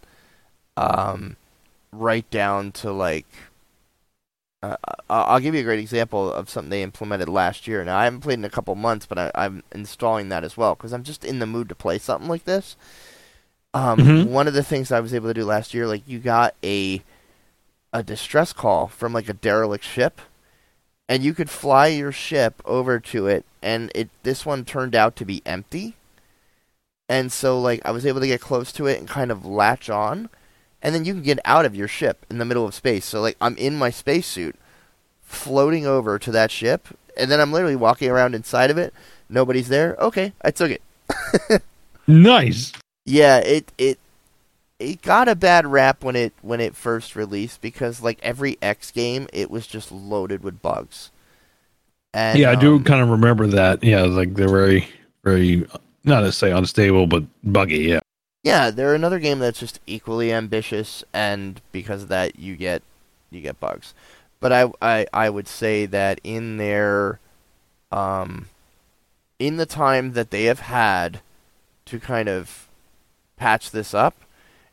um, 0.76 1.36
right 1.92 2.28
down 2.30 2.72
to 2.72 2.92
like. 2.92 3.26
Uh, 4.64 4.76
I'll 5.10 5.40
give 5.40 5.54
you 5.54 5.60
a 5.60 5.64
great 5.64 5.80
example 5.80 6.32
of 6.32 6.48
something 6.48 6.70
they 6.70 6.82
implemented 6.82 7.28
last 7.28 7.66
year. 7.66 7.84
Now 7.84 7.98
I 7.98 8.04
haven't 8.04 8.20
played 8.20 8.38
in 8.38 8.44
a 8.44 8.50
couple 8.50 8.74
months, 8.74 9.04
but 9.06 9.18
I, 9.18 9.30
I'm 9.34 9.62
installing 9.72 10.28
that 10.30 10.44
as 10.44 10.56
well 10.56 10.74
because 10.74 10.92
I'm 10.92 11.02
just 11.02 11.24
in 11.24 11.38
the 11.38 11.46
mood 11.46 11.68
to 11.68 11.74
play 11.74 11.98
something 11.98 12.28
like 12.28 12.44
this. 12.44 12.76
Um, 13.74 13.98
Mhm. 13.98 14.26
One 14.28 14.46
of 14.48 14.54
the 14.54 14.62
things 14.62 14.90
I 14.92 15.00
was 15.00 15.12
able 15.12 15.28
to 15.28 15.34
do 15.34 15.44
last 15.44 15.74
year, 15.74 15.86
like 15.86 16.02
you 16.06 16.18
got 16.18 16.54
a 16.62 17.02
a 17.92 18.02
distress 18.02 18.52
call 18.52 18.88
from 18.88 19.12
like 19.12 19.28
a 19.28 19.34
derelict 19.34 19.84
ship, 19.84 20.20
and 21.08 21.22
you 21.22 21.34
could 21.34 21.50
fly 21.50 21.88
your 21.88 22.12
ship 22.12 22.60
over 22.64 22.98
to 23.00 23.26
it, 23.26 23.44
and 23.62 23.90
it 23.94 24.08
this 24.22 24.46
one 24.46 24.64
turned 24.64 24.94
out 24.94 25.14
to 25.16 25.24
be 25.24 25.42
empty, 25.44 25.94
and 27.08 27.30
so 27.32 27.60
like 27.60 27.80
I 27.84 27.90
was 27.90 28.06
able 28.06 28.20
to 28.20 28.26
get 28.26 28.40
close 28.40 28.72
to 28.72 28.86
it 28.86 28.98
and 28.98 29.08
kind 29.08 29.30
of 29.30 29.44
latch 29.44 29.90
on, 29.90 30.28
and 30.84 30.94
then 30.94 31.04
you 31.04 31.14
can 31.14 31.22
get 31.22 31.40
out 31.44 31.64
of 31.64 31.74
your 31.74 31.88
ship 31.88 32.24
in 32.30 32.38
the 32.38 32.44
middle 32.44 32.66
of 32.66 32.74
space. 32.74 33.04
So 33.04 33.20
like 33.20 33.36
I'm 33.40 33.56
in 33.56 33.74
my 33.74 33.90
spacesuit, 33.90 34.54
floating 35.22 35.86
over 35.86 36.20
to 36.20 36.30
that 36.30 36.52
ship, 36.52 36.86
and 37.16 37.28
then 37.30 37.40
I'm 37.40 37.50
literally 37.50 37.74
walking 37.74 38.08
around 38.08 38.36
inside 38.36 38.70
of 38.70 38.78
it. 38.78 38.94
Nobody's 39.28 39.68
there. 39.68 39.96
Okay, 39.98 40.32
I 40.42 40.52
took 40.52 40.70
it. 40.70 41.62
Nice. 42.06 42.72
Yeah, 43.06 43.38
it 43.38 43.72
it 43.78 43.98
it 44.78 45.02
got 45.02 45.28
a 45.28 45.34
bad 45.34 45.66
rap 45.66 46.02
when 46.02 46.16
it 46.16 46.32
when 46.42 46.60
it 46.60 46.74
first 46.74 47.16
released 47.16 47.60
because 47.60 48.02
like 48.02 48.18
every 48.22 48.58
X 48.60 48.90
game, 48.90 49.26
it 49.32 49.50
was 49.50 49.66
just 49.66 49.92
loaded 49.92 50.42
with 50.42 50.60
bugs. 50.62 51.10
And, 52.12 52.38
yeah, 52.38 52.50
I 52.50 52.54
do 52.54 52.76
um, 52.76 52.84
kind 52.84 53.02
of 53.02 53.08
remember 53.08 53.46
that. 53.48 53.82
Yeah, 53.82 54.02
like 54.02 54.34
they're 54.34 54.48
very, 54.48 54.88
very 55.24 55.66
not 56.04 56.20
to 56.20 56.32
say 56.32 56.52
unstable, 56.52 57.06
but 57.06 57.24
buggy. 57.42 57.78
Yeah. 57.78 58.00
Yeah, 58.44 58.70
they're 58.70 58.94
another 58.94 59.18
game 59.18 59.38
that's 59.40 59.58
just 59.58 59.80
equally 59.86 60.32
ambitious, 60.32 61.02
and 61.12 61.60
because 61.72 62.02
of 62.04 62.08
that, 62.10 62.38
you 62.38 62.56
get 62.56 62.82
you 63.30 63.40
get 63.40 63.58
bugs. 63.58 63.94
But 64.40 64.52
I 64.52 64.70
I, 64.82 65.06
I 65.12 65.30
would 65.30 65.48
say 65.48 65.86
that 65.86 66.20
in 66.22 66.58
their 66.58 67.18
um 67.92 68.48
in 69.38 69.56
the 69.58 69.66
time 69.66 70.12
that 70.14 70.30
they 70.30 70.44
have 70.44 70.60
had 70.60 71.20
to 71.86 72.00
kind 72.00 72.28
of 72.28 72.68
patch 73.36 73.70
this 73.72 73.94
up, 73.94 74.16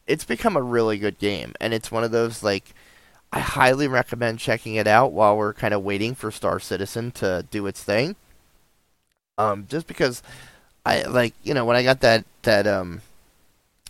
it's 0.07 0.25
become 0.25 0.57
a 0.57 0.61
really 0.63 0.97
good 0.99 1.19
game, 1.19 1.53
and 1.61 1.73
it's 1.73 1.91
one 1.91 2.03
of 2.03 2.11
those 2.11 2.43
like 2.43 2.73
I 3.33 3.39
highly 3.41 3.87
recommend 3.87 4.39
checking 4.39 4.75
it 4.75 4.87
out 4.87 5.13
while 5.13 5.37
we're 5.37 5.53
kind 5.53 5.73
of 5.73 5.83
waiting 5.83 6.15
for 6.15 6.31
Star 6.31 6.59
Citizen 6.59 7.11
to 7.13 7.45
do 7.51 7.67
its 7.67 7.83
thing. 7.83 8.15
Um, 9.37 9.65
just 9.69 9.87
because 9.87 10.21
I 10.85 11.03
like 11.03 11.33
you 11.43 11.53
know 11.53 11.65
when 11.65 11.77
I 11.77 11.83
got 11.83 12.01
that 12.01 12.25
that 12.43 12.67
um 12.67 13.01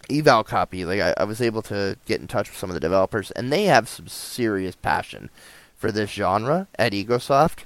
eval 0.10 0.44
copy, 0.44 0.86
like 0.86 1.00
I, 1.02 1.14
I 1.18 1.24
was 1.24 1.42
able 1.42 1.62
to 1.64 1.98
get 2.06 2.22
in 2.22 2.28
touch 2.28 2.50
with 2.50 2.58
some 2.58 2.70
of 2.70 2.74
the 2.74 2.80
developers, 2.80 3.32
and 3.32 3.52
they 3.52 3.66
have 3.66 3.88
some 3.88 4.08
serious 4.08 4.76
passion 4.76 5.30
for 5.76 5.92
this 5.92 6.12
genre 6.12 6.68
at 6.78 6.94
EgoSoft. 6.94 7.60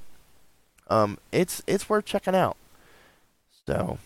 Um, 0.89 1.17
it's 1.31 1.61
it's 1.67 1.89
worth 1.89 2.05
checking 2.05 2.35
out. 2.35 2.57
So, 3.65 3.97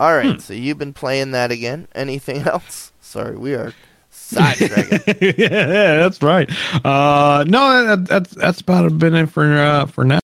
all 0.00 0.14
right. 0.14 0.34
Hmm. 0.34 0.38
So 0.38 0.54
you've 0.54 0.78
been 0.78 0.94
playing 0.94 1.32
that 1.32 1.50
again. 1.50 1.88
Anything 1.94 2.42
else? 2.48 2.92
Sorry, 3.00 3.36
we 3.36 3.54
are 3.54 3.72
sidetracking. 4.12 5.38
yeah, 5.38 5.96
that's 5.96 6.22
right. 6.22 6.50
Uh, 6.84 7.44
no, 7.46 7.96
that, 7.96 8.08
that's 8.08 8.30
that's 8.34 8.60
about 8.60 8.98
been 8.98 9.14
it 9.14 9.26
for 9.26 9.44
uh, 9.44 9.86
for 9.86 10.04
now. 10.04 10.20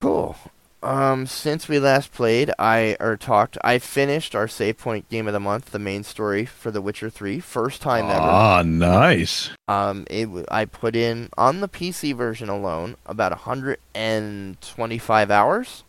Cool. 0.00 0.36
Um, 0.82 1.26
since 1.26 1.68
we 1.68 1.78
last 1.78 2.12
played, 2.12 2.50
I 2.58 2.96
or 2.98 3.16
talked, 3.16 3.56
I 3.62 3.78
finished 3.78 4.34
our 4.34 4.48
save 4.48 4.78
point 4.78 5.08
game 5.08 5.28
of 5.28 5.32
the 5.32 5.38
month, 5.38 5.70
the 5.70 5.78
main 5.78 6.02
story 6.02 6.44
for 6.44 6.72
The 6.72 6.82
Witcher 6.82 7.08
3, 7.08 7.38
first 7.38 7.80
time 7.80 8.06
ever. 8.06 8.20
Ah, 8.20 8.62
nice. 8.64 9.50
Um, 9.68 10.06
it 10.10 10.28
I 10.50 10.64
put 10.64 10.96
in 10.96 11.28
on 11.38 11.60
the 11.60 11.68
PC 11.68 12.16
version 12.16 12.48
alone 12.48 12.96
about 13.06 13.30
125 13.30 15.30
hours. 15.30 15.84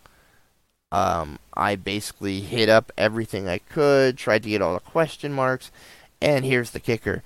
Um, 0.91 1.39
I 1.55 1.75
basically 1.75 2.41
hit 2.41 2.69
up 2.69 2.91
everything 2.95 3.47
I 3.47 3.57
could, 3.57 4.15
tried 4.15 4.43
to 4.43 4.49
get 4.49 4.61
all 4.61 4.75
the 4.75 4.79
question 4.79 5.33
marks, 5.33 5.71
and 6.21 6.45
here's 6.45 6.69
the 6.69 6.79
kicker: 6.79 7.23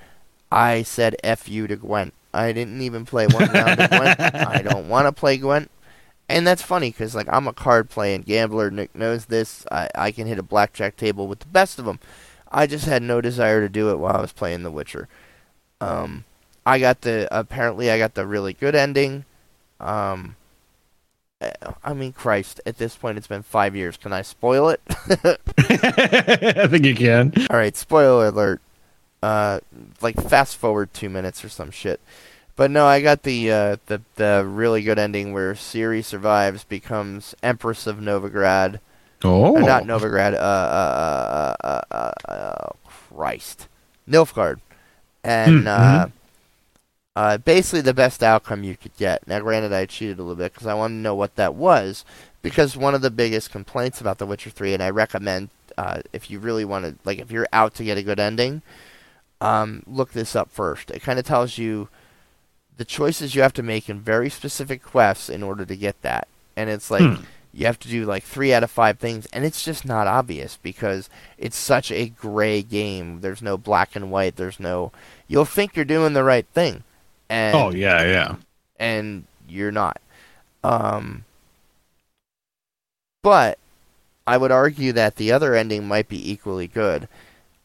I 0.50 0.84
said 0.84 1.18
"f 1.22 1.50
you" 1.50 1.68
to 1.68 1.76
Gwent. 1.76 2.14
I 2.34 2.54
didn't 2.54 2.82
even 2.82 3.06
play 3.06 3.28
one 3.28 3.52
round 3.52 3.82
of 3.82 3.90
Gwent. 3.90 4.22
I 4.22 4.62
don't 4.62 4.88
want 4.90 5.08
to 5.08 5.12
play 5.12 5.38
Gwent, 5.38 5.70
and 6.30 6.46
that's 6.46 6.62
funny 6.62 6.90
because 6.90 7.16
like 7.16 7.28
I'm 7.32 7.48
a 7.48 7.54
card 7.54 7.90
playing 7.90 8.24
gambler. 8.24 8.70
Nick 8.70 8.96
knows 8.96 9.26
this. 9.26 9.66
I 9.72 9.90
I 9.96 10.12
can 10.12 10.28
hit 10.28 10.40
a 10.40 10.44
blackjack 10.44 10.98
table 10.98 11.28
with 11.28 11.40
the 11.40 11.48
best 11.48 11.80
of 11.80 11.86
them. 11.86 12.00
I 12.52 12.68
just 12.68 12.86
had 12.86 13.02
no 13.02 13.22
desire 13.22 13.62
to 13.62 13.70
do 13.70 13.90
it 13.90 14.00
while 14.00 14.16
I 14.16 14.22
was 14.22 14.32
playing 14.32 14.64
The 14.64 14.72
Witcher. 14.72 15.08
Um, 15.82 16.24
I 16.66 16.80
got 16.80 17.02
the 17.02 17.28
apparently 17.32 17.92
I 17.92 17.98
got 17.98 18.14
the 18.14 18.26
really 18.26 18.54
good 18.54 18.76
ending. 18.76 19.26
Um, 19.80 20.36
eh, 21.42 21.52
I 21.84 21.94
mean, 21.94 22.14
Christ! 22.14 22.62
At 22.66 22.78
this 22.78 22.96
point, 22.96 23.18
it's 23.18 23.28
been 23.28 23.44
five 23.44 23.76
years. 23.76 23.98
Can 23.98 24.12
I 24.14 24.22
spoil 24.22 24.70
it? 24.70 24.82
I 24.90 26.68
think 26.68 26.86
you 26.86 26.96
can. 26.96 27.34
All 27.50 27.58
right, 27.58 27.76
spoiler 27.76 28.28
alert. 28.28 28.62
Uh, 29.24 29.60
like 30.02 30.16
fast 30.16 30.58
forward 30.58 30.94
two 30.94 31.10
minutes 31.10 31.44
or 31.44 31.50
some 31.50 31.72
shit. 31.72 32.00
But 32.58 32.72
no, 32.72 32.86
I 32.88 33.02
got 33.02 33.24
the 33.24 33.52
uh, 33.52 33.78
the 33.88 34.02
the 34.18 34.46
really 34.48 34.84
good 34.84 35.00
ending 35.00 35.34
where 35.34 35.54
Ciri 35.56 36.04
survives, 36.04 36.66
becomes 36.66 37.36
Empress 37.44 37.88
of 37.88 37.98
Novigrad. 38.00 38.82
Oh, 39.24 39.56
Or 39.56 39.64
not 39.64 39.86
Novigrad. 39.86 40.34
Uh, 40.34 40.38
uh, 40.38 41.56
uh, 41.64 41.66
uh, 41.68 41.82
uh, 42.28 42.32
uh, 42.32 42.70
Christ, 42.86 43.68
Nilfgaard, 44.10 44.60
and 45.24 45.68
Hmm, 45.68 45.68
uh, 45.68 46.08
uh, 47.16 47.38
basically 47.38 47.82
the 47.82 47.94
best 47.94 48.22
outcome 48.22 48.64
you 48.64 48.78
could 48.78 48.96
get. 48.98 49.28
Now, 49.28 49.40
granted, 49.40 49.74
I 49.74 49.86
cheated 49.86 50.20
a 50.20 50.24
little 50.24 50.36
bit 50.36 50.54
because 50.54 50.68
I 50.68 50.74
wanted 50.76 50.96
to 50.96 51.02
know 51.02 51.16
what 51.16 51.36
that 51.36 51.56
was, 51.56 52.06
because 52.42 52.78
one 52.78 52.94
of 52.94 53.02
the 53.02 53.10
biggest 53.12 53.52
complaints 53.52 54.00
about 54.02 54.20
The 54.20 54.26
Witcher 54.26 54.50
Three, 54.52 54.74
and 54.74 54.84
I 54.84 54.90
recommend 54.90 55.50
uh, 55.78 56.02
if 56.14 56.30
you 56.30 56.40
really 56.40 56.66
want 56.66 56.86
to, 56.86 56.96
like, 57.06 57.20
if 57.20 57.32
you're 57.32 57.48
out 57.54 57.74
to 57.76 57.84
get 57.84 57.98
a 57.98 58.04
good 58.04 58.20
ending, 58.20 58.62
um, 59.42 59.84
look 59.88 60.12
this 60.14 60.36
up 60.36 60.52
first. 60.52 60.92
It 60.92 61.02
kind 61.02 61.20
of 61.20 61.26
tells 61.26 61.58
you 61.58 61.90
the 62.78 62.86
choices 62.86 63.36
you 63.36 63.42
have 63.42 63.54
to 63.54 63.64
make 63.64 63.90
in 63.90 64.00
very 64.00 64.30
specific 64.30 64.84
quests 64.84 65.30
in 65.30 65.44
order 65.44 65.66
to 65.66 65.76
get 65.76 66.02
that, 66.04 66.28
and 66.56 66.70
it's 66.70 66.90
like 66.92 67.02
Hmm. 67.02 67.24
you 67.54 67.66
have 67.66 67.80
to 67.80 67.88
do 67.88 68.06
like 68.06 68.24
three 68.24 68.54
out 68.54 68.64
of 68.64 68.70
five 68.72 69.00
things, 69.00 69.26
and 69.34 69.44
it's 69.46 69.64
just 69.64 69.84
not 69.86 70.08
obvious 70.08 70.58
because 70.62 71.10
it's 71.38 71.58
such 71.58 71.92
a 71.92 72.10
gray 72.10 72.62
game. 72.62 73.22
There's 73.22 73.42
no 73.42 73.58
black 73.58 73.96
and 73.96 74.12
white. 74.12 74.36
There's 74.36 74.60
no. 74.60 74.92
You'll 75.28 75.46
think 75.46 75.76
you're 75.76 75.86
doing 75.86 76.14
the 76.14 76.24
right 76.24 76.46
thing, 76.54 76.84
and 77.30 77.56
oh 77.56 77.70
yeah, 77.72 78.04
yeah. 78.04 78.36
and 78.80 79.26
you're 79.50 79.72
not. 79.72 80.00
Um, 80.64 81.24
but 83.24 83.58
I 84.26 84.38
would 84.38 84.52
argue 84.52 84.92
that 84.94 85.16
the 85.16 85.32
other 85.32 85.56
ending 85.56 85.88
might 85.88 86.08
be 86.08 86.32
equally 86.32 86.68
good, 86.68 87.08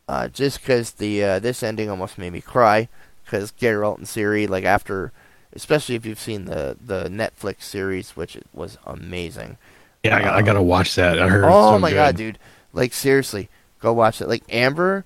uh, 0.08 0.28
just 0.28 0.60
because 0.60 0.92
the 0.92 1.22
uh, 1.24 1.38
this 1.38 1.62
ending 1.62 1.90
almost 1.90 2.18
made 2.18 2.32
me 2.32 2.40
cry 2.40 2.88
because 3.32 3.50
Geralt 3.52 3.96
and 3.96 4.06
Ciri, 4.06 4.46
like 4.46 4.64
after, 4.64 5.10
especially 5.54 5.94
if 5.94 6.04
you've 6.04 6.20
seen 6.20 6.44
the 6.44 6.76
the 6.84 7.04
Netflix 7.04 7.62
series, 7.62 8.10
which 8.10 8.36
was 8.52 8.76
amazing. 8.86 9.56
Yeah, 10.02 10.16
I, 10.16 10.22
got, 10.22 10.34
I 10.34 10.42
gotta 10.42 10.58
um, 10.58 10.66
watch 10.66 10.94
that. 10.96 11.20
I 11.20 11.28
heard. 11.28 11.44
Oh 11.44 11.72
so 11.72 11.78
my 11.78 11.90
good. 11.90 11.96
god, 11.96 12.16
dude! 12.16 12.38
Like 12.74 12.92
seriously, 12.92 13.48
go 13.80 13.92
watch 13.94 14.20
it. 14.20 14.28
Like 14.28 14.44
Amber, 14.50 15.04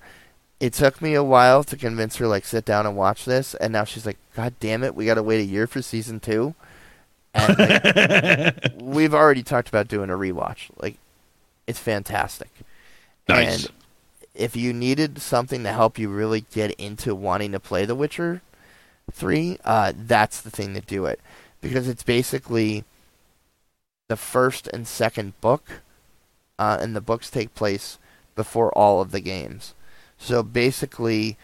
it 0.59 0.73
took 0.73 1.01
me 1.01 1.13
a 1.13 1.23
while 1.23 1.63
to 1.63 1.77
convince 1.77 2.17
her 2.17 2.27
like 2.27 2.43
sit 2.43 2.65
down 2.65 2.85
and 2.85 2.97
watch 2.97 3.23
this, 3.23 3.55
and 3.55 3.71
now 3.71 3.85
she's 3.85 4.05
like, 4.05 4.17
God 4.35 4.53
damn 4.59 4.83
it, 4.83 4.93
we 4.93 5.05
got 5.05 5.15
to 5.15 5.23
wait 5.23 5.39
a 5.39 5.45
year 5.45 5.65
for 5.65 5.81
season 5.81 6.19
two. 6.19 6.53
And 7.33 7.57
like, 7.57 8.73
we've 8.81 9.13
already 9.13 9.43
talked 9.43 9.69
about 9.69 9.87
doing 9.87 10.09
a 10.09 10.13
rewatch. 10.13 10.69
Like, 10.81 10.97
it's 11.65 11.79
fantastic. 11.79 12.49
nice. 13.29 13.65
And 13.65 13.73
if 14.37 14.55
you 14.55 14.71
needed 14.71 15.19
something 15.19 15.63
to 15.63 15.71
help 15.71 15.97
you 15.97 16.09
really 16.09 16.41
get 16.41 16.71
into 16.71 17.15
wanting 17.15 17.51
to 17.51 17.59
play 17.59 17.85
The 17.85 17.95
Witcher 17.95 18.41
3, 19.11 19.57
uh, 19.65 19.93
that's 19.95 20.41
the 20.41 20.51
thing 20.51 20.73
to 20.75 20.81
do 20.81 21.05
it. 21.05 21.19
Because 21.59 21.87
it's 21.87 22.03
basically 22.03 22.85
the 24.07 24.15
first 24.15 24.67
and 24.67 24.87
second 24.87 25.39
book, 25.41 25.81
uh, 26.59 26.77
and 26.79 26.95
the 26.95 27.01
books 27.01 27.29
take 27.29 27.53
place 27.55 27.97
before 28.35 28.71
all 28.77 29.01
of 29.01 29.11
the 29.11 29.19
games. 29.19 29.73
So 30.17 30.43
basically, 30.43 31.37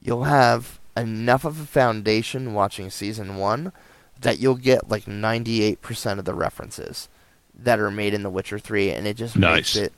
you'll 0.00 0.24
have 0.24 0.80
enough 0.96 1.44
of 1.44 1.60
a 1.60 1.66
foundation 1.66 2.54
watching 2.54 2.90
season 2.90 3.36
1 3.36 3.72
that 4.20 4.38
you'll 4.38 4.54
get 4.56 4.88
like 4.88 5.04
98% 5.04 6.18
of 6.18 6.24
the 6.24 6.34
references 6.34 7.08
that 7.56 7.78
are 7.78 7.90
made 7.90 8.14
in 8.14 8.22
The 8.22 8.30
Witcher 8.30 8.58
3, 8.58 8.90
and 8.90 9.06
it 9.06 9.16
just 9.16 9.36
makes 9.36 9.76
it 9.76 9.92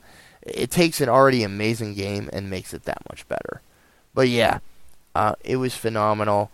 it 0.47 0.71
takes 0.71 1.01
an 1.01 1.09
already 1.09 1.43
amazing 1.43 1.95
game 1.95 2.31
and 2.33 2.49
makes 2.49 2.73
it 2.73 2.85
that 2.85 3.03
much 3.11 3.27
better. 3.29 3.61
But 4.15 4.29
yeah, 4.29 4.61
uh, 5.15 5.35
it 5.45 5.57
was 5.57 5.75
phenomenal. 5.75 6.51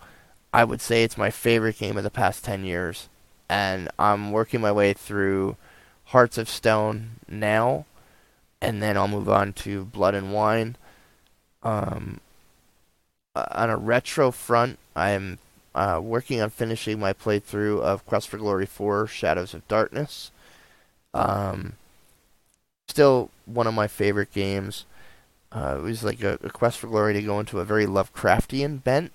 I 0.53 0.65
would 0.65 0.81
say 0.81 1.03
it's 1.03 1.17
my 1.17 1.31
favorite 1.31 1.79
game 1.79 1.97
of 1.97 2.05
the 2.05 2.11
past 2.11 2.45
10 2.45 2.65
years. 2.65 3.09
And 3.49 3.89
I'm 3.99 4.33
working 4.33 4.61
my 4.61 4.73
way 4.73 4.93
through 4.93 5.57
Hearts 6.07 6.39
of 6.39 6.49
Stone 6.49 7.11
now. 7.29 7.87
And 8.61 8.83
then 8.83 8.97
I'll 8.97 9.09
move 9.09 9.29
on 9.29 9.53
to 9.55 9.85
Blood 9.85 10.15
and 10.15 10.33
Wine. 10.33 10.77
Um, 11.63 12.21
uh, 13.35 13.47
on 13.53 13.71
a 13.71 13.77
retro 13.77 14.31
front, 14.31 14.79
I'm 14.95 15.39
uh, 15.75 16.01
working 16.03 16.41
on 16.41 16.51
finishing 16.51 16.99
my 16.99 17.13
playthrough 17.13 17.81
of 17.81 18.07
Quest 18.07 18.29
for 18.29 18.39
Glory 18.39 18.67
4 18.67 19.07
Shadows 19.07 19.55
of 19.55 19.67
Darkness. 19.69 20.31
Um, 21.15 21.75
still 22.93 23.31
one 23.47 23.67
of 23.67 23.73
my 23.73 23.89
favorite 23.89 24.33
games. 24.33 24.85
Uh, 25.51 25.77
it 25.79 25.83
was 25.83 26.05
like 26.05 26.23
a, 26.23 26.39
a 26.43 26.51
quest 26.51 26.79
for 26.79 26.89
glory 26.89 27.15
to 27.15 27.23
go 27.23 27.41
into 27.41 27.59
a 27.59 27.65
very 27.65 27.87
Lovecraftian 27.87 28.85
bent, 28.85 29.13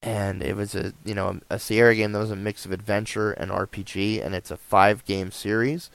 and 0.00 0.42
it 0.42 0.54
was 0.54 0.76
a 0.76 0.92
you 1.04 1.14
know 1.14 1.40
a 1.50 1.58
Sierra 1.58 1.96
game 1.96 2.12
that 2.12 2.20
was 2.20 2.30
a 2.30 2.36
mix 2.36 2.64
of 2.64 2.70
adventure 2.70 3.32
and 3.32 3.50
RPG, 3.50 4.24
and 4.24 4.32
it's 4.34 4.52
a 4.52 4.56
five 4.56 5.04
game 5.04 5.32
series. 5.32 5.90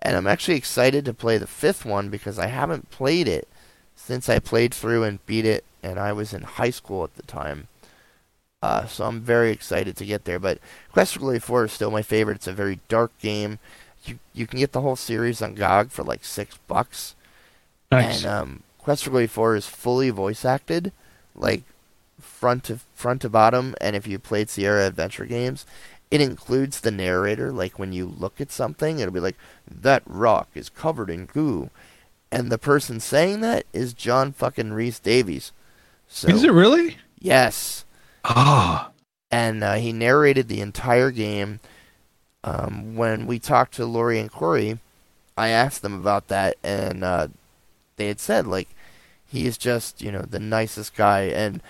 And 0.00 0.16
I'm 0.16 0.26
actually 0.26 0.56
excited 0.58 1.04
to 1.06 1.14
play 1.14 1.38
the 1.38 1.46
fifth 1.46 1.84
one 1.86 2.10
because 2.10 2.38
I 2.38 2.46
haven't 2.48 2.90
played 2.90 3.26
it 3.28 3.48
since 3.96 4.28
I 4.28 4.38
played 4.38 4.74
through 4.74 5.04
and 5.04 5.24
beat 5.24 5.46
it, 5.46 5.64
and 5.82 5.98
I 5.98 6.12
was 6.12 6.34
in 6.34 6.42
high 6.42 6.70
school 6.70 7.04
at 7.04 7.16
the 7.16 7.22
time. 7.22 7.68
Uh, 8.62 8.86
so 8.86 9.06
I'm 9.06 9.20
very 9.20 9.50
excited 9.50 9.96
to 9.96 10.04
get 10.04 10.24
there. 10.24 10.38
But 10.38 10.58
Quest 10.92 11.14
for 11.14 11.20
Glory 11.20 11.38
4 11.40 11.64
is 11.64 11.72
still 11.72 11.90
my 11.90 12.02
favorite. 12.02 12.36
It's 12.36 12.46
a 12.46 12.52
very 12.52 12.80
dark 12.88 13.16
game 13.18 13.58
you 14.04 14.18
you 14.32 14.46
can 14.46 14.58
get 14.58 14.72
the 14.72 14.80
whole 14.80 14.96
series 14.96 15.42
on 15.42 15.54
GOG 15.54 15.90
for 15.90 16.02
like 16.02 16.24
six 16.24 16.58
bucks. 16.68 17.14
nice. 17.90 18.24
And 18.24 18.26
um, 18.32 18.62
Quest 18.78 19.04
for 19.04 19.10
Glory 19.10 19.26
Four 19.26 19.56
is 19.56 19.66
fully 19.66 20.10
voice 20.10 20.44
acted, 20.44 20.92
like 21.34 21.62
front 22.20 22.64
to 22.64 22.80
front 22.94 23.22
to 23.22 23.28
bottom. 23.28 23.74
And 23.80 23.94
if 23.96 24.06
you 24.06 24.18
played 24.18 24.50
Sierra 24.50 24.86
Adventure 24.86 25.26
games, 25.26 25.64
it 26.10 26.20
includes 26.20 26.80
the 26.80 26.90
narrator. 26.90 27.52
Like 27.52 27.78
when 27.78 27.92
you 27.92 28.06
look 28.06 28.40
at 28.40 28.50
something, 28.52 28.98
it'll 28.98 29.14
be 29.14 29.20
like 29.20 29.36
that 29.70 30.02
rock 30.06 30.48
is 30.54 30.68
covered 30.68 31.10
in 31.10 31.26
goo, 31.26 31.70
and 32.30 32.50
the 32.50 32.58
person 32.58 32.98
saying 33.00 33.40
that 33.42 33.64
is 33.72 33.92
John 33.94 34.32
fucking 34.32 34.72
Rhys-Davies. 34.72 35.52
So, 36.08 36.28
Is 36.28 36.44
it 36.44 36.52
really? 36.52 36.98
Yes, 37.18 37.84
Ah. 38.24 38.90
and 39.30 39.62
uh, 39.64 39.74
he 39.74 39.92
narrated 39.92 40.48
the 40.48 40.60
entire 40.60 41.10
game. 41.10 41.60
Um, 42.44 42.96
when 42.96 43.26
we 43.26 43.38
talked 43.38 43.74
to 43.74 43.86
Lori 43.86 44.18
and 44.18 44.30
Corey, 44.30 44.78
I 45.36 45.48
asked 45.48 45.82
them 45.82 45.94
about 45.98 46.28
that, 46.28 46.56
and 46.62 47.04
uh, 47.04 47.28
they 47.96 48.08
had 48.08 48.20
said 48.20 48.46
like 48.46 48.68
he 49.26 49.46
is 49.46 49.56
just 49.56 50.02
you 50.02 50.10
know 50.12 50.22
the 50.22 50.40
nicest 50.40 50.96
guy, 50.96 51.22
and 51.22 51.62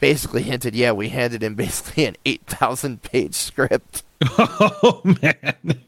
basically 0.00 0.42
hinted, 0.42 0.74
yeah, 0.74 0.92
we 0.92 1.10
handed 1.10 1.42
him 1.42 1.54
basically 1.56 2.04
an 2.06 2.16
eight 2.24 2.42
thousand 2.46 3.02
page 3.02 3.34
script, 3.34 4.02
Oh 4.38 5.00
man. 5.04 5.78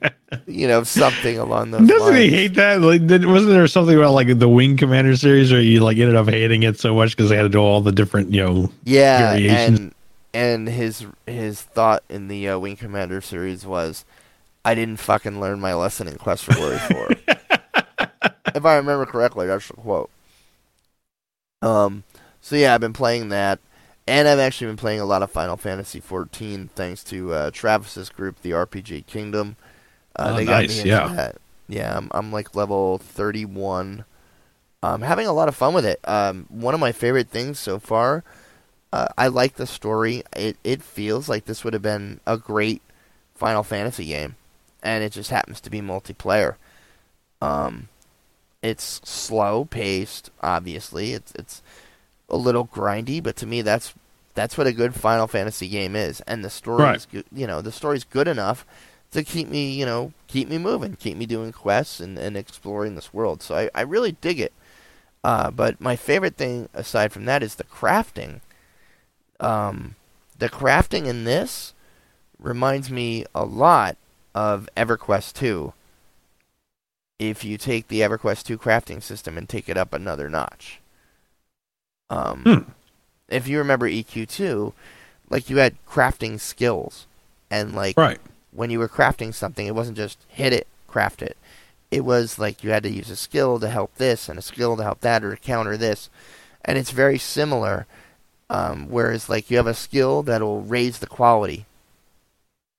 you 0.47 0.69
know, 0.69 0.83
something 0.83 1.39
along 1.39 1.71
those 1.71 1.81
lines. 1.81 1.91
Doesn't 1.91 2.13
lines. 2.15 2.25
he 2.25 2.31
hate 2.31 2.55
that? 2.55 2.81
Like, 2.81 3.01
wasn't 3.03 3.53
there 3.53 3.67
something 3.69 3.97
about 3.97 4.13
like 4.13 4.39
the 4.39 4.49
Wing 4.49 4.77
Commander 4.77 5.17
series 5.17 5.51
where 5.53 5.61
you 5.61 5.81
like 5.81 5.97
ended 5.97 6.17
up 6.17 6.29
hating 6.29 6.63
it 6.65 6.79
so 6.79 6.95
much 6.95 7.17
because 7.17 7.31
they 7.31 7.37
had 7.37 7.43
to 7.45 7.49
do 7.49 7.59
all 7.59 7.81
the 7.81 7.93
different, 7.93 8.33
you 8.33 8.45
know? 8.45 8.71
yeah, 8.85 9.31
variations. 9.33 9.79
and 9.81 9.95
and 10.35 10.69
his 10.69 11.07
his 11.27 11.63
thought 11.63 12.05
in 12.11 12.29
the 12.29 12.49
uh, 12.51 12.59
Wing 12.59 12.77
Commander 12.77 13.23
series 13.23 13.67
was, 13.67 14.05
I 14.65 14.75
didn't 14.75 14.99
fucking 14.99 15.41
learn 15.41 15.61
my 15.61 15.75
lesson 15.75 16.09
in 16.09 16.19
Quest 16.19 16.45
for 16.45 16.55
Glory 16.55 16.79
four. 16.79 17.11
if 18.55 18.65
I 18.65 18.77
remember 18.77 19.07
correctly, 19.07 19.47
that's 19.47 19.69
the 19.69 19.75
quote. 19.75 20.11
Um, 21.63 22.05
so 22.41 22.57
yeah, 22.57 22.75
I've 22.75 22.81
been 22.81 22.93
playing 22.93 23.29
that, 23.31 23.59
and 24.07 24.29
I've 24.29 24.39
actually 24.39 24.69
been 24.69 24.77
playing 24.77 25.01
a 25.01 25.05
lot 25.07 25.23
of 25.23 25.31
Final 25.31 25.57
Fantasy 25.57 26.01
XIV 26.01 26.69
thanks 26.71 27.03
to 27.05 27.33
uh, 27.33 27.51
Travis's 27.51 28.11
group, 28.11 28.43
the 28.43 28.53
RPG 28.53 29.03
Kingdom. 29.03 29.57
Uh, 30.17 30.31
Oh, 30.31 30.35
they 30.35 30.47
got 30.47 30.67
nice, 30.67 30.69
me 30.69 30.81
into 30.81 30.89
yeah. 30.89 31.09
that. 31.17 31.37
Yeah, 31.69 31.97
I'm, 31.97 32.09
I'm 32.13 32.33
like 32.33 32.55
level 32.55 32.99
31. 32.99 34.05
I'm 34.83 35.03
having 35.03 35.27
a 35.27 35.33
lot 35.33 35.49
of 35.49 35.57
fun 35.57 35.75
with 35.75 35.87
it. 35.87 36.01
Um, 36.05 36.47
one 36.51 36.75
of 36.75 36.81
my 36.81 36.93
favorite 36.93 37.31
things 37.31 37.59
so 37.59 37.79
far. 37.79 38.23
Uh, 38.95 39.09
I 39.19 39.27
like 39.27 39.55
the 39.57 39.67
story. 39.67 40.23
It 40.37 40.57
it 40.63 40.81
feels 40.81 41.29
like 41.29 41.47
this 41.47 41.65
would 41.65 41.73
have 41.73 41.83
been 41.83 42.21
a 42.27 42.37
great 42.37 42.81
Final 43.35 43.65
Fantasy 43.65 44.05
game, 44.07 44.37
and 44.85 45.03
it 45.03 45.11
just 45.11 45.31
happens 45.31 45.61
to 45.63 45.71
be 45.71 45.81
multiplayer. 45.81 46.55
Um, 47.43 47.89
it's 48.63 49.01
slow 49.05 49.65
paced. 49.65 50.31
Obviously, 50.43 51.13
it's 51.13 51.33
it's 51.35 51.61
a 52.29 52.37
little 52.37 52.67
grindy, 52.69 53.21
but 53.21 53.35
to 53.37 53.47
me, 53.47 53.63
that's 53.63 53.95
that's 54.35 54.57
what 54.57 54.69
a 54.69 54.73
good 54.73 54.95
Final 54.95 55.27
Fantasy 55.27 55.69
game 55.69 55.97
is. 55.97 56.21
And 56.23 56.45
the 56.45 56.51
story 56.51 56.85
Right. 56.85 56.97
is, 56.97 57.07
good, 57.07 57.25
you 57.33 57.49
know, 57.49 57.61
the 57.61 57.73
story's 57.73 58.05
good 58.05 58.29
enough 58.29 58.65
to 59.11 59.25
keep 59.25 59.49
me, 59.49 59.73
you 59.73 59.87
know, 59.87 60.13
keep 60.29 60.49
me 60.49 60.59
moving, 60.59 60.95
keep 60.95 61.17
me 61.17 61.27
doing 61.27 61.51
quests 61.51 61.99
and, 61.99 62.17
and 62.17 62.37
exploring 62.37 62.95
this 62.95 63.13
world. 63.13 63.43
So 63.43 63.57
I, 63.57 63.71
I 63.75 63.83
really 63.83 64.13
dig 64.21 64.39
it. 64.39 64.53
Uh, 65.25 65.51
but 65.51 65.81
my 65.81 65.97
favorite 65.97 66.37
thing 66.37 66.69
aside 66.75 67.13
from 67.13 67.25
that 67.25 67.43
is 67.43 67.57
the 67.57 67.65
crafting. 67.65 68.41
Um, 69.41 69.97
the 70.39 70.49
crafting 70.49 71.07
in 71.07 71.25
this 71.25 71.73
reminds 72.39 72.91
me 72.91 73.25
a 73.35 73.45
lot 73.45 73.97
of 74.35 74.69
EverQuest 74.77 75.35
2. 75.35 75.73
If 77.19 77.45
you 77.45 77.57
take 77.59 77.89
the 77.89 78.01
EverQuest 78.01 78.45
2 78.45 78.59
crafting 78.59 79.03
system 79.03 79.39
and 79.39 79.49
take 79.49 79.69
it 79.69 79.77
up 79.77 79.93
another 79.93 80.29
notch. 80.29 80.81
Um, 82.11 82.43
Hmm. 82.43 82.71
If 83.29 83.49
you 83.49 83.59
remember 83.59 83.89
EQ2, 83.89 84.73
like 85.31 85.49
you 85.49 85.57
had 85.59 85.77
crafting 85.89 86.39
skills. 86.39 87.07
And 87.51 87.75
like 87.75 87.97
Right. 87.97 88.21
when 88.53 88.71
you 88.71 88.79
were 88.79 88.89
crafting 88.89 89.33
something, 89.33 89.67
it 89.67 89.75
wasn't 89.75 89.97
just 89.97 90.19
hit 90.29 90.53
it, 90.53 90.67
craft 90.89 91.23
it. 91.23 91.37
It 91.91 92.05
was 92.05 92.39
like 92.39 92.63
you 92.65 92.71
had 92.71 92.83
to 92.83 92.91
use 92.91 93.09
a 93.11 93.17
skill 93.17 93.61
to 93.61 93.69
help 93.69 93.95
this 93.97 94.29
and 94.29 94.39
a 94.39 94.43
skill 94.43 94.77
to 94.77 94.83
help 94.83 95.01
that 95.01 95.23
or 95.25 95.31
to 95.31 95.41
counter 95.41 95.77
this. 95.77 96.11
And 96.65 96.77
it's 96.77 96.91
very 96.91 97.19
similar. 97.19 97.87
Um, 98.51 98.89
whereas, 98.89 99.29
like, 99.29 99.51
you 99.51 99.57
have 99.57 99.67
a 99.67 99.75
skill 99.75 100.23
that'll 100.23 100.63
raise 100.63 100.99
the 100.99 101.07
quality, 101.07 101.67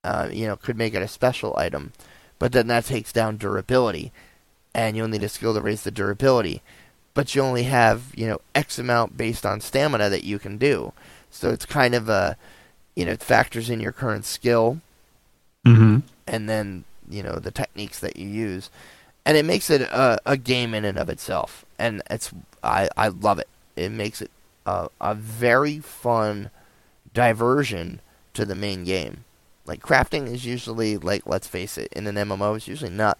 uh, 0.04 0.30
you 0.32 0.46
know, 0.48 0.56
could 0.56 0.78
make 0.78 0.94
it 0.94 1.02
a 1.02 1.08
special 1.08 1.56
item, 1.58 1.92
but 2.40 2.52
then 2.52 2.68
that 2.68 2.86
takes 2.86 3.12
down 3.12 3.38
durability, 3.38 4.12
and 4.74 4.96
you'll 4.96 5.08
need 5.08 5.24
a 5.24 5.30
skill 5.30 5.54
to 5.54 5.62
raise 5.62 5.84
the 5.84 5.92
durability. 5.92 6.62
But 7.14 7.34
you 7.34 7.42
only 7.42 7.64
have, 7.64 8.12
you 8.16 8.28
know, 8.28 8.42
X 8.54 8.78
amount 8.78 9.18
based 9.18 9.46
on 9.46 9.62
stamina 9.62 10.10
that 10.10 10.24
you 10.24 10.38
can 10.38 10.58
do. 10.58 10.94
So 11.32 11.50
it's 11.50 11.66
kind 11.66 11.96
of 11.96 12.10
a, 12.10 12.38
you 12.96 13.06
know, 13.06 13.14
it 13.14 13.24
factors 13.24 13.70
in 13.70 13.80
your 13.80 13.92
current 13.92 14.26
skill, 14.26 14.82
Mm-hmm. 15.66 16.00
and 16.28 16.50
then 16.50 16.84
you 17.10 17.24
know 17.24 17.36
the 17.36 17.52
techniques 17.52 18.00
that 18.00 18.18
you 18.18 18.28
use, 18.28 18.70
and 19.26 19.38
it 19.38 19.46
makes 19.46 19.70
it 19.70 19.82
a, 19.82 20.20
a 20.26 20.38
game 20.38 20.74
in 20.74 20.86
and 20.86 20.98
of 20.98 21.10
itself. 21.10 21.66
And 21.80 22.02
it's 22.10 22.32
I 22.64 22.90
I 22.96 23.08
love 23.10 23.40
it. 23.40 23.48
It 23.76 23.92
makes 23.92 24.22
it 24.22 24.32
a, 24.66 24.90
a 25.02 25.16
very 25.16 25.80
fun 25.80 26.50
diversion 27.14 28.02
to 28.34 28.46
the 28.46 28.56
main 28.56 28.84
game. 28.84 29.24
Like 29.66 29.82
crafting 29.82 30.28
is 30.28 30.46
usually 30.46 30.98
like 30.98 31.24
let's 31.26 31.48
face 31.48 31.78
it, 31.78 31.92
in 31.94 32.08
an 32.08 32.16
MMO 32.16 32.56
it's 32.56 32.68
usually 32.68 32.92
not 32.92 33.18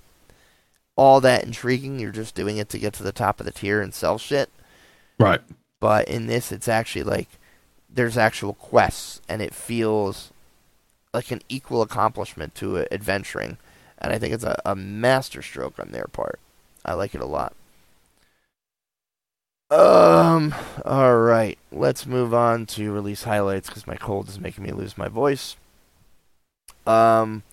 all 0.96 1.22
that 1.22 1.44
intriguing. 1.44 2.00
You're 2.00 2.12
just 2.12 2.36
doing 2.36 2.58
it 2.58 2.70
to 2.70 2.80
get 2.80 2.94
to 2.94 3.04
the 3.04 3.12
top 3.12 3.40
of 3.40 3.46
the 3.46 3.52
tier 3.52 3.82
and 3.82 3.94
sell 3.94 4.18
shit. 4.18 4.50
Right. 5.20 5.42
But 5.80 6.08
in 6.08 6.28
this, 6.28 6.52
it's 6.52 6.68
actually 6.68 7.04
like 7.04 7.30
there's 7.90 8.18
actual 8.18 8.54
quests, 8.54 9.22
and 9.28 9.42
it 9.42 9.54
feels 9.54 10.32
like 11.14 11.32
an 11.32 11.42
equal 11.50 11.82
accomplishment 11.82 12.56
to 12.56 12.86
adventuring. 12.92 13.58
And 13.98 14.12
I 14.12 14.20
think 14.20 14.34
it's 14.34 14.44
a, 14.44 14.62
a 14.66 14.76
masterstroke 14.76 15.80
on 15.80 15.92
their 15.92 16.08
part. 16.12 16.40
I 16.84 16.94
like 16.94 17.16
it 17.16 17.22
a 17.22 17.26
lot. 17.26 17.54
Um. 19.76 20.56
All 20.86 21.18
right. 21.18 21.58
Let's 21.72 22.06
move 22.06 22.34
on 22.34 22.66
to 22.68 22.92
release 22.92 23.24
highlights 23.24 23.68
because 23.70 23.86
my 23.88 23.96
cold 23.98 24.30
is 24.30 24.40
making 24.40 24.64
me 24.64 24.72
lose 24.72 24.98
my 24.98 25.08
voice. 25.10 25.58
Um, 26.88 27.44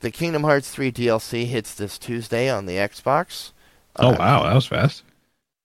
the 0.00 0.10
Kingdom 0.10 0.44
Hearts 0.44 0.70
3 0.70 0.90
DLC 0.92 1.46
hits 1.46 1.74
this 1.74 1.98
Tuesday 1.98 2.48
on 2.48 2.66
the 2.66 2.76
Xbox. 2.76 3.52
Oh 3.98 4.10
Uh, 4.10 4.18
wow, 4.18 4.42
that 4.42 4.54
was 4.54 4.66
fast. 4.66 5.02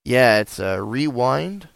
yeah, 0.04 0.40
it's 0.40 0.60
a 0.60 0.82
rewind. 0.82 1.68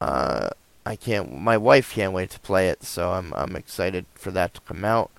Uh, 0.00 0.50
I 0.86 0.96
can't. 0.96 1.38
My 1.40 1.56
wife 1.58 1.92
can't 1.94 2.12
wait 2.14 2.30
to 2.30 2.40
play 2.40 2.68
it, 2.70 2.84
so 2.84 3.12
I'm 3.12 3.32
I'm 3.34 3.56
excited 3.56 4.06
for 4.14 4.30
that 4.32 4.54
to 4.54 4.60
come 4.62 4.84
out. 4.84 5.10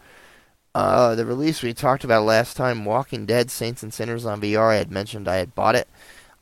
Uh, 0.75 1.15
the 1.15 1.25
release 1.25 1.63
we 1.63 1.73
talked 1.73 2.03
about 2.03 2.23
last 2.25 2.57
time, 2.57 2.85
Walking 2.85 3.25
Dead: 3.25 3.51
Saints 3.51 3.83
and 3.83 3.93
Sinners 3.93 4.25
on 4.25 4.41
VR. 4.41 4.71
I 4.71 4.77
had 4.77 4.91
mentioned 4.91 5.27
I 5.27 5.37
had 5.37 5.55
bought 5.55 5.75
it. 5.75 5.87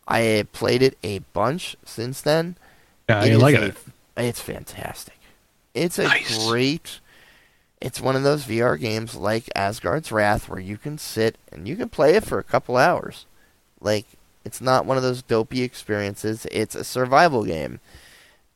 I 0.10 0.20
had 0.22 0.52
played 0.52 0.82
it 0.82 0.98
a 1.04 1.20
bunch 1.20 1.78
since 1.86 2.20
then. 2.22 2.58
Yeah, 3.08 3.24
It 3.24 3.34
I 3.34 3.36
like 3.38 3.56
a- 3.56 3.66
it. 3.68 3.76
It's 4.18 4.42
fantastic. 4.42 5.18
It's 5.74 5.98
a 6.00 6.04
Nice. 6.04 6.46
great. 6.48 7.00
It's 7.80 8.02
one 8.02 8.16
of 8.18 8.24
those 8.24 8.44
VR 8.44 8.78
games 8.78 9.16
like 9.16 9.50
Asgard's 9.56 10.12
Wrath 10.12 10.50
where 10.50 10.60
you 10.60 10.78
can 10.78 10.98
sit 10.98 11.38
and 11.52 11.66
you 11.68 11.78
can 11.78 11.88
play 11.90 12.16
it 12.16 12.26
for 12.26 12.38
a 12.40 12.44
couple 12.44 12.76
hours. 12.76 13.26
Like 13.80 14.06
it's 14.44 14.60
not 14.60 14.86
one 14.86 14.98
of 14.98 15.04
those 15.04 15.22
dopey 15.22 15.62
experiences. 15.62 16.46
It's 16.52 16.76
a 16.76 16.84
survival 16.84 17.46
game, 17.46 17.80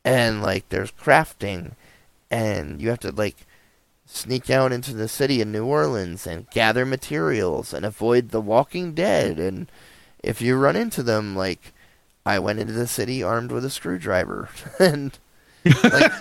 and 0.04 0.42
like 0.42 0.68
there's 0.68 0.90
crafting, 0.92 1.72
and 2.30 2.82
you 2.82 2.90
have 2.90 3.00
to 3.00 3.12
like 3.12 3.46
sneak 4.06 4.50
out 4.50 4.72
into 4.72 4.92
the 4.92 5.08
city 5.08 5.40
of 5.40 5.48
New 5.48 5.64
Orleans 5.64 6.26
and 6.26 6.50
gather 6.50 6.84
materials 6.84 7.72
and 7.72 7.86
avoid 7.86 8.30
the 8.30 8.40
Walking 8.40 8.92
Dead. 8.92 9.38
And 9.38 9.70
if 10.24 10.42
you 10.42 10.56
run 10.56 10.76
into 10.76 11.02
them, 11.02 11.36
like 11.36 11.72
I 12.26 12.38
went 12.38 12.58
into 12.58 12.72
the 12.72 12.86
city 12.86 13.22
armed 13.22 13.52
with 13.52 13.64
a 13.64 13.70
screwdriver, 13.70 14.48
and 14.78 15.18
like 15.64 16.12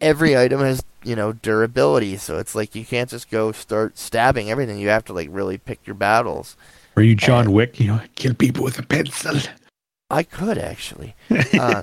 every 0.00 0.36
item 0.36 0.60
has 0.60 0.82
you 1.04 1.16
know 1.16 1.32
durability. 1.32 2.16
So 2.16 2.38
it's 2.38 2.54
like 2.54 2.74
you 2.74 2.84
can't 2.84 3.10
just 3.10 3.30
go 3.30 3.52
start 3.52 3.98
stabbing 3.98 4.50
everything. 4.50 4.78
You 4.78 4.88
have 4.88 5.04
to 5.06 5.12
like 5.12 5.28
really 5.30 5.58
pick 5.58 5.86
your 5.86 5.94
battles. 5.94 6.56
Are 6.96 7.02
you 7.02 7.14
John 7.14 7.52
Wick? 7.52 7.78
You 7.78 7.86
know, 7.88 8.00
kill 8.16 8.34
people 8.34 8.64
with 8.64 8.78
a 8.78 8.82
pencil. 8.82 9.38
I 10.10 10.22
could 10.22 10.58
actually 10.58 11.14
uh, 11.30 11.82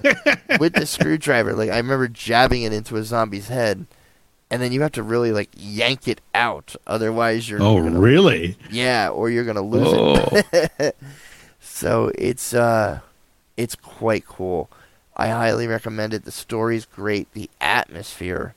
with 0.60 0.74
the 0.74 0.86
screwdriver. 0.86 1.54
Like 1.54 1.70
I 1.70 1.78
remember 1.78 2.08
jabbing 2.08 2.64
it 2.64 2.74
into 2.74 2.98
a 2.98 3.04
zombie's 3.04 3.48
head, 3.48 3.86
and 4.51 4.61
then 4.61 4.72
you 4.72 4.81
have 4.81 4.91
to 4.93 5.03
really 5.03 5.31
like 5.31 5.49
yank 5.55 6.07
it 6.07 6.22
out. 6.34 6.76
Otherwise, 6.85 7.49
you're 7.49 7.61
Oh, 7.61 7.81
gonna, 7.81 7.99
really? 7.99 8.57
yeah, 8.69 9.09
or 9.09 9.30
you're 9.30 9.43
gonna 9.45 9.61
lose 9.61 9.88
Oh, 9.89 10.41
it. 10.53 10.95
so 11.59 12.11
it's 12.17 12.53
uh, 12.53 12.99
it's 13.57 13.76
quite 13.76 14.26
cool. 14.26 14.69
I 15.17 15.30
highly 15.30 15.65
recommend 15.67 16.13
it. 16.13 16.26
The 16.26 16.31
story's 16.31 16.85
great. 16.85 17.31
The 17.34 17.49
atmosphere, 17.61 18.53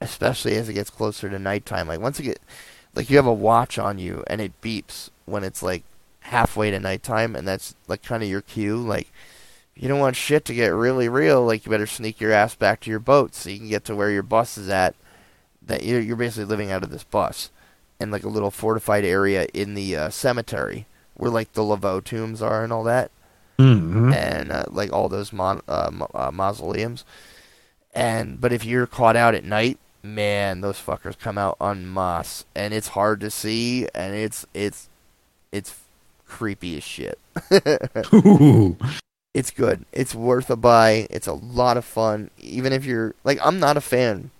especially 0.00 0.56
as 0.56 0.68
it 0.68 0.74
gets 0.74 0.90
closer 0.90 1.28
to 1.30 1.38
nighttime. 1.38 1.88
Like 1.88 2.00
once 2.00 2.18
it 2.20 2.24
get, 2.24 2.40
like 2.94 3.08
you 3.10 3.16
have 3.16 3.26
a 3.26 3.32
watch 3.32 3.78
on 3.78 3.98
you 3.98 4.24
and 4.26 4.40
it 4.40 4.60
beeps 4.60 5.10
when 5.24 5.44
it's 5.44 5.62
like 5.62 5.84
halfway 6.20 6.70
to 6.70 6.80
nighttime, 6.80 7.36
and 7.36 7.46
that's 7.46 7.74
like 7.88 8.02
kind 8.02 8.22
of 8.22 8.28
your 8.28 8.40
cue. 8.42 8.76
Like 8.76 9.08
you 9.76 9.88
don't 9.88 10.00
want 10.00 10.16
shit 10.16 10.44
to 10.46 10.54
get 10.54 10.68
really 10.68 11.08
real. 11.08 11.44
Like 11.44 11.64
you 11.64 11.70
better 11.70 11.86
sneak 11.86 12.20
your 12.20 12.32
ass 12.32 12.54
back 12.54 12.80
to 12.80 12.90
your 12.90 13.00
boat 13.00 13.34
so 13.34 13.50
you 13.50 13.58
can 13.58 13.68
get 13.68 13.84
to 13.86 13.96
where 13.96 14.10
your 14.10 14.22
bus 14.22 14.58
is 14.58 14.68
at 14.68 14.94
that 15.66 15.82
you're, 15.84 16.00
you're 16.00 16.16
basically 16.16 16.44
living 16.44 16.70
out 16.70 16.82
of 16.82 16.90
this 16.90 17.04
bus 17.04 17.50
in 18.00 18.10
like 18.10 18.24
a 18.24 18.28
little 18.28 18.50
fortified 18.50 19.04
area 19.04 19.46
in 19.54 19.74
the 19.74 19.96
uh, 19.96 20.10
cemetery 20.10 20.86
where 21.14 21.30
like 21.30 21.52
the 21.52 21.62
Laveau 21.62 22.02
tombs 22.02 22.42
are 22.42 22.64
and 22.64 22.72
all 22.72 22.82
that, 22.84 23.10
Mhm. 23.58 24.12
and 24.12 24.50
uh, 24.50 24.64
like 24.68 24.92
all 24.92 25.08
those 25.08 25.32
mon- 25.32 25.62
uh, 25.68 25.90
ma- 25.92 26.08
uh, 26.14 26.30
mausoleums. 26.32 27.04
And 27.94 28.40
but 28.40 28.52
if 28.52 28.64
you're 28.64 28.86
caught 28.88 29.14
out 29.14 29.34
at 29.36 29.44
night, 29.44 29.78
man, 30.02 30.60
those 30.60 30.76
fuckers 30.80 31.16
come 31.18 31.38
out 31.38 31.56
en 31.60 31.92
masse, 31.92 32.44
and 32.56 32.74
it's 32.74 32.88
hard 32.88 33.20
to 33.20 33.30
see, 33.30 33.86
and 33.94 34.14
it's 34.14 34.44
it's 34.54 34.88
it's 35.52 35.76
creepy 36.26 36.76
as 36.78 36.82
shit. 36.84 37.18
It's 39.34 39.50
good. 39.50 39.84
It's 39.92 40.14
worth 40.14 40.48
a 40.48 40.54
buy. 40.54 41.08
It's 41.10 41.26
a 41.26 41.32
lot 41.32 41.76
of 41.76 41.84
fun. 41.84 42.30
Even 42.38 42.72
if 42.72 42.84
you're 42.84 43.16
like, 43.24 43.38
I'm 43.44 43.58
not 43.58 43.76
a 43.76 43.80
fan 43.80 44.30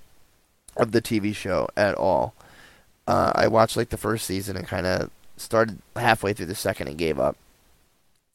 of 0.76 0.92
the 0.92 1.02
TV 1.02 1.34
show 1.34 1.68
at 1.76 1.94
all. 1.94 2.34
Uh, 3.06 3.32
I 3.34 3.48
watched 3.48 3.76
like 3.76 3.90
the 3.90 3.96
first 3.96 4.26
season 4.26 4.56
and 4.56 4.66
kind 4.66 4.86
of 4.86 5.10
started 5.36 5.78
halfway 5.96 6.32
through 6.32 6.46
the 6.46 6.54
second 6.54 6.88
and 6.88 6.98
gave 6.98 7.18
up. 7.18 7.36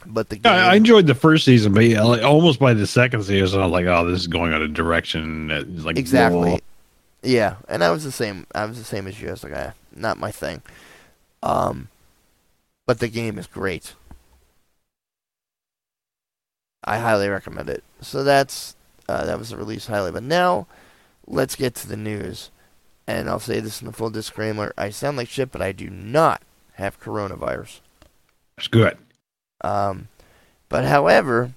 But 0.05 0.29
the 0.29 0.37
game, 0.37 0.53
I, 0.53 0.75
enjoyed 0.75 1.07
the 1.07 1.15
first 1.15 1.43
season, 1.43 1.73
but 1.73 1.83
yeah, 1.83 2.03
like, 2.03 2.23
almost 2.23 2.59
by 2.59 2.73
the 2.73 2.87
second 2.87 3.23
season, 3.23 3.59
I 3.59 3.65
was 3.65 3.73
like, 3.73 3.85
"Oh, 3.85 4.09
this 4.09 4.21
is 4.21 4.27
going 4.27 4.53
on 4.53 4.61
a 4.61 4.67
direction 4.67 5.47
that 5.47 5.67
is 5.67 5.83
like 5.83 5.97
exactly, 5.97 6.51
whoa. 6.51 6.59
yeah. 7.21 7.57
And 7.67 7.83
I 7.83 7.91
was 7.91 8.05
the 8.05 8.11
same. 8.11 8.47
I 8.55 8.63
was 8.65 8.77
the 8.77 8.85
same 8.85 9.07
as 9.07 9.21
you. 9.21 9.27
I 9.27 9.31
was 9.31 9.43
like, 9.43 9.53
ah, 9.53 9.73
not 9.93 10.17
my 10.17 10.31
thing. 10.31 10.61
Um, 11.43 11.89
but 12.85 12.99
the 12.99 13.09
game 13.09 13.37
is 13.37 13.45
great. 13.45 13.93
I 16.83 16.99
highly 16.99 17.27
recommend 17.27 17.69
it. 17.69 17.83
So 18.01 18.23
that's 18.23 18.75
uh, 19.09 19.25
that 19.25 19.37
was 19.37 19.49
the 19.49 19.57
release 19.57 19.87
highly. 19.87 20.11
But 20.11 20.23
now, 20.23 20.65
let's 21.29 21.55
get 21.55 21.75
to 21.75 21.87
the 21.87 21.97
news. 21.97 22.49
And 23.07 23.29
I'll 23.29 23.39
say 23.39 23.59
this 23.59 23.81
in 23.81 23.87
the 23.87 23.93
full 23.93 24.09
disclaimer: 24.09 24.73
I 24.77 24.89
sound 24.89 25.17
like 25.17 25.29
shit, 25.29 25.51
but 25.51 25.61
I 25.61 25.71
do 25.71 25.89
not 25.89 26.41
have 26.73 26.99
coronavirus. 26.99 27.79
It's 28.57 28.67
good." 28.67 28.97
Um, 29.61 30.09
but 30.67 30.85
however, 30.85 31.51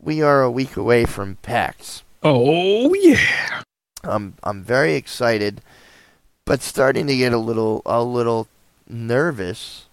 we 0.00 0.22
are 0.22 0.42
a 0.42 0.50
week 0.50 0.76
away 0.76 1.04
from 1.04 1.36
PAX. 1.42 2.02
Oh 2.22 2.94
yeah. 2.94 3.62
I'm 4.04 4.34
I'm 4.42 4.62
very 4.62 4.94
excited, 4.94 5.60
but 6.44 6.62
starting 6.62 7.06
to 7.08 7.16
get 7.16 7.32
a 7.32 7.38
little 7.38 7.82
a 7.84 8.02
little 8.02 8.48
nervous 8.88 9.86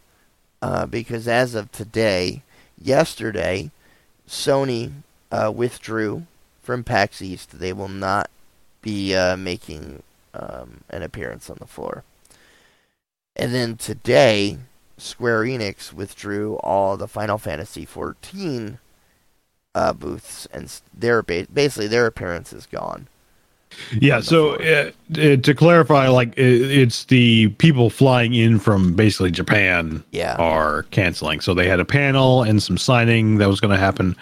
uh, 0.62 0.86
because 0.86 1.28
as 1.28 1.56
of 1.56 1.72
today, 1.72 2.44
yesterday, 2.82 3.72
Sony 4.28 4.92
uh, 5.32 5.52
withdrew 5.54 6.26
from 6.62 6.84
PAX 6.84 7.22
East. 7.22 7.60
They 7.60 7.74
will 7.74 7.90
not 7.90 8.30
be 8.86 9.16
uh, 9.16 9.36
making 9.36 10.04
um, 10.34 10.82
an 10.92 11.02
appearance 11.02 11.50
on 11.50 11.58
the 11.60 11.66
floor. 11.66 12.04
And 13.36 13.54
then 13.54 13.76
today, 13.76 14.60
Square 14.98 15.42
Enix 15.44 15.92
withdrew 15.92 16.56
all 16.58 16.96
the 16.96 17.08
Final 17.08 17.38
Fantasy 17.38 17.86
XIV 17.86 18.78
uh, 19.74 19.92
booths, 19.92 20.48
and 20.54 20.72
their 20.98 21.22
ba- 21.22 21.48
basically 21.54 21.88
their 21.88 22.06
appearance 22.06 22.54
is 22.54 22.66
gone. 22.66 23.08
Yeah. 24.00 24.22
So 24.22 24.56
floor. 24.56 24.92
uh, 25.18 25.34
uh, 25.34 25.36
to 25.38 25.54
clarify, 25.54 26.08
like 26.08 26.38
it, 26.38 26.72
it's 26.72 27.06
the 27.06 27.50
people 27.58 27.90
flying 27.90 28.34
in 28.34 28.60
from 28.60 28.94
basically 28.94 29.32
Japan 29.32 30.02
Yeah. 30.12 30.36
are 30.38 30.84
canceling. 30.92 31.42
So 31.42 31.54
they 31.54 31.68
had 31.68 31.82
a 31.82 31.86
panel 31.86 32.44
and 32.44 32.62
some 32.64 32.78
signing 32.78 33.38
that 33.40 33.50
was 33.50 33.60
going 33.60 33.72
to 33.74 33.80
happen, 33.84 34.16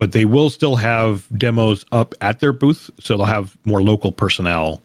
but 0.00 0.12
they 0.12 0.24
will 0.24 0.50
still 0.50 0.74
have 0.76 1.26
demos 1.38 1.84
up 1.92 2.14
at 2.20 2.40
their 2.40 2.52
booth. 2.52 2.90
So 2.98 3.16
they'll 3.16 3.26
have 3.26 3.56
more 3.64 3.82
local 3.82 4.10
personnel, 4.10 4.82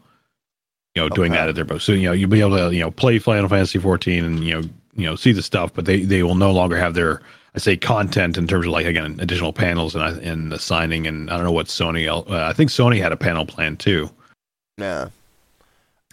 you 0.94 1.02
know, 1.02 1.10
doing 1.10 1.32
that 1.32 1.50
at 1.50 1.56
their 1.56 1.66
booth. 1.66 1.82
So 1.82 1.94
you 1.94 2.04
know 2.04 2.12
you'll 2.12 2.30
be 2.30 2.42
able 2.42 2.58
to 2.58 2.76
you 2.76 2.82
know 2.82 2.92
play 2.92 3.18
Final 3.18 3.50
Fantasy 3.50 3.80
14 3.80 4.24
and 4.24 4.44
you 4.44 4.54
know 4.54 4.70
you 4.94 5.06
know 5.06 5.16
see 5.16 5.32
the 5.32 5.42
stuff, 5.42 5.74
but 5.74 5.86
they 5.86 6.02
they 6.02 6.22
will 6.22 6.36
no 6.36 6.52
longer 6.52 6.78
have 6.78 6.94
their 6.94 7.22
I 7.56 7.60
say 7.60 7.78
content 7.78 8.38
in 8.38 8.46
terms 8.48 8.66
of 8.66 8.72
like 8.74 8.86
again 8.86 9.18
additional 9.22 9.54
panels 9.54 9.96
and 9.96 10.04
and 10.20 10.52
the 10.52 10.60
signing 10.60 11.08
and 11.08 11.30
I 11.32 11.38
don't 11.38 11.46
know 11.46 11.52
what 11.54 11.68
Sony. 11.68 12.08
Uh, 12.08 12.46
I 12.46 12.54
think 12.54 12.70
Sony 12.70 13.02
had 13.02 13.12
a 13.14 13.18
panel 13.18 13.46
plan 13.46 13.78
too. 13.78 14.10
Yeah. 14.78 15.08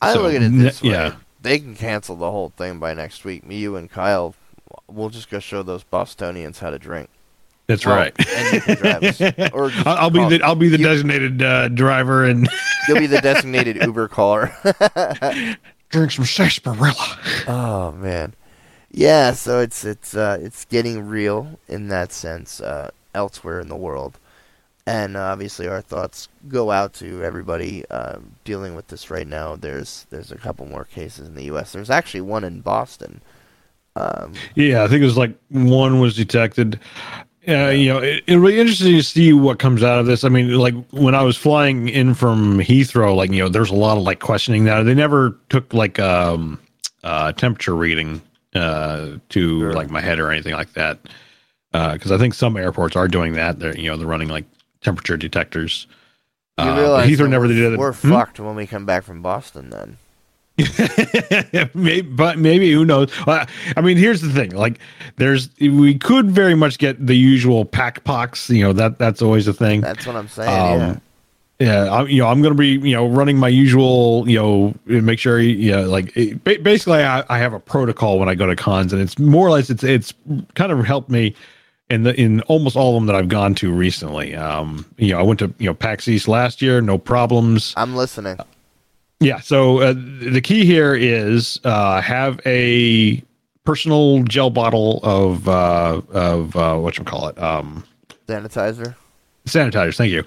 I 0.00 0.14
So, 0.14 0.22
look 0.22 0.34
at 0.34 0.42
it 0.42 0.52
this 0.52 0.82
way. 0.82 0.90
yeah. 0.90 1.14
They 1.40 1.58
can 1.58 1.74
cancel 1.74 2.14
the 2.14 2.30
whole 2.30 2.50
thing 2.56 2.78
by 2.78 2.94
next 2.94 3.24
week. 3.24 3.44
Me, 3.44 3.56
you, 3.56 3.74
and 3.74 3.90
Kyle, 3.90 4.36
we'll 4.88 5.10
just 5.10 5.28
go 5.28 5.40
show 5.40 5.64
those 5.64 5.82
Bostonians 5.82 6.60
how 6.60 6.70
to 6.70 6.78
drink. 6.78 7.08
That's 7.68 7.86
Well, 7.86 7.96
right. 7.96 8.14
and 8.28 8.52
you 8.54 8.60
can 8.60 8.76
drive 8.76 9.02
us. 9.04 9.20
Or 9.54 9.70
I'll, 9.86 9.96
I'll 9.98 10.10
be 10.10 10.28
the 10.28 10.42
I'll 10.44 10.54
be 10.56 10.68
the 10.68 10.78
you- 10.78 10.84
designated 10.84 11.42
uh, 11.42 11.68
driver 11.68 12.24
and 12.24 12.48
You'll 12.88 12.98
be 12.98 13.06
the 13.06 13.20
designated 13.20 13.76
Uber 13.82 14.08
caller. 14.08 14.52
drink 15.90 16.10
some 16.10 16.24
sarsaparilla. 16.24 17.18
oh 17.46 17.92
man, 17.92 18.34
yeah. 18.90 19.32
So 19.32 19.60
it's 19.60 19.84
it's 19.84 20.16
uh, 20.16 20.38
it's 20.40 20.64
getting 20.64 21.06
real 21.06 21.58
in 21.68 21.88
that 21.88 22.12
sense 22.12 22.60
uh, 22.60 22.90
elsewhere 23.14 23.60
in 23.60 23.68
the 23.68 23.76
world, 23.76 24.18
and 24.86 25.16
uh, 25.16 25.20
obviously 25.20 25.68
our 25.68 25.80
thoughts 25.80 26.28
go 26.48 26.70
out 26.72 26.92
to 26.94 27.22
everybody 27.22 27.84
uh, 27.90 28.18
dealing 28.44 28.74
with 28.74 28.88
this 28.88 29.10
right 29.10 29.26
now. 29.26 29.54
There's 29.56 30.06
there's 30.10 30.32
a 30.32 30.36
couple 30.38 30.66
more 30.66 30.84
cases 30.84 31.28
in 31.28 31.34
the 31.36 31.44
U.S. 31.44 31.72
There's 31.72 31.90
actually 31.90 32.22
one 32.22 32.42
in 32.44 32.60
Boston. 32.60 33.20
Um, 33.94 34.32
Yeah, 34.54 34.84
I 34.84 34.88
think 34.88 35.02
it 35.02 35.04
was 35.04 35.18
like 35.18 35.36
one 35.50 36.00
was 36.00 36.16
detected. 36.16 36.80
Uh, 37.48 37.70
you 37.70 37.88
know, 37.88 37.98
it, 37.98 38.22
it'll 38.28 38.46
be 38.46 38.58
interesting 38.60 38.92
to 38.94 39.02
see 39.02 39.32
what 39.32 39.58
comes 39.58 39.82
out 39.82 39.98
of 39.98 40.06
this. 40.06 40.22
I 40.22 40.28
mean, 40.28 40.54
like 40.54 40.74
when 40.90 41.14
I 41.14 41.22
was 41.22 41.36
flying 41.36 41.88
in 41.88 42.14
from 42.14 42.58
Heathrow, 42.60 43.16
like 43.16 43.30
you 43.32 43.42
know, 43.42 43.48
there's 43.48 43.70
a 43.70 43.74
lot 43.74 43.96
of 43.96 44.04
like 44.04 44.20
questioning 44.20 44.64
that 44.64 44.82
they 44.84 44.94
never 44.94 45.36
took 45.48 45.74
like 45.74 45.98
um 45.98 46.60
uh 47.02 47.32
temperature 47.32 47.74
reading 47.74 48.22
uh 48.54 49.16
to 49.30 49.60
Sure. 49.60 49.72
like 49.72 49.90
my 49.90 50.00
head 50.00 50.20
or 50.20 50.30
anything 50.30 50.52
like 50.54 50.72
that. 50.74 50.98
Uh, 51.72 51.94
Because 51.94 52.12
I 52.12 52.18
think 52.18 52.34
some 52.34 52.56
airports 52.56 52.94
are 52.94 53.08
doing 53.08 53.32
that. 53.32 53.58
They're 53.58 53.76
you 53.76 53.90
know 53.90 53.96
they're 53.96 54.06
running 54.06 54.28
like 54.28 54.44
temperature 54.82 55.16
detectors. 55.16 55.86
you 56.58 56.64
Uh, 56.64 57.04
Heathrow 57.04 57.28
never 57.28 57.48
did 57.48 57.72
it. 57.72 57.78
We're 57.78 57.92
Hmm? 57.92 58.10
fucked 58.12 58.38
when 58.38 58.54
we 58.54 58.66
come 58.68 58.86
back 58.86 59.02
from 59.02 59.20
Boston. 59.20 59.70
Then 59.70 59.96
maybe, 61.74 62.02
but 62.02 62.38
maybe 62.38 62.70
who 62.72 62.84
knows? 62.84 63.10
Well, 63.26 63.46
I 63.76 63.80
mean, 63.80 63.96
here's 63.96 64.20
the 64.20 64.30
thing: 64.30 64.50
like, 64.50 64.78
there's 65.16 65.48
we 65.60 65.98
could 65.98 66.30
very 66.30 66.54
much 66.54 66.78
get 66.78 67.06
the 67.06 67.16
usual 67.16 67.64
PAX 67.64 68.00
pox. 68.04 68.50
You 68.50 68.64
know 68.64 68.72
that 68.74 68.98
that's 68.98 69.22
always 69.22 69.48
a 69.48 69.54
thing. 69.54 69.80
that's 69.80 70.06
what 70.06 70.16
I'm 70.16 70.28
saying. 70.28 70.82
Um, 70.82 71.00
yeah, 71.58 71.84
I, 71.84 72.02
you 72.04 72.20
know, 72.20 72.26
I'm 72.26 72.42
going 72.42 72.54
to 72.54 72.58
be, 72.58 72.88
you 72.88 72.94
know, 72.94 73.06
running 73.06 73.38
my 73.38 73.46
usual, 73.46 74.28
you 74.28 74.36
know, 74.36 74.74
make 74.84 75.20
sure, 75.20 75.38
you 75.38 75.70
know, 75.70 75.88
like 75.88 76.16
it, 76.16 76.42
basically, 76.42 77.04
I, 77.04 77.24
I 77.28 77.38
have 77.38 77.52
a 77.52 77.60
protocol 77.60 78.18
when 78.18 78.28
I 78.28 78.34
go 78.34 78.46
to 78.46 78.56
cons, 78.56 78.92
and 78.92 79.00
it's 79.00 79.16
more 79.18 79.46
or 79.46 79.50
less, 79.50 79.70
it's 79.70 79.84
it's 79.84 80.12
kind 80.54 80.72
of 80.72 80.84
helped 80.84 81.08
me 81.08 81.36
in 81.88 82.02
the 82.02 82.20
in 82.20 82.40
almost 82.42 82.74
all 82.74 82.96
of 82.96 83.00
them 83.00 83.06
that 83.06 83.14
I've 83.14 83.28
gone 83.28 83.54
to 83.56 83.72
recently. 83.72 84.34
Um, 84.34 84.84
you 84.96 85.12
know, 85.12 85.20
I 85.20 85.22
went 85.22 85.38
to 85.38 85.54
you 85.58 85.66
know 85.66 85.74
PAX 85.74 86.08
East 86.08 86.26
last 86.26 86.62
year, 86.62 86.80
no 86.80 86.98
problems. 86.98 87.74
I'm 87.76 87.94
listening. 87.94 88.38
Yeah. 89.22 89.40
So 89.40 89.80
uh, 89.80 89.94
the 89.94 90.40
key 90.40 90.64
here 90.64 90.94
is 90.94 91.60
uh, 91.64 92.00
have 92.00 92.40
a 92.46 93.22
personal 93.64 94.22
gel 94.24 94.50
bottle 94.50 95.00
of 95.02 95.48
uh, 95.48 96.02
of 96.10 96.56
uh, 96.56 96.76
what 96.78 96.98
you 96.98 97.04
call 97.04 97.28
it. 97.28 97.38
Um, 97.38 97.84
Sanitizer. 98.26 98.94
sanitizers. 99.46 99.96
Thank 99.96 100.12
you. 100.12 100.20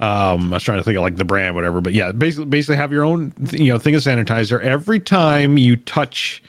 Um, 0.00 0.52
I 0.52 0.56
was 0.56 0.62
trying 0.62 0.78
to 0.78 0.84
think 0.84 0.96
of 0.96 1.02
like 1.02 1.16
the 1.16 1.24
brand, 1.24 1.54
whatever. 1.54 1.80
But 1.80 1.94
yeah, 1.94 2.12
basically, 2.12 2.46
basically 2.46 2.76
have 2.76 2.92
your 2.92 3.04
own, 3.04 3.32
you 3.50 3.72
know, 3.72 3.78
thing 3.78 3.94
of 3.94 4.02
sanitizer 4.02 4.60
every 4.60 5.00
time 5.00 5.58
you 5.58 5.76
touch 5.76 6.42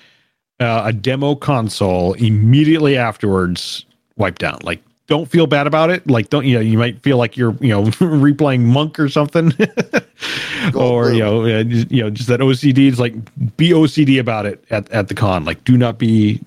uh, 0.59 0.84
a 0.85 0.93
demo 0.93 1.35
console. 1.35 2.13
Immediately 2.13 2.97
afterwards, 2.97 3.85
wipe 4.17 4.38
down. 4.38 4.59
Like, 4.63 4.81
don't 5.10 5.26
feel 5.26 5.48
bad 5.48 5.68
about 5.68 5.90
it. 5.90 6.10
Like, 6.10 6.30
don't 6.30 6.45
you 6.45 6.56
know? 6.56 6.61
You 6.61 6.77
might 6.77 7.02
feel 7.02 7.18
like 7.18 7.36
you're, 7.36 7.56
you 7.60 7.69
know, 7.69 7.84
replaying 7.99 8.61
Monk 8.61 8.99
or 8.99 9.10
something, 9.10 9.48
or 10.76 11.10
blue. 11.10 11.14
you 11.14 11.19
know, 11.19 11.45
uh, 11.45 11.64
just, 11.64 11.91
you 11.91 12.03
know, 12.03 12.10
just 12.10 12.30
that 12.30 12.40
OCD 12.40 12.88
is 12.88 12.99
like 12.99 13.14
be 13.57 13.72
OCD 13.72 14.19
about 14.19 14.45
it 14.45 14.64
at 14.69 14.90
at 14.91 15.10
the 15.10 15.15
con. 15.15 15.44
Like, 15.44 15.64
do 15.65 15.76
not 15.77 15.98
be 15.98 16.40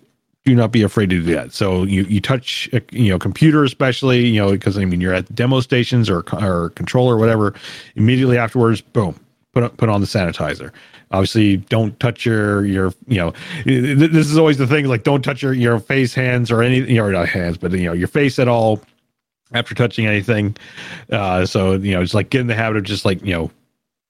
do 0.44 0.54
not 0.54 0.72
be 0.72 0.82
afraid 0.82 1.10
to 1.10 1.20
do 1.20 1.34
that. 1.34 1.52
So 1.52 1.82
you 1.82 2.04
you 2.04 2.20
touch 2.20 2.68
a, 2.72 2.80
you 2.92 3.10
know 3.10 3.18
computer 3.18 3.64
especially 3.64 4.26
you 4.26 4.40
know 4.40 4.52
because 4.52 4.78
I 4.78 4.84
mean 4.84 5.00
you're 5.00 5.14
at 5.14 5.32
demo 5.34 5.60
stations 5.60 6.08
or 6.08 6.24
or 6.32 6.70
controller 6.70 7.16
or 7.16 7.18
whatever. 7.18 7.54
Immediately 7.96 8.38
afterwards, 8.38 8.80
boom, 8.80 9.18
put 9.52 9.62
on, 9.64 9.70
put 9.70 9.88
on 9.88 10.00
the 10.00 10.06
sanitizer. 10.06 10.70
Obviously, 11.10 11.58
don't 11.58 11.98
touch 12.00 12.24
your 12.24 12.64
your 12.64 12.92
you 13.06 13.18
know 13.18 13.32
this 13.64 14.30
is 14.30 14.38
always 14.38 14.58
the 14.58 14.66
thing 14.66 14.86
like 14.86 15.04
don't 15.04 15.22
touch 15.22 15.42
your 15.42 15.52
your 15.52 15.78
face, 15.78 16.14
hands, 16.14 16.50
or 16.50 16.62
any 16.62 16.78
you 16.78 16.96
know 16.96 17.10
not 17.10 17.28
hands, 17.28 17.58
but 17.58 17.72
you 17.72 17.84
know 17.84 17.92
your 17.92 18.08
face 18.08 18.38
at 18.38 18.48
all 18.48 18.80
after 19.52 19.74
touching 19.74 20.06
anything. 20.06 20.56
Uh, 21.10 21.44
so 21.44 21.72
you 21.74 21.92
know 21.92 22.00
it's 22.00 22.14
like 22.14 22.30
get 22.30 22.40
in 22.40 22.46
the 22.46 22.54
habit 22.54 22.78
of 22.78 22.84
just 22.84 23.04
like 23.04 23.22
you 23.22 23.32
know 23.34 23.50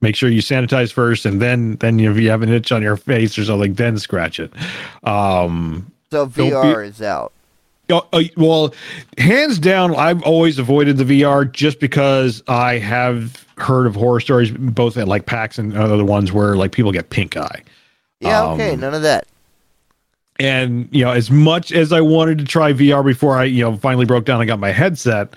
make 0.01 0.17
sure 0.17 0.29
you 0.29 0.43
sanitize 0.43 0.93
first 0.93 1.25
and 1.25 1.41
then 1.41 1.77
then 1.77 1.99
if 2.01 2.19
you 2.19 2.29
have 2.29 2.43
an 2.43 2.49
itch 2.49 2.73
on 2.73 2.83
your 2.83 2.97
face 2.97 3.39
or 3.39 3.45
something 3.45 3.73
then 3.75 3.97
scratch 3.97 4.41
it 4.41 4.53
um 5.05 5.87
So 6.11 6.27
VR 6.27 6.85
is 6.85 7.01
out. 7.01 7.33
Uh, 7.91 8.23
well, 8.37 8.75
hands 9.19 9.59
down, 9.59 9.95
I've 9.97 10.23
always 10.23 10.59
avoided 10.59 10.97
the 10.97 11.05
VR 11.05 11.51
just 11.51 11.81
because 11.81 12.43
I 12.49 12.79
have 12.79 13.47
heard 13.59 13.87
of 13.87 13.95
horror 13.95 14.21
stories, 14.21 14.51
both 14.51 14.97
at 14.97 15.09
like 15.09 15.27
PAX 15.27 15.59
and 15.59 15.77
other 15.77 16.05
ones 16.05 16.33
where 16.33 16.57
like 16.57 16.73
people 16.73 16.93
get 16.93 17.11
pink 17.11 17.37
eye. 17.37 17.63
Yeah, 18.21 18.45
okay, 18.53 18.75
Um, 18.75 18.81
none 18.81 18.95
of 18.95 19.03
that. 19.03 19.27
And 20.39 20.89
you 20.91 21.05
know, 21.05 21.11
as 21.11 21.31
much 21.31 21.73
as 21.73 21.93
I 21.93 22.01
wanted 22.01 22.39
to 22.39 22.45
try 22.45 22.73
VR 22.73 23.05
before 23.05 23.37
I 23.37 23.45
you 23.45 23.63
know 23.63 23.77
finally 23.77 24.07
broke 24.07 24.25
down 24.25 24.41
and 24.41 24.49
got 24.49 24.59
my 24.59 24.73
headset, 24.73 25.35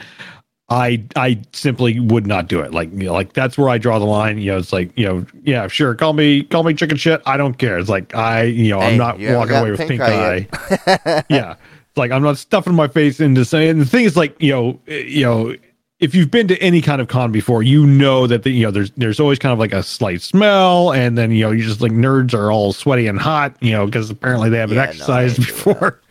I 0.70 1.04
I 1.16 1.42
simply 1.52 2.00
would 2.00 2.26
not 2.26 2.48
do 2.48 2.62
it. 2.62 2.72
Like 2.74 2.92
you 2.92 3.06
know, 3.06 3.14
like 3.14 3.34
that's 3.34 3.58
where 3.58 3.70
I 3.70 3.78
draw 3.78 4.00
the 4.00 4.06
line. 4.06 4.38
You 4.40 4.54
know, 4.54 4.58
it's 4.58 4.72
like 4.74 4.98
you 4.98 5.06
know, 5.06 5.26
yeah, 5.44 5.68
sure, 5.68 5.94
call 5.96 6.14
me 6.14 6.44
call 6.44 6.64
me 6.64 6.74
chicken 6.74 6.98
shit. 6.98 7.22
I 7.26 7.38
don't 7.38 7.56
care. 7.58 7.78
It's 7.78 7.90
like 7.90 8.16
I 8.16 8.44
you 8.44 8.70
know 8.70 8.80
Hey, 8.80 8.94
I'm 8.94 8.98
not 8.98 9.20
walking 9.20 9.56
away 9.58 9.72
with 9.72 9.86
pink 9.88 10.02
eye 10.02 10.48
eye. 10.88 11.24
yeah, 11.30 11.56
like 11.98 12.12
I'm 12.12 12.24
not 12.24 12.38
stuffing 12.38 12.76
my 12.76 12.88
face 12.88 13.20
into 13.20 13.46
saying. 13.46 13.70
And 13.72 13.82
the 13.82 13.86
thing 13.86 14.06
is, 14.06 14.16
like 14.18 14.36
you 14.42 14.52
know, 14.52 14.80
eh, 14.88 15.00
you 15.00 15.24
know, 15.24 15.56
if 16.00 16.14
you've 16.14 16.30
been 16.30 16.48
to 16.50 16.58
any 16.62 16.82
kind 16.82 17.00
of 17.02 17.08
con 17.08 17.32
before, 17.32 17.64
you 17.64 17.86
know 17.88 18.28
that 18.28 18.44
the 18.44 18.50
you 18.52 18.64
know 18.66 18.72
there's 18.72 18.92
there's 18.92 19.20
always 19.20 19.40
kind 19.40 19.54
of 19.54 19.60
like 19.60 19.72
a 19.74 19.82
slight 19.82 20.22
smell, 20.22 20.92
and 20.92 21.18
then 21.18 21.32
you 21.32 21.46
know 21.46 21.52
you 21.52 21.64
just 21.64 21.80
like 21.82 21.94
nerds 21.94 22.34
are 22.34 22.52
all 22.52 22.74
sweaty 22.74 23.08
and 23.08 23.18
hot, 23.20 23.56
you 23.62 23.72
know, 23.72 23.86
because 23.86 24.10
apparently 24.10 24.50
they 24.50 24.58
haven't 24.58 24.76
Yeah, 24.76 24.84
exercised 24.84 25.36
doing 25.38 25.46
before, 25.48 26.02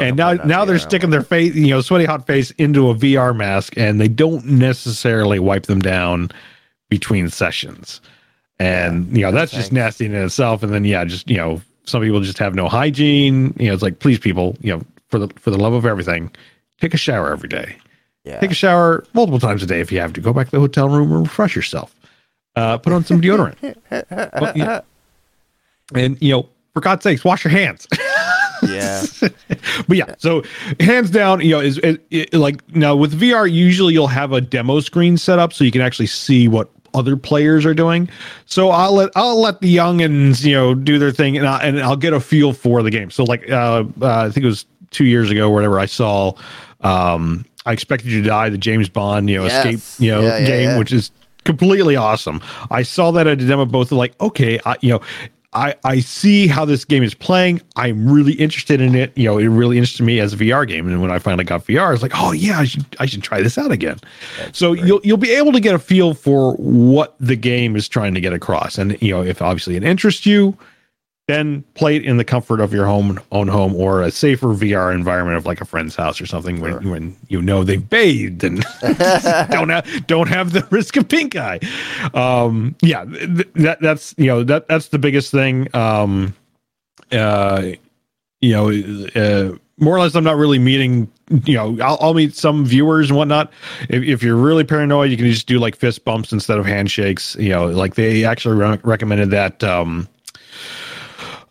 and 0.00 0.16
now 0.16 0.32
now 0.32 0.64
they're 0.64 0.76
VR. 0.76 0.80
sticking 0.80 1.10
their 1.10 1.22
face, 1.22 1.54
you 1.54 1.68
know, 1.68 1.80
sweaty 1.82 2.06
hot 2.06 2.26
face 2.26 2.50
into 2.52 2.88
a 2.90 2.94
VR 2.94 3.36
mask, 3.36 3.74
and 3.76 4.00
they 4.00 4.08
don't 4.08 4.44
necessarily 4.46 5.38
wipe 5.38 5.66
them 5.66 5.80
down 5.80 6.30
between 6.88 7.28
sessions, 7.28 8.00
and 8.58 9.14
you 9.14 9.22
know 9.24 9.30
that's 9.32 9.52
just 9.52 9.72
nasty 9.72 10.06
in 10.06 10.14
itself. 10.14 10.62
And 10.62 10.72
then 10.72 10.84
yeah, 10.84 11.04
just 11.04 11.28
you 11.28 11.36
know 11.36 11.60
some 11.84 12.02
people 12.02 12.20
just 12.22 12.38
have 12.38 12.54
no 12.54 12.66
hygiene. 12.68 13.54
You 13.58 13.68
know, 13.68 13.74
it's 13.74 13.82
like 13.82 13.98
please 13.98 14.18
people, 14.18 14.56
you 14.62 14.72
know, 14.74 14.82
for 15.08 15.18
the 15.18 15.28
for 15.36 15.50
the 15.50 15.58
love 15.58 15.72
of 15.72 15.86
everything, 15.86 16.30
take 16.80 16.94
a 16.94 16.98
shower 16.98 17.32
every 17.32 17.48
day. 17.48 17.76
Yeah. 18.24 18.40
Take 18.40 18.52
a 18.52 18.54
shower 18.54 19.04
multiple 19.12 19.38
times 19.38 19.62
a 19.62 19.66
day 19.66 19.80
if 19.80 19.92
you 19.92 20.00
have 20.00 20.12
to. 20.14 20.20
Go 20.20 20.32
back 20.32 20.46
to 20.48 20.52
the 20.52 20.60
hotel 20.60 20.88
room 20.88 21.12
and 21.12 21.22
refresh 21.22 21.54
yourself. 21.54 21.94
Uh, 22.56 22.78
put 22.78 22.92
on 22.92 23.04
some 23.04 23.20
deodorant. 23.20 23.56
Yeah. 24.56 24.80
And 25.94 26.20
you 26.22 26.32
know, 26.32 26.48
for 26.72 26.80
God's 26.80 27.02
sakes, 27.02 27.24
wash 27.24 27.44
your 27.44 27.50
hands. 27.50 27.86
yeah. 28.62 29.04
but 29.86 29.96
yeah, 29.96 30.14
so 30.18 30.42
hands 30.80 31.10
down, 31.10 31.40
you 31.40 31.50
know, 31.50 31.60
is 31.60 31.78
it, 31.78 32.04
it, 32.10 32.32
like 32.32 32.66
now 32.74 32.96
with 32.96 33.18
VR, 33.18 33.50
usually 33.50 33.92
you'll 33.92 34.06
have 34.06 34.32
a 34.32 34.40
demo 34.40 34.80
screen 34.80 35.18
set 35.18 35.38
up 35.38 35.52
so 35.52 35.64
you 35.64 35.70
can 35.70 35.82
actually 35.82 36.06
see 36.06 36.48
what 36.48 36.70
other 36.94 37.16
players 37.16 37.66
are 37.66 37.74
doing. 37.74 38.08
So 38.46 38.70
I'll 38.70 38.92
let 38.92 39.10
I'll 39.14 39.40
let 39.40 39.60
the 39.60 39.74
youngins, 39.76 40.44
you 40.44 40.54
know, 40.54 40.74
do 40.74 40.98
their 40.98 41.12
thing, 41.12 41.36
and, 41.36 41.46
I, 41.46 41.62
and 41.64 41.80
I'll 41.80 41.96
get 41.96 42.12
a 42.12 42.20
feel 42.20 42.52
for 42.52 42.82
the 42.82 42.90
game. 42.90 43.10
So 43.10 43.24
like, 43.24 43.50
uh, 43.50 43.84
uh, 44.00 44.26
I 44.26 44.30
think 44.30 44.44
it 44.44 44.48
was 44.48 44.64
two 44.94 45.04
years 45.04 45.30
ago, 45.30 45.50
whatever. 45.50 45.78
I 45.78 45.86
saw, 45.86 46.32
um, 46.80 47.44
I 47.66 47.72
expected 47.72 48.10
you 48.10 48.22
to 48.22 48.28
die, 48.28 48.48
the 48.48 48.58
James 48.58 48.88
Bond, 48.88 49.28
you 49.28 49.36
know, 49.38 49.44
Yes. 49.44 49.64
escape, 49.66 50.02
you 50.04 50.10
know, 50.10 50.22
Yeah, 50.22 50.38
yeah, 50.38 50.46
game, 50.46 50.62
yeah. 50.70 50.78
which 50.78 50.92
is 50.92 51.10
completely 51.44 51.96
awesome. 51.96 52.40
I 52.70 52.82
saw 52.82 53.10
that 53.12 53.26
at 53.26 53.40
a 53.40 53.46
demo, 53.46 53.64
both 53.66 53.92
like, 53.92 54.14
okay, 54.20 54.58
I, 54.64 54.76
you 54.80 54.90
know, 54.90 55.00
I, 55.56 55.74
I 55.84 56.00
see 56.00 56.48
how 56.48 56.64
this 56.64 56.84
game 56.84 57.04
is 57.04 57.14
playing. 57.14 57.62
I'm 57.76 58.12
really 58.12 58.32
interested 58.32 58.80
in 58.80 58.96
it. 58.96 59.12
You 59.16 59.26
know, 59.26 59.38
it 59.38 59.46
really 59.46 59.76
interested 59.78 60.02
me 60.02 60.18
as 60.18 60.32
a 60.32 60.36
VR 60.36 60.66
game. 60.66 60.88
And 60.88 61.00
when 61.00 61.12
I 61.12 61.20
finally 61.20 61.44
got 61.44 61.64
VR, 61.64 61.86
I 61.86 61.90
was 61.92 62.02
like, 62.02 62.10
oh 62.16 62.32
yeah, 62.32 62.58
I 62.58 62.64
should 62.64 62.84
I 62.98 63.06
should 63.06 63.22
try 63.22 63.40
this 63.40 63.56
out 63.56 63.70
again. 63.70 63.98
so 64.52 64.72
you'll 64.72 65.00
you'll 65.04 65.16
be 65.16 65.30
able 65.30 65.52
to 65.52 65.60
get 65.60 65.72
a 65.74 65.78
feel 65.78 66.12
for 66.12 66.54
what 66.54 67.14
the 67.20 67.36
game 67.36 67.76
is 67.76 67.88
trying 67.88 68.14
to 68.14 68.20
get 68.20 68.32
across. 68.32 68.78
And 68.78 69.00
you 69.00 69.12
know, 69.12 69.22
if 69.22 69.40
obviously 69.40 69.76
it 69.76 69.84
interests 69.84 70.26
you, 70.26 70.58
then 71.26 71.64
play 71.74 71.96
it 71.96 72.04
in 72.04 72.18
the 72.18 72.24
comfort 72.24 72.60
of 72.60 72.72
your 72.72 72.84
home 72.84 73.18
own 73.32 73.48
home 73.48 73.74
or 73.74 74.02
a 74.02 74.10
safer 74.10 74.48
VR 74.48 74.94
environment 74.94 75.36
of 75.38 75.46
like 75.46 75.60
a 75.60 75.64
friend's 75.64 75.96
house 75.96 76.20
or 76.20 76.26
something 76.26 76.60
when 76.60 76.90
when 76.90 77.16
you 77.28 77.40
know 77.40 77.64
they've 77.64 77.88
bathed 77.88 78.44
and 78.44 78.62
don't 79.50 79.70
have 79.70 80.06
don't 80.06 80.28
have 80.28 80.52
the 80.52 80.66
risk 80.70 80.96
of 80.96 81.08
pink 81.08 81.34
eye. 81.34 81.60
Um, 82.12 82.76
yeah, 82.82 83.04
th- 83.04 83.48
that 83.54 83.80
that's 83.80 84.14
you 84.18 84.26
know 84.26 84.44
that 84.44 84.68
that's 84.68 84.88
the 84.88 84.98
biggest 84.98 85.30
thing. 85.30 85.74
Um, 85.74 86.34
uh, 87.10 87.70
you 88.40 88.52
know, 88.52 88.68
uh, 89.14 89.56
more 89.78 89.96
or 89.96 90.00
less, 90.00 90.14
I'm 90.14 90.24
not 90.24 90.36
really 90.36 90.58
meeting. 90.58 91.10
You 91.44 91.54
know, 91.54 91.78
I'll, 91.82 91.96
I'll 92.00 92.14
meet 92.14 92.34
some 92.34 92.66
viewers 92.66 93.08
and 93.08 93.16
whatnot. 93.16 93.50
If, 93.88 94.02
if 94.02 94.22
you're 94.22 94.36
really 94.36 94.64
paranoid, 94.64 95.10
you 95.10 95.16
can 95.16 95.26
just 95.26 95.46
do 95.46 95.58
like 95.58 95.74
fist 95.74 96.04
bumps 96.04 96.32
instead 96.32 96.58
of 96.58 96.66
handshakes. 96.66 97.34
You 97.36 97.48
know, 97.48 97.66
like 97.66 97.94
they 97.94 98.24
actually 98.24 98.56
re- 98.56 98.78
recommended 98.82 99.30
that. 99.30 99.64
Um, 99.64 100.06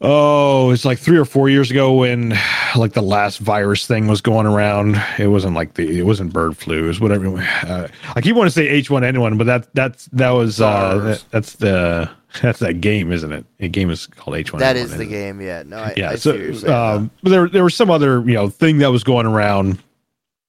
Oh, 0.01 0.71
it's 0.71 0.83
like 0.85 0.99
three 0.99 1.17
or 1.17 1.25
four 1.25 1.49
years 1.49 1.71
ago 1.71 1.93
when 1.93 2.37
like 2.75 2.93
the 2.93 3.01
last 3.01 3.39
virus 3.39 3.87
thing 3.87 4.07
was 4.07 4.19
going 4.21 4.45
around. 4.45 5.01
It 5.17 5.27
wasn't 5.27 5.55
like 5.55 5.75
the 5.75 5.99
it 5.99 6.03
wasn't 6.05 6.33
bird 6.33 6.57
flu. 6.57 6.83
It 6.85 6.87
was 6.87 6.99
whatever. 6.99 7.37
Uh, 7.37 7.87
I 8.15 8.21
keep 8.21 8.35
wanting 8.35 8.49
to 8.49 8.53
say 8.53 8.81
H1N1, 8.81 9.37
but 9.37 9.45
that 9.47 9.73
that's 9.73 10.05
that 10.07 10.31
was 10.31 10.59
uh, 10.59 10.97
that, 10.97 11.23
that's 11.31 11.53
the 11.55 12.09
that's 12.41 12.59
that 12.59 12.81
game, 12.81 13.11
isn't 13.11 13.31
it? 13.31 13.45
The 13.59 13.69
game 13.69 13.89
is 13.89 14.07
called 14.07 14.35
H1N1. 14.35 14.59
That 14.59 14.75
is 14.75 14.89
the 14.89 14.95
isn't 14.95 15.07
it? 15.07 15.09
game. 15.11 15.41
Yeah. 15.41 15.63
No, 15.65 15.77
I, 15.77 15.93
Yeah. 15.95 16.09
I 16.09 16.15
so 16.15 16.31
what 16.31 16.39
you're 16.41 16.53
saying, 16.55 16.73
um, 16.73 17.11
but 17.21 17.29
there 17.29 17.47
there 17.47 17.63
was 17.63 17.75
some 17.75 17.89
other 17.89 18.19
you 18.21 18.33
know 18.33 18.49
thing 18.49 18.79
that 18.79 18.91
was 18.91 19.03
going 19.03 19.25
around. 19.25 19.79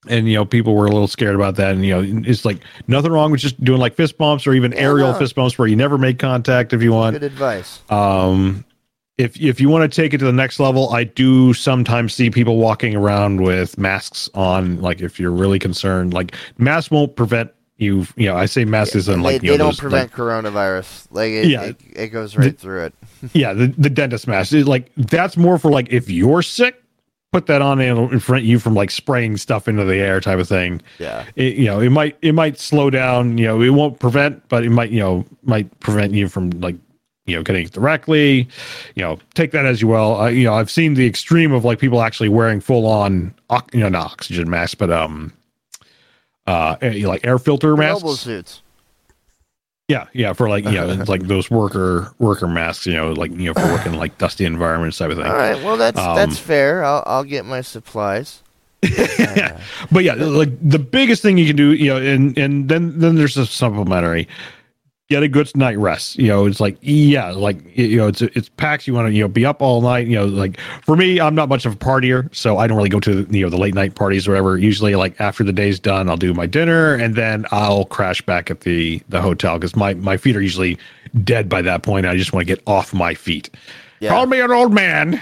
And 0.07 0.29
you 0.29 0.35
know, 0.35 0.45
people 0.45 0.75
were 0.75 0.85
a 0.85 0.91
little 0.91 1.07
scared 1.09 1.35
about 1.35 1.55
that. 1.57 1.75
And 1.75 1.83
you 1.87 1.95
know, 2.03 2.23
it's 2.29 2.45
like 2.45 2.59
nothing 2.89 3.11
wrong 3.11 3.31
with 3.31 3.41
just 3.41 3.63
doing 3.65 3.81
like 3.81 3.95
fist 3.95 4.19
bumps 4.19 4.47
or 4.47 4.53
even 4.53 4.73
Yeah, 4.73 4.81
aerial 4.81 5.13
no. 5.13 5.19
fist 5.19 5.35
bumps 5.35 5.57
where 5.59 5.67
you 5.67 5.77
never 5.77 5.97
make 5.97 6.19
contact 6.19 6.75
if 6.75 6.83
you 6.83 6.93
want 6.93 7.15
Good 7.15 7.23
advice. 7.23 7.81
um 7.89 8.67
if 9.19 9.41
if 9.41 9.61
you 9.61 9.69
want 9.69 9.91
to 9.91 9.95
take 10.03 10.13
it 10.13 10.19
to 10.19 10.25
the 10.25 10.33
next 10.33 10.59
level 10.59 10.91
i 10.91 11.05
do 11.05 11.53
sometimes 11.55 12.13
see 12.15 12.31
people 12.31 12.57
walking 12.57 12.97
around 12.97 13.41
with 13.41 13.79
masks 13.79 14.29
on 14.35 14.81
like 14.81 15.01
if 15.01 15.21
you're 15.21 15.31
really 15.31 15.59
concerned 15.59 16.13
like 16.13 16.35
masks 16.59 16.91
won't 16.91 17.15
prevent 17.17 17.51
you 17.77 18.07
you 18.17 18.27
know 18.27 18.37
i 18.37 18.47
say 18.47 18.65
masks 18.65 18.95
isn't 18.97 19.23
like 19.23 19.41
they, 19.41 19.49
they 19.49 19.57
don't 19.57 19.69
those, 19.69 19.81
prevent 19.81 20.11
like, 20.11 20.17
coronavirus. 20.19 21.07
Like 21.11 21.31
it, 21.31 21.47
Yeah. 21.47 21.63
it, 21.63 21.77
it 21.95 22.09
goes 22.09 22.37
right 22.37 22.59
through 22.59 22.85
it. 22.87 22.95
yeah 23.33 23.53
the, 23.53 23.69
the 23.79 23.91
dentist 23.91 24.27
mask 24.27 24.53
It's 24.53 24.67
like 24.69 24.91
that's 24.97 25.37
more 25.37 25.59
for 25.59 25.71
like 25.71 25.93
if 25.93 26.11
you're 26.11 26.43
sick 26.43 26.81
put 27.33 27.47
that 27.47 27.61
on 27.63 27.81
and 27.81 27.91
it'll 27.91 28.09
prevent 28.09 28.45
you 28.45 28.61
from 28.61 28.75
like 28.75 28.93
spraying 28.93 29.37
stuff 29.37 29.67
into 29.67 29.85
the 29.85 29.97
air 29.97 30.21
type 30.21 30.39
of 30.39 30.49
thing 30.49 30.81
Yeah. 31.01 31.25
it, 31.37 31.55
you 31.55 31.65
know 31.67 31.81
it 31.81 31.91
might 31.91 32.17
it 32.23 32.33
might 32.33 32.59
slow 32.59 32.91
down 32.91 33.39
you 33.39 33.47
know 33.47 33.61
it 33.61 33.71
won't 33.71 33.99
prevent 33.99 34.49
but 34.49 34.65
it 34.65 34.71
might 34.71 34.91
you 34.91 35.01
know 35.01 35.25
might 35.43 35.79
prevent 35.81 36.15
you 36.15 36.29
from 36.29 36.51
like 36.61 36.77
you 37.27 37.35
know 37.35 37.43
getting 37.43 37.65
it 37.67 37.73
directly 37.73 38.49
you 38.95 39.03
know 39.03 39.19
take 39.35 39.51
that 39.53 39.65
as 39.67 39.81
you 39.81 39.89
will 39.89 40.21
uh, 40.21 40.29
you 40.29 40.45
know 40.45 40.55
i've 40.55 40.71
seen 40.71 40.95
the 40.95 41.07
extreme 41.07 41.53
of 41.53 41.65
like 41.65 41.79
people 41.79 42.03
actually 42.03 42.29
wearing 42.29 42.61
full 42.61 42.87
on 42.87 43.35
you 43.73 43.81
know 43.81 43.89
not 43.89 44.13
oxygen 44.13 44.49
masks 44.51 44.75
but 44.75 44.91
um 44.91 45.33
uh 46.47 46.77
eh, 46.83 47.07
like 47.07 47.27
air 47.27 47.39
filter 47.39 47.77
masks 47.77 48.03
Mobile 48.03 48.17
suits. 48.17 48.61
yeah 49.89 50.07
yeah 50.13 50.33
for 50.35 50.49
like 50.49 50.65
you 50.65 50.73
know 50.73 50.87
like 51.09 51.23
those 51.23 51.51
worker 51.51 52.13
worker 52.19 52.47
masks 52.47 52.87
you 52.87 52.93
know 52.93 53.13
like 53.13 53.31
you 53.33 53.53
know 53.53 53.55
for 53.55 53.73
working 53.73 53.95
like 53.99 54.17
dusty 54.19 54.45
environments 54.45 54.99
type 54.99 55.11
of 55.11 55.17
thing 55.17 55.27
All 55.27 55.33
right. 55.37 55.57
Well, 55.65 55.77
that's 55.79 55.99
Um, 55.99 56.17
that's 56.17 56.39
fair. 56.39 56.85
I'll 56.85 57.03
I'll 57.07 57.25
get 57.25 57.45
my 57.47 57.61
supplies. 57.63 58.43
yeah. 58.83 59.59
But 59.91 60.05
yeah, 60.05 60.15
like 60.15 60.51
the 60.61 60.79
biggest 60.79 61.23
thing 61.23 61.39
you 61.39 61.47
can 61.47 61.57
do, 61.57 61.73
you 61.73 61.89
know, 61.89 61.97
and 61.97 62.37
and 62.37 62.69
then 62.69 62.99
then 62.99 63.15
there's 63.15 63.37
a 63.39 63.47
supplementary. 63.47 64.29
Get 65.11 65.23
a 65.23 65.29
good 65.29 65.55
night 65.55 65.79
rest. 65.79 66.17
You 66.17 66.29
know, 66.29 66.47
it's 66.47 66.61
like 66.61 66.79
yeah, 66.81 67.31
like 67.31 67.59
you 67.77 67.99
know, 67.99 68.09
it's 68.09 68.23
it's 68.23 68.49
PAX. 68.49 68.87
You 68.87 68.95
want 68.95 69.09
to 69.09 69.13
you 69.13 69.23
know 69.23 69.29
be 69.29 69.45
up 69.45 69.61
all 69.61 69.83
night. 69.83 70.07
You 70.07 70.17
know, 70.17 70.25
like 70.25 70.59
for 70.83 70.97
me, 70.97 71.21
I'm 71.21 71.35
not 71.35 71.51
much 71.51 71.67
of 71.67 71.75
a 71.75 71.77
partier, 71.77 72.35
so 72.35 72.57
I 72.57 72.67
don't 72.67 72.79
really 72.79 72.89
go 72.89 73.01
to 73.01 73.27
you 73.31 73.43
know 73.43 73.51
the 73.51 73.59
late 73.59 73.75
night 73.75 73.97
parties 73.97 74.27
or 74.27 74.31
whatever. 74.31 74.57
Usually, 74.57 74.95
like 74.95 75.21
after 75.21 75.45
the 75.45 75.53
day's 75.53 75.79
done, 75.79 76.09
I'll 76.09 76.17
do 76.17 76.33
my 76.33 76.47
dinner 76.47 76.95
and 76.95 77.17
then 77.17 77.45
I'll 77.51 77.85
crash 77.85 78.23
back 78.23 78.51
at 78.51 78.61
the 78.61 79.03
the 79.11 79.21
hotel 79.21 79.59
because 79.59 79.77
my 79.77 79.93
my 79.93 80.17
feet 80.17 80.37
are 80.37 80.43
usually 80.43 80.79
dead 81.23 81.51
by 81.51 81.61
that 81.61 81.83
point. 81.83 82.07
I 82.07 82.17
just 82.17 82.33
want 82.33 82.47
to 82.47 82.55
get 82.55 82.63
off 82.67 82.95
my 82.95 83.13
feet. 83.13 83.51
Yeah. 84.01 84.11
Call 84.11 84.27
me 84.27 84.41
an 84.41 84.51
old 84.51 84.73
man, 84.73 85.21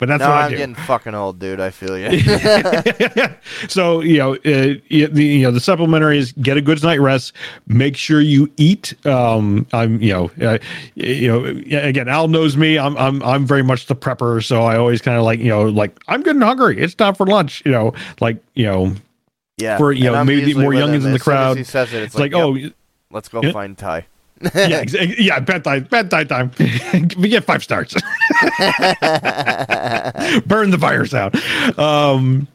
but 0.00 0.08
that's 0.08 0.20
no, 0.20 0.30
what 0.30 0.38
I 0.38 0.44
I'm 0.46 0.50
do. 0.50 0.56
getting 0.56 0.74
fucking 0.74 1.14
old, 1.14 1.38
dude. 1.38 1.60
I 1.60 1.68
feel 1.68 1.96
you. 1.96 2.18
so 3.68 4.00
you 4.00 4.16
know, 4.16 4.32
uh, 4.34 4.80
y- 4.90 5.08
the 5.12 5.22
you 5.22 5.42
know 5.42 5.50
the 5.50 5.60
supplementary 5.60 6.16
is 6.16 6.32
get 6.32 6.56
a 6.56 6.62
good 6.62 6.82
night 6.82 7.02
rest. 7.02 7.34
Make 7.66 7.98
sure 7.98 8.22
you 8.22 8.50
eat. 8.56 8.94
Um, 9.06 9.66
I'm 9.74 10.00
you 10.00 10.14
know, 10.14 10.30
uh, 10.40 10.58
you 10.94 11.28
know, 11.28 11.44
again, 11.44 12.08
Al 12.08 12.28
knows 12.28 12.56
me. 12.56 12.78
I'm 12.78 12.96
I'm 12.96 13.22
I'm 13.22 13.46
very 13.46 13.62
much 13.62 13.86
the 13.86 13.94
prepper, 13.94 14.42
so 14.42 14.62
I 14.62 14.78
always 14.78 15.02
kind 15.02 15.18
of 15.18 15.24
like 15.24 15.38
you 15.38 15.50
know, 15.50 15.64
like 15.64 16.00
I'm 16.08 16.22
getting 16.22 16.40
hungry. 16.40 16.80
It's 16.80 16.94
time 16.94 17.14
for 17.14 17.26
lunch. 17.26 17.62
You 17.66 17.72
know, 17.72 17.92
like 18.20 18.42
you 18.54 18.64
know, 18.64 18.94
yeah. 19.58 19.76
For, 19.76 19.92
you 19.92 20.04
know, 20.04 20.24
maybe 20.24 20.54
more 20.54 20.72
youngins 20.72 21.04
in 21.04 21.12
the 21.12 21.18
crowd. 21.18 21.58
He 21.58 21.64
says 21.64 21.92
it. 21.92 22.04
It's, 22.04 22.14
it's 22.14 22.18
like, 22.18 22.32
"Yep, 22.32 22.40
oh 22.40 22.70
let's 23.10 23.28
go 23.28 23.42
yeah. 23.42 23.52
find 23.52 23.76
Ty. 23.76 24.06
Yeah, 24.54 24.84
yeah, 25.18 25.40
bedtime, 25.40 25.84
bedtime 25.84 26.26
time. 26.28 26.50
we 27.18 27.28
get 27.28 27.44
five 27.44 27.62
stars. 27.62 27.92
burn 30.46 30.70
the 30.70 30.78
virus 30.78 31.12
out. 31.12 31.36
Um, 31.78 32.48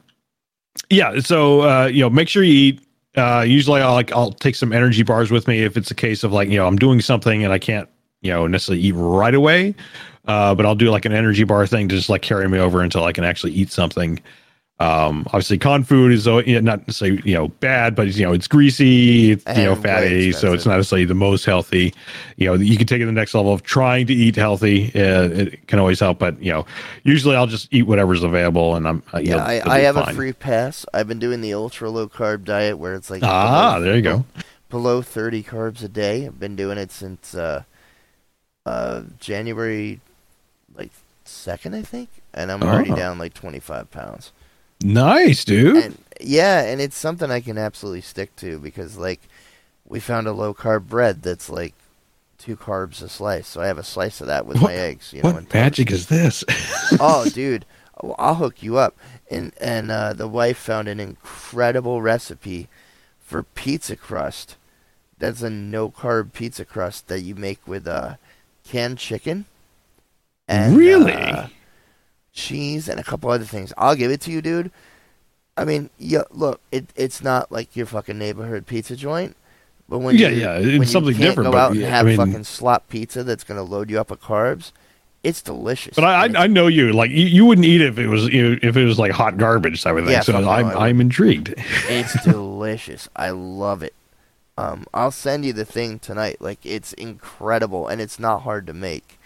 yeah. 0.89 1.19
So 1.19 1.61
uh, 1.61 1.85
you 1.85 2.01
know, 2.01 2.09
make 2.09 2.29
sure 2.29 2.43
you 2.43 2.53
eat. 2.53 2.81
Uh, 3.15 3.45
usually, 3.47 3.81
I'll 3.81 3.93
like 3.93 4.11
I'll 4.11 4.31
take 4.31 4.55
some 4.55 4.73
energy 4.73 5.03
bars 5.03 5.31
with 5.31 5.47
me 5.47 5.63
if 5.63 5.77
it's 5.77 5.91
a 5.91 5.95
case 5.95 6.23
of 6.23 6.31
like 6.31 6.49
you 6.49 6.57
know 6.57 6.67
I'm 6.67 6.77
doing 6.77 7.01
something 7.01 7.43
and 7.43 7.53
I 7.53 7.59
can't 7.59 7.87
you 8.21 8.31
know 8.31 8.47
necessarily 8.47 8.81
eat 8.83 8.93
right 8.93 9.35
away. 9.35 9.75
Uh, 10.27 10.55
but 10.55 10.65
I'll 10.65 10.75
do 10.75 10.89
like 10.89 11.05
an 11.05 11.13
energy 11.13 11.43
bar 11.43 11.67
thing 11.67 11.87
to 11.89 11.95
just 11.95 12.09
like 12.09 12.23
carry 12.23 12.49
me 12.49 12.57
over 12.57 12.81
until 12.81 13.03
I 13.03 13.11
can 13.11 13.23
actually 13.23 13.53
eat 13.53 13.71
something. 13.71 14.19
Um, 14.77 15.23
obviously, 15.27 15.57
con 15.57 15.85
food 15.85 16.11
is 16.11 16.27
uh, 16.27 16.43
you 16.45 16.55
know, 16.55 16.59
not 16.59 16.85
necessarily 16.85 17.21
you 17.23 17.33
know 17.33 17.47
bad, 17.47 17.95
but 17.95 18.07
you 18.13 18.25
know 18.25 18.33
it's 18.33 18.47
greasy, 18.47 19.31
it's, 19.31 19.45
you 19.57 19.63
know 19.63 19.73
fatty, 19.75 20.33
so 20.33 20.51
it's 20.51 20.65
not 20.65 20.75
necessarily 20.75 21.05
the 21.05 21.13
most 21.13 21.45
healthy. 21.45 21.93
You 22.35 22.47
know, 22.47 22.53
you 22.55 22.75
can 22.75 22.85
take 22.85 22.97
it 22.97 23.03
to 23.03 23.05
the 23.05 23.13
next 23.13 23.33
level 23.33 23.53
of 23.53 23.63
trying 23.63 24.05
to 24.07 24.13
eat 24.13 24.35
healthy. 24.35 24.87
Uh, 24.93 25.29
it 25.29 25.67
can 25.67 25.79
always 25.79 26.01
help, 26.01 26.19
but 26.19 26.41
you 26.43 26.51
know, 26.51 26.65
usually 27.03 27.37
I'll 27.37 27.47
just 27.47 27.73
eat 27.73 27.83
whatever's 27.83 28.21
available, 28.21 28.75
and 28.75 28.85
I'm 28.85 29.01
uh, 29.13 29.19
Yeah, 29.19 29.37
I, 29.37 29.61
I 29.65 29.79
have 29.79 29.95
a 29.95 30.13
free 30.13 30.33
pass. 30.33 30.85
I've 30.93 31.07
been 31.07 31.19
doing 31.19 31.39
the 31.39 31.53
ultra 31.53 31.89
low 31.89 32.09
carb 32.09 32.43
diet 32.43 32.77
where 32.77 32.95
it's 32.95 33.09
like 33.09 33.23
Ah, 33.23 33.75
below- 33.75 33.85
there 33.85 33.95
you 33.95 34.01
go. 34.01 34.25
below 34.69 35.01
30 35.01 35.41
carbs 35.43 35.83
a 35.83 35.87
day. 35.87 36.25
I've 36.25 36.37
been 36.39 36.57
doing 36.57 36.77
it 36.77 36.91
since 36.91 37.33
uh, 37.33 37.63
uh, 38.65 39.03
January 39.21 40.01
like 40.77 40.91
2nd, 41.25 41.73
I 41.75 41.81
think, 41.81 42.09
and 42.33 42.51
I'm 42.51 42.61
already 42.61 42.91
Oh. 42.91 42.95
down 42.97 43.17
like 43.17 43.33
25 43.33 43.89
pounds. 43.89 44.33
Nice, 44.81 45.43
dude. 45.45 45.77
And 45.83 45.97
yeah, 46.21 46.61
and 46.63 46.79
it's 46.81 46.97
something 46.97 47.31
I 47.31 47.41
can 47.41 47.57
absolutely 47.57 48.01
stick 48.01 48.35
to 48.37 48.59
because 48.59 48.97
like 48.97 49.21
we 49.87 49.99
found 49.99 50.27
a 50.27 50.31
low 50.31 50.53
carb 50.53 50.87
bread 50.87 51.21
that's 51.21 51.49
like 51.49 51.73
two 52.37 52.55
carbs 52.55 53.01
a 53.01 53.09
slice, 53.09 53.47
so 53.47 53.61
I 53.61 53.67
have 53.67 53.77
a 53.77 53.83
slice 53.83 54.21
of 54.21 54.27
that 54.27 54.45
with 54.45 54.57
What- 54.61 54.69
my 54.71 54.75
eggs. 54.75 55.13
You 55.13 55.21
know, 55.23 55.29
and 55.29 55.37
what 55.45 55.53
magic 55.53 55.91
is 55.91 56.07
this? 56.07 56.43
oh, 56.99 57.27
dude, 57.29 57.65
I'll 58.17 58.35
hook 58.35 58.61
you 58.61 58.77
up. 58.77 58.95
And 59.29 59.53
and 59.59 59.89
uh, 59.91 60.13
the 60.13 60.27
wife 60.27 60.57
found 60.57 60.87
an 60.87 60.99
incredible 60.99 62.01
recipe 62.01 62.67
for 63.19 63.41
pizza 63.43 63.95
crust. 63.95 64.55
That's 65.17 65.41
a 65.41 65.49
no 65.49 65.89
carb 65.89 66.33
pizza 66.33 66.65
crust 66.65 67.07
that 67.07 67.21
you 67.21 67.33
make 67.35 67.65
with 67.67 67.87
uh, 67.87 68.15
canned 68.67 68.97
chicken. 68.99 69.45
Really? 70.47 71.13
uh, 71.13 71.47
cheese 72.35 72.87
and 72.87 72.99
a 72.99 73.03
couple 73.03 73.31
other 73.31 73.45
things. 73.45 73.73
I'll 73.77 73.95
give 73.95 74.11
it 74.11 74.21
to 74.21 74.31
you, 74.31 74.41
dude. 74.43 74.69
I 75.57 75.65
mean, 75.65 75.89
yeah, 75.97 76.23
look, 76.31 76.61
it 76.71 76.85
it's 76.95 77.23
not 77.23 77.51
like 77.51 77.75
your 77.75 77.85
fucking 77.87 78.17
neighborhood 78.19 78.67
pizza 78.67 78.95
joint. 78.95 79.35
But 79.87 79.99
when 79.99 80.15
Yeah, 80.17 80.29
you, 80.29 80.41
yeah, 80.41 80.59
when 80.59 80.67
it's 80.69 80.77
you 80.79 80.85
something 80.85 81.13
can't 81.13 81.21
different, 81.23 81.47
Go 81.47 81.51
but 81.53 81.57
out 81.57 81.71
and 81.71 81.79
yeah, 81.81 81.87
I 81.87 81.89
have 81.91 82.05
mean- 82.05 82.17
fucking 82.17 82.43
slop 82.43 82.89
pizza 82.89 83.23
that's 83.23 83.43
gonna 83.43 83.63
load 83.63 83.89
you 83.89 83.99
up 83.99 84.11
with 84.11 84.21
carbs. 84.21 84.71
It's 85.23 85.41
delicious. 85.41 85.95
But 85.95 86.03
I, 86.03 86.25
I, 86.25 86.43
I 86.43 86.47
know 86.47 86.67
you. 86.67 86.93
Like 86.93 87.09
you, 87.09 87.25
you 87.25 87.45
wouldn't 87.47 87.65
eat 87.65 87.81
it 87.81 87.87
if 87.87 87.97
it 87.97 88.07
was 88.07 88.25
you 88.25 88.51
know, 88.51 88.57
if 88.61 88.77
it 88.77 88.85
was 88.85 88.99
like 88.99 89.11
hot 89.11 89.37
garbage 89.37 89.81
type 89.81 89.95
of 89.97 90.03
thing. 90.03 90.11
Yeah, 90.11 90.19
so 90.21 90.39
no, 90.39 90.47
I'm 90.49 90.67
I'm 90.77 91.01
intrigued. 91.01 91.53
It's 91.57 92.21
delicious. 92.23 93.09
I 93.15 93.31
love 93.31 93.81
it. 93.81 93.93
Um, 94.57 94.85
I'll 94.93 95.11
send 95.11 95.43
you 95.43 95.51
the 95.53 95.65
thing 95.65 95.97
tonight. 95.99 96.41
Like 96.41 96.63
it's 96.65 96.93
incredible, 96.93 97.87
and 97.87 98.01
it's 98.01 98.19
not 98.19 98.41
hard 98.43 98.67
to 98.67 98.73
make. 98.73 99.17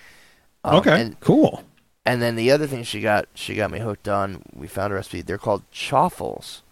Um, 0.63 0.75
okay, 0.75 1.15
cool. 1.21 1.63
And 2.09 2.21
then 2.21 2.35
the 2.35 2.49
other 2.49 2.65
thing 2.65 2.83
she 2.83 3.01
got, 3.01 3.27
she 3.35 3.53
got 3.53 3.69
me 3.71 3.79
hooked 3.79 4.07
on. 4.07 4.41
We 4.55 4.67
found 4.67 4.91
a 4.91 4.95
recipe. 4.95 5.21
They're 5.21 5.37
called 5.37 5.61
chaffles. 5.71 6.63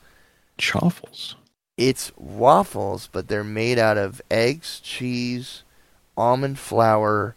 Chaffles. 0.57 1.35
It's 1.77 2.11
waffles, 2.17 3.07
but 3.11 3.27
they're 3.27 3.43
made 3.43 3.77
out 3.77 3.97
of 3.97 4.19
eggs, 4.31 4.79
cheese, 4.79 5.61
almond 6.17 6.57
flour, 6.57 7.35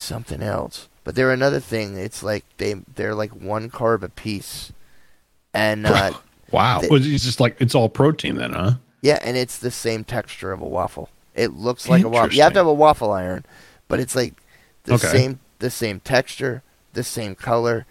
something 0.00 0.42
else. 0.42 0.88
But 1.04 1.14
they're 1.14 1.30
another 1.32 1.60
thing. 1.60 1.96
It's 1.96 2.22
like 2.22 2.44
they 2.58 2.74
they're 2.94 3.14
like 3.14 3.30
one 3.32 3.70
carb 3.70 4.02
a 4.02 4.08
piece, 4.08 4.72
and 5.54 5.86
uh, 5.86 6.12
Wow. 6.50 6.80
They- 6.80 6.88
it's 6.90 7.24
just 7.24 7.40
like 7.40 7.56
it's 7.60 7.74
all 7.74 7.88
protein 7.88 8.36
then, 8.36 8.52
huh? 8.52 8.72
Yeah, 9.02 9.18
and 9.22 9.36
it's 9.36 9.58
the 9.58 9.70
same 9.70 10.04
texture 10.04 10.52
of 10.52 10.60
a 10.62 10.66
waffle. 10.66 11.08
It 11.34 11.52
looks 11.52 11.86
like 11.88 12.02
a 12.04 12.08
waffle. 12.08 12.34
You 12.34 12.42
have 12.42 12.52
to 12.54 12.58
have 12.58 12.66
a 12.66 12.72
waffle 12.74 13.12
iron, 13.12 13.44
but 13.88 14.00
it's 14.00 14.16
like 14.16 14.34
the 14.84 14.94
Okay. 14.94 15.06
same 15.08 15.40
the 15.60 15.70
same 15.70 16.00
texture, 16.00 16.62
the 16.92 17.04
same 17.04 17.34
color, 17.34 17.86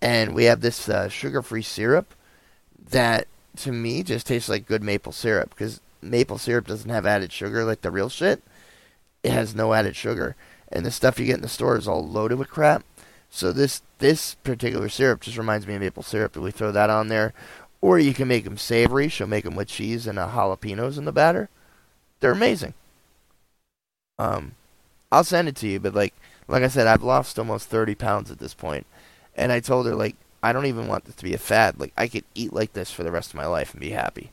and 0.00 0.34
we 0.34 0.44
have 0.44 0.60
this 0.60 0.88
uh, 0.88 1.08
sugar-free 1.08 1.62
syrup 1.62 2.14
that 2.90 3.26
to 3.56 3.72
me 3.72 4.02
just 4.02 4.26
tastes 4.26 4.48
like 4.48 4.66
good 4.66 4.82
maple 4.82 5.12
syrup 5.12 5.50
because 5.50 5.80
maple 6.02 6.38
syrup 6.38 6.66
doesn't 6.66 6.90
have 6.90 7.06
added 7.06 7.32
sugar 7.32 7.64
like 7.64 7.80
the 7.82 7.90
real 7.90 8.08
shit. 8.08 8.42
It 9.22 9.32
has 9.32 9.54
no 9.54 9.72
added 9.72 9.96
sugar, 9.96 10.36
and 10.70 10.84
the 10.84 10.90
stuff 10.90 11.18
you 11.18 11.26
get 11.26 11.36
in 11.36 11.42
the 11.42 11.48
store 11.48 11.76
is 11.76 11.88
all 11.88 12.06
loaded 12.06 12.38
with 12.38 12.50
crap. 12.50 12.84
So 13.30 13.52
this 13.52 13.82
this 13.98 14.34
particular 14.34 14.88
syrup 14.88 15.22
just 15.22 15.38
reminds 15.38 15.66
me 15.66 15.74
of 15.74 15.80
maple 15.80 16.02
syrup, 16.02 16.34
and 16.34 16.44
we 16.44 16.50
throw 16.50 16.70
that 16.72 16.90
on 16.90 17.08
there. 17.08 17.32
Or 17.80 17.98
you 17.98 18.14
can 18.14 18.28
make 18.28 18.44
them 18.44 18.56
savory. 18.56 19.08
She'll 19.08 19.26
make 19.26 19.44
them 19.44 19.56
with 19.56 19.68
cheese 19.68 20.06
and 20.06 20.18
uh, 20.18 20.30
jalapenos 20.30 20.96
in 20.96 21.04
the 21.04 21.12
batter. 21.12 21.50
They're 22.20 22.32
amazing. 22.32 22.72
Um, 24.18 24.52
I'll 25.12 25.24
send 25.24 25.48
it 25.48 25.56
to 25.56 25.68
you, 25.68 25.80
but 25.80 25.94
like 25.94 26.14
like 26.48 26.62
I 26.62 26.68
said, 26.68 26.86
I've 26.86 27.02
lost 27.02 27.38
almost 27.38 27.68
thirty 27.68 27.94
pounds 27.94 28.30
at 28.30 28.38
this 28.38 28.54
point, 28.54 28.86
and 29.34 29.52
I 29.52 29.60
told 29.60 29.86
her 29.86 29.94
like 29.94 30.16
I 30.42 30.52
don't 30.52 30.66
even 30.66 30.88
want 30.88 31.06
this 31.06 31.14
to 31.16 31.24
be 31.24 31.34
a 31.34 31.38
fad. 31.38 31.80
Like 31.80 31.92
I 31.96 32.06
could 32.08 32.24
eat 32.34 32.52
like 32.52 32.74
this 32.74 32.90
for 32.90 33.02
the 33.02 33.10
rest 33.10 33.30
of 33.30 33.36
my 33.36 33.46
life 33.46 33.72
and 33.72 33.80
be 33.80 33.90
happy. 33.90 34.30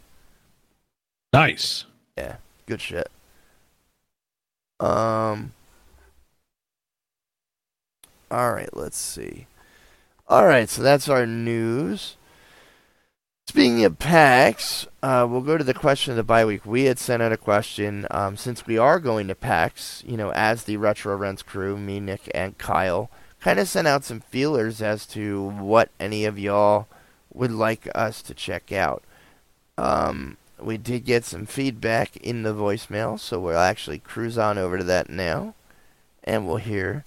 Nice. 1.33 1.85
Yeah, 2.17 2.37
good 2.65 2.81
shit. 2.81 3.09
Um. 4.79 5.53
All 8.29 8.53
right, 8.53 8.75
let's 8.75 8.97
see. 8.97 9.47
All 10.27 10.45
right, 10.45 10.69
so 10.69 10.81
that's 10.81 11.09
our 11.09 11.25
news. 11.25 12.15
Speaking 13.51 13.83
of 13.83 13.99
PAX, 13.99 14.87
uh, 15.03 15.27
we'll 15.29 15.41
go 15.41 15.57
to 15.57 15.63
the 15.65 15.73
question 15.73 16.11
of 16.11 16.15
the 16.15 16.23
bye 16.23 16.45
week. 16.45 16.65
We 16.65 16.85
had 16.85 16.97
sent 16.97 17.21
out 17.21 17.33
a 17.33 17.37
question 17.37 18.07
um, 18.09 18.37
since 18.37 18.65
we 18.65 18.77
are 18.77 18.97
going 18.97 19.27
to 19.27 19.35
PAX, 19.35 20.05
you 20.07 20.15
know, 20.15 20.31
as 20.31 20.63
the 20.63 20.77
Retro 20.77 21.17
Rents 21.17 21.41
crew, 21.41 21.75
me, 21.75 21.99
Nick, 21.99 22.31
and 22.33 22.57
Kyle, 22.57 23.11
kind 23.41 23.59
of 23.59 23.67
sent 23.67 23.89
out 23.89 24.05
some 24.05 24.21
feelers 24.21 24.81
as 24.81 25.05
to 25.07 25.43
what 25.43 25.89
any 25.99 26.23
of 26.23 26.39
y'all 26.39 26.87
would 27.33 27.51
like 27.51 27.89
us 27.93 28.21
to 28.21 28.33
check 28.33 28.71
out. 28.71 29.03
Um, 29.77 30.37
we 30.57 30.77
did 30.77 31.03
get 31.03 31.25
some 31.25 31.45
feedback 31.45 32.15
in 32.15 32.43
the 32.43 32.53
voicemail, 32.53 33.19
so 33.19 33.37
we'll 33.37 33.57
actually 33.57 33.99
cruise 33.99 34.37
on 34.37 34.57
over 34.57 34.77
to 34.77 34.83
that 34.85 35.09
now, 35.09 35.55
and 36.23 36.47
we'll 36.47 36.55
hear 36.55 37.03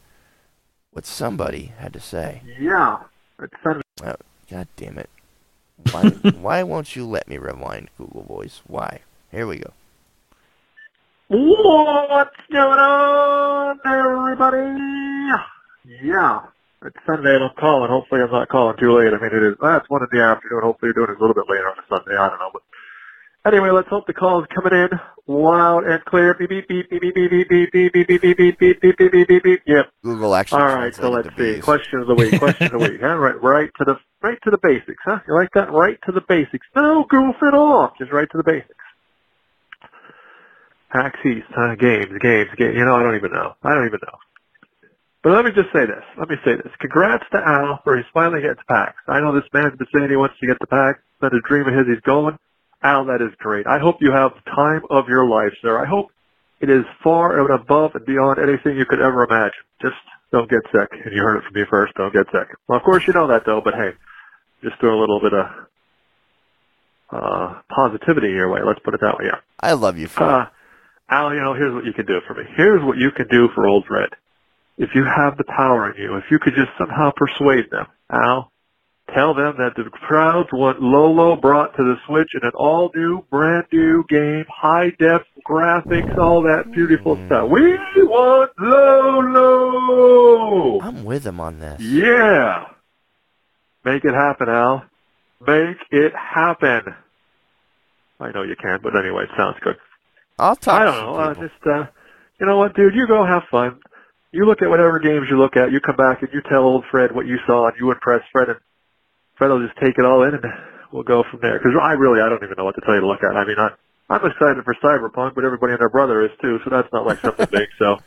what 0.90 1.06
somebody 1.06 1.72
had 1.78 1.94
to 1.94 2.00
say. 2.00 2.42
Yeah, 2.60 2.98
it's 3.40 3.54
Sunday. 3.62 3.80
God 4.50 4.68
damn 4.76 4.98
it. 4.98 5.08
Why, 5.90 6.10
why 6.30 6.62
won't 6.62 6.96
you 6.96 7.06
let 7.06 7.28
me 7.28 7.38
rewind 7.38 7.90
Google 7.98 8.22
Voice? 8.22 8.62
Why? 8.66 9.00
Here 9.30 9.46
we 9.46 9.58
go. 9.58 9.72
What's 11.28 12.36
going 12.52 12.78
on, 12.78 13.80
everybody? 13.84 14.80
Yeah, 16.02 16.40
it's 16.84 16.96
Sunday 17.06 17.34
and 17.34 17.44
I'm 17.44 17.54
calling. 17.58 17.90
Hopefully 17.90 18.20
I'm 18.22 18.30
not 18.30 18.48
calling 18.48 18.76
too 18.78 18.96
late. 18.96 19.12
I 19.12 19.18
mean, 19.18 19.30
it 19.32 19.42
is, 19.42 19.54
that's 19.60 19.88
one 19.88 20.02
in 20.02 20.08
the 20.12 20.22
afternoon. 20.24 20.62
Hopefully 20.62 20.92
you're 20.94 21.06
doing 21.06 21.16
it 21.16 21.18
a 21.18 21.20
little 21.20 21.34
bit 21.34 21.44
later 21.48 21.68
on 21.68 21.78
a 21.78 21.82
Sunday. 21.88 22.16
I 22.16 22.28
don't 22.28 22.38
know. 22.38 22.50
But 22.52 22.62
anyway, 23.52 23.70
let's 23.70 23.88
hope 23.88 24.06
the 24.06 24.14
call 24.14 24.40
is 24.40 24.46
coming 24.54 24.72
in 24.72 24.88
loud 25.26 25.84
and 25.84 26.04
clear. 26.04 26.34
Beep, 26.34 26.48
beep, 26.48 26.68
beep, 26.68 26.88
beep, 26.88 27.02
beep, 27.02 27.14
beep, 27.14 27.48
beep, 27.48 27.72
beep, 27.72 27.92
beep, 27.92 27.92
beep, 27.92 28.20
beep, 28.20 28.36
beep, 28.38 28.58
beep, 28.58 28.80
beep, 28.80 28.80
beep, 28.80 29.12
beep, 29.12 29.28
beep, 29.28 29.42
beep. 29.42 29.62
Yep. 29.66 29.90
Google 30.02 30.34
actually. 30.34 30.62
All 30.62 30.74
right, 30.76 30.94
so 30.94 31.10
let's 31.10 31.28
see. 31.36 31.60
Question 31.60 32.00
of 32.00 32.06
the 32.06 32.14
week. 32.14 32.38
Question 32.38 32.66
of 32.66 32.72
the 32.72 32.78
week. 32.78 33.02
Right, 33.02 33.42
right 33.42 33.70
to 33.78 33.84
the 33.84 33.96
right 34.24 34.38
to 34.44 34.50
the 34.50 34.58
basics, 34.58 35.02
huh? 35.04 35.20
You 35.28 35.34
like 35.34 35.52
that? 35.52 35.70
Right 35.70 35.98
to 36.06 36.12
the 36.12 36.24
basics. 36.26 36.66
No 36.74 37.04
goof 37.04 37.36
it 37.42 37.54
all. 37.54 37.92
Just 37.98 38.10
right 38.10 38.28
to 38.32 38.38
the 38.38 38.42
basics. 38.42 38.74
PAX 40.90 41.18
East, 41.26 41.52
huh? 41.52 41.74
Games, 41.76 42.08
games, 42.20 42.50
games. 42.56 42.74
You 42.74 42.84
know, 42.84 42.96
I 42.96 43.02
don't 43.02 43.16
even 43.16 43.32
know. 43.32 43.52
I 43.62 43.74
don't 43.74 43.86
even 43.86 44.00
know. 44.00 44.18
But 45.22 45.32
let 45.32 45.44
me 45.44 45.52
just 45.52 45.72
say 45.72 45.84
this. 45.84 46.04
Let 46.18 46.28
me 46.28 46.36
say 46.44 46.56
this. 46.56 46.72
Congrats 46.80 47.24
to 47.32 47.38
Al 47.38 47.80
for 47.84 47.96
he's 47.96 48.08
finally 48.12 48.40
getting 48.40 48.56
to 48.56 48.68
PAX. 48.68 48.96
I 49.08 49.20
know 49.20 49.34
this 49.34 49.48
man's 49.52 49.76
been 49.76 49.88
saying 49.92 50.08
he 50.08 50.16
wants 50.16 50.36
to 50.40 50.46
get 50.46 50.60
to 50.60 50.66
PAX. 50.66 51.00
It's 51.22 51.34
a 51.34 51.48
dream 51.48 51.68
of 51.68 51.74
his. 51.74 51.86
He's 51.88 52.04
going. 52.04 52.38
Al, 52.82 53.06
that 53.06 53.20
is 53.20 53.32
great. 53.38 53.66
I 53.66 53.78
hope 53.78 53.96
you 54.00 54.12
have 54.12 54.32
the 54.36 54.50
time 54.50 54.82
of 54.90 55.08
your 55.08 55.26
life, 55.28 55.52
sir. 55.62 55.80
I 55.80 55.88
hope 55.88 56.12
it 56.60 56.68
is 56.68 56.84
far 57.02 57.40
and 57.40 57.48
above 57.50 57.94
and 57.94 58.04
beyond 58.04 58.38
anything 58.38 58.76
you 58.76 58.84
could 58.84 59.00
ever 59.00 59.24
imagine. 59.24 59.64
Just 59.80 59.96
don't 60.32 60.50
get 60.50 60.60
sick. 60.70 60.92
And 60.92 61.12
you 61.16 61.22
heard 61.22 61.38
it 61.38 61.44
from 61.44 61.54
me 61.54 61.64
first. 61.68 61.94
Don't 61.94 62.12
get 62.12 62.26
sick. 62.30 62.48
Well, 62.68 62.76
of 62.76 62.84
course 62.84 63.06
you 63.06 63.14
know 63.14 63.28
that 63.28 63.46
though, 63.46 63.62
but 63.64 63.74
hey, 63.74 63.96
just 64.64 64.80
throw 64.80 64.98
a 64.98 65.00
little 65.00 65.20
bit 65.20 65.32
of 65.34 65.46
uh, 67.10 67.54
positivity 67.68 68.28
your 68.30 68.48
way. 68.50 68.60
Let's 68.66 68.80
put 68.80 68.94
it 68.94 69.00
that 69.00 69.18
way. 69.18 69.26
Yeah. 69.26 69.38
I 69.60 69.72
love 69.74 69.98
you, 69.98 70.08
for 70.08 70.22
Uh, 70.24 70.46
Al, 71.10 71.32
you 71.34 71.40
know, 71.40 71.52
here's 71.54 71.72
what 71.74 71.84
you 71.84 71.92
can 71.92 72.06
do 72.06 72.20
for 72.26 72.34
me. 72.34 72.42
Here's 72.56 72.82
what 72.82 72.96
you 72.98 73.10
can 73.12 73.28
do 73.28 73.48
for 73.54 73.66
Old 73.66 73.84
Fred. 73.86 74.08
If 74.78 74.90
you 74.94 75.04
have 75.04 75.36
the 75.36 75.44
power 75.44 75.90
in 75.92 76.00
you, 76.02 76.16
if 76.16 76.24
you 76.30 76.38
could 76.40 76.54
just 76.56 76.70
somehow 76.78 77.12
persuade 77.14 77.70
them, 77.70 77.86
Al, 78.10 78.50
tell 79.14 79.34
them 79.34 79.54
that 79.58 79.74
the 79.76 79.84
crowds 79.90 80.48
want 80.52 80.80
Lolo 80.82 81.36
brought 81.36 81.76
to 81.76 81.84
the 81.84 81.96
Switch 82.06 82.30
in 82.34 82.40
an 82.42 82.52
all 82.56 82.90
new, 82.94 83.22
brand 83.30 83.66
new 83.70 84.02
game, 84.08 84.46
high 84.48 84.90
def 84.98 85.22
graphics, 85.48 86.16
all 86.18 86.42
that 86.42 86.72
beautiful 86.72 87.16
Mm. 87.16 87.26
stuff. 87.26 87.48
We 87.50 87.76
want 88.04 88.50
Lolo! 88.58 90.00
I'm 90.80 91.04
with 91.04 91.24
him 91.26 91.38
on 91.38 91.60
this. 91.60 91.80
Yeah. 91.80 92.64
Make 93.84 94.04
it 94.04 94.14
happen, 94.14 94.48
Al. 94.48 94.84
Make 95.46 95.76
it 95.90 96.12
happen. 96.14 96.94
I 98.20 98.30
know 98.32 98.42
you 98.42 98.56
can, 98.56 98.80
but 98.82 98.96
anyway, 98.96 99.24
it 99.24 99.30
sounds 99.36 99.56
good. 99.62 99.76
I'll 100.38 100.56
talk. 100.56 100.80
I 100.80 100.84
don't 100.84 100.96
know. 100.96 101.28
People. 101.28 101.48
just 101.48 101.66
uh, 101.66 101.86
you 102.40 102.46
know 102.46 102.56
what, 102.56 102.74
dude? 102.74 102.94
You 102.94 103.06
go 103.06 103.24
have 103.24 103.42
fun. 103.50 103.80
You 104.32 104.46
look 104.46 104.62
at 104.62 104.70
whatever 104.70 104.98
games 104.98 105.26
you 105.30 105.38
look 105.38 105.56
at. 105.56 105.70
You 105.70 105.80
come 105.80 105.96
back 105.96 106.22
and 106.22 106.30
you 106.32 106.40
tell 106.48 106.62
old 106.62 106.84
Fred 106.90 107.14
what 107.14 107.26
you 107.26 107.38
saw, 107.46 107.68
and 107.68 107.76
you 107.78 107.90
impress 107.92 108.22
Fred. 108.32 108.48
And 108.48 108.58
Fred 109.36 109.48
will 109.48 109.64
just 109.66 109.78
take 109.78 109.98
it 109.98 110.04
all 110.04 110.22
in 110.24 110.34
and 110.34 110.44
we'll 110.90 111.04
go 111.04 111.22
from 111.30 111.40
there. 111.42 111.58
Because 111.58 111.72
I 111.80 111.92
really, 111.92 112.20
I 112.20 112.28
don't 112.28 112.42
even 112.42 112.54
know 112.56 112.64
what 112.64 112.74
to 112.76 112.80
tell 112.80 112.94
you 112.94 113.00
to 113.00 113.06
look 113.06 113.22
at. 113.22 113.36
I 113.36 113.44
mean, 113.44 113.58
I, 113.58 113.70
I'm 114.08 114.24
excited 114.24 114.64
for 114.64 114.74
Cyberpunk, 114.82 115.34
but 115.34 115.44
everybody 115.44 115.72
and 115.72 115.80
their 115.80 115.90
brother 115.90 116.24
is 116.24 116.30
too, 116.40 116.58
so 116.64 116.70
that's 116.70 116.92
not 116.92 117.06
like 117.06 117.20
something 117.20 117.46
big. 117.52 117.68
So 117.78 117.98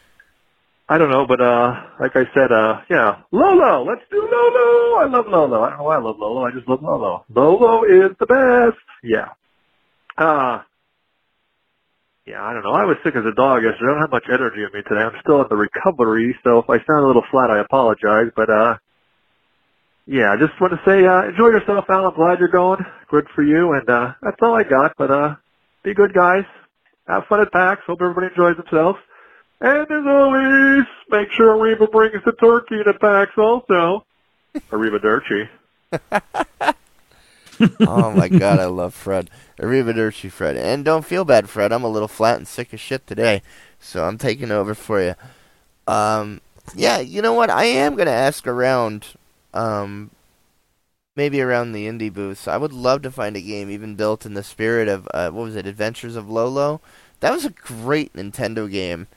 I 0.90 0.98
don't 0.98 1.10
know, 1.10 1.28
but 1.28 1.42
uh, 1.42 1.74
like 2.00 2.16
I 2.16 2.24
said, 2.34 2.52
uh, 2.52 2.80
yeah, 2.90 3.24
Lolo, 3.32 3.84
let's 3.84 4.04
do 4.10 4.22
Lolo. 4.22 4.96
I 5.04 5.08
love 5.12 5.26
Lolo. 5.28 5.64
I 5.64 5.70
don't 5.70 5.80
know 5.80 5.84
why 5.84 5.98
I 5.98 6.00
love 6.00 6.16
Lolo. 6.18 6.46
I 6.46 6.52
just 6.52 6.68
love 6.68 6.82
Lolo. 6.82 7.26
Lolo 7.34 7.84
is 7.84 8.16
the 8.20 8.26
best. 8.26 8.80
Yeah. 9.04 9.36
Uh, 10.18 10.64
yeah, 12.26 12.42
I 12.42 12.54
don't 12.54 12.64
know. 12.64 12.72
I 12.72 12.86
was 12.86 12.98
sick 13.04 13.16
as 13.16 13.26
a 13.26 13.36
dog 13.36 13.64
yesterday. 13.64 13.88
I 13.88 13.94
don't 13.94 14.02
have 14.02 14.12
much 14.12 14.28
energy 14.32 14.64
in 14.64 14.72
me 14.72 14.84
today. 14.88 15.02
I'm 15.04 15.20
still 15.24 15.42
in 15.42 15.48
the 15.50 15.56
recovery, 15.56 16.36
so 16.44 16.60
if 16.60 16.70
I 16.70 16.78
sound 16.88 17.04
a 17.04 17.08
little 17.08 17.24
flat, 17.32 17.52
I 17.52 17.60
apologize. 17.60 18.32
But 18.36 18.50
uh, 18.50 18.76
yeah, 20.06 20.32
I 20.32 20.38
just 20.40 20.56
want 20.60 20.72
to 20.72 20.80
say, 20.88 21.04
uh, 21.04 21.28
enjoy 21.28 21.52
yourself, 21.52 21.84
Al. 21.90 22.08
I'm 22.08 22.16
glad 22.16 22.40
you're 22.40 22.48
going. 22.48 22.80
Good 23.12 23.28
for 23.36 23.44
you, 23.44 23.74
and 23.74 23.90
uh, 23.90 24.14
that's 24.22 24.40
all 24.42 24.56
I 24.56 24.64
got. 24.64 24.96
But 24.98 25.12
uh, 25.12 25.36
be 25.84 25.94
good, 25.94 26.14
guys. 26.14 26.48
Have 27.08 27.28
fun 27.28 27.42
at 27.42 27.52
PAX. 27.52 27.82
Hope 27.88 28.00
everybody 28.02 28.28
enjoys 28.28 28.56
themselves. 28.56 29.00
And 29.60 29.92
as 29.92 30.06
always, 30.06 30.86
make 31.10 31.32
sure 31.32 31.56
Arriva 31.56 31.92
brings 31.92 32.24
the 32.24 32.32
turkey 32.34 32.84
to 32.84 32.94
PAX 32.94 33.32
also. 33.38 34.06
Arrivederci. 34.72 35.50
oh 37.80 38.12
my 38.12 38.28
god, 38.28 38.60
I 38.60 38.66
love 38.66 38.94
Fred. 38.94 39.30
Arrivederci, 39.60 40.32
Fred. 40.32 40.58
And 40.58 40.86
don't 40.86 41.06
feel 41.06 41.26
bad, 41.26 41.50
Fred. 41.50 41.72
I'm 41.72 41.84
a 41.84 41.90
little 41.90 42.08
flat 42.08 42.38
and 42.38 42.48
sick 42.48 42.72
of 42.74 42.80
shit 42.80 43.08
today, 43.08 43.42
so 43.80 44.06
I'm 44.06 44.18
taking 44.18 44.52
over 44.52 44.76
for 44.76 45.02
you. 45.02 45.16
Um, 45.88 46.42
yeah, 46.76 47.00
you 47.00 47.22
know 47.22 47.34
what? 47.34 47.50
I 47.50 47.66
am 47.66 47.96
gonna 47.96 48.12
ask 48.12 48.46
around, 48.46 49.08
um, 49.54 50.12
maybe 51.16 51.42
around 51.42 51.72
the 51.72 51.88
indie 51.88 52.14
booths. 52.14 52.48
I 52.48 52.58
would 52.58 52.74
love 52.74 53.02
to 53.04 53.12
find 53.12 53.36
a 53.36 53.42
game 53.42 53.72
even 53.72 53.96
built 53.96 54.26
in 54.26 54.36
the 54.36 54.44
spirit 54.44 54.88
of 54.88 55.08
uh, 55.14 55.32
what 55.32 55.46
was 55.46 55.56
it, 55.56 55.66
Adventures 55.66 56.16
of 56.16 56.30
Lolo? 56.30 56.80
That 57.22 57.32
was 57.32 57.46
a 57.46 57.50
great 57.50 58.14
Nintendo 58.14 58.70
game. 58.70 59.08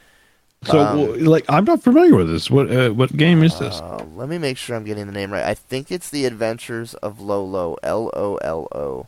So, 0.65 0.78
Um, 0.78 1.24
like, 1.24 1.45
I'm 1.49 1.65
not 1.65 1.82
familiar 1.82 2.15
with 2.15 2.28
this. 2.31 2.51
What 2.51 2.70
uh, 2.70 2.91
what 2.91 3.16
game 3.16 3.43
is 3.43 3.59
this? 3.59 3.81
Uh, 3.81 4.05
let 4.15 4.28
me 4.28 4.37
make 4.39 4.59
sure 4.59 4.77
I'm 4.77 4.85
getting 4.85 5.07
the 5.07 5.12
name 5.12 5.32
right. 5.32 5.45
I 5.45 5.55
think 5.55 5.91
it's 5.91 6.11
The 6.11 6.27
Adventures 6.27 6.93
of 6.95 7.19
Lolo. 7.20 7.77
L 7.82 8.11
O 8.15 8.37
L 8.37 8.69
O. 8.73 9.07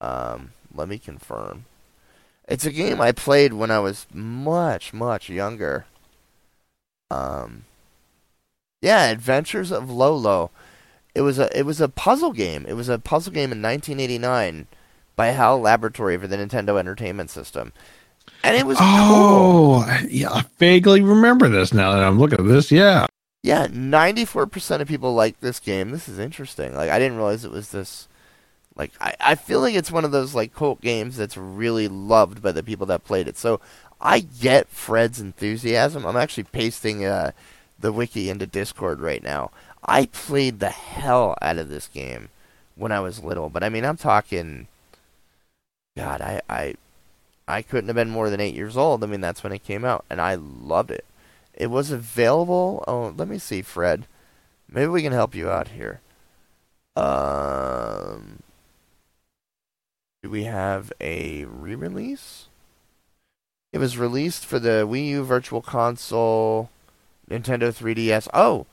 Um, 0.00 0.50
let 0.72 0.88
me 0.88 0.98
confirm. 0.98 1.64
It's 2.48 2.64
a 2.64 2.70
game 2.70 3.00
I 3.00 3.10
played 3.10 3.54
when 3.54 3.72
I 3.72 3.80
was 3.80 4.06
much, 4.12 4.92
much 4.92 5.28
younger. 5.28 5.86
Um, 7.10 7.64
yeah, 8.80 9.06
Adventures 9.10 9.72
of 9.72 9.90
Lolo. 9.90 10.50
It 11.14 11.22
was 11.22 11.40
a 11.40 11.56
it 11.58 11.64
was 11.64 11.80
a 11.80 11.88
puzzle 11.88 12.32
game. 12.32 12.64
It 12.68 12.74
was 12.74 12.88
a 12.88 12.98
puzzle 13.00 13.32
game 13.32 13.50
in 13.50 13.62
1989 13.62 14.68
by 15.16 15.28
HAL 15.28 15.60
Laboratory 15.60 16.16
for 16.18 16.26
the 16.28 16.36
Nintendo 16.36 16.78
Entertainment 16.78 17.30
System, 17.30 17.72
and 18.42 18.56
it 18.56 18.66
was 18.66 18.78
cool. 18.78 18.86
Oh, 18.86 19.98
yeah, 20.08 20.30
I 20.30 20.44
vaguely 20.58 21.02
remember 21.02 21.48
this 21.48 21.74
now 21.74 21.92
that 21.92 22.04
I'm 22.04 22.18
looking 22.18 22.38
at 22.38 22.46
this. 22.46 22.70
Yeah. 22.70 23.06
Yeah, 23.42 23.66
94% 23.68 24.80
of 24.80 24.88
people 24.88 25.14
like 25.14 25.40
this 25.40 25.60
game. 25.60 25.90
This 25.90 26.08
is 26.08 26.18
interesting. 26.18 26.74
Like, 26.74 26.90
I 26.90 26.98
didn't 26.98 27.16
realize 27.16 27.44
it 27.44 27.50
was 27.50 27.70
this. 27.70 28.08
Like, 28.74 28.92
I, 29.00 29.14
I 29.20 29.34
feel 29.36 29.60
like 29.60 29.74
it's 29.74 29.92
one 29.92 30.04
of 30.04 30.10
those, 30.10 30.34
like, 30.34 30.54
cult 30.54 30.80
games 30.80 31.16
that's 31.16 31.36
really 31.36 31.88
loved 31.88 32.42
by 32.42 32.52
the 32.52 32.62
people 32.62 32.86
that 32.86 33.04
played 33.04 33.28
it. 33.28 33.36
So, 33.36 33.60
I 34.00 34.20
get 34.20 34.68
Fred's 34.68 35.20
enthusiasm. 35.20 36.04
I'm 36.04 36.16
actually 36.16 36.44
pasting 36.44 37.04
uh, 37.04 37.32
the 37.78 37.92
wiki 37.92 38.30
into 38.30 38.46
Discord 38.46 39.00
right 39.00 39.22
now. 39.22 39.50
I 39.84 40.06
played 40.06 40.60
the 40.60 40.70
hell 40.70 41.36
out 41.40 41.58
of 41.58 41.68
this 41.68 41.88
game 41.88 42.28
when 42.74 42.92
I 42.92 43.00
was 43.00 43.22
little. 43.22 43.48
But, 43.48 43.62
I 43.62 43.68
mean, 43.68 43.84
I'm 43.84 43.96
talking. 43.96 44.66
God, 45.96 46.20
I, 46.20 46.42
I, 46.48 46.74
I 47.48 47.62
couldn't 47.62 47.88
have 47.88 47.96
been 47.96 48.10
more 48.10 48.30
than 48.30 48.40
eight 48.40 48.54
years 48.54 48.76
old. 48.76 49.04
I 49.04 49.06
mean, 49.06 49.20
that's 49.20 49.42
when 49.44 49.52
it 49.52 49.64
came 49.64 49.84
out. 49.84 50.04
And 50.10 50.20
I 50.20 50.34
loved 50.34 50.90
it. 50.90 51.04
It 51.54 51.68
was 51.68 51.90
available. 51.90 52.84
Oh, 52.86 53.14
let 53.16 53.28
me 53.28 53.38
see, 53.38 53.62
Fred. 53.62 54.06
Maybe 54.68 54.88
we 54.88 55.02
can 55.02 55.12
help 55.12 55.34
you 55.34 55.48
out 55.48 55.68
here. 55.68 56.00
Um, 56.96 58.40
do 60.22 60.30
we 60.30 60.44
have 60.44 60.92
a 61.00 61.44
re-release? 61.44 62.46
It 63.72 63.78
was 63.78 63.98
released 63.98 64.44
for 64.44 64.58
the 64.58 64.86
Wii 64.88 65.08
U 65.08 65.22
Virtual 65.22 65.62
Console, 65.62 66.70
Nintendo 67.30 67.70
3DS. 67.70 68.28
Oh, 68.32 68.66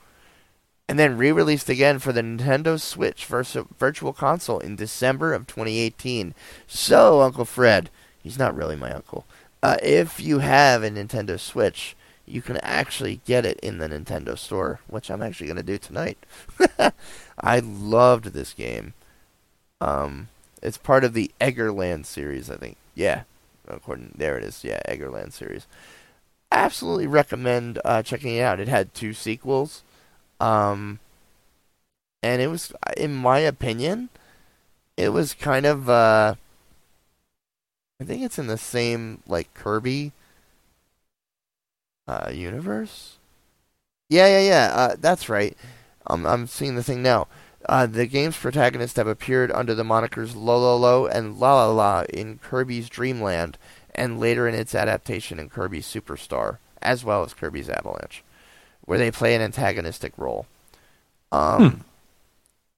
and 0.88 0.98
then 0.98 1.16
re-released 1.16 1.68
again 1.68 1.98
for 1.98 2.12
the 2.12 2.22
Nintendo 2.22 2.80
Switch 2.80 3.26
Virtual 3.26 4.12
Console 4.12 4.58
in 4.58 4.76
December 4.76 5.32
of 5.32 5.46
2018. 5.46 6.34
So, 6.66 7.22
Uncle 7.22 7.44
Fred, 7.44 7.90
he's 8.24 8.38
not 8.38 8.56
really 8.56 8.74
my 8.74 8.92
uncle. 8.92 9.24
Uh, 9.62 9.76
if 9.82 10.18
you 10.18 10.40
have 10.40 10.82
a 10.82 10.90
Nintendo 10.90 11.38
Switch, 11.38 11.94
you 12.26 12.42
can 12.42 12.56
actually 12.58 13.20
get 13.24 13.44
it 13.46 13.60
in 13.60 13.78
the 13.78 13.88
Nintendo 13.88 14.36
Store, 14.36 14.80
which 14.88 15.10
I'm 15.10 15.22
actually 15.22 15.46
going 15.46 15.58
to 15.58 15.62
do 15.62 15.78
tonight. 15.78 16.18
I 17.38 17.60
loved 17.60 18.26
this 18.26 18.52
game. 18.52 18.94
Um, 19.80 20.28
it's 20.62 20.78
part 20.78 21.04
of 21.04 21.12
the 21.12 21.30
Eggerland 21.40 22.06
series, 22.06 22.50
I 22.50 22.56
think. 22.56 22.78
Yeah, 22.94 23.22
according 23.68 24.14
there 24.16 24.38
it 24.38 24.44
is. 24.44 24.64
Yeah, 24.64 24.80
Eggerland 24.88 25.32
series. 25.32 25.66
Absolutely 26.50 27.06
recommend 27.06 27.78
uh, 27.84 28.02
checking 28.02 28.36
it 28.36 28.40
out. 28.40 28.60
It 28.60 28.68
had 28.68 28.94
two 28.94 29.12
sequels, 29.12 29.82
um, 30.40 31.00
and 32.22 32.40
it 32.40 32.46
was, 32.46 32.72
in 32.96 33.14
my 33.14 33.40
opinion, 33.40 34.08
it 34.96 35.10
was 35.10 35.34
kind 35.34 35.66
of. 35.66 35.88
Uh, 35.88 36.34
I 38.04 38.06
think 38.06 38.22
it's 38.22 38.38
in 38.38 38.48
the 38.48 38.58
same 38.58 39.22
like 39.26 39.54
Kirby 39.54 40.12
uh, 42.06 42.30
universe. 42.32 43.16
Yeah, 44.10 44.26
yeah, 44.26 44.40
yeah. 44.40 44.72
Uh, 44.74 44.96
that's 44.98 45.30
right. 45.30 45.56
Um, 46.06 46.26
I'm 46.26 46.46
seeing 46.46 46.74
the 46.74 46.82
thing 46.82 47.02
now. 47.02 47.28
Uh, 47.66 47.86
the 47.86 48.04
game's 48.06 48.36
protagonists 48.36 48.98
have 48.98 49.06
appeared 49.06 49.50
under 49.52 49.74
the 49.74 49.84
monikers 49.84 50.34
Lololo 50.34 51.10
and 51.10 51.38
La 51.40 51.54
La 51.64 51.72
La 51.72 52.02
in 52.12 52.36
Kirby's 52.38 52.90
Dream 52.90 53.22
Land, 53.22 53.56
and 53.94 54.20
later 54.20 54.46
in 54.46 54.54
its 54.54 54.74
adaptation 54.74 55.38
in 55.38 55.48
Kirby's 55.48 55.86
Superstar, 55.86 56.58
as 56.82 57.04
well 57.04 57.24
as 57.24 57.32
Kirby's 57.32 57.70
Avalanche, 57.70 58.22
where 58.84 58.98
they 58.98 59.10
play 59.10 59.34
an 59.34 59.40
antagonistic 59.40 60.12
role. 60.18 60.46
Um, 61.32 61.70
Hmm. 61.70 61.80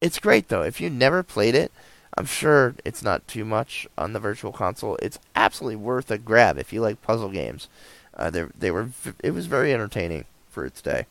It's 0.01 0.21
great 0.21 0.49
though. 0.49 0.63
If 0.63 0.81
you 0.81 0.89
never 0.89 1.25
played 1.25 1.57
it, 1.57 1.73
I'm 2.17 2.27
sure 2.27 2.75
it's 2.85 3.03
not 3.03 3.27
too 3.29 3.45
much 3.45 3.87
on 3.99 4.13
the 4.13 4.21
Virtual 4.21 4.53
Console. 4.53 4.97
It's 5.03 5.19
absolutely 5.35 5.77
worth 5.77 6.11
a 6.11 6.19
grab 6.19 6.59
if 6.59 6.73
you 6.73 6.81
like 6.81 7.03
puzzle 7.03 7.29
games. 7.31 7.69
Uh, 8.15 8.31
they 8.31 8.45
they 8.59 8.71
were 8.71 8.89
it 9.23 9.33
was 9.33 9.47
very 9.47 9.73
entertaining 9.75 10.25
for 10.51 10.65
its 10.65 10.81
day. 10.81 11.07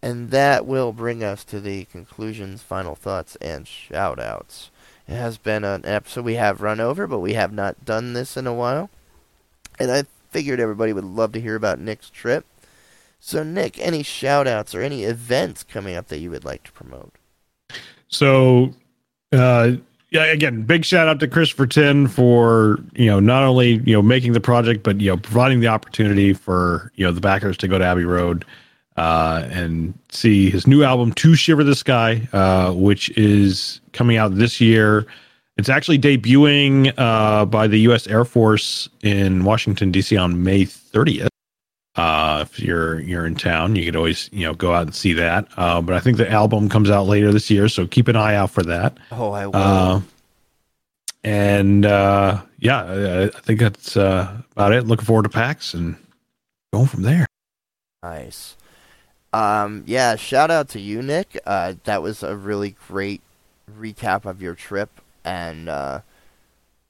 And 0.00 0.30
that 0.30 0.64
will 0.64 0.92
bring 0.92 1.24
us 1.24 1.42
to 1.44 1.60
the 1.60 1.84
conclusions, 1.86 2.62
final 2.62 2.94
thoughts, 2.94 3.36
and 3.36 3.66
shout 3.66 4.20
outs. 4.20 4.70
It 5.08 5.14
has 5.14 5.38
been 5.38 5.64
an 5.64 5.84
episode 5.84 6.24
we 6.24 6.34
have 6.34 6.60
run 6.60 6.80
over, 6.80 7.06
but 7.06 7.18
we 7.18 7.32
have 7.32 7.52
not 7.52 7.84
done 7.84 8.12
this 8.12 8.36
in 8.36 8.46
a 8.46 8.54
while. 8.54 8.90
And 9.78 9.90
I 9.90 10.04
figured 10.30 10.60
everybody 10.60 10.92
would 10.92 11.04
love 11.04 11.32
to 11.32 11.40
hear 11.40 11.56
about 11.56 11.80
Nick's 11.80 12.10
trip. 12.10 12.44
So, 13.18 13.42
Nick, 13.42 13.78
any 13.78 14.02
shout 14.02 14.46
outs 14.46 14.74
or 14.74 14.82
any 14.82 15.04
events 15.04 15.64
coming 15.64 15.96
up 15.96 16.08
that 16.08 16.18
you 16.18 16.30
would 16.30 16.44
like 16.44 16.62
to 16.64 16.72
promote? 16.72 17.12
So, 18.08 18.74
uh, 19.32 19.72
yeah, 20.10 20.24
again, 20.24 20.62
big 20.62 20.84
shout 20.84 21.08
out 21.08 21.20
to 21.20 21.28
Christopher 21.28 21.66
Tin 21.66 22.06
for 22.06 22.78
you 22.94 23.06
know 23.06 23.20
not 23.20 23.42
only 23.42 23.82
you 23.84 23.92
know 23.92 24.02
making 24.02 24.32
the 24.32 24.40
project, 24.40 24.82
but 24.82 25.00
you 25.00 25.10
know 25.10 25.16
providing 25.16 25.60
the 25.60 25.66
opportunity 25.66 26.32
for 26.32 26.92
you 26.94 27.04
know 27.04 27.12
the 27.12 27.20
backers 27.20 27.56
to 27.58 27.68
go 27.68 27.78
to 27.78 27.84
Abbey 27.84 28.04
Road 28.04 28.44
uh, 28.98 29.46
and 29.50 29.94
see 30.10 30.50
his 30.50 30.66
new 30.66 30.82
album 30.82 31.12
"To 31.14 31.34
Shiver 31.34 31.64
the 31.64 31.74
Sky," 31.74 32.28
uh, 32.32 32.72
which 32.72 33.10
is 33.16 33.80
coming 33.92 34.16
out 34.16 34.34
this 34.34 34.60
year. 34.60 35.06
It's 35.56 35.68
actually 35.68 35.98
debuting 35.98 36.92
uh, 36.98 37.44
by 37.44 37.66
the 37.66 37.80
U.S. 37.80 38.06
Air 38.06 38.24
Force 38.24 38.88
in 39.02 39.44
Washington 39.44 39.90
D.C. 39.90 40.16
on 40.16 40.44
May 40.44 40.64
30th. 40.64 41.28
Uh, 41.96 42.40
if 42.42 42.60
you're 42.60 43.00
you're 43.00 43.26
in 43.26 43.34
town, 43.34 43.74
you 43.74 43.84
could 43.84 43.96
always 43.96 44.30
you 44.32 44.46
know 44.46 44.54
go 44.54 44.72
out 44.72 44.82
and 44.82 44.94
see 44.94 45.12
that. 45.14 45.48
Uh, 45.56 45.80
but 45.80 45.96
I 45.96 46.00
think 46.00 46.16
the 46.16 46.30
album 46.30 46.68
comes 46.68 46.90
out 46.90 47.06
later 47.06 47.32
this 47.32 47.50
year, 47.50 47.68
so 47.68 47.86
keep 47.88 48.06
an 48.06 48.14
eye 48.14 48.36
out 48.36 48.50
for 48.50 48.62
that. 48.62 48.98
Oh, 49.10 49.32
I 49.32 49.46
will. 49.46 49.56
Uh, 49.56 50.00
and 51.24 51.84
uh, 51.84 52.40
yeah, 52.60 52.84
I, 52.84 53.24
I 53.24 53.28
think 53.28 53.58
that's 53.58 53.96
uh, 53.96 54.42
about 54.52 54.72
it. 54.72 54.86
Looking 54.86 55.06
forward 55.06 55.24
to 55.24 55.28
PAX 55.28 55.74
and 55.74 55.96
going 56.72 56.86
from 56.86 57.02
there. 57.02 57.26
nice. 58.04 58.54
Um, 59.32 59.84
yeah, 59.86 60.16
shout 60.16 60.50
out 60.50 60.68
to 60.70 60.80
you, 60.80 61.02
Nick. 61.02 61.38
Uh, 61.44 61.74
that 61.84 62.02
was 62.02 62.22
a 62.22 62.34
really 62.36 62.74
great 62.88 63.20
recap 63.70 64.24
of 64.24 64.40
your 64.40 64.54
trip, 64.54 64.88
and 65.24 65.68
uh, 65.68 66.00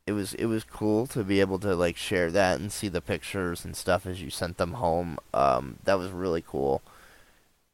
it 0.06 0.12
was 0.12 0.34
it 0.34 0.46
was 0.46 0.62
cool 0.64 1.06
to 1.08 1.24
be 1.24 1.40
able 1.40 1.58
to 1.58 1.74
like 1.74 1.96
share 1.96 2.30
that 2.30 2.60
and 2.60 2.70
see 2.70 2.88
the 2.88 3.00
pictures 3.00 3.64
and 3.64 3.74
stuff 3.76 4.06
as 4.06 4.22
you 4.22 4.30
sent 4.30 4.56
them 4.56 4.74
home. 4.74 5.18
Um, 5.34 5.76
that 5.84 5.98
was 5.98 6.10
really 6.10 6.42
cool. 6.46 6.80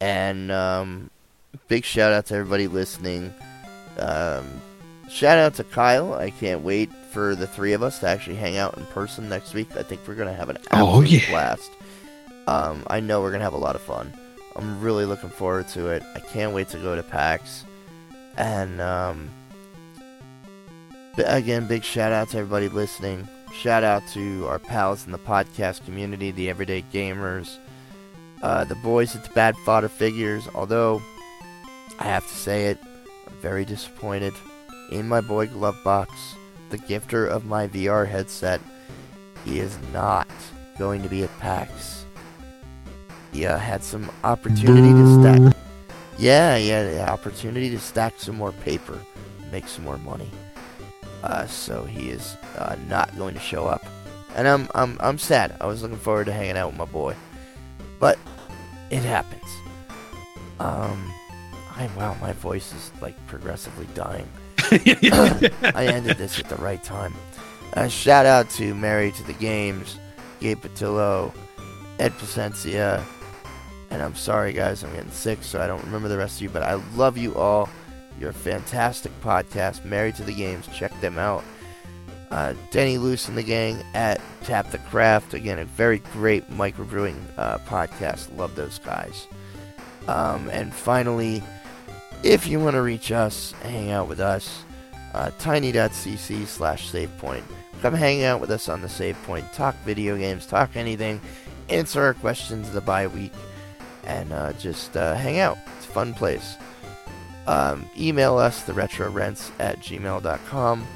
And 0.01 0.51
um, 0.51 1.11
big 1.69 1.85
shout 1.85 2.13
out 2.13 2.27
to 2.27 2.35
everybody 2.35 2.67
listening. 2.67 3.33
Um, 3.99 4.61
shout 5.11 5.39
out 5.39 5.55
to 5.57 5.65
Kyle. 5.65 6.15
I 6.15 6.31
can't 6.31 6.63
wait 6.63 6.91
for 7.13 7.35
the 7.37 7.47
three 7.47 7.75
of 7.75 7.83
us 7.83 8.01
to 8.01 8.09
actually 8.09 8.37
hang 8.37 8.57
out 8.57 8.77
in 8.77 8.85
person 8.87 9.29
next 9.29 9.55
week. 9.55 9.77
I 9.77 9.83
think 9.83 10.01
we're 10.09 10.15
gonna 10.17 10.33
have 10.35 10.49
an 10.49 10.59
Oh, 10.73 11.01
absolute 11.01 11.11
yeah. 11.11 11.31
blast. 11.31 11.71
Um, 12.47 12.83
I 12.89 13.01
know 13.01 13.21
we're 13.21 13.31
gonna 13.31 13.45
have 13.45 13.53
a 13.53 13.59
lot 13.59 13.77
of 13.77 13.83
fun. 13.83 14.13
I'm 14.57 14.81
really 14.81 15.05
looking 15.05 15.31
forward 15.31 15.69
to 15.69 15.89
it. 15.89 16.03
I 16.15 16.21
can't 16.21 16.55
wait 16.55 16.69
to 16.69 16.79
go 16.79 16.95
to 16.95 17.03
PAX. 17.03 17.65
And 18.37 18.81
um, 18.81 19.31
again, 21.19 21.67
big 21.67 21.85
shout 21.85 22.13
out 22.13 22.31
to 22.31 22.39
everybody 22.39 22.69
listening. 22.69 23.29
Shout 23.53 23.85
out 23.85 24.03
to 24.13 24.47
our 24.47 24.59
pals 24.59 25.07
in 25.07 25.13
the 25.13 25.19
podcast 25.19 25.85
community, 25.85 26.31
the 26.31 26.51
everyday 26.51 26.83
gamers, 26.93 27.59
uh, 28.43 28.65
the 28.65 28.75
boys 28.77 29.15
at 29.15 29.25
the 29.25 29.31
Bad 29.31 29.57
Fodder 29.59 29.89
Figures. 29.89 30.49
Although 30.55 31.01
I 31.99 32.05
have 32.05 32.27
to 32.27 32.35
say 32.35 32.67
it, 32.67 32.79
I'm 33.27 33.37
very 33.41 33.65
disappointed 33.65 34.35
in 34.91 35.09
my 35.09 35.21
boy 35.21 35.47
Glovebox, 35.47 36.09
the 36.71 36.79
gifter 36.79 37.29
of 37.29 37.45
my 37.45 37.69
VR 37.69 38.09
headset. 38.09 38.61
He 39.45 39.61
is 39.61 39.79
not 39.93 40.29
going 40.79 41.03
to 41.03 41.09
be 41.09 41.23
at 41.23 41.39
PAX. 41.39 42.04
Uh, 43.35 43.59
had 43.59 43.83
some 43.83 44.11
opportunity 44.23 44.93
to 44.93 45.21
stack. 45.21 45.57
Yeah, 46.19 46.57
yeah, 46.57 46.85
the 46.85 47.09
opportunity 47.09 47.69
to 47.71 47.79
stack 47.81 48.15
some 48.19 48.37
more 48.37 48.53
paper, 48.53 49.01
make 49.51 49.67
some 49.67 49.85
more 49.85 49.99
money. 49.99 50.31
Uh, 51.25 51.47
so 51.47 51.85
he 51.85 52.11
is 52.11 52.37
uh, 52.59 52.77
not 52.89 53.17
going 53.17 53.35
to 53.35 53.41
show 53.41 53.67
up, 53.67 53.85
and 54.37 54.47
I'm 54.47 54.69
I'm 54.75 54.97
I'm 55.01 55.19
sad. 55.19 55.57
I 55.61 55.67
was 55.67 55.83
looking 55.83 55.97
forward 55.97 56.27
to 56.27 56.33
hanging 56.33 56.57
out 56.57 56.69
with 56.69 56.79
my 56.79 56.85
boy, 56.85 57.17
but 57.99 58.19
it 58.91 59.03
happens. 59.03 59.51
Um, 60.61 61.13
I 61.77 61.89
wow, 61.97 62.17
my 62.21 62.33
voice 62.33 62.73
is 62.73 62.93
like 63.01 63.17
progressively 63.27 63.89
dying. 63.95 64.29
I 64.61 65.87
ended 65.89 66.19
this 66.19 66.39
at 66.39 66.49
the 66.49 66.57
right 66.57 66.83
time. 66.85 67.15
Uh, 67.75 67.89
shout 67.89 68.27
out 68.27 68.49
to 68.51 68.75
Married 68.75 69.15
to 69.15 69.25
the 69.25 69.33
Games, 69.33 69.99
Gabe 70.41 70.61
Patillo, 70.61 71.35
Ed 71.99 72.13
Placencia, 72.13 73.03
and 73.95 74.03
I'm 74.03 74.17
sorry 74.17 74.53
guys, 74.53 74.83
I'm 74.83 74.93
getting 74.93 75.11
sick, 75.13 75.45
so 75.45 75.61
I 75.61 75.69
don't 75.69 75.83
remember 75.85 76.09
the 76.09 76.19
rest 76.19 76.39
of 76.39 76.43
you, 76.43 76.49
but 76.49 76.65
I 76.65 76.75
love 76.97 77.17
you 77.17 77.37
all. 77.37 77.69
You're 78.19 78.31
a 78.31 78.35
fantastic 78.35 79.13
podcast, 79.21 79.85
Married 79.85 80.17
to 80.17 80.25
the 80.25 80.35
Games. 80.35 80.69
Check 80.75 81.01
them 81.01 81.17
out. 81.17 81.45
Uh, 82.33 82.55
Denny 82.73 82.99
Luce 82.99 83.29
and 83.29 83.39
the 83.39 83.45
gang 83.45 83.81
at 83.95 84.21
Tap 84.43 84.73
the 84.73 84.79
Craft. 84.79 85.35
Again, 85.35 85.61
a 85.61 85.65
very 85.65 86.01
great 86.13 86.51
microbrewing 86.51 87.17
uh, 87.37 87.59
podcast. 87.59 88.37
Love 88.37 88.57
those 88.57 88.81
guys. 88.81 89.29
Um, 90.09 90.49
and 90.51 90.75
finally, 90.75 91.41
if 92.25 92.49
you 92.49 92.59
want 92.59 92.75
to 92.75 92.83
reach 92.83 93.13
us, 93.13 93.53
hang 93.63 93.93
out 93.93 94.09
with 94.09 94.19
us, 94.19 94.65
uh, 95.13 95.31
tiny.cc 95.39 96.47
slash 96.47 96.91
savepoint. 96.91 97.45
Come 97.81 97.95
hang 97.95 98.25
out 98.25 98.41
with 98.41 98.51
us 98.51 98.69
on 98.69 98.83
the 98.83 98.89
Save 98.89 99.23
Point. 99.23 99.53
Talk 99.53 99.77
video 99.85 100.17
games, 100.17 100.47
talk 100.47 100.75
anything, 100.75 101.21
answer 101.69 102.03
our 102.03 102.15
questions 102.15 102.71
the 102.71 102.81
bye 102.81 103.07
week, 103.07 103.33
and 104.07 104.33
uh, 104.33 104.53
just 104.55 104.97
uh, 104.97 105.15
hang 105.15 105.39
out. 105.39 105.59
It's 105.77 105.87
a 105.87 105.91
fun 105.91 106.15
place. 106.15 106.57
Um, 107.47 107.89
email 107.99 108.39
us, 108.39 108.63
the 108.63 108.73
retro 108.73 109.11
rents 109.11 109.51
at 109.59 109.81
gmail.com. 109.81 110.87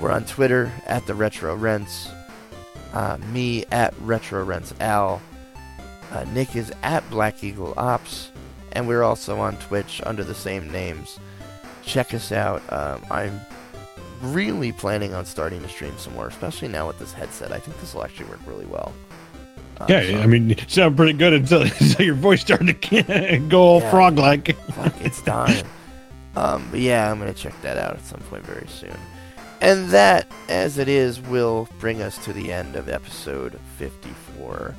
We're 0.00 0.12
on 0.12 0.24
Twitter 0.24 0.70
at 0.86 1.06
the 1.06 1.14
retro 1.14 1.56
rents. 1.56 2.08
Uh, 2.92 3.18
me 3.32 3.64
at 3.72 3.94
retro 4.00 4.44
rents 4.44 4.74
al. 4.80 5.20
Uh, 6.12 6.24
Nick 6.32 6.54
is 6.54 6.72
at 6.82 7.08
Black 7.10 7.42
Eagle 7.42 7.74
Ops, 7.76 8.30
and 8.72 8.86
we're 8.86 9.02
also 9.02 9.38
on 9.38 9.56
Twitch 9.58 10.00
under 10.06 10.22
the 10.22 10.34
same 10.34 10.70
names. 10.70 11.18
Check 11.82 12.14
us 12.14 12.30
out. 12.30 12.62
Um, 12.72 13.04
I'm 13.10 13.40
really 14.22 14.72
planning 14.72 15.14
on 15.14 15.24
starting 15.24 15.62
to 15.62 15.68
stream 15.68 15.96
some 15.98 16.14
more, 16.14 16.28
especially 16.28 16.68
now 16.68 16.86
with 16.86 16.98
this 16.98 17.12
headset. 17.12 17.52
I 17.52 17.58
think 17.58 17.78
this 17.80 17.94
will 17.94 18.04
actually 18.04 18.26
work 18.26 18.40
really 18.46 18.66
well. 18.66 18.92
Uh, 19.80 19.86
Yeah, 19.88 20.02
so- 20.02 20.18
I 20.20 20.26
mean, 20.26 20.50
you 20.50 20.56
sound 20.68 20.96
pretty 20.96 21.12
good 21.12 21.32
until, 21.32 21.62
until 21.80 22.06
your 22.06 22.14
voice 22.14 22.40
started 22.40 22.80
to 22.82 23.38
go 23.48 23.60
all 23.62 23.80
Yeah. 23.80 23.90
frog 23.90 24.18
like. 24.18 24.56
It's 25.00 25.22
dying. 25.22 25.64
um, 26.36 26.66
but 26.70 26.80
yeah, 26.80 27.10
I'm 27.10 27.18
gonna 27.18 27.32
check 27.34 27.60
that 27.62 27.76
out 27.78 27.94
at 27.96 28.04
some 28.04 28.20
point 28.30 28.44
very 28.44 28.66
soon. 28.68 28.96
And 29.60 29.88
that, 29.90 30.26
as 30.50 30.76
it 30.78 30.86
is, 30.88 31.20
will 31.20 31.66
bring 31.78 32.02
us 32.02 32.22
to 32.26 32.32
the 32.32 32.52
end 32.52 32.76
of 32.76 32.88
episode 32.90 33.58
54. 33.78 34.74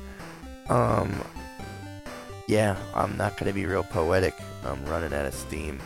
Um, 0.68 1.12
yeah, 2.46 2.76
I'm 2.94 3.16
not 3.16 3.36
gonna 3.36 3.52
be 3.52 3.66
real 3.66 3.82
poetic. 3.82 4.34
I'm 4.64 4.84
running 4.86 5.12
out 5.12 5.26
of 5.26 5.34
steam. 5.34 5.80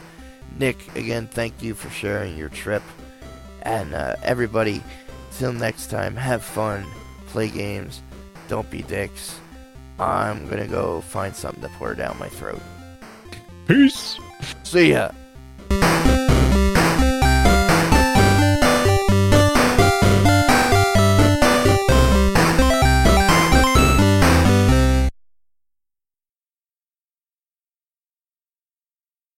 Nick, 0.58 0.94
again, 0.96 1.26
thank 1.26 1.62
you 1.62 1.74
for 1.74 1.88
sharing 1.90 2.36
your 2.36 2.50
trip. 2.50 2.82
And 3.62 3.94
uh, 3.94 4.16
everybody, 4.22 4.82
till 5.32 5.52
next 5.52 5.86
time, 5.88 6.14
have 6.16 6.42
fun, 6.42 6.84
play 7.28 7.48
games, 7.48 8.02
don't 8.52 8.68
be 8.68 8.82
dicks. 8.82 9.40
I'm 9.98 10.46
gonna 10.46 10.68
go 10.68 11.00
find 11.00 11.34
something 11.34 11.62
to 11.62 11.70
pour 11.78 11.94
down 11.94 12.18
my 12.18 12.28
throat. 12.28 12.60
Peace. 13.66 14.18
See 14.62 14.92
ya. 14.92 15.10